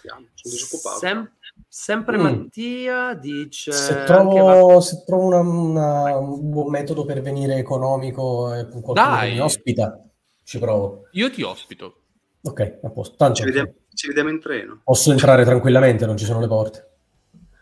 Sono 0.00 0.28
disoccupato. 0.42 0.98
Sem- 0.98 1.36
Sempre 1.66 2.16
mm. 2.16 2.20
Mattia 2.20 3.14
dice... 3.14 3.72
Se 3.72 4.04
trovo, 4.04 4.74
va... 4.74 4.80
se 4.80 5.02
trovo 5.04 5.26
una, 5.26 5.40
una, 5.40 6.16
un 6.16 6.50
buon 6.50 6.70
metodo 6.70 7.04
per 7.04 7.20
venire 7.20 7.56
economico 7.56 8.54
e 8.54 8.68
con 8.68 8.80
qualcuno 8.82 9.16
Dai. 9.16 9.28
che 9.28 9.34
mi 9.34 9.40
ospita, 9.40 10.04
ci 10.44 10.58
provo. 10.58 11.08
Io 11.12 11.30
ti 11.30 11.42
ospito. 11.42 12.02
Ok, 12.42 12.78
a 12.82 12.90
posto. 12.90 13.16
Tanto 13.16 13.34
ci, 13.36 13.44
vediamo, 13.44 13.72
ci 13.92 14.06
vediamo 14.06 14.30
in 14.30 14.40
treno. 14.40 14.80
Posso 14.84 15.10
entrare 15.10 15.44
tranquillamente, 15.44 16.06
non 16.06 16.16
ci 16.16 16.24
sono 16.24 16.40
le 16.40 16.46
porte. 16.46 16.88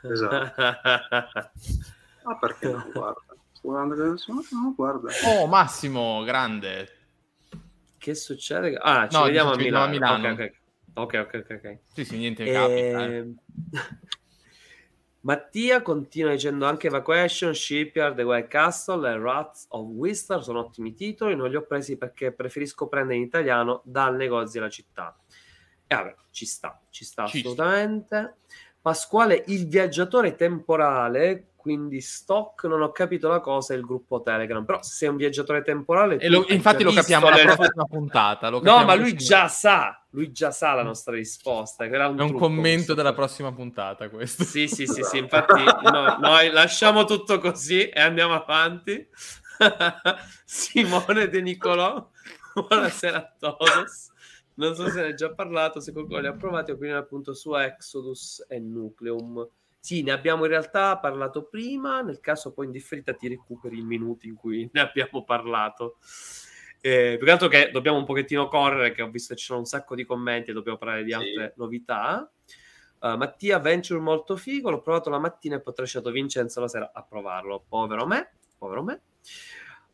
Esatto. 0.02 0.60
ah, 0.60 2.39
perché 2.40 2.68
no? 2.68 2.86
Guarda. 2.93 3.24
No, 3.62 4.74
guarda. 4.77 5.10
Oh, 5.27 5.47
Massimo, 5.47 6.23
grande. 6.23 6.89
Che 7.98 8.14
succede? 8.14 8.78
Ah, 8.81 9.09
ci 9.09 9.16
no, 9.16 9.24
vediamo 9.24 9.51
a 9.52 9.56
Milano. 9.56 9.85
A 9.85 9.89
Milano. 9.89 10.18
Okay, 10.18 10.32
okay. 10.32 10.52
Ok, 10.97 11.14
ok, 11.14 11.35
ok. 11.35 11.56
okay. 11.59 11.78
Sì, 11.93 12.05
sì, 12.05 12.16
niente 12.16 12.44
e... 12.44 12.52
capita. 12.52 13.06
Eh. 13.06 13.35
Mattia 15.27 15.82
continua 15.82 16.31
dicendo 16.31 16.66
anche 16.66 16.86
Evacuation, 16.86 17.52
Shipyard, 17.52 18.14
The 18.14 18.23
White 18.23 18.47
Castle 18.47 19.10
e 19.10 19.18
Rats 19.18 19.66
of 19.70 19.89
Wistar 19.89 20.43
sono 20.43 20.60
ottimi 20.60 20.94
titoli, 20.94 21.35
non 21.35 21.51
li 21.51 21.56
ho 21.56 21.62
presi 21.62 21.97
perché 21.97 22.31
preferisco 22.31 22.86
prendere 22.86 23.18
in 23.18 23.24
italiano 23.24 23.82
dal 23.85 24.14
negozio 24.14 24.60
della 24.60 24.70
città. 24.70 25.18
E 25.89 25.94
vabbè, 25.94 26.14
ci 26.31 26.47
sta, 26.47 26.81
ci 26.90 27.05
sta 27.05 27.27
ci 27.27 27.39
assolutamente. 27.39 28.16
Sta. 28.16 28.36
Pasquale, 28.81 29.43
il 29.48 29.66
viaggiatore 29.66 30.36
temporale, 30.36 31.48
quindi 31.66 32.01
stock, 32.01 32.62
non 32.66 32.80
ho 32.80 32.93
capito 32.93 33.26
la 33.26 33.40
cosa, 33.40 33.74
è 33.74 33.76
il 33.76 33.82
gruppo 33.82 34.22
Telegram. 34.22 34.64
Però 34.64 34.80
se 34.84 34.93
sei 34.93 35.09
un 35.09 35.16
viaggiatore 35.16 35.62
temporale... 35.62 36.18
E 36.18 36.28
lo, 36.28 36.47
infatti 36.47 36.84
lo 36.84 36.93
capiamo 36.93 37.28
nella 37.28 37.56
prossima 37.56 37.84
puntata. 37.86 38.51
no, 38.51 38.84
ma 38.84 38.94
lui 38.94 39.14
già 39.14 39.48
sa, 39.48 40.01
lui 40.10 40.30
già 40.30 40.52
sa 40.52 40.74
la 40.74 40.84
nostra 40.84 41.16
risposta. 41.16 41.84
Un 41.86 41.93
è 41.93 42.22
un 42.22 42.34
commento 42.34 42.94
della 42.94 43.12
prossima 43.12 43.52
puntata 43.52 44.09
questo. 44.09 44.44
Sì, 44.44 44.68
sì, 44.68 44.86
sì, 44.86 45.02
sì. 45.02 45.18
infatti 45.18 45.64
no, 45.90 46.18
noi 46.20 46.52
lasciamo 46.52 47.05
tutto 47.05 47.40
così 47.40 47.88
e 47.88 48.01
andiamo 48.01 48.34
avanti. 48.34 49.05
Simone 50.47 51.28
De 51.28 51.40
Nicolò, 51.40 52.09
buonasera 52.55 53.16
a 53.16 53.34
todos 53.36 54.10
non 54.55 54.74
so 54.74 54.88
se 54.88 55.02
ne 55.02 55.09
è 55.09 55.14
già 55.14 55.34
parlato, 55.34 55.80
se 55.80 55.93
qualcuno 55.93 56.20
li 56.20 56.28
ha 56.28 56.32
provati, 56.32 56.70
opinione 56.70 57.01
appunto 57.01 57.34
su 57.34 57.55
Exodus 57.55 58.44
e 58.48 58.59
Nucleum. 58.60 59.47
Sì, 59.86 60.02
ne 60.02 60.10
abbiamo 60.10 60.42
in 60.46 60.50
realtà 60.50 60.98
parlato 60.98 61.44
prima, 61.44 62.00
nel 62.00 62.18
caso 62.18 62.52
poi 62.52 62.66
in 62.66 62.72
differita 62.72 63.14
ti 63.14 63.28
recuperi 63.28 63.78
i 63.78 63.82
minuti 63.82 64.26
in 64.26 64.34
cui 64.34 64.68
ne 64.72 64.80
abbiamo 64.80 65.22
parlato. 65.22 65.98
Eh, 66.80 67.14
più 67.16 67.24
che 67.24 67.30
altro 67.30 67.46
che 67.46 67.70
dobbiamo 67.70 67.96
un 67.96 68.04
pochettino 68.04 68.48
correre, 68.48 68.90
che 68.90 69.02
ho 69.02 69.10
visto 69.10 69.32
che 69.32 69.38
ci 69.38 69.46
sono 69.46 69.60
un 69.60 69.64
sacco 69.64 69.94
di 69.94 70.04
commenti 70.04 70.50
e 70.50 70.54
dobbiamo 70.54 70.76
parlare 70.76 71.04
di 71.04 71.12
altre 71.12 71.52
sì. 71.54 71.60
novità. 71.60 72.28
Uh, 72.98 73.16
Mattia 73.16 73.60
Venture 73.60 74.00
molto 74.00 74.36
figo, 74.36 74.70
l'ho 74.70 74.80
provato 74.80 75.08
la 75.08 75.20
mattina 75.20 75.54
e 75.54 75.60
poi 75.60 75.72
ho 75.76 75.80
lasciato 75.80 76.10
Vincenzo 76.10 76.60
la 76.60 76.66
sera 76.66 76.90
a 76.92 77.04
provarlo. 77.04 77.64
Povero 77.68 78.06
me, 78.08 78.32
povero 78.58 78.82
me. 78.82 79.02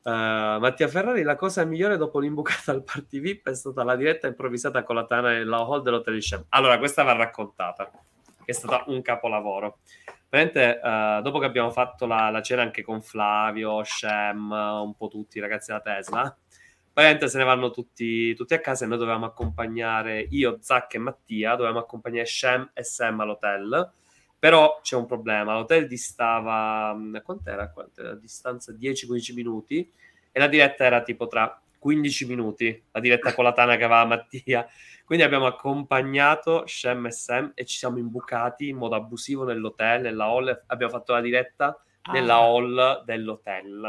Uh, 0.04 0.58
Mattia 0.58 0.88
Ferrari, 0.88 1.22
la 1.22 1.36
cosa 1.36 1.64
migliore 1.64 1.98
dopo 1.98 2.18
l'imbucata 2.18 2.72
al 2.72 2.82
party 2.82 3.20
VIP 3.20 3.50
è 3.50 3.54
stata 3.54 3.84
la 3.84 3.96
diretta 3.96 4.26
improvvisata 4.26 4.84
con 4.84 4.94
la 4.94 5.04
Tana 5.04 5.32
nella 5.32 5.58
hall 5.58 5.82
dell'hotel 5.82 6.14
di 6.14 6.22
Shem. 6.22 6.46
Allora, 6.48 6.78
questa 6.78 7.02
va 7.02 7.12
raccontata, 7.12 7.90
che 8.44 8.52
è 8.52 8.54
stata 8.54 8.84
un 8.88 9.02
capolavoro. 9.02 9.78
Veramente, 10.28 10.80
uh, 10.82 11.22
dopo 11.22 11.38
che 11.38 11.46
abbiamo 11.46 11.70
fatto 11.70 12.06
la, 12.06 12.30
la, 12.30 12.42
cena 12.42 12.62
anche 12.62 12.82
con 12.82 13.02
Flavio, 13.02 13.82
Shem, 13.84 14.50
un 14.50 14.94
po' 14.96 15.08
tutti 15.08 15.38
i 15.38 15.40
ragazzi 15.40 15.70
della 15.70 15.82
Tesla, 15.82 16.36
veramente 16.92 17.28
se 17.28 17.38
ne 17.38 17.44
vanno 17.44 17.70
tutti, 17.70 18.34
tutti 18.34 18.54
a 18.54 18.60
casa 18.60 18.84
e 18.84 18.88
noi 18.88 18.98
dovevamo 18.98 19.26
accompagnare, 19.26 20.26
io, 20.30 20.58
Zac 20.60 20.94
e 20.94 20.98
Mattia, 20.98 21.54
dovevamo 21.54 21.80
accompagnare 21.80 22.26
Shem 22.26 22.70
e 22.72 22.82
Sam 22.82 23.20
all'hotel 23.20 23.92
però 24.42 24.80
c'è 24.82 24.96
un 24.96 25.06
problema, 25.06 25.54
l'hotel 25.54 25.86
distava, 25.86 26.92
mm, 26.92 27.18
quant'era? 27.22 27.72
A 27.72 28.14
distanza 28.16 28.72
10-15 28.72 29.34
minuti 29.34 29.88
e 30.32 30.40
la 30.40 30.48
diretta 30.48 30.82
era 30.84 31.00
tipo 31.04 31.28
tra 31.28 31.62
15 31.82 32.26
minuti, 32.26 32.84
la 32.92 33.00
diretta 33.00 33.34
con 33.34 33.42
la 33.42 33.52
Tana 33.52 33.74
che 33.74 33.82
aveva 33.82 34.04
Mattia. 34.04 34.64
Quindi 35.04 35.24
abbiamo 35.24 35.46
accompagnato 35.46 36.64
Shem 36.64 37.06
e 37.06 37.10
Sam 37.10 37.50
e 37.56 37.64
ci 37.64 37.76
siamo 37.76 37.98
imbucati 37.98 38.68
in 38.68 38.76
modo 38.76 38.94
abusivo 38.94 39.42
nell'hotel, 39.42 40.02
nella 40.02 40.26
hall, 40.26 40.62
abbiamo 40.68 40.92
fatto 40.92 41.12
la 41.12 41.20
diretta 41.20 41.76
nella 42.12 42.36
ah. 42.36 42.38
hall 42.38 43.04
dell'hotel. 43.04 43.80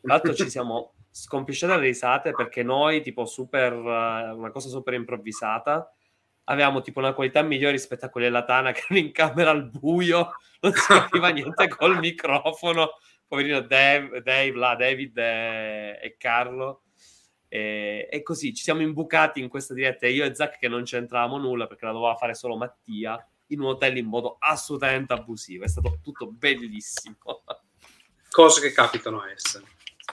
Tra 0.00 0.12
l'altro 0.14 0.34
ci 0.34 0.48
siamo 0.48 0.94
scompisciati 1.10 1.74
dalle 1.74 1.86
risate 1.86 2.30
perché 2.32 2.62
noi, 2.62 3.02
tipo, 3.02 3.26
super, 3.26 3.74
uh, 3.74 4.38
una 4.38 4.50
cosa 4.50 4.70
super 4.70 4.94
improvvisata, 4.94 5.92
avevamo 6.44 6.80
tipo 6.80 7.00
una 7.00 7.12
qualità 7.12 7.42
migliore 7.42 7.72
rispetto 7.72 8.06
a 8.06 8.08
quelli 8.08 8.28
della 8.28 8.44
Tana 8.44 8.72
che 8.72 8.84
erano 8.88 9.06
in 9.06 9.12
camera 9.12 9.50
al 9.50 9.68
buio, 9.68 10.30
non 10.60 10.72
si 10.72 10.86
capiva 10.86 11.28
niente 11.28 11.68
col 11.68 11.98
microfono. 11.98 12.92
Poverino 13.28 13.60
Dave, 13.60 14.22
Dave 14.22 14.52
là, 14.54 14.74
David 14.74 15.16
e, 15.18 15.98
e 16.02 16.16
Carlo. 16.18 16.82
E, 17.52 18.06
e, 18.08 18.22
così 18.22 18.54
ci 18.54 18.62
siamo 18.62 18.80
imbucati 18.80 19.40
in 19.40 19.48
questa 19.48 19.74
diretta 19.74 20.06
io 20.06 20.24
e 20.24 20.36
Zach 20.36 20.56
che 20.56 20.68
non 20.68 20.84
c'entravamo 20.84 21.36
nulla 21.36 21.66
perché 21.66 21.84
la 21.84 21.90
doveva 21.90 22.14
fare 22.14 22.32
solo 22.32 22.56
Mattia 22.56 23.18
in 23.48 23.60
un 23.60 23.66
hotel 23.66 23.96
in 23.96 24.06
modo 24.06 24.36
assolutamente 24.38 25.12
abusivo. 25.12 25.64
È 25.64 25.68
stato 25.68 25.98
tutto 26.00 26.30
bellissimo. 26.30 27.16
Cose 28.30 28.60
che 28.60 28.72
capitano 28.72 29.20
a 29.20 29.32
Essen. 29.32 29.64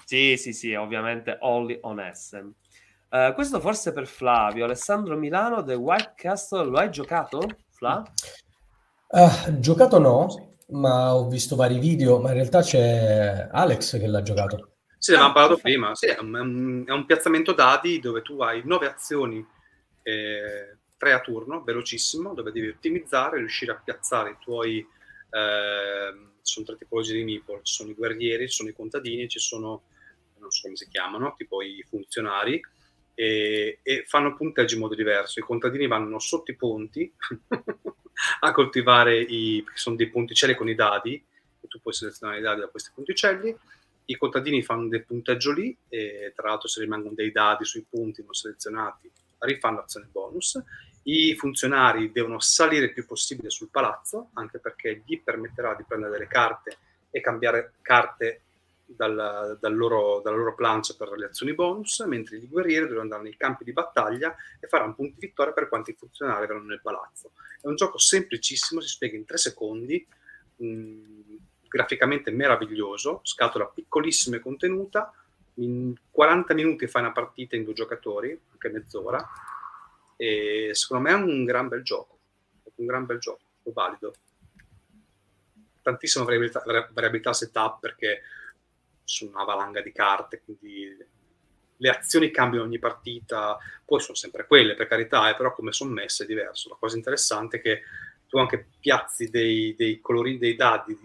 Sì, 0.03 0.35
sì, 0.38 0.51
sì, 0.51 0.73
ovviamente 0.73 1.38
only 1.41 1.77
on 1.81 1.99
Essen. 1.99 2.51
Uh, 3.09 3.34
questo 3.35 3.59
forse 3.59 3.93
per 3.93 4.07
Flavio. 4.07 4.65
Alessandro 4.65 5.15
Milano, 5.15 5.64
The 5.64 5.76
White 5.76 6.14
Castle, 6.15 6.65
lo 6.65 6.80
hai 6.80 6.89
giocato, 6.89 7.41
Fla? 7.69 8.03
Uh, 9.09 9.59
giocato 9.59 9.99
no, 9.99 10.55
ma 10.69 11.14
ho 11.14 11.27
visto 11.27 11.55
vari 11.55 11.77
video, 11.77 12.19
ma 12.19 12.30
in 12.30 12.35
realtà 12.35 12.61
c'è 12.61 13.47
Alex 13.51 13.99
che 13.99 14.07
l'ha 14.07 14.23
giocato. 14.23 14.77
Sì, 14.98 15.11
l'avevamo 15.11 15.34
parlato 15.34 15.61
prima. 15.61 15.95
Sì, 15.95 16.07
è 16.07 16.19
un, 16.19 16.84
è 16.88 16.91
un, 16.91 17.06
piazzamento 17.06 17.53
dati 17.53 17.99
dove 17.99 18.22
tu 18.22 18.41
hai 18.41 18.61
nove 18.65 18.88
azioni, 18.88 19.45
eh, 20.02 20.78
tre 20.98 21.11
a 21.14 21.22
turno, 21.22 21.64
velocissimo, 21.64 22.34
dove 22.34 22.52
devi 22.52 22.69
ottimizzare, 22.69 23.38
riuscire 23.38 23.72
a 23.72 23.82
piazzare 23.84 24.32
i 24.32 24.38
tuoi... 24.40 24.86
Eh, 25.30 26.26
sono 26.48 26.65
tre 26.65 26.78
tipologie 26.78 27.14
di 27.14 27.24
meeple, 27.24 27.60
ci 27.64 27.74
sono 27.74 27.90
i 27.90 27.94
guerrieri, 27.94 28.48
ci 28.48 28.56
sono 28.56 28.69
i 28.69 28.74
contadini, 28.74 29.28
ci 29.28 29.40
sono, 29.40 29.84
non 30.38 30.49
so 30.49 30.61
come 30.64 30.78
si 30.78 30.88
chiamano, 30.88 31.36
tipo 31.38 31.61
i 31.61 31.84
funzionari, 31.88 32.60
e, 33.14 33.80
e 33.84 34.03
fanno 34.07 34.36
punteggi 34.36 34.76
in 34.76 34.80
modo 34.80 34.95
diverso. 34.95 35.40
I 35.40 35.44
contadini 35.44 35.88
vanno 35.88 36.19
sotto 36.19 36.52
i 36.52 36.56
ponti 36.56 37.11
a 38.41 38.52
coltivare 38.52 39.19
i, 39.19 39.61
perché 39.64 39.80
sono 39.80 39.95
dei 39.95 40.10
ponticelli 40.10 40.56
con 40.56 40.69
i 40.69 40.76
dadi, 40.76 41.15
e 41.60 41.68
tu 41.68 41.82
puoi 41.82 41.94
selezionare 41.94 42.40
i 42.40 42.44
dadi 42.44 42.61
da 42.61 42.68
questi 42.68 42.91
ponticelli. 42.94 43.56
I 44.10 44.16
contadini 44.16 44.64
fanno 44.64 44.88
del 44.88 45.06
punteggio 45.06 45.52
lì, 45.52 45.76
e 45.90 46.32
tra 46.34 46.48
l'altro 46.48 46.70
se 46.70 46.80
rimangono 46.80 47.14
dei 47.14 47.32
dadi 47.32 47.66
sui 47.66 47.86
punti 47.88 48.24
non 48.24 48.34
selezionati, 48.34 49.12
rifanno 49.40 49.82
azione 49.82 50.08
bonus. 50.10 50.62
I 51.04 51.36
funzionari 51.36 52.12
devono 52.12 52.40
salire 52.40 52.86
il 52.86 52.94
più 52.94 53.06
possibile 53.06 53.50
sul 53.50 53.70
palazzo, 53.70 54.30
anche 54.34 54.60
perché 54.60 55.02
gli 55.06 55.22
permetterà 55.22 55.76
di 55.76 55.84
prendere 55.86 56.14
delle 56.14 56.28
carte 56.28 56.78
e 57.12 57.20
cambiare 57.20 57.74
carte 57.82 58.42
dal, 58.86 59.58
dal 59.60 59.76
loro, 59.76 60.22
dalla 60.24 60.38
loro 60.38 60.56
plancia 60.56 60.96
per 60.98 61.10
le 61.12 61.26
azioni 61.26 61.54
bonus, 61.54 62.00
mentre 62.08 62.38
i 62.38 62.48
guerrieri 62.48 62.86
dovranno 62.86 63.02
andare 63.04 63.24
nei 63.24 63.36
campi 63.36 63.66
di 63.66 63.74
battaglia 63.74 64.34
e 64.60 64.68
faranno 64.68 64.96
punti 64.96 65.18
vittoria 65.20 65.52
per 65.52 65.68
quanti 65.68 65.94
funzionari 65.94 66.46
avranno 66.46 66.64
nel 66.64 66.82
palazzo. 66.82 67.32
È 67.62 67.68
un 67.68 67.76
gioco 67.76 67.98
semplicissimo, 67.98 68.80
si 68.80 68.88
spiega 68.88 69.18
in 69.18 69.26
tre 69.26 69.38
secondi, 69.38 70.06
mh, 70.56 70.66
graficamente 71.68 72.31
meraviglioso, 72.31 73.22
scatola 73.23 73.65
piccolissima 73.65 74.38
e 74.38 74.39
contenuta, 74.39 75.14
in 75.56 75.94
40 76.11 76.53
minuti 76.53 76.88
fai 76.88 77.02
una 77.02 77.11
partita 77.11 77.56
in 77.56 77.64
due 77.64 77.73
giocatori, 77.73 78.39
anche 78.52 78.69
mezz'ora, 78.69 79.27
e 80.15 80.72
secondo 80.73 81.03
me 81.03 81.11
è 81.11 81.15
un 81.15 81.45
gran 81.45 81.68
bel 81.68 81.84
gioco, 81.84 82.19
un 82.76 82.85
gran 82.85 83.06
bel 83.06 83.19
gioco, 83.19 83.41
valido. 83.64 84.14
Tantissima 85.81 86.26
variabilità, 86.26 86.64
variabilità 86.91 87.34
setup 87.34 87.80
perché 87.80 88.22
su 89.03 89.27
una 89.27 89.44
valanga 89.44 89.81
di 89.81 89.91
carte, 89.91 90.41
quindi 90.44 90.98
le 91.80 91.89
azioni 91.89 92.31
cambiano 92.31 92.65
ogni 92.65 92.80
partita, 92.80 93.57
poi 93.85 93.99
sono 94.02 94.15
sempre 94.15 94.45
quelle 94.48 94.76
per 94.76 94.88
carità, 94.88 95.30
eh, 95.30 95.35
però 95.35 95.53
come 95.53 95.72
sono 95.72 95.91
messe 95.91 96.23
è 96.23 96.27
diverso. 96.27 96.69
La 96.69 96.77
cosa 96.80 96.98
interessante 96.98 97.57
è 97.57 97.61
che 97.61 97.81
tu 98.27 98.38
anche 98.38 98.68
piazzi 98.80 99.30
dei, 99.30 99.76
dei 99.76 100.02
colori, 100.02 100.38
dei 100.38 100.56
dadi, 100.56 100.98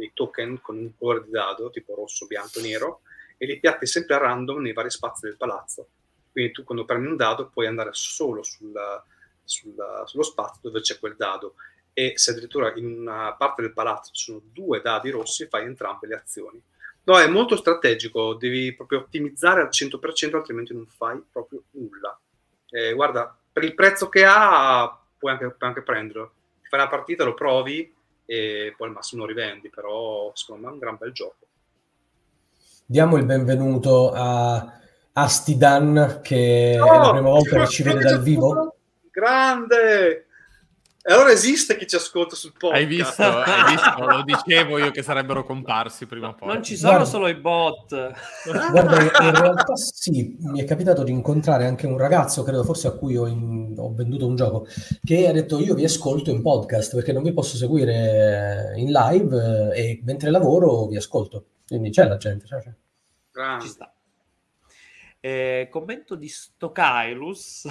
dei 0.00 0.12
token 0.14 0.60
con 0.60 0.76
un 0.76 0.96
colore 0.96 1.24
di 1.24 1.30
dado, 1.30 1.70
tipo 1.70 1.94
rosso, 1.94 2.26
bianco, 2.26 2.60
nero, 2.60 3.02
e 3.36 3.46
li 3.46 3.58
piatti 3.58 3.86
sempre 3.86 4.16
a 4.16 4.18
random 4.18 4.60
nei 4.60 4.72
vari 4.72 4.90
spazi 4.90 5.26
del 5.26 5.36
palazzo. 5.36 5.88
Quindi 6.32 6.52
tu 6.52 6.64
quando 6.64 6.84
prendi 6.84 7.06
un 7.06 7.16
dado 7.16 7.48
puoi 7.48 7.66
andare 7.66 7.90
solo 7.92 8.42
sulla, 8.42 9.04
sulla, 9.44 10.04
sullo 10.06 10.22
spazio 10.22 10.60
dove 10.68 10.80
c'è 10.80 10.98
quel 10.98 11.16
dado 11.16 11.54
e 11.92 12.12
se 12.16 12.30
addirittura 12.30 12.72
in 12.76 12.86
una 12.86 13.34
parte 13.34 13.62
del 13.62 13.72
palazzo 13.72 14.12
ci 14.12 14.26
sono 14.26 14.42
due 14.44 14.80
dadi 14.80 15.10
rossi 15.10 15.48
fai 15.48 15.64
entrambe 15.64 16.06
le 16.06 16.14
azioni 16.14 16.62
No, 17.02 17.18
è 17.18 17.26
molto 17.26 17.56
strategico, 17.56 18.34
devi 18.34 18.74
proprio 18.74 19.00
ottimizzare 19.00 19.62
al 19.62 19.68
100%, 19.68 20.36
altrimenti 20.36 20.74
non 20.74 20.86
fai 20.86 21.20
proprio 21.32 21.64
nulla. 21.70 22.18
Eh, 22.68 22.92
guarda, 22.92 23.36
per 23.52 23.64
il 23.64 23.74
prezzo 23.74 24.08
che 24.08 24.24
ha, 24.24 24.96
puoi 25.18 25.32
anche, 25.32 25.50
puoi 25.50 25.68
anche 25.68 25.82
prenderlo. 25.82 26.32
Fai 26.68 26.78
una 26.78 26.88
partita, 26.88 27.24
lo 27.24 27.34
provi 27.34 27.92
e 28.30 28.74
poi 28.76 28.86
al 28.86 28.94
massimo 28.94 29.22
lo 29.22 29.28
rivendi, 29.28 29.70
però 29.70 30.30
secondo 30.34 30.62
me 30.62 30.68
è 30.68 30.72
un 30.74 30.78
gran 30.78 30.96
bel 30.96 31.10
gioco. 31.10 31.46
Diamo 32.86 33.16
il 33.16 33.24
benvenuto 33.24 34.12
a 34.14 34.80
Astidan, 35.14 36.20
che 36.22 36.78
oh, 36.80 36.92
è 36.92 36.96
la 36.96 37.10
prima 37.10 37.28
volta 37.28 37.58
che 37.58 37.66
ci 37.66 37.82
vede 37.82 38.04
dal 38.04 38.22
vivo. 38.22 38.76
Grande! 39.10 40.26
E 41.02 41.14
allora 41.14 41.30
esiste 41.30 41.78
chi 41.78 41.86
ci 41.86 41.96
ascolta 41.96 42.36
sul 42.36 42.52
podcast. 42.52 42.78
Hai 42.78 42.86
visto? 42.86 43.22
Hai 43.22 43.70
visto? 43.70 44.04
Lo 44.04 44.22
dicevo 44.22 44.76
io 44.76 44.90
che 44.90 45.02
sarebbero 45.02 45.44
comparsi 45.44 46.04
prima 46.04 46.28
o 46.28 46.34
poi. 46.34 46.48
Non 46.48 46.62
ci 46.62 46.76
sono 46.76 46.92
guarda, 46.92 47.08
solo 47.08 47.28
i 47.28 47.34
bot. 47.36 48.12
Guarda, 48.70 49.00
in 49.24 49.34
realtà 49.34 49.76
sì, 49.76 50.36
mi 50.40 50.60
è 50.60 50.64
capitato 50.64 51.02
di 51.02 51.10
incontrare 51.10 51.64
anche 51.64 51.86
un 51.86 51.96
ragazzo, 51.96 52.42
credo 52.42 52.64
forse 52.64 52.88
a 52.88 52.92
cui 52.92 53.16
ho, 53.16 53.26
in, 53.26 53.74
ho, 53.78 53.94
venduto 53.94 54.26
un 54.26 54.36
gioco, 54.36 54.66
che 55.02 55.26
ha 55.26 55.32
detto 55.32 55.58
io 55.58 55.74
vi 55.74 55.84
ascolto 55.84 56.30
in 56.30 56.42
podcast 56.42 56.94
perché 56.94 57.12
non 57.12 57.22
vi 57.22 57.32
posso 57.32 57.56
seguire 57.56 58.74
in 58.76 58.92
live 58.92 59.74
e 59.74 60.02
mentre 60.04 60.30
lavoro 60.30 60.86
vi 60.86 60.96
ascolto. 60.96 61.46
Quindi 61.66 61.88
c'è 61.88 62.06
la 62.06 62.18
gente. 62.18 62.44
C'è, 62.44 62.58
c'è. 62.60 63.58
Ci 63.62 63.68
sta. 63.68 63.90
Eh, 65.18 65.68
commento 65.70 66.14
di 66.14 66.28
Stokairus. 66.28 67.66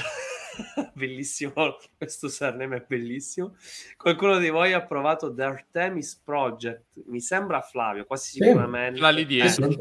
bellissimo, 0.93 1.53
questo 1.97 2.27
surname 2.27 2.77
è 2.77 2.85
bellissimo. 2.87 3.55
Qualcuno 3.97 4.37
di 4.37 4.49
voi 4.49 4.73
ha 4.73 4.85
provato 4.85 5.33
The 5.33 5.43
Artemis 5.43 6.21
Project? 6.23 7.03
Mi 7.05 7.21
sembra 7.21 7.61
Flavio, 7.61 8.05
quasi 8.05 8.31
sicuramente. 8.31 8.95
Sì. 8.95 9.01
La 9.01 9.09
lì 9.09 9.25
dietro 9.25 9.69
eh. 9.69 9.75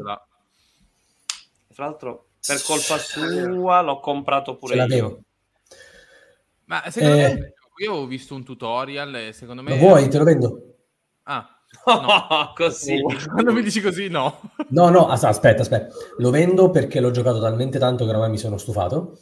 Tra 1.73 1.85
l'altro, 1.85 2.29
per 2.45 2.61
colpa 2.61 2.97
sua 2.97 3.81
l'ho 3.81 3.99
comprato 3.99 4.55
pure 4.55 4.75
io. 4.85 5.23
Ma 6.65 6.83
secondo 6.89 7.15
eh, 7.15 7.33
me, 7.33 7.53
io 7.77 7.93
ho 7.93 8.05
visto 8.05 8.35
un 8.35 8.43
tutorial 8.43 9.15
e 9.15 9.33
secondo 9.33 9.63
me... 9.63 9.71
Lo 9.71 9.77
vuoi? 9.77 10.07
Te 10.07 10.17
lo 10.17 10.23
vendo? 10.23 10.75
Ah, 11.23 11.59
No, 11.85 12.51
così. 12.55 12.99
Quando 13.27 13.53
mi 13.53 13.61
dici 13.61 13.81
così, 13.81 14.07
no. 14.07 14.39
No, 14.69 14.89
no, 14.89 15.07
aspetta, 15.07 15.61
aspetta. 15.61 15.95
Lo 16.17 16.29
vendo 16.31 16.69
perché 16.71 16.99
l'ho 16.99 17.11
giocato 17.11 17.39
talmente 17.39 17.77
tanto 17.77 18.05
che 18.05 18.11
ormai 18.11 18.29
mi 18.29 18.37
sono 18.37 18.57
stufato. 18.57 19.17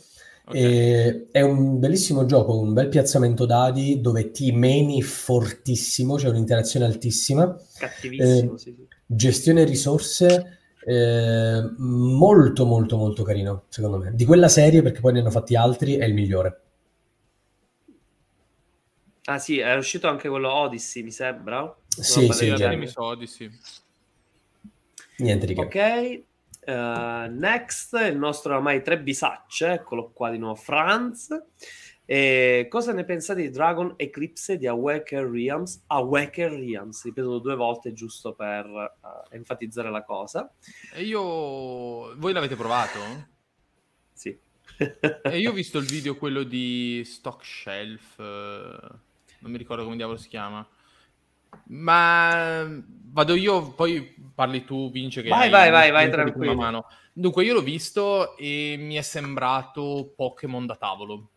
Okay. 0.49 1.27
è 1.29 1.41
un 1.41 1.77
bellissimo 1.77 2.25
gioco, 2.25 2.57
un 2.57 2.71
bel 2.71 2.87
piazzamento 2.87 3.45
dadi 3.45 3.99
dove 3.99 4.31
ti 4.31 4.53
meni 4.53 5.01
fortissimo, 5.01 6.15
c'è 6.15 6.29
un'interazione 6.29 6.85
altissima. 6.85 7.53
Cattivissimo, 7.77 8.53
eh, 8.53 8.57
sì, 8.57 8.73
sì. 8.73 8.87
Gestione 9.05 9.65
risorse, 9.65 10.59
eh, 10.85 11.61
molto 11.77 12.65
molto 12.65 12.95
molto 12.95 13.23
carino, 13.23 13.63
secondo 13.67 13.97
me. 13.97 14.15
Di 14.15 14.23
quella 14.23 14.47
serie, 14.47 14.81
perché 14.81 15.01
poi 15.01 15.13
ne 15.13 15.19
hanno 15.19 15.31
fatti 15.31 15.57
altri, 15.57 15.95
è 15.95 16.05
il 16.05 16.13
migliore. 16.13 16.61
Ah 19.25 19.39
sì, 19.39 19.59
è 19.59 19.75
uscito 19.75 20.07
anche 20.07 20.29
quello 20.29 20.49
Odyssey, 20.49 21.03
mi 21.03 21.11
sembra. 21.11 21.75
Sì, 21.89 22.31
sì, 22.31 22.55
sì. 22.55 22.93
Odyssey. 22.95 23.51
Niente 25.17 25.45
di 25.45 25.53
che. 25.53 25.61
Ok, 25.61 26.23
Uh, 26.67 27.31
next, 27.31 27.93
il 27.93 28.17
nostro 28.17 28.53
ormai 28.53 28.81
tre 28.83 28.99
bisacce, 28.99 29.71
eccolo 29.71 30.11
qua 30.11 30.29
di 30.29 30.37
nuovo, 30.37 30.55
Franz. 30.55 31.29
E 32.03 32.67
cosa 32.69 32.91
ne 32.91 33.05
pensate 33.05 33.41
di 33.41 33.49
Dragon 33.49 33.93
Eclipse 33.95 34.57
di 34.57 34.67
Awaken 34.67 35.31
Realms? 35.31 35.83
Awaken 35.87 36.49
Realms, 36.49 37.05
ripeto 37.05 37.39
due 37.39 37.55
volte 37.55 37.93
giusto 37.93 38.33
per 38.33 38.65
uh, 38.65 39.33
enfatizzare 39.33 39.89
la 39.89 40.03
cosa. 40.03 40.53
E 40.93 41.03
io... 41.03 42.17
Voi 42.17 42.33
l'avete 42.33 42.57
provato? 42.57 42.99
Sì. 44.11 44.37
e 45.23 45.39
io 45.39 45.51
ho 45.51 45.53
visto 45.55 45.77
il 45.77 45.85
video, 45.85 46.17
quello 46.17 46.43
di 46.43 47.01
Stock 47.05 47.45
Shelf, 47.45 48.17
uh, 48.17 48.23
non 49.39 49.51
mi 49.51 49.57
ricordo 49.57 49.85
come 49.85 49.95
diavolo 49.95 50.17
si 50.17 50.27
chiama. 50.27 50.67
Ma 51.69 52.67
vado 53.11 53.35
io, 53.35 53.73
poi 53.73 54.15
parli 54.33 54.63
tu, 54.63 54.91
Vince. 54.91 55.21
Che 55.21 55.29
vai, 55.29 55.49
vai, 55.49 55.71
vai, 55.71 55.91
vai, 55.91 56.09
tranquillo. 56.09 56.55
Mano. 56.55 56.85
Dunque, 57.13 57.43
io 57.43 57.55
l'ho 57.55 57.61
visto 57.61 58.37
e 58.37 58.75
mi 58.77 58.95
è 58.95 59.01
sembrato 59.01 60.13
Pokémon 60.15 60.65
da 60.65 60.75
tavolo. 60.75 61.29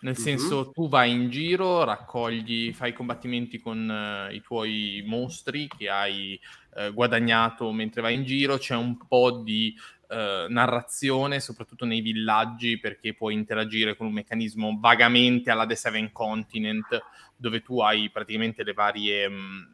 Nel 0.00 0.12
mm-hmm. 0.12 0.22
senso, 0.22 0.70
tu 0.70 0.88
vai 0.88 1.10
in 1.12 1.30
giro, 1.30 1.82
raccogli, 1.82 2.74
fai 2.74 2.92
combattimenti 2.92 3.58
con 3.58 3.88
uh, 3.88 4.30
i 4.30 4.42
tuoi 4.42 5.02
mostri 5.06 5.66
che 5.66 5.88
hai 5.88 6.38
uh, 6.74 6.92
guadagnato 6.92 7.72
mentre 7.72 8.02
vai 8.02 8.12
in 8.12 8.24
giro, 8.24 8.58
c'è 8.58 8.74
un 8.74 8.98
po' 9.06 9.30
di 9.42 9.74
uh, 10.14 10.52
narrazione, 10.52 11.40
soprattutto 11.40 11.84
nei 11.84 12.00
villaggi, 12.00 12.78
perché 12.78 13.14
puoi 13.14 13.34
interagire 13.34 13.96
con 13.96 14.06
un 14.06 14.12
meccanismo 14.12 14.78
vagamente 14.80 15.50
alla 15.50 15.66
The 15.66 15.76
Seven 15.76 16.12
Continent, 16.12 17.02
dove 17.36 17.62
tu 17.62 17.80
hai 17.80 18.10
praticamente 18.10 18.62
le 18.62 18.72
varie... 18.72 19.26
Um, 19.26 19.72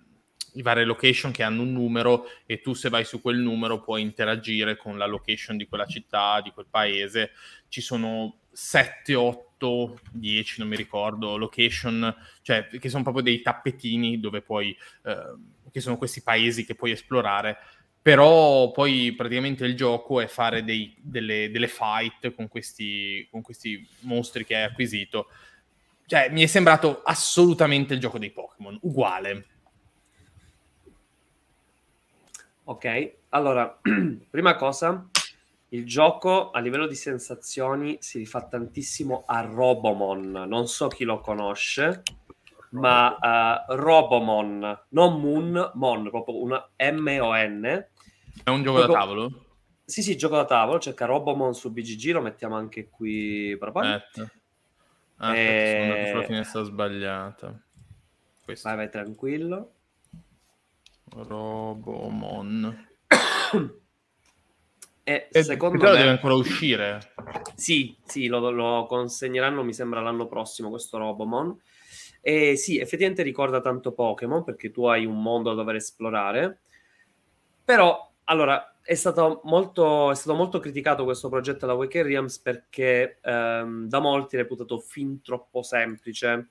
i 0.54 0.62
varie 0.62 0.84
location 0.84 1.30
che 1.30 1.44
hanno 1.44 1.62
un 1.62 1.72
numero 1.72 2.24
e 2.46 2.60
tu 2.60 2.74
se 2.74 2.88
vai 2.88 3.04
su 3.04 3.20
quel 3.20 3.38
numero 3.38 3.80
puoi 3.80 4.02
interagire 4.02 4.76
con 4.76 4.98
la 4.98 5.06
location 5.06 5.56
di 5.56 5.68
quella 5.68 5.86
città, 5.86 6.40
di 6.40 6.50
quel 6.50 6.66
paese. 6.68 7.30
Ci 7.68 7.80
sono 7.80 8.40
7, 8.50 9.14
8, 9.14 10.00
10, 10.12 10.60
non 10.60 10.68
mi 10.68 10.76
ricordo, 10.76 11.36
location, 11.36 12.14
cioè 12.42 12.66
che 12.66 12.88
sono 12.88 13.02
proprio 13.02 13.22
dei 13.22 13.42
tappetini 13.42 14.18
dove 14.18 14.42
puoi, 14.42 14.76
eh, 15.04 15.36
che 15.70 15.80
sono 15.80 15.96
questi 15.96 16.22
paesi 16.22 16.64
che 16.64 16.74
puoi 16.74 16.90
esplorare. 16.92 17.58
Però 18.02 18.70
poi 18.70 19.12
praticamente 19.14 19.64
il 19.66 19.76
gioco 19.76 20.20
è 20.20 20.26
fare 20.26 20.64
dei, 20.64 20.94
delle, 20.98 21.50
delle, 21.50 21.68
fight 21.68 22.34
con 22.34 22.48
questi, 22.48 23.26
con 23.30 23.42
questi 23.42 23.86
mostri 24.00 24.44
che 24.44 24.56
hai 24.56 24.62
acquisito. 24.62 25.26
Cioè, 26.06 26.30
mi 26.30 26.42
è 26.42 26.46
sembrato 26.46 27.02
assolutamente 27.04 27.94
il 27.94 28.00
gioco 28.00 28.18
dei 28.18 28.30
Pokémon, 28.30 28.78
uguale 28.82 29.46
Ok, 32.70 33.14
allora, 33.30 33.80
prima 34.30 34.54
cosa, 34.54 35.08
il 35.70 35.84
gioco 35.84 36.52
a 36.52 36.60
livello 36.60 36.86
di 36.86 36.94
sensazioni 36.94 37.96
si 38.00 38.18
rifà 38.18 38.46
tantissimo 38.46 39.24
a 39.26 39.40
Robomon. 39.40 40.44
Non 40.46 40.68
so 40.68 40.86
chi 40.86 41.02
lo 41.02 41.18
conosce, 41.18 42.02
ma 42.70 43.64
uh, 43.68 43.74
Robomon, 43.74 44.84
non 44.90 45.20
Moon, 45.20 45.70
Mon, 45.74 46.08
proprio 46.10 46.42
una 46.42 46.70
M-O-N. 46.76 47.86
È 48.44 48.50
un 48.50 48.62
gioco 48.62 48.78
proprio... 48.78 48.86
da 48.86 49.00
tavolo? 49.00 49.44
Sì, 49.84 50.02
sì, 50.02 50.16
gioco 50.16 50.36
da 50.36 50.44
tavolo. 50.44 50.78
Cerca 50.78 51.06
Robomon 51.06 51.54
su 51.54 51.70
BGG, 51.72 52.12
lo 52.12 52.20
mettiamo 52.20 52.56
anche 52.56 52.88
qui. 52.88 53.58
Aspetta. 53.60 54.30
Ah, 55.16 55.36
e... 55.36 55.78
sono 55.80 55.92
andato 55.92 56.08
sulla 56.10 56.26
finestra 56.26 56.62
sbagliata. 56.62 57.60
Questo. 58.44 58.68
Vai, 58.68 58.76
vai, 58.76 58.90
tranquillo. 58.90 59.72
Robomon. 61.10 62.88
e 65.02 65.28
e 65.30 65.42
secondo 65.42 65.82
me 65.82 65.96
deve 65.96 66.08
ancora 66.10 66.34
uscire. 66.34 67.12
Sì, 67.54 67.96
sì, 68.04 68.26
lo, 68.26 68.50
lo, 68.50 68.86
consegneranno, 68.86 69.64
mi 69.64 69.72
sembra, 69.72 70.00
l'anno 70.00 70.26
prossimo 70.26 70.70
questo 70.70 70.98
Robomon. 70.98 71.58
E 72.20 72.56
sì, 72.56 72.78
effettivamente 72.78 73.22
ricorda 73.22 73.60
tanto 73.60 73.92
Pokémon 73.92 74.44
perché 74.44 74.70
tu 74.70 74.84
hai 74.86 75.06
un 75.06 75.20
mondo 75.20 75.50
da 75.50 75.56
dover 75.56 75.76
esplorare. 75.76 76.60
Però, 77.64 78.12
allora, 78.24 78.78
è 78.82 78.94
stato 78.94 79.40
molto, 79.44 80.10
è 80.10 80.14
stato 80.14 80.36
molto 80.36 80.58
criticato 80.58 81.04
questo 81.04 81.28
progetto 81.28 81.66
da 81.66 81.74
Wake 81.74 82.02
Realms 82.02 82.38
perché 82.38 83.18
ehm, 83.22 83.86
da 83.88 84.00
molti 84.00 84.36
è 84.36 84.38
reputato 84.38 84.78
fin 84.78 85.22
troppo 85.22 85.62
semplice. 85.62 86.50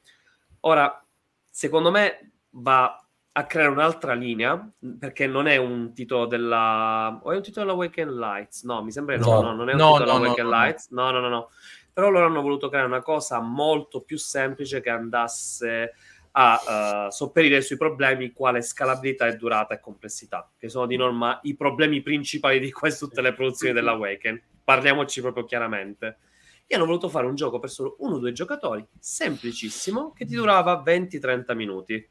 Ora, 0.61 1.05
secondo 1.49 1.91
me 1.91 2.31
va 2.51 3.08
a 3.31 3.45
creare 3.45 3.69
un'altra 3.69 4.13
linea 4.13 4.69
perché 4.97 5.27
non 5.27 5.47
è 5.47 5.55
un 5.57 5.93
titolo 5.93 6.25
della 6.25 7.19
o 7.21 7.31
è 7.31 7.35
un 7.35 7.41
titolo 7.41 7.65
della 7.65 7.77
Weekend 7.77 8.11
Lights? 8.11 8.63
No 8.63 8.83
mi 8.83 8.91
sembra 8.91 9.17
no, 9.17 9.25
no, 9.25 9.41
no 9.41 9.55
non 9.55 9.69
è 9.69 9.73
un 9.73 9.77
no, 9.77 9.91
titolo 9.91 10.05
della 10.05 10.19
Weekend 10.19 10.49
Lights. 10.49 10.89
No 10.89 11.11
no 11.11 11.19
no 11.19 11.29
no. 11.29 11.49
Però 11.93 12.09
loro 12.09 12.25
hanno 12.25 12.41
voluto 12.41 12.69
creare 12.69 12.87
una 12.87 13.01
cosa 13.01 13.39
molto 13.39 14.01
più 14.01 14.17
semplice 14.17 14.81
che 14.81 14.89
andasse 14.89 15.93
a 16.31 17.07
uh, 17.07 17.11
sopperire 17.11 17.61
sui 17.61 17.77
problemi 17.77 18.31
quale 18.31 18.61
scalabilità 18.61 19.27
e 19.27 19.35
durata 19.35 19.73
e 19.73 19.79
complessità 19.79 20.49
che 20.57 20.69
sono 20.69 20.85
di 20.85 20.95
norma 20.95 21.39
i 21.43 21.55
problemi 21.55 22.01
principali 22.01 22.59
di 22.59 22.71
quasi 22.71 22.99
tutte 22.99 23.21
le 23.21 23.33
produzioni 23.33 23.73
della 23.73 23.93
Weekend 23.93 24.41
parliamoci 24.63 25.21
proprio 25.21 25.45
chiaramente. 25.45 26.19
E 26.67 26.75
hanno 26.75 26.85
voluto 26.85 27.09
fare 27.09 27.25
un 27.25 27.33
gioco 27.33 27.57
per 27.57 27.71
solo 27.71 27.95
uno 27.99 28.15
o 28.15 28.19
due 28.19 28.31
giocatori 28.31 28.85
semplicissimo 28.99 30.13
che 30.13 30.25
ti 30.25 30.35
durava 30.35 30.83
20-30 30.85 31.55
minuti 31.55 32.09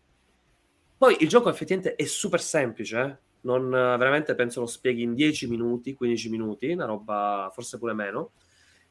poi 0.98 1.16
il 1.20 1.28
gioco 1.28 1.48
effettivamente 1.48 1.94
è 1.94 2.04
super 2.04 2.40
semplice, 2.40 2.98
eh? 2.98 3.16
non 3.42 3.70
veramente 3.70 4.34
penso 4.34 4.60
lo 4.60 4.66
spieghi 4.66 5.02
in 5.02 5.14
10 5.14 5.48
minuti, 5.48 5.94
15 5.94 6.28
minuti, 6.28 6.72
una 6.72 6.86
roba 6.86 7.50
forse 7.54 7.78
pure 7.78 7.94
meno, 7.94 8.32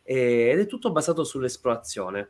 e, 0.03 0.49
ed 0.51 0.59
è 0.59 0.65
tutto 0.65 0.91
basato 0.91 1.25
sull'esplorazione. 1.25 2.29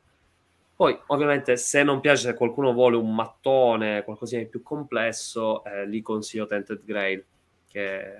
Poi, 0.76 1.00
ovviamente, 1.08 1.58
se 1.58 1.84
non 1.84 2.00
piace, 2.00 2.28
se 2.28 2.34
qualcuno 2.34 2.74
vuole 2.74 2.98
un 2.98 3.14
mattone, 3.14 4.04
qualcosa 4.04 4.38
di 4.38 4.48
più 4.48 4.62
complesso, 4.62 5.64
eh, 5.64 5.88
lì 5.88 6.02
consiglio 6.02 6.46
Tented 6.46 6.84
Grail, 6.84 7.24
che... 7.68 8.14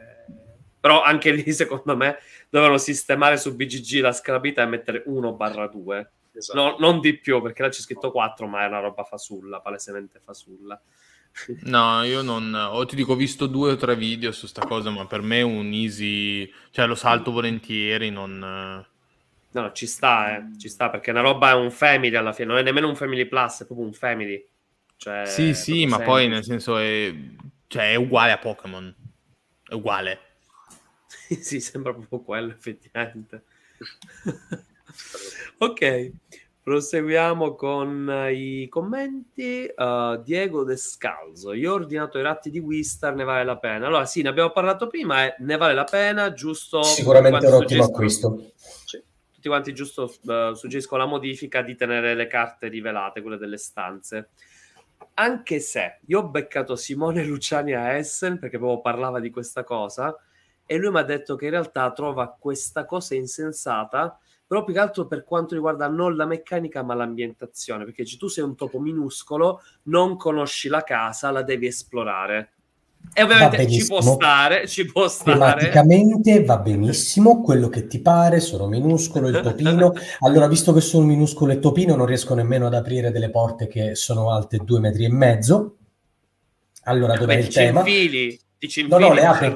però 0.80 1.02
anche 1.04 1.32
lì, 1.32 1.52
secondo 1.54 1.96
me, 1.96 2.18
dovevano 2.50 2.78
sistemare 2.78 3.38
su 3.38 3.56
BGG 3.56 4.02
la 4.02 4.12
scalabilità 4.12 4.64
e 4.64 4.68
mettere 4.68 5.04
1-2. 5.08 6.08
Esatto. 6.34 6.60
No, 6.60 6.76
non 6.80 7.00
di 7.00 7.18
più, 7.18 7.42
perché 7.42 7.64
là 7.64 7.70
c'è 7.70 7.82
scritto 7.82 8.12
4, 8.12 8.48
ma 8.48 8.64
è 8.64 8.68
una 8.68 8.80
roba 8.80 9.04
fasulla, 9.04 9.60
palesemente 9.60 10.20
fasulla. 10.20 10.80
No, 11.62 12.04
io 12.04 12.22
non... 12.22 12.54
O 12.54 12.86
ti 12.86 12.96
dico, 12.96 13.14
ho 13.14 13.16
visto 13.16 13.48
due 13.48 13.72
o 13.72 13.76
tre 13.76 13.96
video 13.96 14.32
su 14.32 14.48
sta 14.48 14.66
cosa, 14.66 14.90
ma 14.90 15.06
per 15.06 15.22
me 15.22 15.40
è 15.40 15.44
un 15.44 15.72
easy... 15.72 16.52
Cioè, 16.72 16.88
lo 16.88 16.96
salto 16.96 17.32
volentieri, 17.32 18.10
non... 18.10 18.86
No, 19.52 19.72
ci 19.72 19.88
sta, 19.88 20.38
eh. 20.38 20.58
Ci 20.58 20.70
sta, 20.70 20.90
perché 20.90 21.12
una 21.12 21.22
roba 21.22 21.52
è 21.52 21.54
un 21.54 21.72
family 21.72 22.16
alla 22.16 22.34
fine. 22.34 22.48
Non 22.48 22.58
è 22.58 22.64
nemmeno 22.64 22.88
un 22.88 22.96
family 22.96 23.26
plus, 23.26 23.62
è 23.62 23.66
proprio 23.66 23.88
un 23.88 23.94
family. 23.94 24.46
Cioè, 24.98 25.26
sì, 25.26 25.54
sì, 25.54 25.86
ma 25.86 26.00
poi 26.00 26.28
nel 26.28 26.44
senso 26.44 26.78
è... 26.78 27.14
Cioè, 27.68 27.92
è 27.92 27.96
uguale 27.96 28.32
a 28.32 28.38
Pokémon. 28.38 28.94
È 29.64 29.74
uguale. 29.74 30.20
sì, 31.40 31.60
sembra 31.60 31.94
proprio 31.94 32.20
quello, 32.20 32.52
effettivamente. 32.52 33.44
ok. 35.58 36.12
Proseguiamo 36.68 37.56
con 37.56 38.28
i 38.30 38.68
commenti. 38.68 39.72
Uh, 39.74 40.22
Diego 40.22 40.66
Descalzo. 40.66 41.54
Io 41.54 41.72
ho 41.72 41.76
ordinato 41.76 42.20
i 42.20 42.22
ratti 42.22 42.50
di 42.50 42.60
Wistar, 42.60 43.16
ne 43.16 43.24
vale 43.24 43.46
la 43.46 43.58
pena. 43.58 43.88
Allora, 43.88 44.06
sì, 44.06 44.22
ne 44.22 44.28
abbiamo 44.28 44.52
parlato 44.52 44.88
prima, 44.88 45.28
eh, 45.28 45.36
ne 45.40 45.56
vale 45.56 45.74
la 45.74 45.86
pena, 45.86 46.34
giusto? 46.34 46.84
Sicuramente 46.84 47.48
un 47.48 47.54
ottimo 47.54 47.86
acquisto. 47.86 48.52
Sì. 48.84 49.02
Tutti 49.32 49.48
quanti 49.48 49.74
giusto 49.74 50.14
uh, 50.24 50.56
suggeriscono 50.56 51.04
la 51.04 51.08
modifica 51.08 51.62
di 51.62 51.74
tenere 51.74 52.14
le 52.16 52.28
carte 52.28 52.68
rivelate, 52.68 53.22
quelle 53.22 53.38
delle 53.38 53.56
stanze. 53.56 54.32
Anche 55.14 55.62
se 55.62 56.00
io 56.08 56.20
ho 56.20 56.28
beccato 56.28 56.76
Simone 56.76 57.24
Luciani 57.24 57.76
a 57.76 57.94
Essen, 57.94 58.40
perché 58.40 58.58
proprio 58.58 58.82
parlava 58.82 59.22
di 59.22 59.30
questa 59.30 59.64
cosa, 59.64 60.14
e 60.66 60.76
lui 60.76 60.92
mi 60.92 61.00
ha 61.00 61.04
detto 61.04 61.38
che 61.38 61.46
in 61.46 61.52
realtà 61.52 61.94
trova 61.94 62.36
questa 62.38 62.84
cosa 62.84 63.16
insensata 63.16 64.20
però 64.48 64.64
più 64.64 64.74
che 64.74 64.80
altro 64.80 65.08
per 65.08 65.26
quanto 65.26 65.56
riguarda 65.56 65.88
non 65.90 66.16
la 66.16 66.26
meccanica 66.26 66.82
ma 66.82 66.94
l'ambientazione, 66.94 67.84
perché 67.84 68.06
tu 68.18 68.28
sei 68.28 68.46
un 68.46 68.56
topo 68.56 68.80
minuscolo, 68.80 69.62
non 69.84 70.16
conosci 70.16 70.70
la 70.70 70.84
casa, 70.84 71.32
la 71.32 71.44
devi 71.44 71.68
esplorare. 71.68 72.54
E 73.14 73.24
ovviamente 73.24 73.70
ci 73.70 73.86
può 73.86 74.02
stare, 74.02 74.68
ci 74.68 74.86
può 74.86 75.08
stare. 75.08 75.70
Tematicamente 75.70 76.44
va 76.44 76.58
benissimo, 76.58 77.42
quello 77.42 77.68
che 77.68 77.88
ti 77.88 78.00
pare, 78.00 78.40
sono 78.40 78.68
minuscolo, 78.68 79.28
il 79.28 79.42
topino. 79.42 79.94
allora, 80.20 80.48
visto 80.48 80.72
che 80.74 80.82
sono 80.82 81.06
minuscolo 81.06 81.52
e 81.52 81.60
topino, 81.60 81.96
non 81.96 82.06
riesco 82.06 82.34
nemmeno 82.34 82.68
ad 82.68 82.74
aprire 82.74 83.12
delle 83.12 83.30
porte 83.30 83.68
che 83.68 83.96
sono 83.96 84.32
alte 84.32 84.58
due 84.58 84.80
metri 84.80 85.06
e 85.06 85.12
mezzo. 85.12 85.78
Allora, 86.84 87.18
dov'è 87.18 87.36
il 87.36 87.48
tema? 87.50 87.80
Infili 87.80 88.40
ti 88.58 88.68
ci 88.68 88.88
no, 88.88 88.98
no, 88.98 89.14
le 89.14 89.26
apri, 89.26 89.54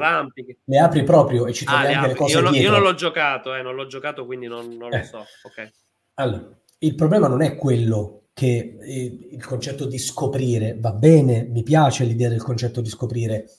le 0.64 0.80
apri 0.80 1.04
proprio 1.04 1.48
e 1.48 1.54
ci 1.54 1.66
trovi 1.66 1.86
ah, 1.86 1.98
anche 1.98 2.08
le 2.10 2.16
cose 2.16 2.38
io, 2.38 2.42
no, 2.42 2.56
io, 2.56 2.72
non 2.72 2.82
l'ho 2.82 2.94
giocato, 2.94 3.56
eh, 3.56 3.62
non 3.62 3.76
l'ho 3.76 3.88
giocato, 3.88 4.26
quindi 4.26 4.48
non, 4.48 4.76
non 4.78 4.94
eh. 4.94 5.00
lo 5.00 5.04
so. 5.04 5.26
Okay. 5.44 5.72
Allora, 6.16 6.50
il 6.80 6.96
problema 6.96 7.28
non 7.28 7.42
è 7.42 7.56
quello 7.56 8.24
che 8.34 8.78
eh, 8.80 9.30
il 9.32 9.46
concetto 9.46 9.86
di 9.86 9.98
scoprire 9.98 10.78
va 10.80 10.94
bene, 10.94 11.44
mi 11.44 11.64
piace 11.64 12.04
l'idea 12.04 12.30
del 12.30 12.44
concetto 12.44 12.82
di 12.82 12.90
scoprire, 12.90 13.50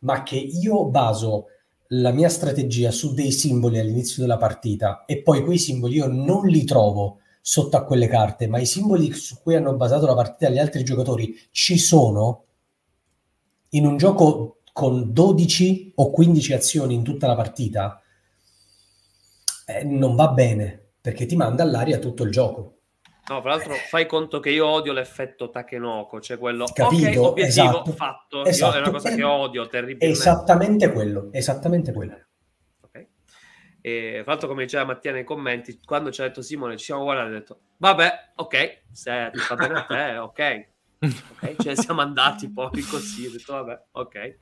ma 0.00 0.22
che 0.22 0.36
io 0.36 0.84
baso 0.86 1.46
la 1.94 2.10
mia 2.10 2.28
strategia 2.28 2.90
su 2.90 3.12
dei 3.12 3.30
simboli 3.30 3.78
all'inizio 3.78 4.22
della 4.22 4.38
partita 4.38 5.04
e 5.04 5.22
poi 5.22 5.44
quei 5.44 5.58
simboli 5.58 5.96
io 5.96 6.06
non 6.06 6.46
li 6.46 6.64
trovo 6.64 7.18
sotto 7.40 7.76
a 7.76 7.84
quelle 7.84 8.06
carte, 8.06 8.46
ma 8.46 8.58
i 8.58 8.66
simboli 8.66 9.12
su 9.12 9.40
cui 9.42 9.56
hanno 9.56 9.74
basato 9.74 10.06
la 10.06 10.14
partita 10.14 10.48
gli 10.48 10.58
altri 10.58 10.84
giocatori 10.84 11.36
ci 11.50 11.76
sono 11.76 12.44
in 13.70 13.86
un 13.86 13.96
gioco 13.96 14.58
con 14.72 15.12
12 15.12 15.92
o 15.96 16.10
15 16.10 16.52
azioni 16.54 16.94
in 16.94 17.02
tutta 17.02 17.26
la 17.26 17.36
partita, 17.36 18.02
eh, 19.66 19.84
non 19.84 20.14
va 20.14 20.28
bene 20.28 20.92
perché 21.00 21.26
ti 21.26 21.36
manda 21.36 21.62
all'aria 21.62 21.98
tutto 21.98 22.24
il 22.24 22.30
gioco. 22.30 22.78
No, 23.28 23.40
tra 23.40 23.50
l'altro 23.50 23.74
fai 23.74 24.06
conto 24.06 24.40
che 24.40 24.50
io 24.50 24.66
odio 24.66 24.92
l'effetto 24.92 25.48
Takenoko, 25.50 26.20
cioè 26.20 26.38
quello 26.38 26.64
Capito, 26.72 27.20
ok, 27.20 27.28
obiettivo 27.28 27.66
esatto, 27.66 27.92
fatto. 27.92 28.44
esatto. 28.44 28.72
Io 28.72 28.78
è 28.78 28.82
una 28.82 28.90
cosa 28.90 29.14
che 29.14 29.22
odio 29.22 29.66
terribilmente. 29.68 30.06
Esattamente 30.06 30.90
quello, 30.90 31.28
esattamente 31.32 31.92
quello. 31.92 32.18
Ok. 32.80 33.06
E 33.80 34.20
tra 34.22 34.32
l'altro, 34.32 34.48
come 34.48 34.64
diceva 34.64 34.84
Mattia 34.84 35.12
nei 35.12 35.24
commenti, 35.24 35.78
quando 35.84 36.10
ci 36.10 36.20
ha 36.20 36.24
detto 36.24 36.42
Simone, 36.42 36.76
ci 36.76 36.86
siamo 36.86 37.04
guardati, 37.04 37.28
ha 37.28 37.32
detto, 37.32 37.60
vabbè, 37.76 38.32
ok, 38.36 38.82
se 38.90 39.30
ti 39.32 39.38
fa 39.38 39.54
bene 39.54 39.74
a 39.74 39.84
te, 39.84 40.16
ok. 40.16 40.70
Ok, 41.42 41.56
ce 41.60 41.68
ne 41.70 41.76
siamo 41.76 42.00
andati 42.00 42.48
poi 42.48 42.80
così, 42.82 43.26
ho 43.26 43.30
detto, 43.32 43.52
vabbè, 43.54 43.82
ok. 43.90 44.38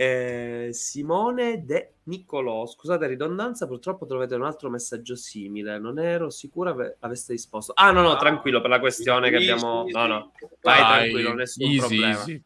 Eh, 0.00 0.70
Simone 0.72 1.62
De 1.62 1.96
Niccolò, 2.04 2.66
scusate 2.66 3.06
ridondanza, 3.06 3.66
purtroppo 3.66 4.06
trovate 4.06 4.34
un 4.34 4.44
altro 4.44 4.70
messaggio 4.70 5.14
simile, 5.14 5.78
non 5.78 5.98
ero 5.98 6.30
sicura 6.30 6.70
ave- 6.70 6.96
aveste 7.00 7.32
risposto. 7.32 7.72
Ah 7.74 7.90
no, 7.90 8.00
no, 8.00 8.16
tranquillo 8.16 8.62
per 8.62 8.70
la 8.70 8.80
questione 8.80 9.28
che 9.28 9.36
abbiamo... 9.36 9.84
No, 9.90 10.06
no, 10.06 10.32
vai 10.62 10.80
Vai, 10.80 10.98
tranquillo, 11.10 11.34
nessun 11.34 11.66
easy, 11.66 11.78
problema. 11.78 12.08
easy. 12.08 12.42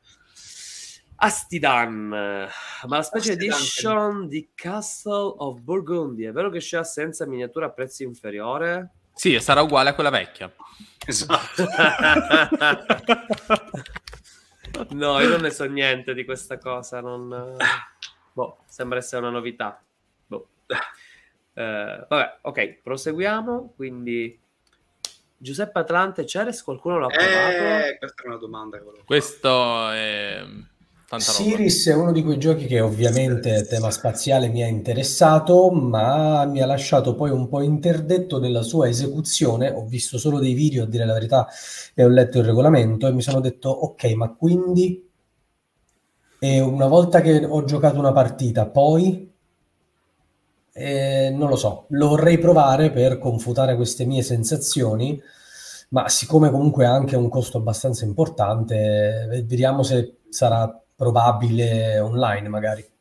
Astidan, 1.14 1.94
ma 2.08 2.48
la 2.88 3.02
special 3.02 3.36
Astidan. 3.36 3.56
edition 3.56 4.26
di 4.26 4.48
Castle 4.52 5.34
of 5.36 5.60
Burgundy, 5.60 6.24
è 6.24 6.32
vero 6.32 6.50
che 6.50 6.58
c'è 6.58 6.82
senza 6.82 7.24
miniatura 7.24 7.66
a 7.66 7.70
prezzo 7.70 8.02
inferiore? 8.02 8.94
Sì, 9.14 9.38
sarà 9.38 9.62
uguale 9.62 9.90
a 9.90 9.94
quella 9.94 10.10
vecchia. 10.10 10.52
Esatto. 11.06 11.64
no, 14.90 15.20
io 15.20 15.28
non 15.28 15.40
ne 15.40 15.50
so 15.50 15.64
niente 15.64 16.14
di 16.14 16.24
questa 16.24 16.58
cosa, 16.58 17.00
non... 17.00 17.56
Boh, 18.32 18.58
sembra 18.66 18.98
essere 18.98 19.22
una 19.22 19.30
novità. 19.30 19.82
Boh. 20.26 20.48
Eh, 21.56 22.06
vabbè, 22.08 22.38
ok, 22.42 22.80
proseguiamo, 22.82 23.74
quindi... 23.76 24.40
Giuseppe 25.36 25.78
Atlante, 25.80 26.24
Ceres, 26.24 26.62
qualcuno 26.62 26.98
l'ha 26.98 27.06
provato? 27.08 27.86
Eh, 27.86 27.98
questa 27.98 28.22
è 28.22 28.26
una 28.26 28.38
domanda 28.38 28.78
che 28.78 28.82
volevo 28.82 29.04
fare. 29.04 29.20
Questo 29.20 29.90
è 29.90 30.42
tanta 31.18 31.32
roba. 31.32 31.50
Siris 31.50 31.88
è 31.88 31.94
uno 31.94 32.12
di 32.12 32.22
quei 32.22 32.38
giochi 32.38 32.66
che 32.66 32.80
ovviamente 32.80 33.66
tema 33.66 33.90
spaziale 33.90 34.48
mi 34.48 34.62
ha 34.62 34.66
interessato, 34.66 35.70
ma 35.70 36.44
mi 36.44 36.60
ha 36.60 36.66
lasciato 36.66 37.14
poi 37.14 37.30
un 37.30 37.48
po' 37.48 37.62
interdetto 37.62 38.38
nella 38.38 38.62
sua 38.62 38.88
esecuzione. 38.88 39.70
Ho 39.70 39.84
visto 39.84 40.18
solo 40.18 40.38
dei 40.38 40.54
video, 40.54 40.84
a 40.84 40.86
dire 40.86 41.04
la 41.04 41.14
verità, 41.14 41.48
e 41.94 42.04
ho 42.04 42.08
letto 42.08 42.38
il 42.38 42.44
regolamento 42.44 43.06
e 43.06 43.12
mi 43.12 43.22
sono 43.22 43.40
detto, 43.40 43.68
ok, 43.68 44.04
ma 44.14 44.32
quindi 44.32 45.08
e 46.44 46.60
una 46.60 46.88
volta 46.88 47.22
che 47.22 47.42
ho 47.42 47.64
giocato 47.64 47.98
una 47.98 48.12
partita, 48.12 48.66
poi 48.66 49.32
eh, 50.74 51.30
non 51.34 51.48
lo 51.48 51.56
so, 51.56 51.86
lo 51.88 52.08
vorrei 52.08 52.36
provare 52.36 52.90
per 52.90 53.18
confutare 53.18 53.76
queste 53.76 54.04
mie 54.04 54.20
sensazioni, 54.20 55.18
ma 55.90 56.06
siccome 56.10 56.50
comunque 56.50 56.84
ha 56.84 56.92
anche 56.92 57.16
un 57.16 57.30
costo 57.30 57.56
abbastanza 57.56 58.04
importante, 58.04 59.28
eh, 59.32 59.42
vediamo 59.42 59.82
se 59.82 60.18
sarà 60.28 60.83
probabile 60.94 61.98
online 61.98 62.48
magari. 62.48 62.92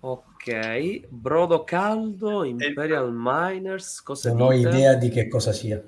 Ok, 0.00 1.06
Brodo 1.08 1.62
Caldo, 1.62 2.42
Imperial 2.42 3.12
Miners, 3.12 4.02
cosa 4.02 4.32
Non 4.32 4.48
ho 4.48 4.50
dite? 4.50 4.68
idea 4.68 4.94
di 4.94 5.08
che 5.08 5.28
cosa 5.28 5.52
sia. 5.52 5.80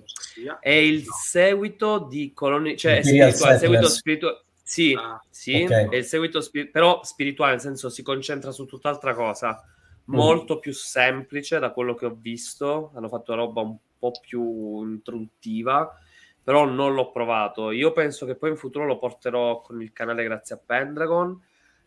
È 0.60 0.70
il 0.70 1.04
seguito 1.04 1.98
di 1.98 2.32
Coloni... 2.32 2.76
cioè 2.76 2.94
è 2.94 2.96
Imperial 2.98 3.32
spirituale, 3.32 3.54
il 3.54 3.60
seguito 3.60 3.88
spirituale... 3.88 4.44
Sì, 4.62 4.94
Ah, 4.94 5.20
sì, 5.28 5.62
ok. 5.64 5.88
è 5.90 5.96
il 5.96 6.04
seguito 6.04 6.40
spir- 6.40 6.70
però 6.70 7.02
spirituale, 7.02 7.52
nel 7.52 7.60
senso 7.60 7.90
si 7.90 8.02
concentra 8.02 8.50
su 8.50 8.64
tutt'altra 8.64 9.14
cosa, 9.14 9.62
molto 10.04 10.58
più 10.58 10.72
semplice 10.72 11.58
da 11.58 11.70
quello 11.70 11.94
che 11.94 12.06
ho 12.06 12.16
visto, 12.18 12.92
hanno 12.94 13.08
fatto 13.08 13.34
roba 13.34 13.60
un 13.60 13.76
po' 13.98 14.12
più 14.20 14.82
introduttiva, 14.84 15.98
però 16.44 16.66
non 16.66 16.94
l'ho 16.94 17.10
provato. 17.10 17.70
Io 17.70 17.92
penso 17.92 18.26
che 18.26 18.36
poi 18.36 18.50
in 18.50 18.56
futuro 18.56 18.84
lo 18.84 18.98
porterò 18.98 19.62
con 19.62 19.82
il 19.82 19.92
canale 19.92 20.22
grazie 20.22 20.54
a 20.54 20.60
Pendragon, 20.64 21.42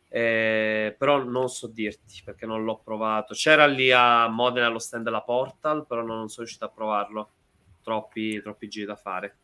eh, 0.09 0.95
però 0.97 1.23
non 1.23 1.47
so 1.47 1.67
dirti 1.67 2.21
perché 2.25 2.47
non 2.47 2.63
l'ho 2.63 2.79
provato. 2.83 3.35
C'era 3.35 3.67
lì 3.67 3.91
a 3.91 4.27
Modena 4.27 4.65
allo 4.65 4.79
stand 4.79 5.03
della 5.03 5.21
Portal, 5.21 5.85
però 5.85 6.01
non 6.01 6.27
sono 6.27 6.45
riuscito 6.45 6.65
a 6.65 6.69
provarlo. 6.69 7.29
Troppi, 7.83 8.41
troppi 8.41 8.67
giri 8.67 8.85
da 8.85 8.95
fare. 8.95 9.37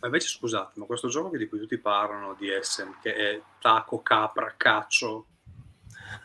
Ma 0.00 0.06
invece 0.06 0.28
scusate, 0.28 0.80
ma 0.80 0.86
questo 0.86 1.08
gioco 1.08 1.36
di 1.36 1.46
cui 1.46 1.58
tutti 1.58 1.78
parlano 1.78 2.34
di 2.34 2.50
Essen, 2.50 2.96
che 3.00 3.14
è 3.14 3.40
taco, 3.60 4.02
capra, 4.02 4.54
caccio, 4.56 5.26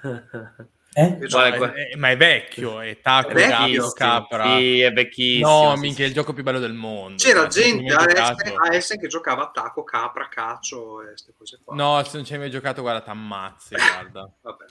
Eh? 0.91 1.17
gioco 1.27 1.71
è? 1.73 1.91
Eh, 1.91 1.97
ma 1.97 2.09
è 2.09 2.17
vecchio, 2.17 2.79
è 2.79 2.99
taco, 2.99 3.33
vecchissimo, 3.33 3.91
capra. 3.91 4.57
Sì, 4.57 4.81
è 4.81 4.91
vecchissimo. 4.91 5.69
No, 5.69 5.75
sì, 5.75 5.81
minchia, 5.81 5.95
sì. 5.95 6.03
è 6.03 6.05
il 6.07 6.13
gioco 6.13 6.33
più 6.33 6.43
bello 6.43 6.59
del 6.59 6.73
mondo. 6.73 7.21
C'era 7.21 7.47
Cioè, 7.47 7.63
gente 7.63 7.93
a 7.93 8.73
Essen, 8.73 8.97
a 8.97 9.01
che 9.01 9.07
giocava 9.07 9.51
taco, 9.53 9.83
capra, 9.83 10.27
caccio 10.27 11.01
e 11.03 11.07
queste 11.09 11.33
cose 11.37 11.59
qua. 11.63 11.75
No, 11.75 12.03
se 12.03 12.17
non 12.17 12.25
ci 12.25 12.33
hai 12.33 12.39
mai 12.39 12.49
giocato, 12.49 12.81
guarda, 12.81 13.01
t'ammazzi, 13.01 13.75
guarda. 13.75 14.29
Vabbè, 14.41 14.65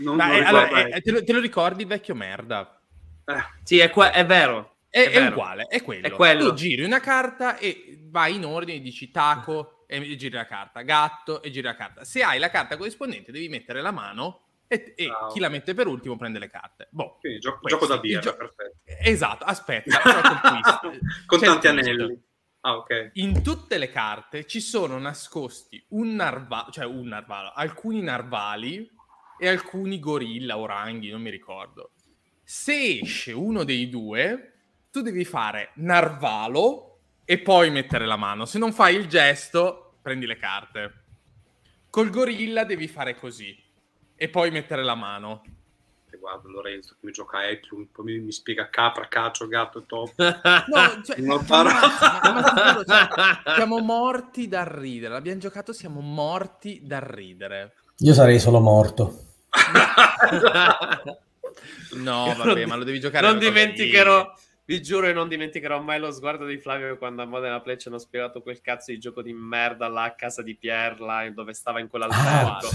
non, 0.00 0.16
Ma, 0.16 0.26
non 0.26 0.36
eh, 0.36 0.44
allora, 0.44 0.64
ricordo- 0.66 0.94
eh, 0.94 1.00
te, 1.00 1.10
lo, 1.10 1.24
te 1.24 1.32
lo 1.32 1.40
ricordi, 1.40 1.84
vecchio 1.84 2.14
merda? 2.14 2.80
eh, 3.24 3.44
Sì, 3.64 3.78
è, 3.78 3.90
è 3.90 4.26
vero. 4.26 4.76
È, 4.88 5.00
È 5.00 5.08
è 5.08 5.10
vero. 5.10 5.32
uguale, 5.32 5.66
è 5.68 5.82
quello. 5.82 6.06
È 6.06 6.10
quello. 6.12 6.48
Tu 6.48 6.54
giri 6.54 6.82
una 6.84 7.00
carta 7.00 7.58
e 7.58 7.98
vai 8.04 8.36
in 8.36 8.44
ordine, 8.44 8.80
dici 8.80 9.10
taco 9.10 9.84
e 9.88 10.16
giri 10.16 10.34
la 10.34 10.46
carta, 10.46 10.82
gatto 10.82 11.42
e 11.42 11.50
giri 11.50 11.66
la 11.66 11.74
carta. 11.74 12.04
Se 12.04 12.22
hai 12.22 12.38
la 12.38 12.48
carta 12.48 12.76
corrispondente 12.76 13.30
devi 13.32 13.48
mettere 13.48 13.82
la 13.82 13.90
mano 13.90 14.45
e, 14.68 14.94
e 14.96 15.06
Bravo. 15.06 15.26
chi 15.32 15.40
la 15.40 15.48
mette 15.48 15.74
per 15.74 15.86
ultimo 15.86 16.16
prende 16.16 16.38
le 16.38 16.48
carte. 16.50 16.88
Boh, 16.90 17.16
quindi 17.20 17.38
gio- 17.38 17.58
gioco 17.62 17.86
da 17.86 17.98
birra, 17.98 18.20
gio- 18.20 18.36
perfetto. 18.36 18.76
esatto, 19.00 19.44
aspetta. 19.44 20.00
Con 21.26 21.38
C'è 21.38 21.46
tanti 21.46 21.68
twist. 21.68 21.88
anelli. 21.88 22.24
Ah, 22.60 22.76
ok. 22.78 23.10
In 23.14 23.42
tutte 23.42 23.78
le 23.78 23.90
carte 23.90 24.44
ci 24.46 24.60
sono 24.60 24.98
nascosti 24.98 25.84
un 25.90 26.14
narvalo, 26.16 26.70
cioè 26.72 26.84
un 26.84 27.06
narvalo, 27.06 27.52
alcuni 27.54 28.02
narvali 28.02 28.90
e 29.38 29.48
alcuni 29.48 30.00
gorilla 30.00 30.58
o 30.58 30.66
ranghi, 30.66 31.10
non 31.10 31.20
mi 31.22 31.30
ricordo. 31.30 31.92
Se 32.42 32.98
esce 33.00 33.32
uno 33.32 33.62
dei 33.64 33.88
due, 33.88 34.52
tu 34.90 35.00
devi 35.00 35.24
fare 35.24 35.70
narvalo 35.76 36.98
e 37.24 37.38
poi 37.38 37.70
mettere 37.70 38.06
la 38.06 38.16
mano. 38.16 38.44
Se 38.46 38.58
non 38.58 38.72
fai 38.72 38.96
il 38.96 39.06
gesto, 39.06 39.98
prendi 40.02 40.26
le 40.26 40.36
carte. 40.36 41.04
Col 41.90 42.10
gorilla 42.10 42.64
devi 42.64 42.88
fare 42.88 43.14
così 43.16 43.56
e 44.16 44.28
poi 44.28 44.50
mettere 44.50 44.82
la 44.82 44.94
mano. 44.94 45.42
E 46.10 46.16
guarda 46.18 46.48
Lorenzo 46.48 46.94
che 46.98 47.06
mi 47.06 47.12
gioca 47.12 47.38
a 47.38 47.44
Eklund, 47.44 47.88
poi 47.92 48.04
mi, 48.04 48.18
mi 48.20 48.32
spiega 48.32 48.68
capra, 48.70 49.06
caccio, 49.08 49.46
gatto 49.48 49.78
e 49.80 49.86
top. 49.86 50.12
No, 50.16 51.02
cioè, 51.04 51.18
Non 51.20 51.38
ma- 51.38 51.44
parlo. 51.44 51.70
ma- 51.72 52.32
ma 52.32 52.72
giuro, 52.72 52.84
cioè, 52.84 53.54
siamo 53.56 53.78
morti 53.78 54.48
dal 54.48 54.66
ridere. 54.66 55.12
L'abbiamo 55.12 55.40
giocato, 55.40 55.72
siamo 55.72 56.00
morti 56.00 56.80
dal 56.84 57.00
ridere. 57.02 57.74
Io 57.98 58.14
sarei 58.14 58.38
solo 58.38 58.60
morto. 58.60 59.24
No, 61.96 62.34
vabbè, 62.36 62.60
non- 62.60 62.68
ma 62.68 62.76
lo 62.76 62.84
devi 62.84 63.00
giocare. 63.00 63.26
non 63.26 63.38
dimenticherò, 63.38 64.32
vi 64.66 64.82
giuro, 64.82 65.06
che 65.06 65.12
non 65.12 65.28
dimenticherò 65.28 65.80
mai 65.80 65.98
lo 65.98 66.10
sguardo 66.10 66.44
di 66.44 66.58
Flavio 66.58 66.96
quando 66.98 67.22
a 67.22 67.26
Modena 67.26 67.60
Play 67.60 67.78
ci 67.78 67.88
hanno 67.88 67.98
spiegato 67.98 68.42
quel 68.42 68.60
cazzo 68.60 68.90
di 68.92 68.98
gioco 68.98 69.22
di 69.22 69.32
merda 69.32 69.88
là 69.88 70.04
a 70.04 70.14
casa 70.14 70.42
di 70.42 70.54
Pierla, 70.56 71.28
dove 71.30 71.52
stava 71.54 71.80
in 71.80 71.88
quell'albergo. 71.88 72.66
Ah. 72.68 72.70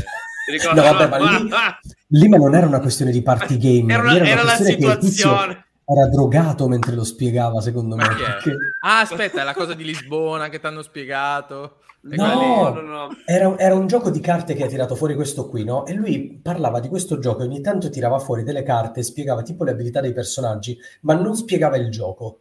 No, 0.74 0.82
vabbè, 0.82 1.08
ma 1.08 1.18
lì- 1.38 1.50
Lì 2.14 2.28
ma 2.28 2.38
non 2.38 2.56
era 2.56 2.66
una 2.68 2.80
questione 2.82 3.12
di 3.12 3.22
party 3.22 3.58
game, 3.58 3.94
Era, 3.94 4.02
una- 4.04 4.14
era 4.16 4.24
una 4.42 4.42
era 4.42 4.58
tizio 4.58 4.66
situazione. 4.74 5.66
era 5.86 6.08
drogato 6.10 6.68
mentre 6.68 6.94
lo 6.96 7.04
spiegava, 7.04 7.62
secondo 7.62 7.96
me. 7.96 8.06
Perché 8.08 8.56
Ah, 8.82 9.00
aspetta, 9.02 9.42
è 9.42 9.44
la 9.44 9.54
cosa 9.54 9.74
di 9.74 9.84
Lisbona 9.86 10.50
che 10.50 10.60
ti 10.60 10.66
hanno 10.66 10.82
spiegato. 10.82 11.78
No! 12.04 12.74
no, 12.74 12.82
no. 12.82 13.08
Era, 13.26 13.56
era 13.60 13.76
un 13.76 13.86
gioco 13.86 14.10
di 14.10 14.20
carte 14.20 14.56
che 14.56 14.64
ha 14.64 14.68
tirato 14.68 14.96
fuori 14.96 15.14
questo 15.14 15.48
qui, 15.48 15.64
no? 15.64 15.86
E 15.86 15.94
lui 15.94 16.40
parlava 16.42 16.80
di 16.80 16.88
questo 16.90 17.20
gioco 17.20 17.44
e 17.44 17.46
ogni 17.46 17.62
tanto 17.62 17.90
tirava 17.90 18.18
fuori 18.18 18.42
delle 18.44 18.64
carte, 18.64 19.04
spiegava 19.04 19.44
tipo 19.44 19.64
le 19.64 19.72
abilità 19.72 20.02
dei 20.02 20.12
personaggi, 20.12 20.76
ma 21.02 21.14
non 21.14 21.36
spiegava 21.36 21.78
il 21.78 21.92
gioco. 21.92 22.40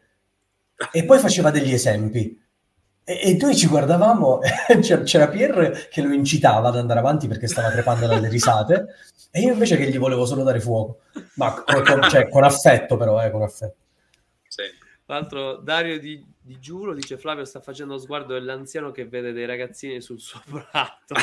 E 0.92 1.04
poi 1.04 1.18
faceva 1.18 1.50
degli 1.50 1.72
esempi. 1.74 2.40
E, 3.10 3.30
e 3.30 3.36
noi 3.40 3.56
ci 3.56 3.66
guardavamo, 3.66 4.38
c'era, 5.04 5.26
Pierre 5.26 5.88
che 5.90 6.00
lo 6.00 6.12
incitava 6.12 6.68
ad 6.68 6.76
andare 6.76 7.00
avanti 7.00 7.26
perché 7.26 7.48
stava 7.48 7.70
crepando 7.70 8.06
dalle 8.06 8.28
risate, 8.28 8.86
e 9.32 9.40
io 9.40 9.52
invece 9.52 9.76
che 9.76 9.90
gli 9.90 9.98
volevo 9.98 10.24
solo 10.26 10.44
dare 10.44 10.60
fuoco. 10.60 11.00
Ma 11.34 11.52
con, 11.54 11.82
con- 11.82 12.08
cioè, 12.08 12.28
con 12.28 12.44
affetto 12.44 12.96
però, 12.96 13.20
eh, 13.20 13.32
con 13.32 13.42
affetto. 13.42 13.74
Sì. 14.46 14.62
Tra 15.04 15.18
l'altro 15.18 15.56
Dario 15.56 15.98
di, 15.98 16.24
di 16.40 16.60
Giuro 16.60 16.94
dice 16.94 17.18
Flavio 17.18 17.44
sta 17.44 17.58
facendo 17.58 17.94
lo 17.94 17.98
sguardo 17.98 18.34
dell'anziano 18.34 18.92
che 18.92 19.08
vede 19.08 19.32
dei 19.32 19.44
ragazzini 19.44 20.00
sul 20.00 20.20
suo 20.20 20.40
prato. 20.48 21.14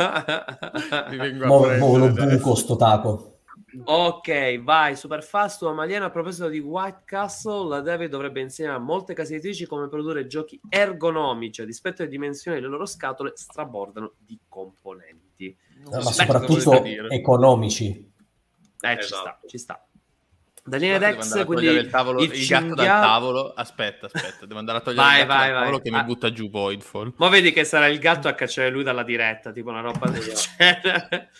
Mi 1.10 1.16
vengo 1.18 1.44
a 1.44 1.48
Mo, 1.48 1.76
mo 1.76 1.98
lo 1.98 2.10
buco 2.12 2.54
sto 2.54 2.76
taco. 2.76 3.39
Ok, 3.84 4.62
vai, 4.62 4.96
super 4.96 5.22
fast. 5.22 5.62
Maliana 5.72 6.06
a 6.06 6.10
proposito 6.10 6.48
di 6.48 6.58
White 6.58 7.02
Castle, 7.04 7.68
la 7.68 7.80
David 7.80 8.10
dovrebbe 8.10 8.40
insegnare 8.40 8.76
a 8.76 8.80
molte 8.80 9.14
case 9.14 9.34
editrici 9.34 9.66
come 9.66 9.88
produrre 9.88 10.26
giochi 10.26 10.60
ergonomici, 10.68 11.62
a 11.62 11.64
dispetto 11.64 11.98
delle 11.98 12.10
dimensioni 12.10 12.58
delle 12.58 12.70
loro 12.70 12.86
scatole, 12.86 13.32
strabordano 13.34 14.14
di 14.18 14.38
componenti. 14.48 15.56
Non 15.84 16.02
ma 16.02 16.12
soprattutto 16.12 16.82
economici. 17.08 17.86
Eh, 18.80 18.94
ci 18.96 19.04
Esatto. 19.04 19.20
sta, 19.20 19.38
ci 19.46 19.58
sta. 19.58 19.84
Daniele 20.64 20.98
Dex, 20.98 21.44
quindi 21.44 21.66
il, 21.66 21.88
tavolo, 21.88 22.22
il, 22.22 22.32
il 22.32 22.46
gatto 22.46 22.74
dal 22.74 22.86
tavolo. 22.86 23.52
Aspetta, 23.52 24.06
aspetta, 24.06 24.46
devo 24.46 24.58
andare 24.58 24.78
a 24.78 24.80
togliere 24.80 25.02
vai, 25.02 25.20
il 25.20 25.26
gatto 25.26 25.38
vai, 25.38 25.46
dal 25.46 25.54
vai. 25.54 25.62
tavolo 25.64 25.82
che 25.82 25.88
ah. 25.90 25.96
mi 25.96 26.04
butta 26.04 26.32
giù 26.32 26.50
Voidfall. 26.50 27.12
Ma 27.16 27.28
vedi 27.28 27.52
che 27.52 27.64
sarà 27.64 27.86
il 27.86 27.98
gatto 27.98 28.28
a 28.28 28.34
cacciare 28.34 28.70
lui 28.70 28.82
dalla 28.82 29.02
diretta, 29.02 29.52
tipo 29.52 29.70
una 29.70 29.80
roba 29.80 30.08
del 30.08 30.22
genere. 30.56 31.30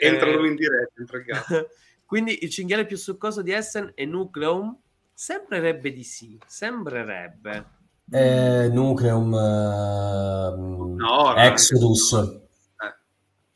Entra 0.00 0.30
lui 0.32 0.48
in 0.48 0.56
diretta, 0.56 1.00
entra 1.00 1.18
il 1.18 1.24
gatto. 1.24 1.68
quindi 2.06 2.42
il 2.42 2.50
cinghiale 2.50 2.86
più 2.86 2.96
succoso 2.96 3.42
di 3.42 3.52
Essen 3.52 3.92
è 3.94 4.04
Nucleum? 4.04 4.76
Sembrerebbe 5.12 5.92
di 5.92 6.02
sì, 6.02 6.38
sembrerebbe. 6.46 7.64
Eh, 8.10 8.68
Nucleum, 8.72 9.32
uh, 9.32 10.94
no, 10.96 11.36
Exodus 11.36 12.42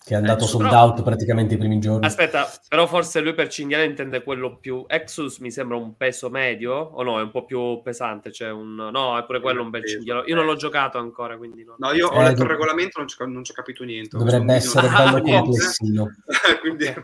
che 0.09 0.15
è 0.15 0.17
andato 0.17 0.45
eh, 0.45 0.47
sold 0.47 0.69
però... 0.71 0.85
out 0.85 1.03
praticamente 1.03 1.53
i 1.53 1.59
primi 1.59 1.79
giorni. 1.79 2.07
Aspetta, 2.07 2.51
però 2.67 2.87
forse 2.87 3.21
lui 3.21 3.35
per 3.35 3.49
cinghiale 3.49 3.85
intende 3.85 4.23
quello 4.23 4.57
più... 4.57 4.87
Exodus 4.89 5.37
mi 5.41 5.51
sembra 5.51 5.77
un 5.77 5.99
peso 5.99 6.31
medio, 6.31 6.73
o 6.73 7.03
no, 7.03 7.19
è 7.19 7.23
un 7.23 7.31
po' 7.31 7.45
più 7.45 7.83
pesante, 7.83 8.33
cioè 8.33 8.49
un... 8.49 8.75
No, 8.75 9.19
è 9.19 9.25
pure 9.27 9.43
quello 9.43 9.61
un 9.61 9.69
bel 9.69 9.87
cinghiale. 9.87 10.23
Io 10.25 10.35
non 10.35 10.47
l'ho 10.47 10.57
giocato 10.57 10.97
ancora, 10.97 11.37
quindi... 11.37 11.63
No, 11.63 11.75
no 11.77 11.93
io 11.93 12.09
ho 12.09 12.23
eh, 12.23 12.25
letto 12.25 12.45
il 12.45 12.49
regolamento, 12.49 12.99
non 13.01 13.07
ci, 13.07 13.17
non 13.19 13.45
ci 13.45 13.51
ho 13.53 13.55
capito 13.55 13.85
niente. 13.85 14.17
Dovrebbe 14.17 14.55
essere 14.55 14.89
bello 14.89 15.17
ah, 15.19 15.21
complessino. 15.21 16.07
quindi... 16.63 16.95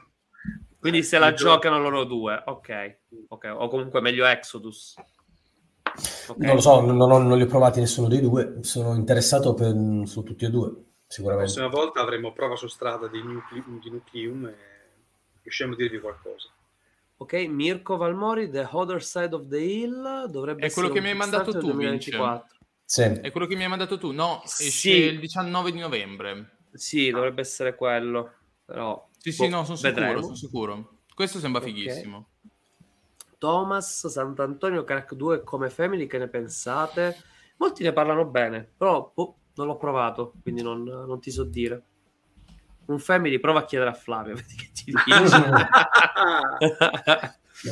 quindi 0.81 1.03
se 1.03 1.19
la 1.19 1.35
giocano 1.35 1.79
loro 1.79 2.05
due, 2.05 2.43
ok. 2.43 2.99
okay. 3.29 3.51
O 3.51 3.69
comunque 3.69 4.01
meglio 4.01 4.25
Exodus. 4.25 4.95
Okay. 6.27 6.47
Non 6.47 6.55
lo 6.55 6.61
so, 6.63 6.81
non, 6.81 6.97
non, 6.97 7.27
non, 7.27 7.37
li 7.37 7.43
ho 7.43 7.49
provati 7.49 7.81
nessuno 7.81 8.09
dei 8.09 8.23
due, 8.23 8.61
sono 8.63 8.95
interessato 8.95 9.53
per, 9.53 9.75
su 10.07 10.23
tutti 10.23 10.47
e 10.47 10.49
due 10.49 10.73
sicuramente. 11.15 11.53
La 11.53 11.67
prossima 11.67 11.83
volta 11.83 12.01
avremo 12.01 12.33
prova 12.33 12.57
su 12.57 12.67
strada 12.67 13.07
di, 13.07 13.23
Nucle- 13.23 13.63
di 13.81 13.91
Nucleum 13.91 14.47
e 14.47 14.57
riusciamo 15.43 15.75
a 15.75 15.77
dirvi 15.77 16.01
qualcosa. 16.01 16.49
Ok, 17.17 17.33
Mirko 17.49 17.97
Valmori, 17.97 18.51
The 18.51 18.69
Other 18.73 19.03
Side 19.03 19.35
of 19.35 19.47
the 19.47 19.59
Hill 19.59 20.27
dovrebbe 20.27 20.67
È 20.67 20.73
quello 20.73 20.89
che 20.89 21.01
mi 21.01 21.11
hai 21.11 21.15
mandato 21.15 21.53
tu, 21.53 21.61
2024. 21.61 22.49
Sì. 22.85 23.03
È 23.03 23.31
quello 23.31 23.47
che 23.47 23.55
mi 23.55 23.63
hai 23.63 23.69
mandato 23.69 23.97
tu, 23.99 24.11
no? 24.11 24.43
Esce 24.45 24.71
sì. 24.71 24.91
il 24.91 25.21
19 25.21 25.73
di 25.73 25.79
novembre. 25.79 26.57
Sì, 26.73 27.11
dovrebbe 27.11 27.41
essere 27.41 27.77
quello, 27.77 28.33
però... 28.65 29.09
Sì, 29.17 29.31
sì, 29.31 29.49
boh, 29.49 29.57
no, 29.57 29.65
sono 29.65 29.77
sicuro, 29.77 30.23
sono 30.23 30.35
sicuro. 30.35 30.99
Questo 31.15 31.39
sembra 31.39 31.61
okay. 31.61 31.73
fighissimo. 31.73 32.29
Thomas, 33.39 34.09
Sant'Antonio, 34.09 34.85
Crack 34.85 35.15
2 35.15 35.45
come 35.45 35.71
Family, 35.71 36.07
che 36.07 36.19
ne 36.19 36.29
pensate? 36.29 37.17
Molti 37.59 37.85
ne 37.85 37.93
parlano 37.93 38.25
bene, 38.25 38.69
però 38.77 39.13
boh, 39.15 39.37
non 39.55 39.67
l'ho 39.67 39.77
provato, 39.77 40.35
quindi 40.43 40.63
non, 40.63 40.83
non, 40.83 41.21
ti 41.21 41.31
so 41.31 41.45
dire. 41.45 41.83
Un 42.87 42.99
family 42.99 43.39
prova 43.39 43.61
a 43.61 43.65
chiedere 43.65 43.91
a 43.91 43.95
Flavio, 43.95 44.35
vedi 44.37 44.55
che 44.55 44.71
ti 44.73 44.85
dice. 44.87 45.45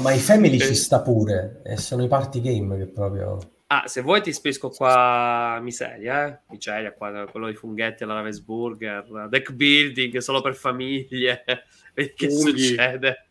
Ma 0.01 0.13
i 0.13 0.19
family 0.19 0.59
ci 0.59 0.75
sta 0.75 1.01
pure, 1.01 1.61
e 1.65 1.77
sono 1.77 2.03
i 2.03 2.09
party 2.09 2.41
game 2.41 2.77
che 2.79 2.87
proprio... 2.87 3.39
Ah, 3.67 3.85
se 3.87 4.03
vuoi 4.03 4.21
ti 4.21 4.33
spesco 4.35 4.69
qua 4.69 5.59
miseria, 5.63 6.27
eh? 6.27 6.41
Miseria, 6.51 6.93
qua, 6.93 7.27
quello 7.31 7.47
dei 7.47 7.55
funghetti 7.55 8.03
alla 8.03 8.15
Ravensburger, 8.15 9.29
deck 9.31 9.53
building 9.53 10.19
solo 10.19 10.43
per 10.43 10.55
famiglie. 10.55 11.43
Vedi 11.95 12.13
che 12.15 12.27
Unghi. 12.27 12.67
succede. 12.67 13.27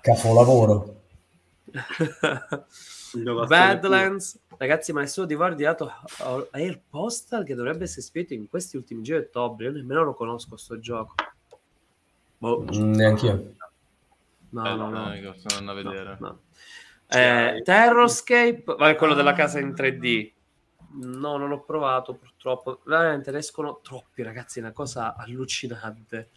Capolavoro. 0.00 1.02
Badlands, 3.46 4.38
ragazzi, 4.58 4.92
ma 4.92 5.00
nessuno 5.00 5.26
di 5.26 5.34
voi 5.34 5.46
ha 5.46 5.50
ordinato 5.50 5.92
Air 6.50 6.80
Postal 6.88 7.44
che 7.44 7.54
dovrebbe 7.54 7.84
essere 7.84 8.02
spedito 8.02 8.34
in 8.34 8.48
questi 8.48 8.76
ultimi 8.76 9.02
giorni 9.02 9.22
di 9.22 9.28
ottobre. 9.28 9.66
Io 9.66 9.72
nemmeno 9.72 10.04
lo 10.04 10.14
conosco 10.14 10.56
sto 10.56 10.78
gioco. 10.78 11.14
Boh. 12.38 12.64
Mm, 12.72 12.92
neanche 12.92 13.26
io. 13.26 13.54
No, 14.50 14.66
eh, 14.66 14.74
no, 14.74 14.90
no. 14.90 14.90
no. 14.90 15.70
a 15.70 15.74
vedere. 15.74 16.16
No, 16.20 16.26
no. 16.28 16.40
Eh, 17.08 17.62
Terroscape, 17.64 18.62
vabbè, 18.64 18.96
quello 18.96 19.14
della 19.14 19.32
casa 19.32 19.58
in 19.58 19.70
3D. 19.70 20.32
No, 21.00 21.36
non 21.36 21.48
l'ho 21.48 21.62
provato 21.62 22.14
purtroppo. 22.14 22.80
Veramente 22.84 23.30
ne 23.30 23.38
escono 23.38 23.80
troppi, 23.82 24.22
ragazzi. 24.22 24.58
È 24.58 24.62
una 24.62 24.72
cosa 24.72 25.14
allucinante. 25.16 26.30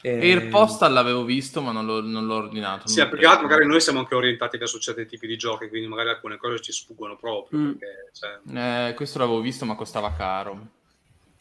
E... 0.00 0.10
Air 0.10 0.48
Postal 0.48 0.92
l'avevo 0.92 1.24
visto, 1.24 1.60
ma 1.60 1.72
non 1.72 1.84
l'ho, 1.84 2.00
non 2.00 2.26
l'ho 2.26 2.34
ordinato. 2.34 2.86
Sì, 2.86 3.06
più 3.08 3.18
che 3.18 3.26
altro 3.26 3.46
magari 3.46 3.66
noi 3.66 3.80
siamo 3.80 3.98
anche 3.98 4.14
orientati 4.14 4.56
verso 4.56 4.78
certi 4.78 5.06
tipi 5.06 5.26
di 5.26 5.36
giochi, 5.36 5.68
quindi 5.68 5.88
magari 5.88 6.10
alcune 6.10 6.36
cose 6.36 6.60
ci 6.60 6.72
sfuggono 6.72 7.16
proprio. 7.16 7.58
Mm. 7.58 7.72
Perché, 7.72 8.10
cioè... 8.12 8.88
eh, 8.88 8.94
questo 8.94 9.18
l'avevo 9.18 9.40
visto, 9.40 9.64
ma 9.64 9.74
costava 9.74 10.12
caro. 10.12 10.76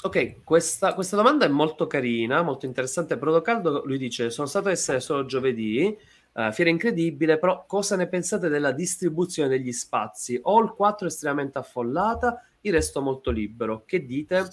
Ok, 0.01 0.43
questa, 0.43 0.93
questa, 0.93 1.15
domanda 1.15 1.45
è 1.45 1.49
molto 1.49 1.88
carina, 1.88 2.41
molto 2.41 2.65
interessante. 2.65 3.17
Prodo 3.17 3.41
Caldo 3.41 3.84
lui 3.85 3.97
dice: 3.97 4.29
Sono 4.29 4.47
stato 4.47 4.69
a 4.69 4.71
essere 4.71 4.99
solo 4.99 5.25
giovedì, 5.25 5.95
uh, 6.34 6.51
fiera 6.51 6.69
incredibile, 6.69 7.38
però 7.38 7.65
cosa 7.67 7.95
ne 7.95 8.07
pensate 8.07 8.47
della 8.47 8.71
distribuzione 8.71 9.49
degli 9.49 9.71
spazi? 9.71 10.39
Ho 10.43 10.61
il 10.61 10.71
4 10.71 11.07
estremamente 11.07 11.57
affollata, 11.57 12.43
il 12.61 12.73
resto 12.73 13.01
molto 13.01 13.31
libero. 13.31 13.84
Che 13.85 14.05
dite? 14.05 14.47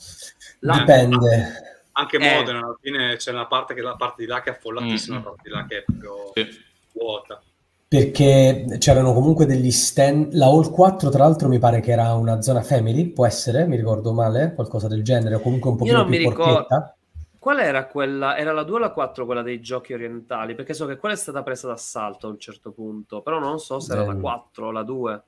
La... 0.61 0.79
Dipende 0.79 1.75
anche 1.97 2.17
eh. 2.17 2.35
Modena 2.37 2.59
alla 2.59 2.77
fine 2.81 3.17
c'è 3.17 3.33
una 3.33 3.47
parte, 3.47 3.75
che, 3.75 3.83
la 3.83 3.97
parte 3.97 4.23
di 4.23 4.29
là 4.29 4.41
che 4.41 4.51
è 4.51 4.53
affollatissima, 4.53 5.17
mm-hmm. 5.17 5.25
la 5.25 5.31
parte 5.31 5.49
di 5.49 5.55
là 5.55 5.67
che 5.67 5.79
è 5.79 5.85
proprio 5.85 6.33
sì. 6.35 6.61
vuota. 6.93 7.43
Perché 7.87 8.65
c'erano 8.79 9.13
comunque 9.13 9.47
degli 9.47 9.71
stand. 9.71 10.33
La 10.33 10.47
Hall 10.47 10.71
4, 10.71 11.11
tra 11.11 11.25
l'altro, 11.25 11.49
mi 11.49 11.61
pare 11.61 11.81
che 11.81 11.93
era 11.93 12.13
una 12.15 12.43
zona 12.43 12.63
family, 12.63 13.07
può 13.07 13.25
essere, 13.25 13.67
mi 13.67 13.77
ricordo 13.77 14.13
male, 14.13 14.53
qualcosa 14.55 14.89
del 14.89 15.05
genere, 15.05 15.37
o 15.37 15.41
comunque 15.41 15.71
un 15.71 15.77
pochino 15.77 16.05
più 16.05 16.23
porchetta. 16.25 16.97
Qual 17.39 17.59
era 17.61 17.87
quella? 17.87 18.37
Era 18.37 18.53
la 18.53 18.65
2 18.65 18.77
o 18.77 18.79
la 18.79 18.91
4 18.91 19.27
quella 19.27 19.43
dei 19.43 19.61
giochi 19.61 19.93
orientali? 19.93 20.55
Perché 20.55 20.75
so 20.75 20.87
che 20.87 20.97
quella 20.97 21.15
è 21.15 21.19
stata 21.19 21.43
presa 21.43 21.69
d'assalto 21.69 22.27
a 22.27 22.31
un 22.31 22.39
certo 22.39 22.73
punto, 22.73 23.21
però 23.21 23.39
non 23.39 23.61
so 23.61 23.79
se 23.79 23.93
era 23.93 24.05
la 24.05 24.17
4 24.17 24.67
o 24.67 24.71
la 24.73 24.83
2. 24.83 25.23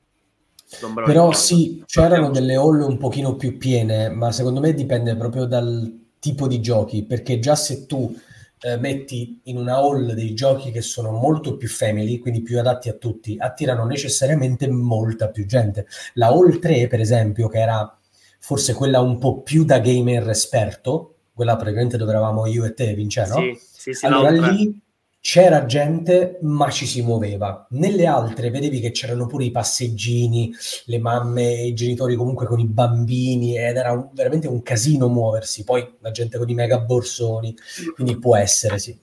Però 0.80 1.04
ricordo. 1.04 1.32
sì, 1.32 1.84
c'erano 1.86 2.30
delle 2.30 2.56
hall 2.56 2.80
un 2.80 2.96
pochino 2.96 3.36
più 3.36 3.58
piene, 3.58 4.08
ma 4.08 4.32
secondo 4.32 4.58
me 4.58 4.74
dipende 4.74 5.14
proprio 5.14 5.44
dal 5.44 6.05
tipo 6.26 6.48
di 6.48 6.60
giochi, 6.60 7.04
perché 7.04 7.38
già 7.38 7.54
se 7.54 7.86
tu 7.86 8.12
eh, 8.60 8.76
metti 8.78 9.38
in 9.44 9.58
una 9.58 9.76
hall 9.76 10.12
dei 10.12 10.34
giochi 10.34 10.72
che 10.72 10.80
sono 10.80 11.12
molto 11.12 11.56
più 11.56 11.68
family, 11.68 12.18
quindi 12.18 12.42
più 12.42 12.58
adatti 12.58 12.88
a 12.88 12.94
tutti, 12.94 13.36
attirano 13.38 13.84
necessariamente 13.84 14.68
molta 14.68 15.28
più 15.28 15.46
gente. 15.46 15.86
La 16.14 16.28
hall 16.28 16.58
3, 16.58 16.88
per 16.88 16.98
esempio, 16.98 17.46
che 17.46 17.60
era 17.60 17.96
forse 18.40 18.74
quella 18.74 19.00
un 19.00 19.18
po' 19.18 19.42
più 19.42 19.64
da 19.64 19.78
gamer 19.78 20.28
esperto, 20.30 21.14
quella 21.32 21.54
praticamente 21.54 21.96
dove 21.96 22.10
eravamo 22.10 22.46
io 22.46 22.64
e 22.64 22.74
te, 22.74 22.92
Vincenzo, 22.94 23.38
sì, 23.38 23.58
sì, 23.60 23.92
sì, 23.92 24.06
allora 24.06 24.30
lì 24.30 24.80
c'era 25.26 25.66
gente, 25.66 26.38
ma 26.42 26.70
ci 26.70 26.86
si 26.86 27.02
muoveva. 27.02 27.66
Nelle 27.70 28.06
altre 28.06 28.48
vedevi 28.48 28.78
che 28.78 28.92
c'erano 28.92 29.26
pure 29.26 29.42
i 29.42 29.50
passeggini, 29.50 30.54
le 30.84 31.00
mamme 31.00 31.64
i 31.64 31.74
genitori 31.74 32.14
comunque 32.14 32.46
con 32.46 32.60
i 32.60 32.64
bambini 32.64 33.58
ed 33.58 33.76
era 33.76 33.90
un, 33.90 34.08
veramente 34.12 34.46
un 34.46 34.62
casino 34.62 35.08
muoversi. 35.08 35.64
Poi 35.64 35.96
la 35.98 36.12
gente 36.12 36.38
con 36.38 36.48
i 36.48 36.54
mega 36.54 36.78
borsoni, 36.78 37.52
quindi 37.96 38.20
può 38.20 38.36
essere, 38.36 38.78
sì. 38.78 38.96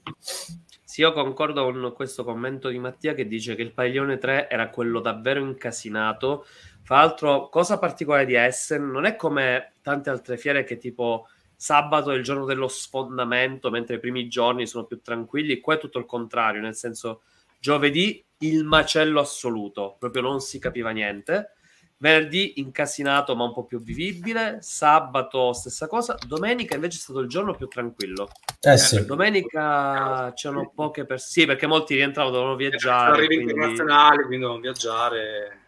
Sì, 0.82 1.02
io 1.02 1.12
concordo 1.12 1.66
con 1.66 1.92
questo 1.94 2.24
commento 2.24 2.70
di 2.70 2.80
Mattia 2.80 3.14
che 3.14 3.28
dice 3.28 3.56
che 3.56 3.62
il 3.62 3.74
paglione 3.74 4.18
3 4.18 4.50
era 4.50 4.70
quello 4.70 5.02
davvero 5.02 5.42
incasinato. 5.42 6.46
Fra 6.84 7.00
l'altro, 7.00 7.50
cosa 7.50 7.78
particolare 7.78 8.26
di 8.26 8.36
Essen, 8.36 8.90
non 8.90 9.04
è 9.04 9.18
come 9.18 9.74
tante 9.82 10.10
altre 10.10 10.38
fiere 10.38 10.64
che 10.64 10.78
tipo 10.78 11.28
sabato 11.56 12.12
è 12.12 12.16
il 12.16 12.24
giorno 12.24 12.46
dello 12.46 12.68
sfondamento, 12.68 13.70
mentre 13.70 13.96
i 13.96 14.00
primi 14.00 14.28
giorni 14.28 14.68
sono 14.68 14.86
più 14.86 15.02
tranquilli. 15.02 15.60
Qua 15.60 15.76
è 15.76 15.80
tutto 15.80 16.00
il 16.00 16.06
contrario, 16.06 16.62
nel 16.62 16.76
senso 16.76 17.22
giovedì 17.60 18.24
il 18.40 18.64
macello 18.64 19.20
assoluto, 19.20 19.96
proprio 19.98 20.22
non 20.22 20.42
si 20.42 20.60
capiva 20.60 20.92
niente. 20.92 21.52
Venerdì 21.98 22.60
incasinato 22.60 23.34
ma 23.34 23.46
un 23.46 23.54
po' 23.54 23.64
più 23.64 23.82
vivibile, 23.82 24.58
sabato 24.60 25.54
stessa 25.54 25.88
cosa, 25.88 26.18
domenica 26.28 26.76
invece 26.76 26.98
è 26.98 27.00
stato 27.00 27.20
il 27.20 27.30
giorno 27.30 27.56
più 27.56 27.68
tranquillo. 27.68 28.28
Eh 28.60 28.78
sì. 28.78 29.06
Domenica 29.06 30.34
c'erano 30.36 30.70
poche 30.76 31.06
persone, 31.06 31.32
sì 31.32 31.46
perché 31.46 31.66
molti 31.66 31.96
rientravano, 31.96 32.34
dovevano 32.34 32.58
viaggiare. 32.58 33.12
Arrivi 33.14 33.36
quindi... 33.36 33.54
internazionali, 33.54 34.18
quindi 34.18 34.40
dovevano 34.40 34.60
viaggiare. 34.60 35.60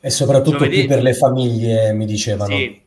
E 0.00 0.08
soprattutto 0.10 0.56
Giovedì... 0.56 0.80
più 0.80 0.88
per 0.88 1.02
le 1.02 1.12
famiglie, 1.12 1.92
mi 1.92 2.06
dicevano. 2.06 2.56
Sì, 2.56 2.83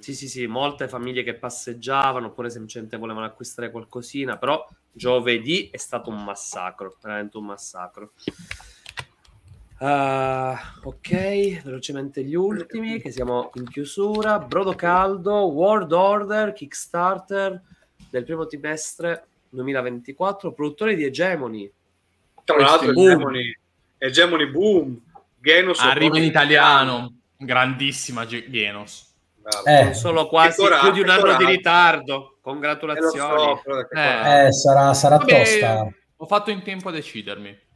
sì, 0.00 0.14
sì, 0.14 0.28
sì, 0.28 0.46
molte 0.46 0.88
famiglie 0.88 1.22
che 1.22 1.34
passeggiavano 1.34 2.28
oppure 2.28 2.50
semplicemente 2.50 2.96
volevano 2.96 3.26
acquistare 3.26 3.70
qualcosina, 3.70 4.36
però 4.36 4.66
giovedì 4.92 5.68
è 5.70 5.76
stato 5.76 6.10
un 6.10 6.24
massacro, 6.24 6.96
veramente 7.00 7.36
un 7.36 7.44
massacro. 7.46 8.12
Uh, 9.78 10.54
ok, 10.82 11.62
velocemente 11.62 12.22
gli 12.22 12.34
ultimi, 12.34 13.00
che 13.00 13.10
siamo 13.10 13.50
in 13.54 13.68
chiusura. 13.68 14.38
Brodo 14.38 14.74
Caldo, 14.74 15.46
World 15.46 15.92
Order, 15.92 16.52
Kickstarter 16.52 17.62
del 18.10 18.24
primo 18.24 18.46
trimestre 18.46 19.26
2024, 19.48 20.52
produttori 20.52 20.96
di 20.96 21.04
Hegemony. 21.04 21.70
Tra 22.44 22.58
l'altro, 22.58 22.90
Hegemony, 22.90 23.56
Hegemony 23.96 24.50
Boom, 24.50 25.00
Genos 25.38 25.80
arriva 25.80 26.18
in 26.18 26.24
italiano, 26.24 27.14
grandissima 27.36 28.26
Genos. 28.26 29.09
Eh, 29.64 29.94
solo 29.94 30.26
quasi 30.26 30.62
più 30.80 30.90
di 30.92 31.00
un 31.00 31.08
anno 31.08 31.36
di 31.36 31.44
ritardo. 31.44 32.38
Congratulazioni. 32.40 33.52
Eh, 33.52 33.60
so, 33.62 33.90
eh. 33.90 34.46
eh, 34.46 34.52
sarà, 34.52 34.94
sarà 34.94 35.16
Vabbè, 35.16 35.42
tosta. 35.42 35.88
Ho 36.16 36.26
fatto 36.26 36.50
in 36.50 36.62
tempo 36.62 36.88
a 36.88 36.92
decidermi. 36.92 37.68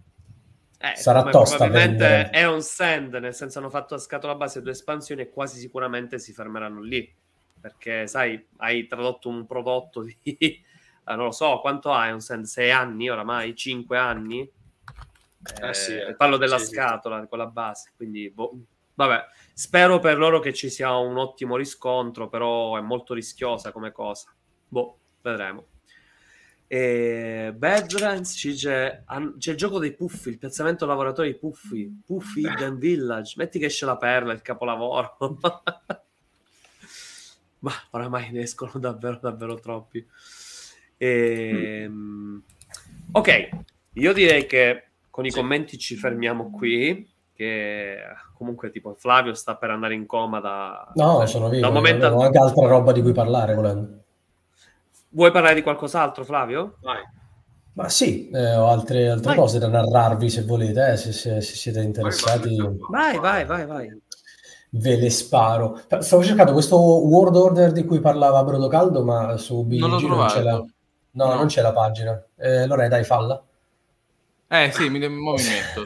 Eh, 0.84 0.96
Sarà 0.96 1.22
tosta. 1.22 1.56
Probabilmente 1.56 2.28
è 2.28 2.46
un 2.46 2.60
send, 2.60 3.14
nel 3.14 3.34
senso 3.34 3.58
hanno 3.58 3.70
fatto 3.70 3.94
a 3.94 3.98
scatola 3.98 4.34
base 4.34 4.60
due 4.60 4.72
espansioni 4.72 5.22
e 5.22 5.30
quasi 5.30 5.58
sicuramente 5.58 6.18
si 6.18 6.34
fermeranno 6.34 6.82
lì. 6.82 7.10
Perché, 7.58 8.06
sai, 8.06 8.46
hai 8.58 8.86
tradotto 8.86 9.30
un 9.30 9.46
prodotto 9.46 10.02
di... 10.02 10.14
eh, 10.22 10.62
non 11.06 11.24
lo 11.24 11.30
so, 11.30 11.60
quanto 11.60 11.90
hai 11.90 12.12
un 12.12 12.20
send? 12.20 12.44
Sei 12.44 12.70
anni 12.70 13.08
oramai? 13.08 13.56
Cinque 13.56 13.96
anni? 13.96 14.40
Eh, 14.40 15.68
eh 15.68 15.72
sì, 15.72 15.96
eh, 15.96 16.14
parlo 16.14 16.36
della 16.36 16.58
sì, 16.58 16.74
scatola, 16.74 17.22
sì. 17.22 17.28
con 17.28 17.38
la 17.38 17.46
base, 17.46 17.92
quindi... 17.96 18.28
Boh. 18.28 18.52
Vabbè, 18.92 19.24
spero 19.54 20.00
per 20.00 20.18
loro 20.18 20.40
che 20.40 20.52
ci 20.52 20.68
sia 20.68 20.94
un 20.96 21.16
ottimo 21.16 21.56
riscontro, 21.56 22.28
però 22.28 22.76
è 22.76 22.80
molto 22.80 23.14
rischiosa 23.14 23.72
come 23.72 23.92
cosa. 23.92 24.34
Boh, 24.68 24.98
vedremo. 25.22 25.66
E 26.66 27.52
Badlands 27.54 28.34
ci 28.34 28.50
dice 28.50 29.04
c'è 29.38 29.50
il 29.52 29.56
gioco 29.56 29.78
dei 29.78 29.94
puffi, 29.94 30.30
il 30.30 30.38
piazzamento 30.38 30.86
lavoratori 30.86 31.36
puffi, 31.36 32.02
Puffy 32.04 32.40
Hidden 32.40 32.78
Village. 32.78 33.34
Metti 33.36 33.60
che 33.60 33.66
esce 33.66 33.86
la 33.86 33.96
perla, 33.96 34.32
il 34.32 34.42
capolavoro. 34.42 35.16
Ma 37.60 37.72
oramai 37.90 38.32
ne 38.32 38.40
escono 38.40 38.72
davvero, 38.74 39.18
davvero 39.22 39.54
troppi. 39.60 40.04
E... 40.96 41.86
Mm. 41.88 42.38
Ok, 43.12 43.48
io 43.92 44.12
direi 44.12 44.46
che 44.46 44.88
con 45.10 45.24
i 45.24 45.30
sì. 45.30 45.36
commenti 45.38 45.78
ci 45.78 45.94
fermiamo 45.94 46.50
qui. 46.50 47.08
Che 47.34 47.98
comunque, 48.34 48.70
tipo, 48.70 48.94
Flavio 48.94 49.34
sta 49.34 49.56
per 49.56 49.70
andare 49.70 49.94
in 49.94 50.06
coma 50.06 50.38
da. 50.40 50.92
No, 50.94 51.26
sono 51.26 51.48
vivo. 51.48 51.62
Da 51.62 51.68
un 51.68 51.74
momento... 51.74 52.06
Ho 52.06 52.22
anche 52.22 52.38
altra 52.38 52.66
roba 52.66 52.92
di 52.92 53.02
cui 53.02 53.12
parlare 53.12 53.54
volendo. 53.54 54.02
Vuoi 55.08 55.30
parlare 55.32 55.54
di 55.54 55.62
qualcos'altro, 55.62 56.24
Flavio? 56.24 56.76
Vai. 56.80 57.02
Ma 57.74 57.88
sì, 57.88 58.30
eh, 58.30 58.54
ho 58.54 58.68
altre, 58.68 59.10
altre 59.10 59.34
cose 59.34 59.58
da 59.58 59.66
narrarvi 59.66 60.30
se 60.30 60.44
volete, 60.44 60.92
eh, 60.92 60.96
se, 60.96 61.10
se, 61.12 61.40
se, 61.40 61.56
siete 61.56 61.80
interessati. 61.80 62.56
Vai, 62.88 63.18
vai, 63.18 63.44
vai, 63.44 63.66
vai. 63.66 64.00
Ve 64.70 64.96
le 64.96 65.10
sparo. 65.10 65.80
Stavo 65.98 66.22
cercando 66.22 66.52
questo 66.52 66.76
World 66.76 67.34
Order 67.34 67.72
di 67.72 67.84
cui 67.84 67.98
parlava 67.98 68.44
Brodo 68.44 68.68
Caldo, 68.68 69.02
ma 69.02 69.36
su 69.38 69.64
BG 69.64 69.80
non, 69.80 70.02
non 70.02 70.26
c'è 70.26 70.42
la... 70.42 70.52
No, 70.52 71.26
no, 71.26 71.34
non 71.34 71.46
c'è 71.46 71.62
la 71.62 71.72
pagina. 71.72 72.24
Eh, 72.36 72.58
allora 72.58 72.86
dai, 72.86 73.02
falla. 73.02 73.42
Eh 74.46 74.70
sì, 74.72 74.88
mi, 74.88 75.00
mi 75.00 75.08
metto. 75.08 75.84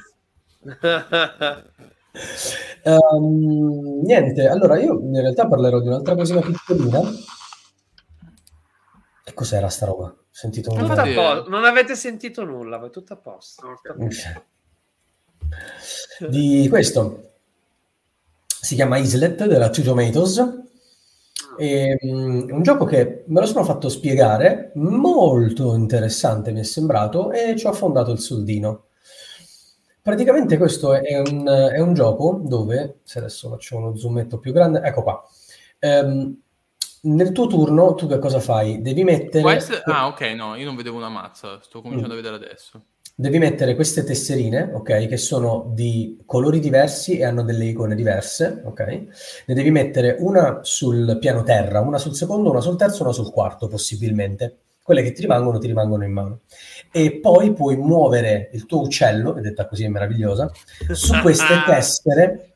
Um, 2.82 4.00
niente, 4.02 4.46
allora 4.48 4.78
io 4.78 4.98
in 5.00 5.20
realtà 5.20 5.46
parlerò 5.46 5.80
di 5.80 5.88
un'altra 5.88 6.14
cosina 6.14 6.40
piccolina 6.40 7.00
che 9.24 9.34
cos'era 9.34 9.68
sta 9.68 9.86
roba? 9.86 10.14
Sentito 10.30 10.70
un... 10.70 10.78
Non 10.78 11.64
avete 11.64 11.96
sentito 11.96 12.44
nulla, 12.44 12.76
va 12.78 12.88
tutto 12.88 13.12
a 13.12 13.16
posto. 13.16 13.80
Okay. 13.82 14.42
Di 16.28 16.66
questo 16.68 17.30
si 18.46 18.74
chiama 18.74 18.98
Islet 18.98 19.46
della 19.46 19.70
Two 19.70 19.84
Tomatoes. 19.84 20.66
È 21.56 21.96
um, 22.02 22.46
un 22.50 22.62
gioco 22.62 22.84
che 22.84 23.24
me 23.26 23.40
lo 23.40 23.46
sono 23.46 23.64
fatto 23.64 23.88
spiegare, 23.88 24.70
molto 24.74 25.74
interessante 25.74 26.52
mi 26.52 26.60
è 26.60 26.64
sembrato, 26.64 27.32
e 27.32 27.56
ci 27.56 27.66
ho 27.66 27.70
affondato 27.70 28.12
il 28.12 28.20
soldino. 28.20 28.87
Praticamente 30.08 30.56
questo 30.56 30.94
è 30.94 31.18
un, 31.18 31.46
è 31.46 31.78
un 31.80 31.92
gioco 31.92 32.40
dove, 32.42 33.00
se 33.02 33.18
adesso 33.18 33.50
faccio 33.50 33.76
uno 33.76 33.94
zoometto 33.94 34.38
più 34.38 34.52
grande, 34.52 34.80
ecco 34.80 35.02
qua. 35.02 35.22
Um, 35.80 36.34
nel 37.02 37.30
tuo 37.32 37.46
turno 37.46 37.94
tu 37.94 38.06
che 38.06 38.18
cosa 38.18 38.40
fai? 38.40 38.80
Devi 38.80 39.04
mettere... 39.04 39.54
Essere... 39.54 39.82
Ah, 39.84 40.06
ok, 40.06 40.22
no, 40.34 40.54
io 40.54 40.64
non 40.64 40.76
vedevo 40.76 40.96
una 40.96 41.10
mazza, 41.10 41.60
sto 41.60 41.82
cominciando 41.82 42.14
mm. 42.14 42.18
a 42.18 42.22
vedere 42.22 42.36
adesso. 42.36 42.84
Devi 43.14 43.38
mettere 43.38 43.74
queste 43.74 44.02
tesserine, 44.02 44.70
ok, 44.72 45.08
che 45.08 45.18
sono 45.18 45.70
di 45.74 46.22
colori 46.24 46.58
diversi 46.58 47.18
e 47.18 47.26
hanno 47.26 47.42
delle 47.42 47.66
icone 47.66 47.94
diverse, 47.94 48.62
ok? 48.64 48.80
Ne 49.44 49.54
devi 49.54 49.70
mettere 49.70 50.16
una 50.20 50.60
sul 50.62 51.18
piano 51.20 51.42
terra, 51.42 51.80
una 51.80 51.98
sul 51.98 52.14
secondo, 52.14 52.50
una 52.50 52.62
sul 52.62 52.76
terzo, 52.76 53.02
una 53.02 53.12
sul 53.12 53.30
quarto, 53.30 53.68
possibilmente. 53.68 54.60
Quelle 54.88 55.02
che 55.02 55.12
ti 55.12 55.20
rimangono, 55.20 55.58
ti 55.58 55.66
rimangono 55.66 56.04
in 56.04 56.12
mano. 56.12 56.40
E 56.90 57.20
poi 57.20 57.52
puoi 57.52 57.76
muovere 57.76 58.48
il 58.54 58.64
tuo 58.64 58.80
uccello, 58.80 59.36
è 59.36 59.42
detta 59.42 59.68
così 59.68 59.84
è 59.84 59.88
meravigliosa, 59.88 60.50
su 60.92 61.12
queste 61.20 61.60
tessere 61.68 62.54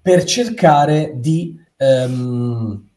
per 0.00 0.24
cercare 0.24 1.12
di... 1.16 1.62
Um, 1.76 2.88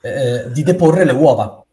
eh, 0.00 0.50
di 0.50 0.64
deporre 0.64 1.04
le 1.04 1.12
uova. 1.12 1.64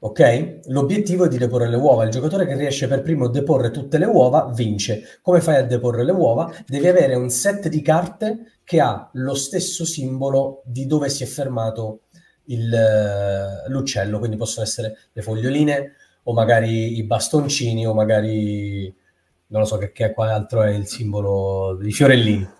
Ok? 0.00 0.60
L'obiettivo 0.68 1.26
è 1.26 1.28
di 1.28 1.36
deporre 1.36 1.68
le 1.68 1.76
uova. 1.76 2.04
Il 2.04 2.10
giocatore 2.10 2.46
che 2.46 2.56
riesce 2.56 2.88
per 2.88 3.02
primo 3.02 3.26
a 3.26 3.30
deporre 3.30 3.70
tutte 3.70 3.98
le 3.98 4.06
uova 4.06 4.50
vince. 4.54 5.18
Come 5.20 5.42
fai 5.42 5.56
a 5.56 5.62
deporre 5.62 6.04
le 6.04 6.12
uova? 6.12 6.50
Devi 6.66 6.88
avere 6.88 7.16
un 7.16 7.28
set 7.28 7.68
di 7.68 7.82
carte 7.82 8.60
che 8.64 8.80
ha 8.80 9.10
lo 9.14 9.34
stesso 9.34 9.84
simbolo 9.84 10.62
di 10.64 10.86
dove 10.86 11.10
si 11.10 11.22
è 11.22 11.26
fermato 11.26 12.02
il, 12.48 13.64
uh, 13.66 13.70
l'uccello. 13.70 14.18
Quindi 14.18 14.36
possono 14.36 14.66
essere 14.66 14.96
le 15.12 15.22
foglioline 15.22 15.94
o 16.24 16.32
magari 16.32 16.98
i 16.98 17.02
bastoncini 17.04 17.86
o 17.86 17.94
magari 17.94 18.94
non 19.46 19.60
lo 19.60 19.66
so 19.66 19.78
che, 19.78 19.92
che 19.92 20.12
quale 20.12 20.32
altro 20.32 20.62
è 20.62 20.70
il 20.70 20.86
simbolo 20.86 21.74
dei 21.80 21.92
fiorellini 21.92 22.56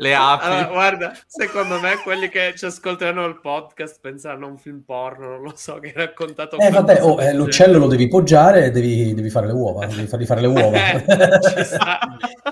le 0.00 0.14
api. 0.14 0.44
Allora, 0.44 0.64
guarda, 0.64 1.12
secondo 1.26 1.78
me 1.78 1.96
quelli 2.02 2.28
che 2.28 2.54
ci 2.56 2.64
ascolteranno 2.64 3.24
il 3.26 3.38
podcast 3.40 3.98
pensano 4.00 4.46
a 4.46 4.48
un 4.48 4.58
film 4.58 4.82
porno, 4.84 5.28
non 5.28 5.42
lo 5.42 5.52
so, 5.54 5.78
che 5.78 5.88
hai 5.88 5.92
raccontato. 5.94 6.58
Eh, 6.58 6.70
vabbè, 6.70 7.02
oh, 7.02 7.20
eh, 7.20 7.34
l'uccello 7.34 7.78
lo 7.78 7.86
devi 7.86 8.08
poggiare 8.08 8.66
e 8.66 8.70
devi, 8.70 9.14
devi, 9.14 9.30
fare 9.30 9.46
le 9.46 9.52
uova, 9.52 9.86
devi 9.86 10.06
fargli 10.06 10.26
fare 10.26 10.40
le 10.40 10.46
uova. 10.48 10.76
Eh, 10.76 11.04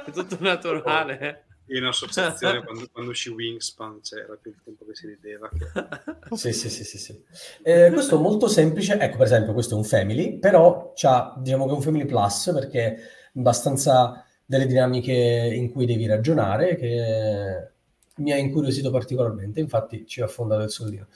è 0.05 0.11
tutto 0.12 0.37
naturale. 0.41 1.45
In 1.69 1.85
associazione 1.85 2.62
quando, 2.65 2.89
quando 2.93 3.11
uscì 3.11 3.31
Wingspan 3.31 4.01
c'era 4.03 4.36
più 4.40 4.51
il 4.51 4.61
tempo 4.65 4.85
che 4.86 4.95
si 4.95 5.07
rideva. 5.07 5.49
Che... 5.49 6.36
sì, 6.36 6.53
sì, 6.53 6.69
sì, 6.69 6.85
sì, 6.85 6.99
sì. 6.99 7.24
Eh, 7.62 7.90
questo 7.93 8.16
è 8.16 8.20
molto 8.20 8.49
semplice. 8.49 8.99
Ecco, 8.99 9.16
per 9.16 9.27
esempio, 9.27 9.53
questo 9.53 9.74
è 9.74 9.78
un 9.78 9.85
family, 9.85 10.39
però 10.39 10.93
c'ha, 10.95 11.35
diciamo 11.39 11.66
che 11.66 11.70
è 11.73 11.74
un 11.74 11.82
family 11.82 12.05
plus 12.07 12.51
perché 12.53 12.99
abbastanza 13.35 14.24
delle 14.45 14.66
dinamiche 14.66 15.12
in 15.12 15.70
cui 15.70 15.85
devi 15.85 16.07
ragionare 16.07 16.77
che 16.77 17.70
mi 18.19 18.32
ha 18.32 18.36
incuriosito 18.36 18.90
particolarmente, 18.90 19.61
infatti 19.61 20.07
ci 20.07 20.20
ha 20.20 20.24
affondato 20.24 20.62
il 20.62 20.70
soldino. 20.70 21.07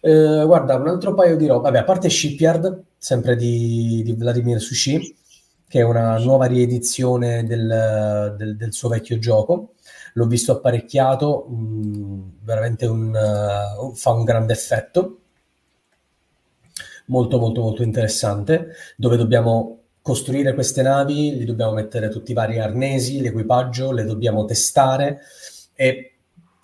Eh, 0.00 0.42
guarda, 0.44 0.76
un 0.76 0.88
altro 0.88 1.14
paio 1.14 1.36
di 1.36 1.46
roba, 1.46 1.70
vabbè, 1.70 1.78
a 1.78 1.84
parte 1.84 2.08
Shipyard, 2.08 2.82
sempre 2.98 3.36
di, 3.36 4.02
di 4.04 4.12
Vladimir 4.12 4.60
Sushi, 4.60 5.16
che 5.68 5.80
è 5.80 5.82
una 5.82 6.18
nuova 6.18 6.46
riedizione 6.46 7.44
del, 7.44 8.34
del, 8.36 8.56
del 8.56 8.72
suo 8.72 8.90
vecchio 8.90 9.18
gioco, 9.18 9.74
l'ho 10.14 10.26
visto 10.26 10.52
apparecchiato, 10.52 11.46
mh, 11.48 11.54
mm, 11.54 12.20
veramente 12.42 12.86
un, 12.86 13.08
uh, 13.08 13.94
fa 13.94 14.10
un 14.12 14.24
grande 14.24 14.52
effetto, 14.52 15.18
molto 17.06 17.38
molto 17.38 17.60
molto 17.60 17.82
interessante, 17.82 18.68
dove 18.96 19.16
dobbiamo 19.16 19.78
costruire 20.02 20.54
queste 20.54 20.82
navi, 20.82 21.36
li 21.36 21.44
dobbiamo 21.44 21.72
mettere 21.72 22.08
tutti 22.08 22.32
i 22.32 22.34
vari 22.34 22.58
arnesi, 22.58 23.20
l'equipaggio, 23.20 23.92
le 23.92 24.04
dobbiamo 24.04 24.44
testare 24.44 25.20
e 25.74 26.12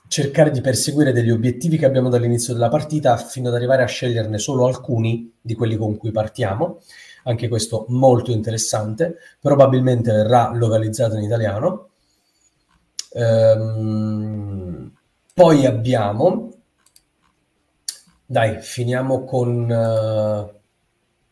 cercare 0.09 0.51
di 0.51 0.61
perseguire 0.61 1.13
degli 1.13 1.31
obiettivi 1.31 1.77
che 1.79 1.85
abbiamo 1.87 2.09
dall'inizio 2.09 2.53
della 2.55 2.69
partita 2.69 3.17
fino 3.17 3.49
ad 3.49 3.55
arrivare 3.55 3.83
a 3.83 3.87
sceglierne 3.87 4.39
solo 4.39 4.67
alcuni 4.67 5.33
di 5.41 5.55
quelli 5.55 5.77
con 5.77 5.97
cui 5.97 6.11
partiamo. 6.11 6.81
Anche 7.25 7.49
questo 7.49 7.85
molto 7.89 8.33
interessante, 8.33 9.17
probabilmente 9.39 10.11
verrà 10.11 10.51
localizzato 10.55 11.17
in 11.17 11.23
italiano. 11.23 11.91
Ehm, 13.13 14.93
poi 15.35 15.67
abbiamo, 15.67 16.53
dai, 18.27 18.61
finiamo 18.61 19.25
con... 19.25 20.51
Uh, 20.51 20.57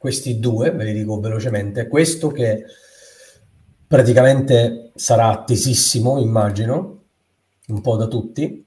questi 0.07 0.39
due, 0.39 0.71
ve 0.71 0.85
li 0.85 0.93
dico 0.93 1.19
velocemente, 1.19 1.89
questo 1.89 2.29
che 2.29 2.65
praticamente 3.89 4.93
sarà 4.95 5.31
attesissimo, 5.31 6.21
immagino, 6.21 7.03
un 7.67 7.81
po' 7.81 7.97
da 7.97 8.07
tutti, 8.07 8.65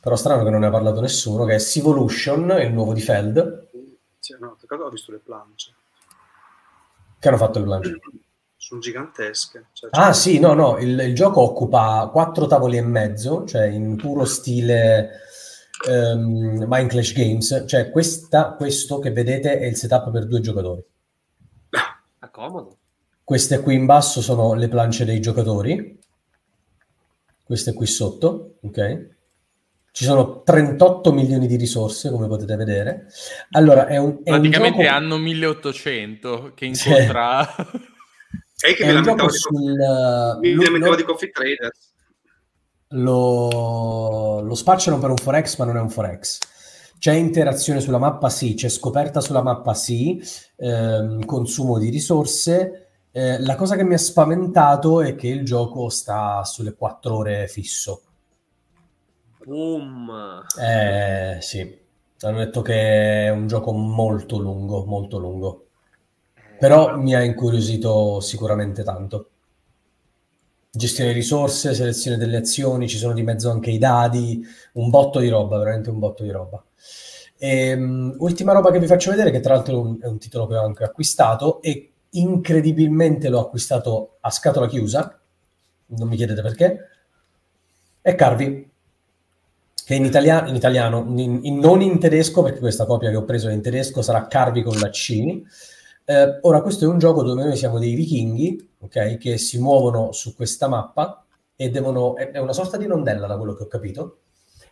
però 0.00 0.16
strano 0.16 0.42
che 0.42 0.48
non 0.48 0.60
ne 0.60 0.68
ha 0.68 0.70
parlato 0.70 1.02
nessuno, 1.02 1.44
che 1.44 1.56
è 1.56 1.58
Sivolution, 1.58 2.62
il 2.62 2.72
nuovo 2.72 2.94
di 2.94 3.02
Feld. 3.02 3.68
Sì, 4.18 4.34
no, 4.40 4.56
ho 4.56 4.88
visto 4.88 5.12
le 5.12 5.18
planche. 5.18 5.74
Che 7.18 7.28
hanno 7.28 7.36
fatto 7.36 7.58
le 7.58 7.64
planche? 7.64 8.00
Sono 8.62 8.78
gigantesche. 8.78 9.70
Cioè, 9.72 9.90
ah 9.92 10.12
sì, 10.12 10.38
no, 10.38 10.52
no, 10.54 10.78
il, 10.78 10.96
il, 11.00 11.14
gioco 11.16 11.40
occupa 11.40 12.08
quattro 12.12 12.46
tavoli 12.46 12.76
e 12.76 12.82
mezzo, 12.82 13.44
cioè 13.44 13.64
in 13.64 13.96
puro 13.96 14.24
stile 14.24 15.10
um, 15.88 16.64
Mind 16.68 16.88
Clash 16.88 17.12
Games, 17.12 17.64
cioè 17.66 17.90
questa, 17.90 18.52
questo 18.52 19.00
che 19.00 19.10
vedete 19.10 19.58
è 19.58 19.64
il 19.64 19.74
setup 19.74 20.12
per 20.12 20.28
due 20.28 20.38
giocatori. 20.38 20.80
Ah, 22.20 22.30
comodo. 22.30 22.78
Queste 23.24 23.58
qui 23.62 23.74
in 23.74 23.84
basso 23.84 24.20
sono 24.20 24.54
le 24.54 24.68
planche 24.68 25.04
dei 25.04 25.20
giocatori, 25.20 25.98
queste 27.42 27.72
qui 27.72 27.86
sotto, 27.86 28.58
ok? 28.62 29.08
Ci 29.90 30.04
sono 30.04 30.44
38 30.44 31.12
milioni 31.12 31.48
di 31.48 31.56
risorse, 31.56 32.12
come 32.12 32.28
potete 32.28 32.54
vedere. 32.54 33.08
Allora, 33.50 33.88
è 33.88 33.96
un, 33.96 34.20
è 34.22 34.30
Praticamente 34.30 34.78
un 34.78 34.84
gioco... 34.84 34.96
hanno 34.96 35.18
1800 35.18 36.52
che 36.54 36.66
incontra... 36.66 37.44
E 38.64 38.74
che 38.74 38.84
mi 38.84 38.92
lamentavo 38.92 39.30
di, 39.30 39.36
sul... 39.36 39.60
mi 40.40 40.52
lo- 40.52 40.62
lamentavo 40.62 40.90
lo- 40.92 40.96
di 40.96 41.02
Coffee 41.04 41.30
Traders. 41.30 41.92
lo, 42.88 44.40
lo 44.40 44.54
spacciano 44.54 44.98
per 44.98 45.10
un 45.10 45.16
forex, 45.16 45.56
ma 45.58 45.64
non 45.64 45.76
è 45.76 45.80
un 45.80 45.90
forex. 45.90 46.38
C'è 46.98 47.14
interazione 47.14 47.80
sulla 47.80 47.98
mappa, 47.98 48.28
sì, 48.28 48.54
c'è 48.54 48.68
scoperta 48.68 49.20
sulla 49.20 49.42
mappa, 49.42 49.74
sì, 49.74 50.22
ehm, 50.56 51.24
consumo 51.24 51.78
di 51.78 51.88
risorse. 51.90 52.86
Eh, 53.10 53.40
la 53.40 53.56
cosa 53.56 53.76
che 53.76 53.84
mi 53.84 53.94
ha 53.94 53.98
spaventato 53.98 55.00
è 55.02 55.16
che 55.16 55.26
il 55.28 55.44
gioco 55.44 55.88
sta 55.88 56.44
sulle 56.44 56.74
4 56.74 57.16
ore 57.16 57.48
fisso. 57.48 58.02
Boom. 59.44 60.10
Eh, 60.60 61.38
sì, 61.40 61.78
hanno 62.20 62.38
detto 62.38 62.62
che 62.62 63.26
è 63.26 63.30
un 63.30 63.46
gioco 63.46 63.72
molto 63.72 64.38
lungo, 64.38 64.84
molto 64.84 65.18
lungo. 65.18 65.61
Però 66.62 66.96
mi 66.96 67.12
ha 67.12 67.24
incuriosito 67.24 68.20
sicuramente 68.20 68.84
tanto. 68.84 69.30
Gestione 70.70 71.10
risorse, 71.10 71.74
selezione 71.74 72.16
delle 72.16 72.36
azioni, 72.36 72.86
ci 72.86 72.98
sono 72.98 73.14
di 73.14 73.24
mezzo 73.24 73.50
anche 73.50 73.72
i 73.72 73.78
dadi, 73.78 74.46
un 74.74 74.88
botto 74.88 75.18
di 75.18 75.28
roba, 75.28 75.58
veramente 75.58 75.90
un 75.90 75.98
botto 75.98 76.22
di 76.22 76.30
roba. 76.30 76.62
Ehm, 77.38 78.14
ultima 78.18 78.52
roba 78.52 78.70
che 78.70 78.78
vi 78.78 78.86
faccio 78.86 79.10
vedere, 79.10 79.32
che 79.32 79.40
tra 79.40 79.54
l'altro 79.54 79.74
è 79.74 79.76
un, 79.76 79.98
è 80.02 80.06
un 80.06 80.20
titolo 80.20 80.46
che 80.46 80.54
ho 80.54 80.64
anche 80.64 80.84
acquistato 80.84 81.60
e 81.62 81.90
incredibilmente 82.10 83.28
l'ho 83.28 83.40
acquistato 83.40 84.18
a 84.20 84.30
scatola 84.30 84.68
chiusa, 84.68 85.20
non 85.86 86.06
mi 86.06 86.14
chiedete 86.14 86.42
perché, 86.42 86.78
è 88.00 88.14
Carvi, 88.14 88.70
che 89.84 89.94
in, 89.96 90.04
italia- 90.04 90.46
in 90.46 90.54
italiano, 90.54 91.04
in- 91.16 91.40
in- 91.42 91.58
non 91.58 91.80
in 91.80 91.98
tedesco, 91.98 92.40
perché 92.44 92.60
questa 92.60 92.86
copia 92.86 93.10
che 93.10 93.16
ho 93.16 93.24
preso 93.24 93.48
è 93.48 93.52
in 93.52 93.62
tedesco, 93.62 94.00
sarà 94.00 94.28
Carvi 94.28 94.62
con 94.62 94.78
la 94.78 94.90
C. 94.90 95.42
Eh, 96.04 96.38
ora, 96.42 96.62
questo 96.62 96.84
è 96.84 96.88
un 96.88 96.98
gioco 96.98 97.22
dove 97.22 97.44
noi 97.44 97.56
siamo 97.56 97.78
dei 97.78 97.94
vichinghi, 97.94 98.70
ok, 98.80 99.16
che 99.18 99.38
si 99.38 99.58
muovono 99.58 100.12
su 100.12 100.34
questa 100.34 100.68
mappa 100.68 101.24
e 101.54 101.70
devono, 101.70 102.16
è 102.16 102.30
è 102.30 102.38
una 102.38 102.52
sorta 102.52 102.76
di 102.76 102.86
rondella 102.86 103.26
da 103.26 103.36
quello 103.36 103.54
che 103.54 103.62
ho 103.62 103.68
capito, 103.68 104.18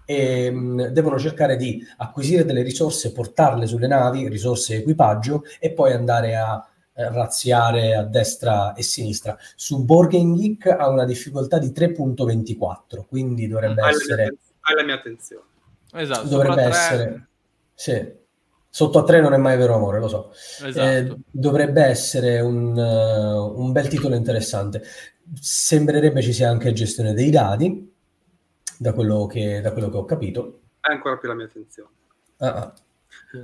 e 0.05 0.51
mh, 0.51 0.89
devono 0.89 1.19
cercare 1.19 1.57
di 1.57 1.85
acquisire 1.99 2.45
delle 2.45 2.63
risorse, 2.63 3.13
portarle 3.13 3.67
sulle 3.67 3.87
navi, 3.87 4.29
risorse 4.29 4.75
e 4.75 4.79
equipaggio, 4.79 5.45
e 5.61 5.73
poi 5.73 5.93
andare 5.93 6.37
a 6.37 6.67
eh, 6.93 7.13
razziare 7.13 7.95
a 7.95 8.03
destra 8.03 8.75
e 8.75 8.83
sinistra. 8.83 9.39
Su 9.55 9.85
Borgen 9.85 10.35
Geek 10.35 10.67
ha 10.67 10.89
una 10.89 11.05
difficoltà 11.05 11.59
di 11.59 11.69
3.24, 11.69 13.05
quindi 13.09 13.47
dovrebbe 13.47 13.83
Hai 13.83 13.91
essere 13.91 14.37
hai 14.61 14.75
la 14.75 14.83
mia 14.83 14.95
attenzione. 14.95 15.45
Esatto, 15.93 16.29
dovrebbe 16.29 16.63
essere 16.63 17.29
sì. 17.75 18.19
Sotto 18.71 19.01
a 19.01 19.05
3 19.05 19.21
non 19.21 19.35
è 19.35 19.37
mai 19.37 19.57
vero 19.57 19.75
amore 19.75 19.99
lo 19.99 20.09
so 20.09 20.31
Esatto. 20.65 20.81
Eh, 20.81 21.17
dovrebbe 21.29 21.83
essere 21.83 22.41
un, 22.41 22.79
eh, 22.79 23.33
un 23.33 23.73
bel 23.73 23.89
titolo 23.89 24.15
interessante 24.15 24.83
sembrerebbe 25.41 26.23
ci 26.23 26.33
sia 26.33 26.49
anche 26.49 26.73
gestione 26.73 27.13
dei 27.13 27.31
dadi 27.31 27.93
da 28.79 28.93
quello 28.93 29.27
che, 29.27 29.61
da 29.61 29.73
quello 29.73 29.91
che 29.91 29.97
ho 29.97 30.05
capito 30.05 30.61
Hai 30.81 30.95
ancora 30.95 31.19
più 31.19 31.29
la 31.29 31.35
mia 31.35 31.45
attenzione. 31.45 31.91
Ah, 32.39 32.55
ah. 32.55 32.73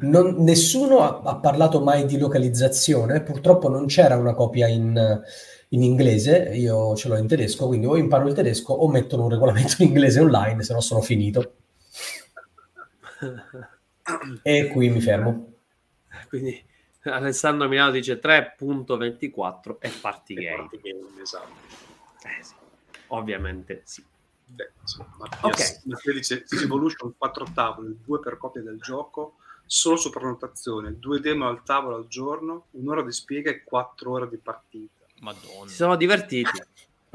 Non- 0.00 0.42
nessuno 0.42 1.00
ha, 1.00 1.20
ha 1.22 1.36
parlato 1.36 1.82
mai 1.82 2.06
di 2.06 2.18
localizzazione 2.18 3.20
purtroppo 3.22 3.68
non 3.68 3.86
c'era 3.86 4.16
una 4.16 4.34
copia 4.34 4.68
in, 4.68 5.20
in 5.68 5.82
inglese 5.82 6.50
io 6.54 6.94
ce 6.96 7.08
l'ho 7.08 7.16
in 7.16 7.26
tedesco 7.26 7.66
quindi 7.66 7.86
o 7.86 7.96
imparo 7.96 8.26
il 8.28 8.34
tedesco 8.34 8.72
o 8.72 8.88
mettono 8.88 9.24
un 9.24 9.30
regolamento 9.30 9.74
in 9.80 9.88
inglese 9.88 10.20
online 10.20 10.62
se 10.62 10.72
no 10.72 10.80
sono 10.80 11.00
finito 11.02 11.52
e 14.42 14.68
qui 14.68 14.88
mi 14.88 15.00
fermo 15.00 15.52
Quindi 16.28 16.64
Alessandro 17.02 17.68
Milano 17.68 17.92
dice 17.92 18.18
3.24 18.20 19.76
e 19.78 19.90
Partygate. 20.00 20.80
Esatto. 21.20 21.50
Eh 22.24 22.42
sì, 22.42 22.54
ovviamente 23.08 23.82
sì. 23.84 24.04
Beh, 24.48 24.72
insomma, 24.80 25.28
Ok. 25.42 25.82
Mattia 25.84 26.12
dice 26.12 26.44
Evolution 26.62 27.14
4 27.16 27.46
tavoli, 27.52 27.98
2 28.04 28.20
per 28.20 28.38
copia 28.38 28.62
del 28.62 28.80
gioco, 28.80 29.36
solo 29.64 29.96
su 29.96 30.10
prenotazione, 30.10 30.98
2 30.98 31.20
demo 31.20 31.48
al 31.48 31.62
tavolo 31.64 31.96
al 31.96 32.06
giorno, 32.08 32.66
un'ora 32.72 33.02
di 33.02 33.12
spiega 33.12 33.50
e 33.50 33.62
4 33.64 34.10
ore 34.10 34.28
di 34.28 34.38
partita. 34.38 35.04
Madonna. 35.20 35.68
Si 35.68 35.74
sono 35.76 35.96
divertiti. 35.96 36.50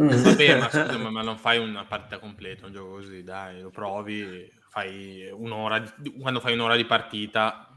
Mm. 0.02 0.08
Vabbè, 0.08 0.58
ma 0.60 0.70
scusa, 0.70 0.98
ma- 0.98 1.10
ma 1.10 1.22
non 1.22 1.38
fai 1.38 1.58
una 1.58 1.86
partita 1.86 2.18
completa, 2.18 2.66
un 2.66 2.74
gioco 2.74 2.92
così, 2.92 3.24
dai, 3.24 3.62
lo 3.62 3.70
provi, 3.70 4.50
fai 4.82 5.30
un'ora, 5.30 5.84
di- 5.98 6.14
quando 6.18 6.40
fai 6.40 6.54
un'ora 6.54 6.78
di 6.78 6.86
partita, 6.86 7.68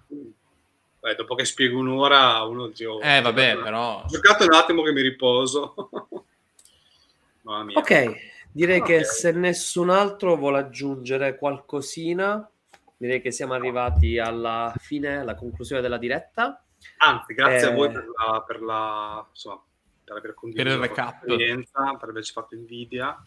Beh, 1.01 1.17
dopo 1.17 1.35
che 1.35 1.45
spiego 1.45 1.79
un'ora, 1.81 2.41
uno 2.45 2.69
dice... 2.69 2.87
oh, 2.87 3.01
eh 3.03 3.21
vabbè, 3.21 3.59
però... 3.59 4.03
Ho 4.05 4.07
giocato 4.07 4.45
un 4.45 4.55
attimo 4.55 4.83
che 4.83 4.93
mi 4.93 5.03
riposo. 5.03 5.91
Mamma 7.43 7.65
mia. 7.65 7.79
Ok, 7.79 8.15
direi 8.53 8.81
che 8.81 8.99
Ok. 8.99 9.05
se 9.05 9.33
nessun 9.33 9.91
altro 9.91 10.37
vuole 10.37 10.59
aggiungere 10.59 11.37
qualcosina, 11.37 12.49
direi 12.97 13.21
che 13.21 13.33
siamo 13.33 13.53
arrivati 13.55 14.19
alla 14.19 14.73
fine, 14.79 15.19
alla 15.19 15.35
conclusione 15.35 15.83
della 15.83 15.99
diretta. 15.99 16.63
Anzi, 16.99 17.35
grazie 17.35 17.69
Eh. 17.69 17.73
a 17.73 17.75
voi 17.75 17.91
per 17.91 18.07
la, 18.17 18.41
per 18.47 18.63
la- 18.63 19.27
insomma, 19.29 19.61
per 20.05 20.17
aver 20.17 20.33
condiviso 20.35 20.65
Per 20.65 20.75
il 20.75 20.89
recap. 20.89 21.99
per 21.99 22.09
averci 22.09 22.33
fatto 22.33 22.55
invidia. 22.55 23.21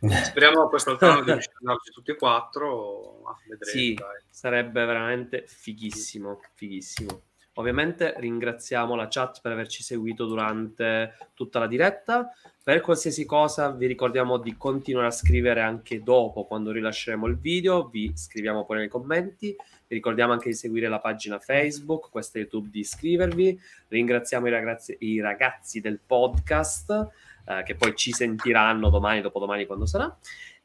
Speriamo 0.00 0.68
quest'altro 0.68 1.22
di 1.22 1.32
riuscire 1.32 1.54
ad 1.54 1.66
andarci 1.66 1.90
tutti 1.92 2.10
e 2.10 2.16
quattro, 2.16 3.20
ma 3.24 3.36
vedremo. 3.48 3.78
Sì, 3.78 3.94
dai. 3.94 4.22
sarebbe 4.28 4.84
veramente 4.84 5.44
fighissimo, 5.46 6.40
fighissimo. 6.54 7.22
Ovviamente 7.58 8.14
ringraziamo 8.18 8.94
la 8.94 9.08
chat 9.08 9.40
per 9.40 9.52
averci 9.52 9.82
seguito 9.82 10.26
durante 10.26 11.14
tutta 11.32 11.58
la 11.58 11.66
diretta. 11.66 12.30
Per 12.62 12.82
qualsiasi 12.82 13.24
cosa 13.24 13.70
vi 13.70 13.86
ricordiamo 13.86 14.36
di 14.36 14.58
continuare 14.58 15.06
a 15.06 15.10
scrivere 15.10 15.62
anche 15.62 16.02
dopo, 16.02 16.44
quando 16.44 16.70
rilasceremo 16.70 17.26
il 17.26 17.38
video, 17.38 17.88
vi 17.88 18.12
scriviamo 18.14 18.66
poi 18.66 18.78
nei 18.78 18.88
commenti. 18.88 19.56
Vi 19.86 19.94
ricordiamo 19.94 20.32
anche 20.32 20.50
di 20.50 20.54
seguire 20.54 20.88
la 20.88 21.00
pagina 21.00 21.38
Facebook, 21.38 22.10
questa 22.10 22.38
YouTube, 22.38 22.68
di 22.70 22.80
iscrivervi. 22.80 23.58
Ringraziamo 23.88 24.48
i 24.48 24.50
ragazzi, 24.50 24.96
i 25.00 25.20
ragazzi 25.20 25.80
del 25.80 25.98
podcast 26.04 27.08
eh, 27.46 27.62
che 27.64 27.74
poi 27.74 27.94
ci 27.94 28.12
sentiranno 28.12 28.90
domani, 28.90 29.20
dopodomani, 29.20 29.66
quando 29.66 29.86
sarà. 29.86 30.14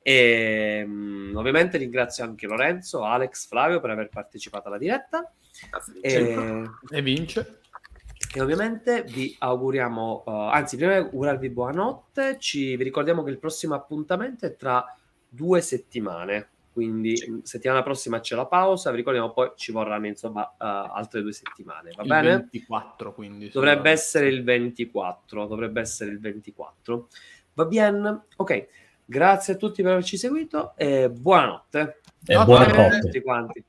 E 0.02 0.84
mm, 0.86 1.36
ovviamente 1.36 1.78
ringrazio 1.78 2.24
anche 2.24 2.48
Lorenzo, 2.48 3.03
Alex, 3.03 3.48
Flavio 3.48 3.80
per 3.80 3.91
aver 3.91 4.10
partecipato 4.10 4.68
alla 4.68 4.78
diretta. 4.78 5.32
Grazie, 5.70 5.94
E, 6.02 6.24
Vincenzo. 6.24 6.80
E 6.90 7.02
vince. 7.02 7.60
e 8.34 8.41
ovviamente 8.41 9.03
vi 9.03 9.36
auguriamo, 9.38 10.24
eh, 10.26 10.32
anzi, 10.32 10.78
prima 10.78 10.94
di 10.94 10.99
augurarvi 10.99 11.49
buonanotte, 11.49 12.38
ci, 12.40 12.76
vi 12.76 12.84
ricordiamo 12.84 13.24
che 13.24 13.30
il 13.30 13.40
prossimo 13.40 13.76
appuntamento 13.76 14.45
è 14.45 14.56
tra 14.56 14.84
due 15.28 15.62
settimane. 15.62 16.49
Quindi 16.72 17.18
Sì. 17.18 17.39
settimana 17.43 17.84
prossima 17.84 18.22
c'è 18.22 18.35
la 18.35 18.45
pausa, 18.45 18.91
vi 18.91 18.98
ricordiamo 18.98 19.34
poi 19.34 19.52
ci 19.56 19.72
vorranno 19.73 20.07
insomma 20.07 20.45
eh, 20.52 20.56
altre 20.60 21.22
due 21.22 21.34
settimane, 21.34 21.91
va 21.95 22.03
Il 22.03 22.07
bene? 22.07 22.30
24, 22.38 23.14
quindi. 23.14 23.49
Dovrebbe 23.49 23.89
sì. 23.89 23.93
essere 23.93 24.27
il 24.30 24.43
24, 24.43 25.48
dovrebbe 25.48 25.81
essere 25.81 26.11
il 26.11 26.19
24. 26.19 27.07
Va 27.53 27.65
bene? 27.65 28.22
Ok, 28.38 28.68
grazie 29.03 29.53
a 29.53 29.57
tutti 29.57 29.81
per 29.84 29.91
averci 29.91 30.15
seguito 30.18 30.73
e 30.77 31.10
buonanotte. 31.10 31.99
E 32.26 32.34
No, 32.35 32.45
buona 32.45 32.68
no, 32.68 32.73
coppia. 32.73 32.99
tutti 32.99 33.22
quanti. 33.22 33.65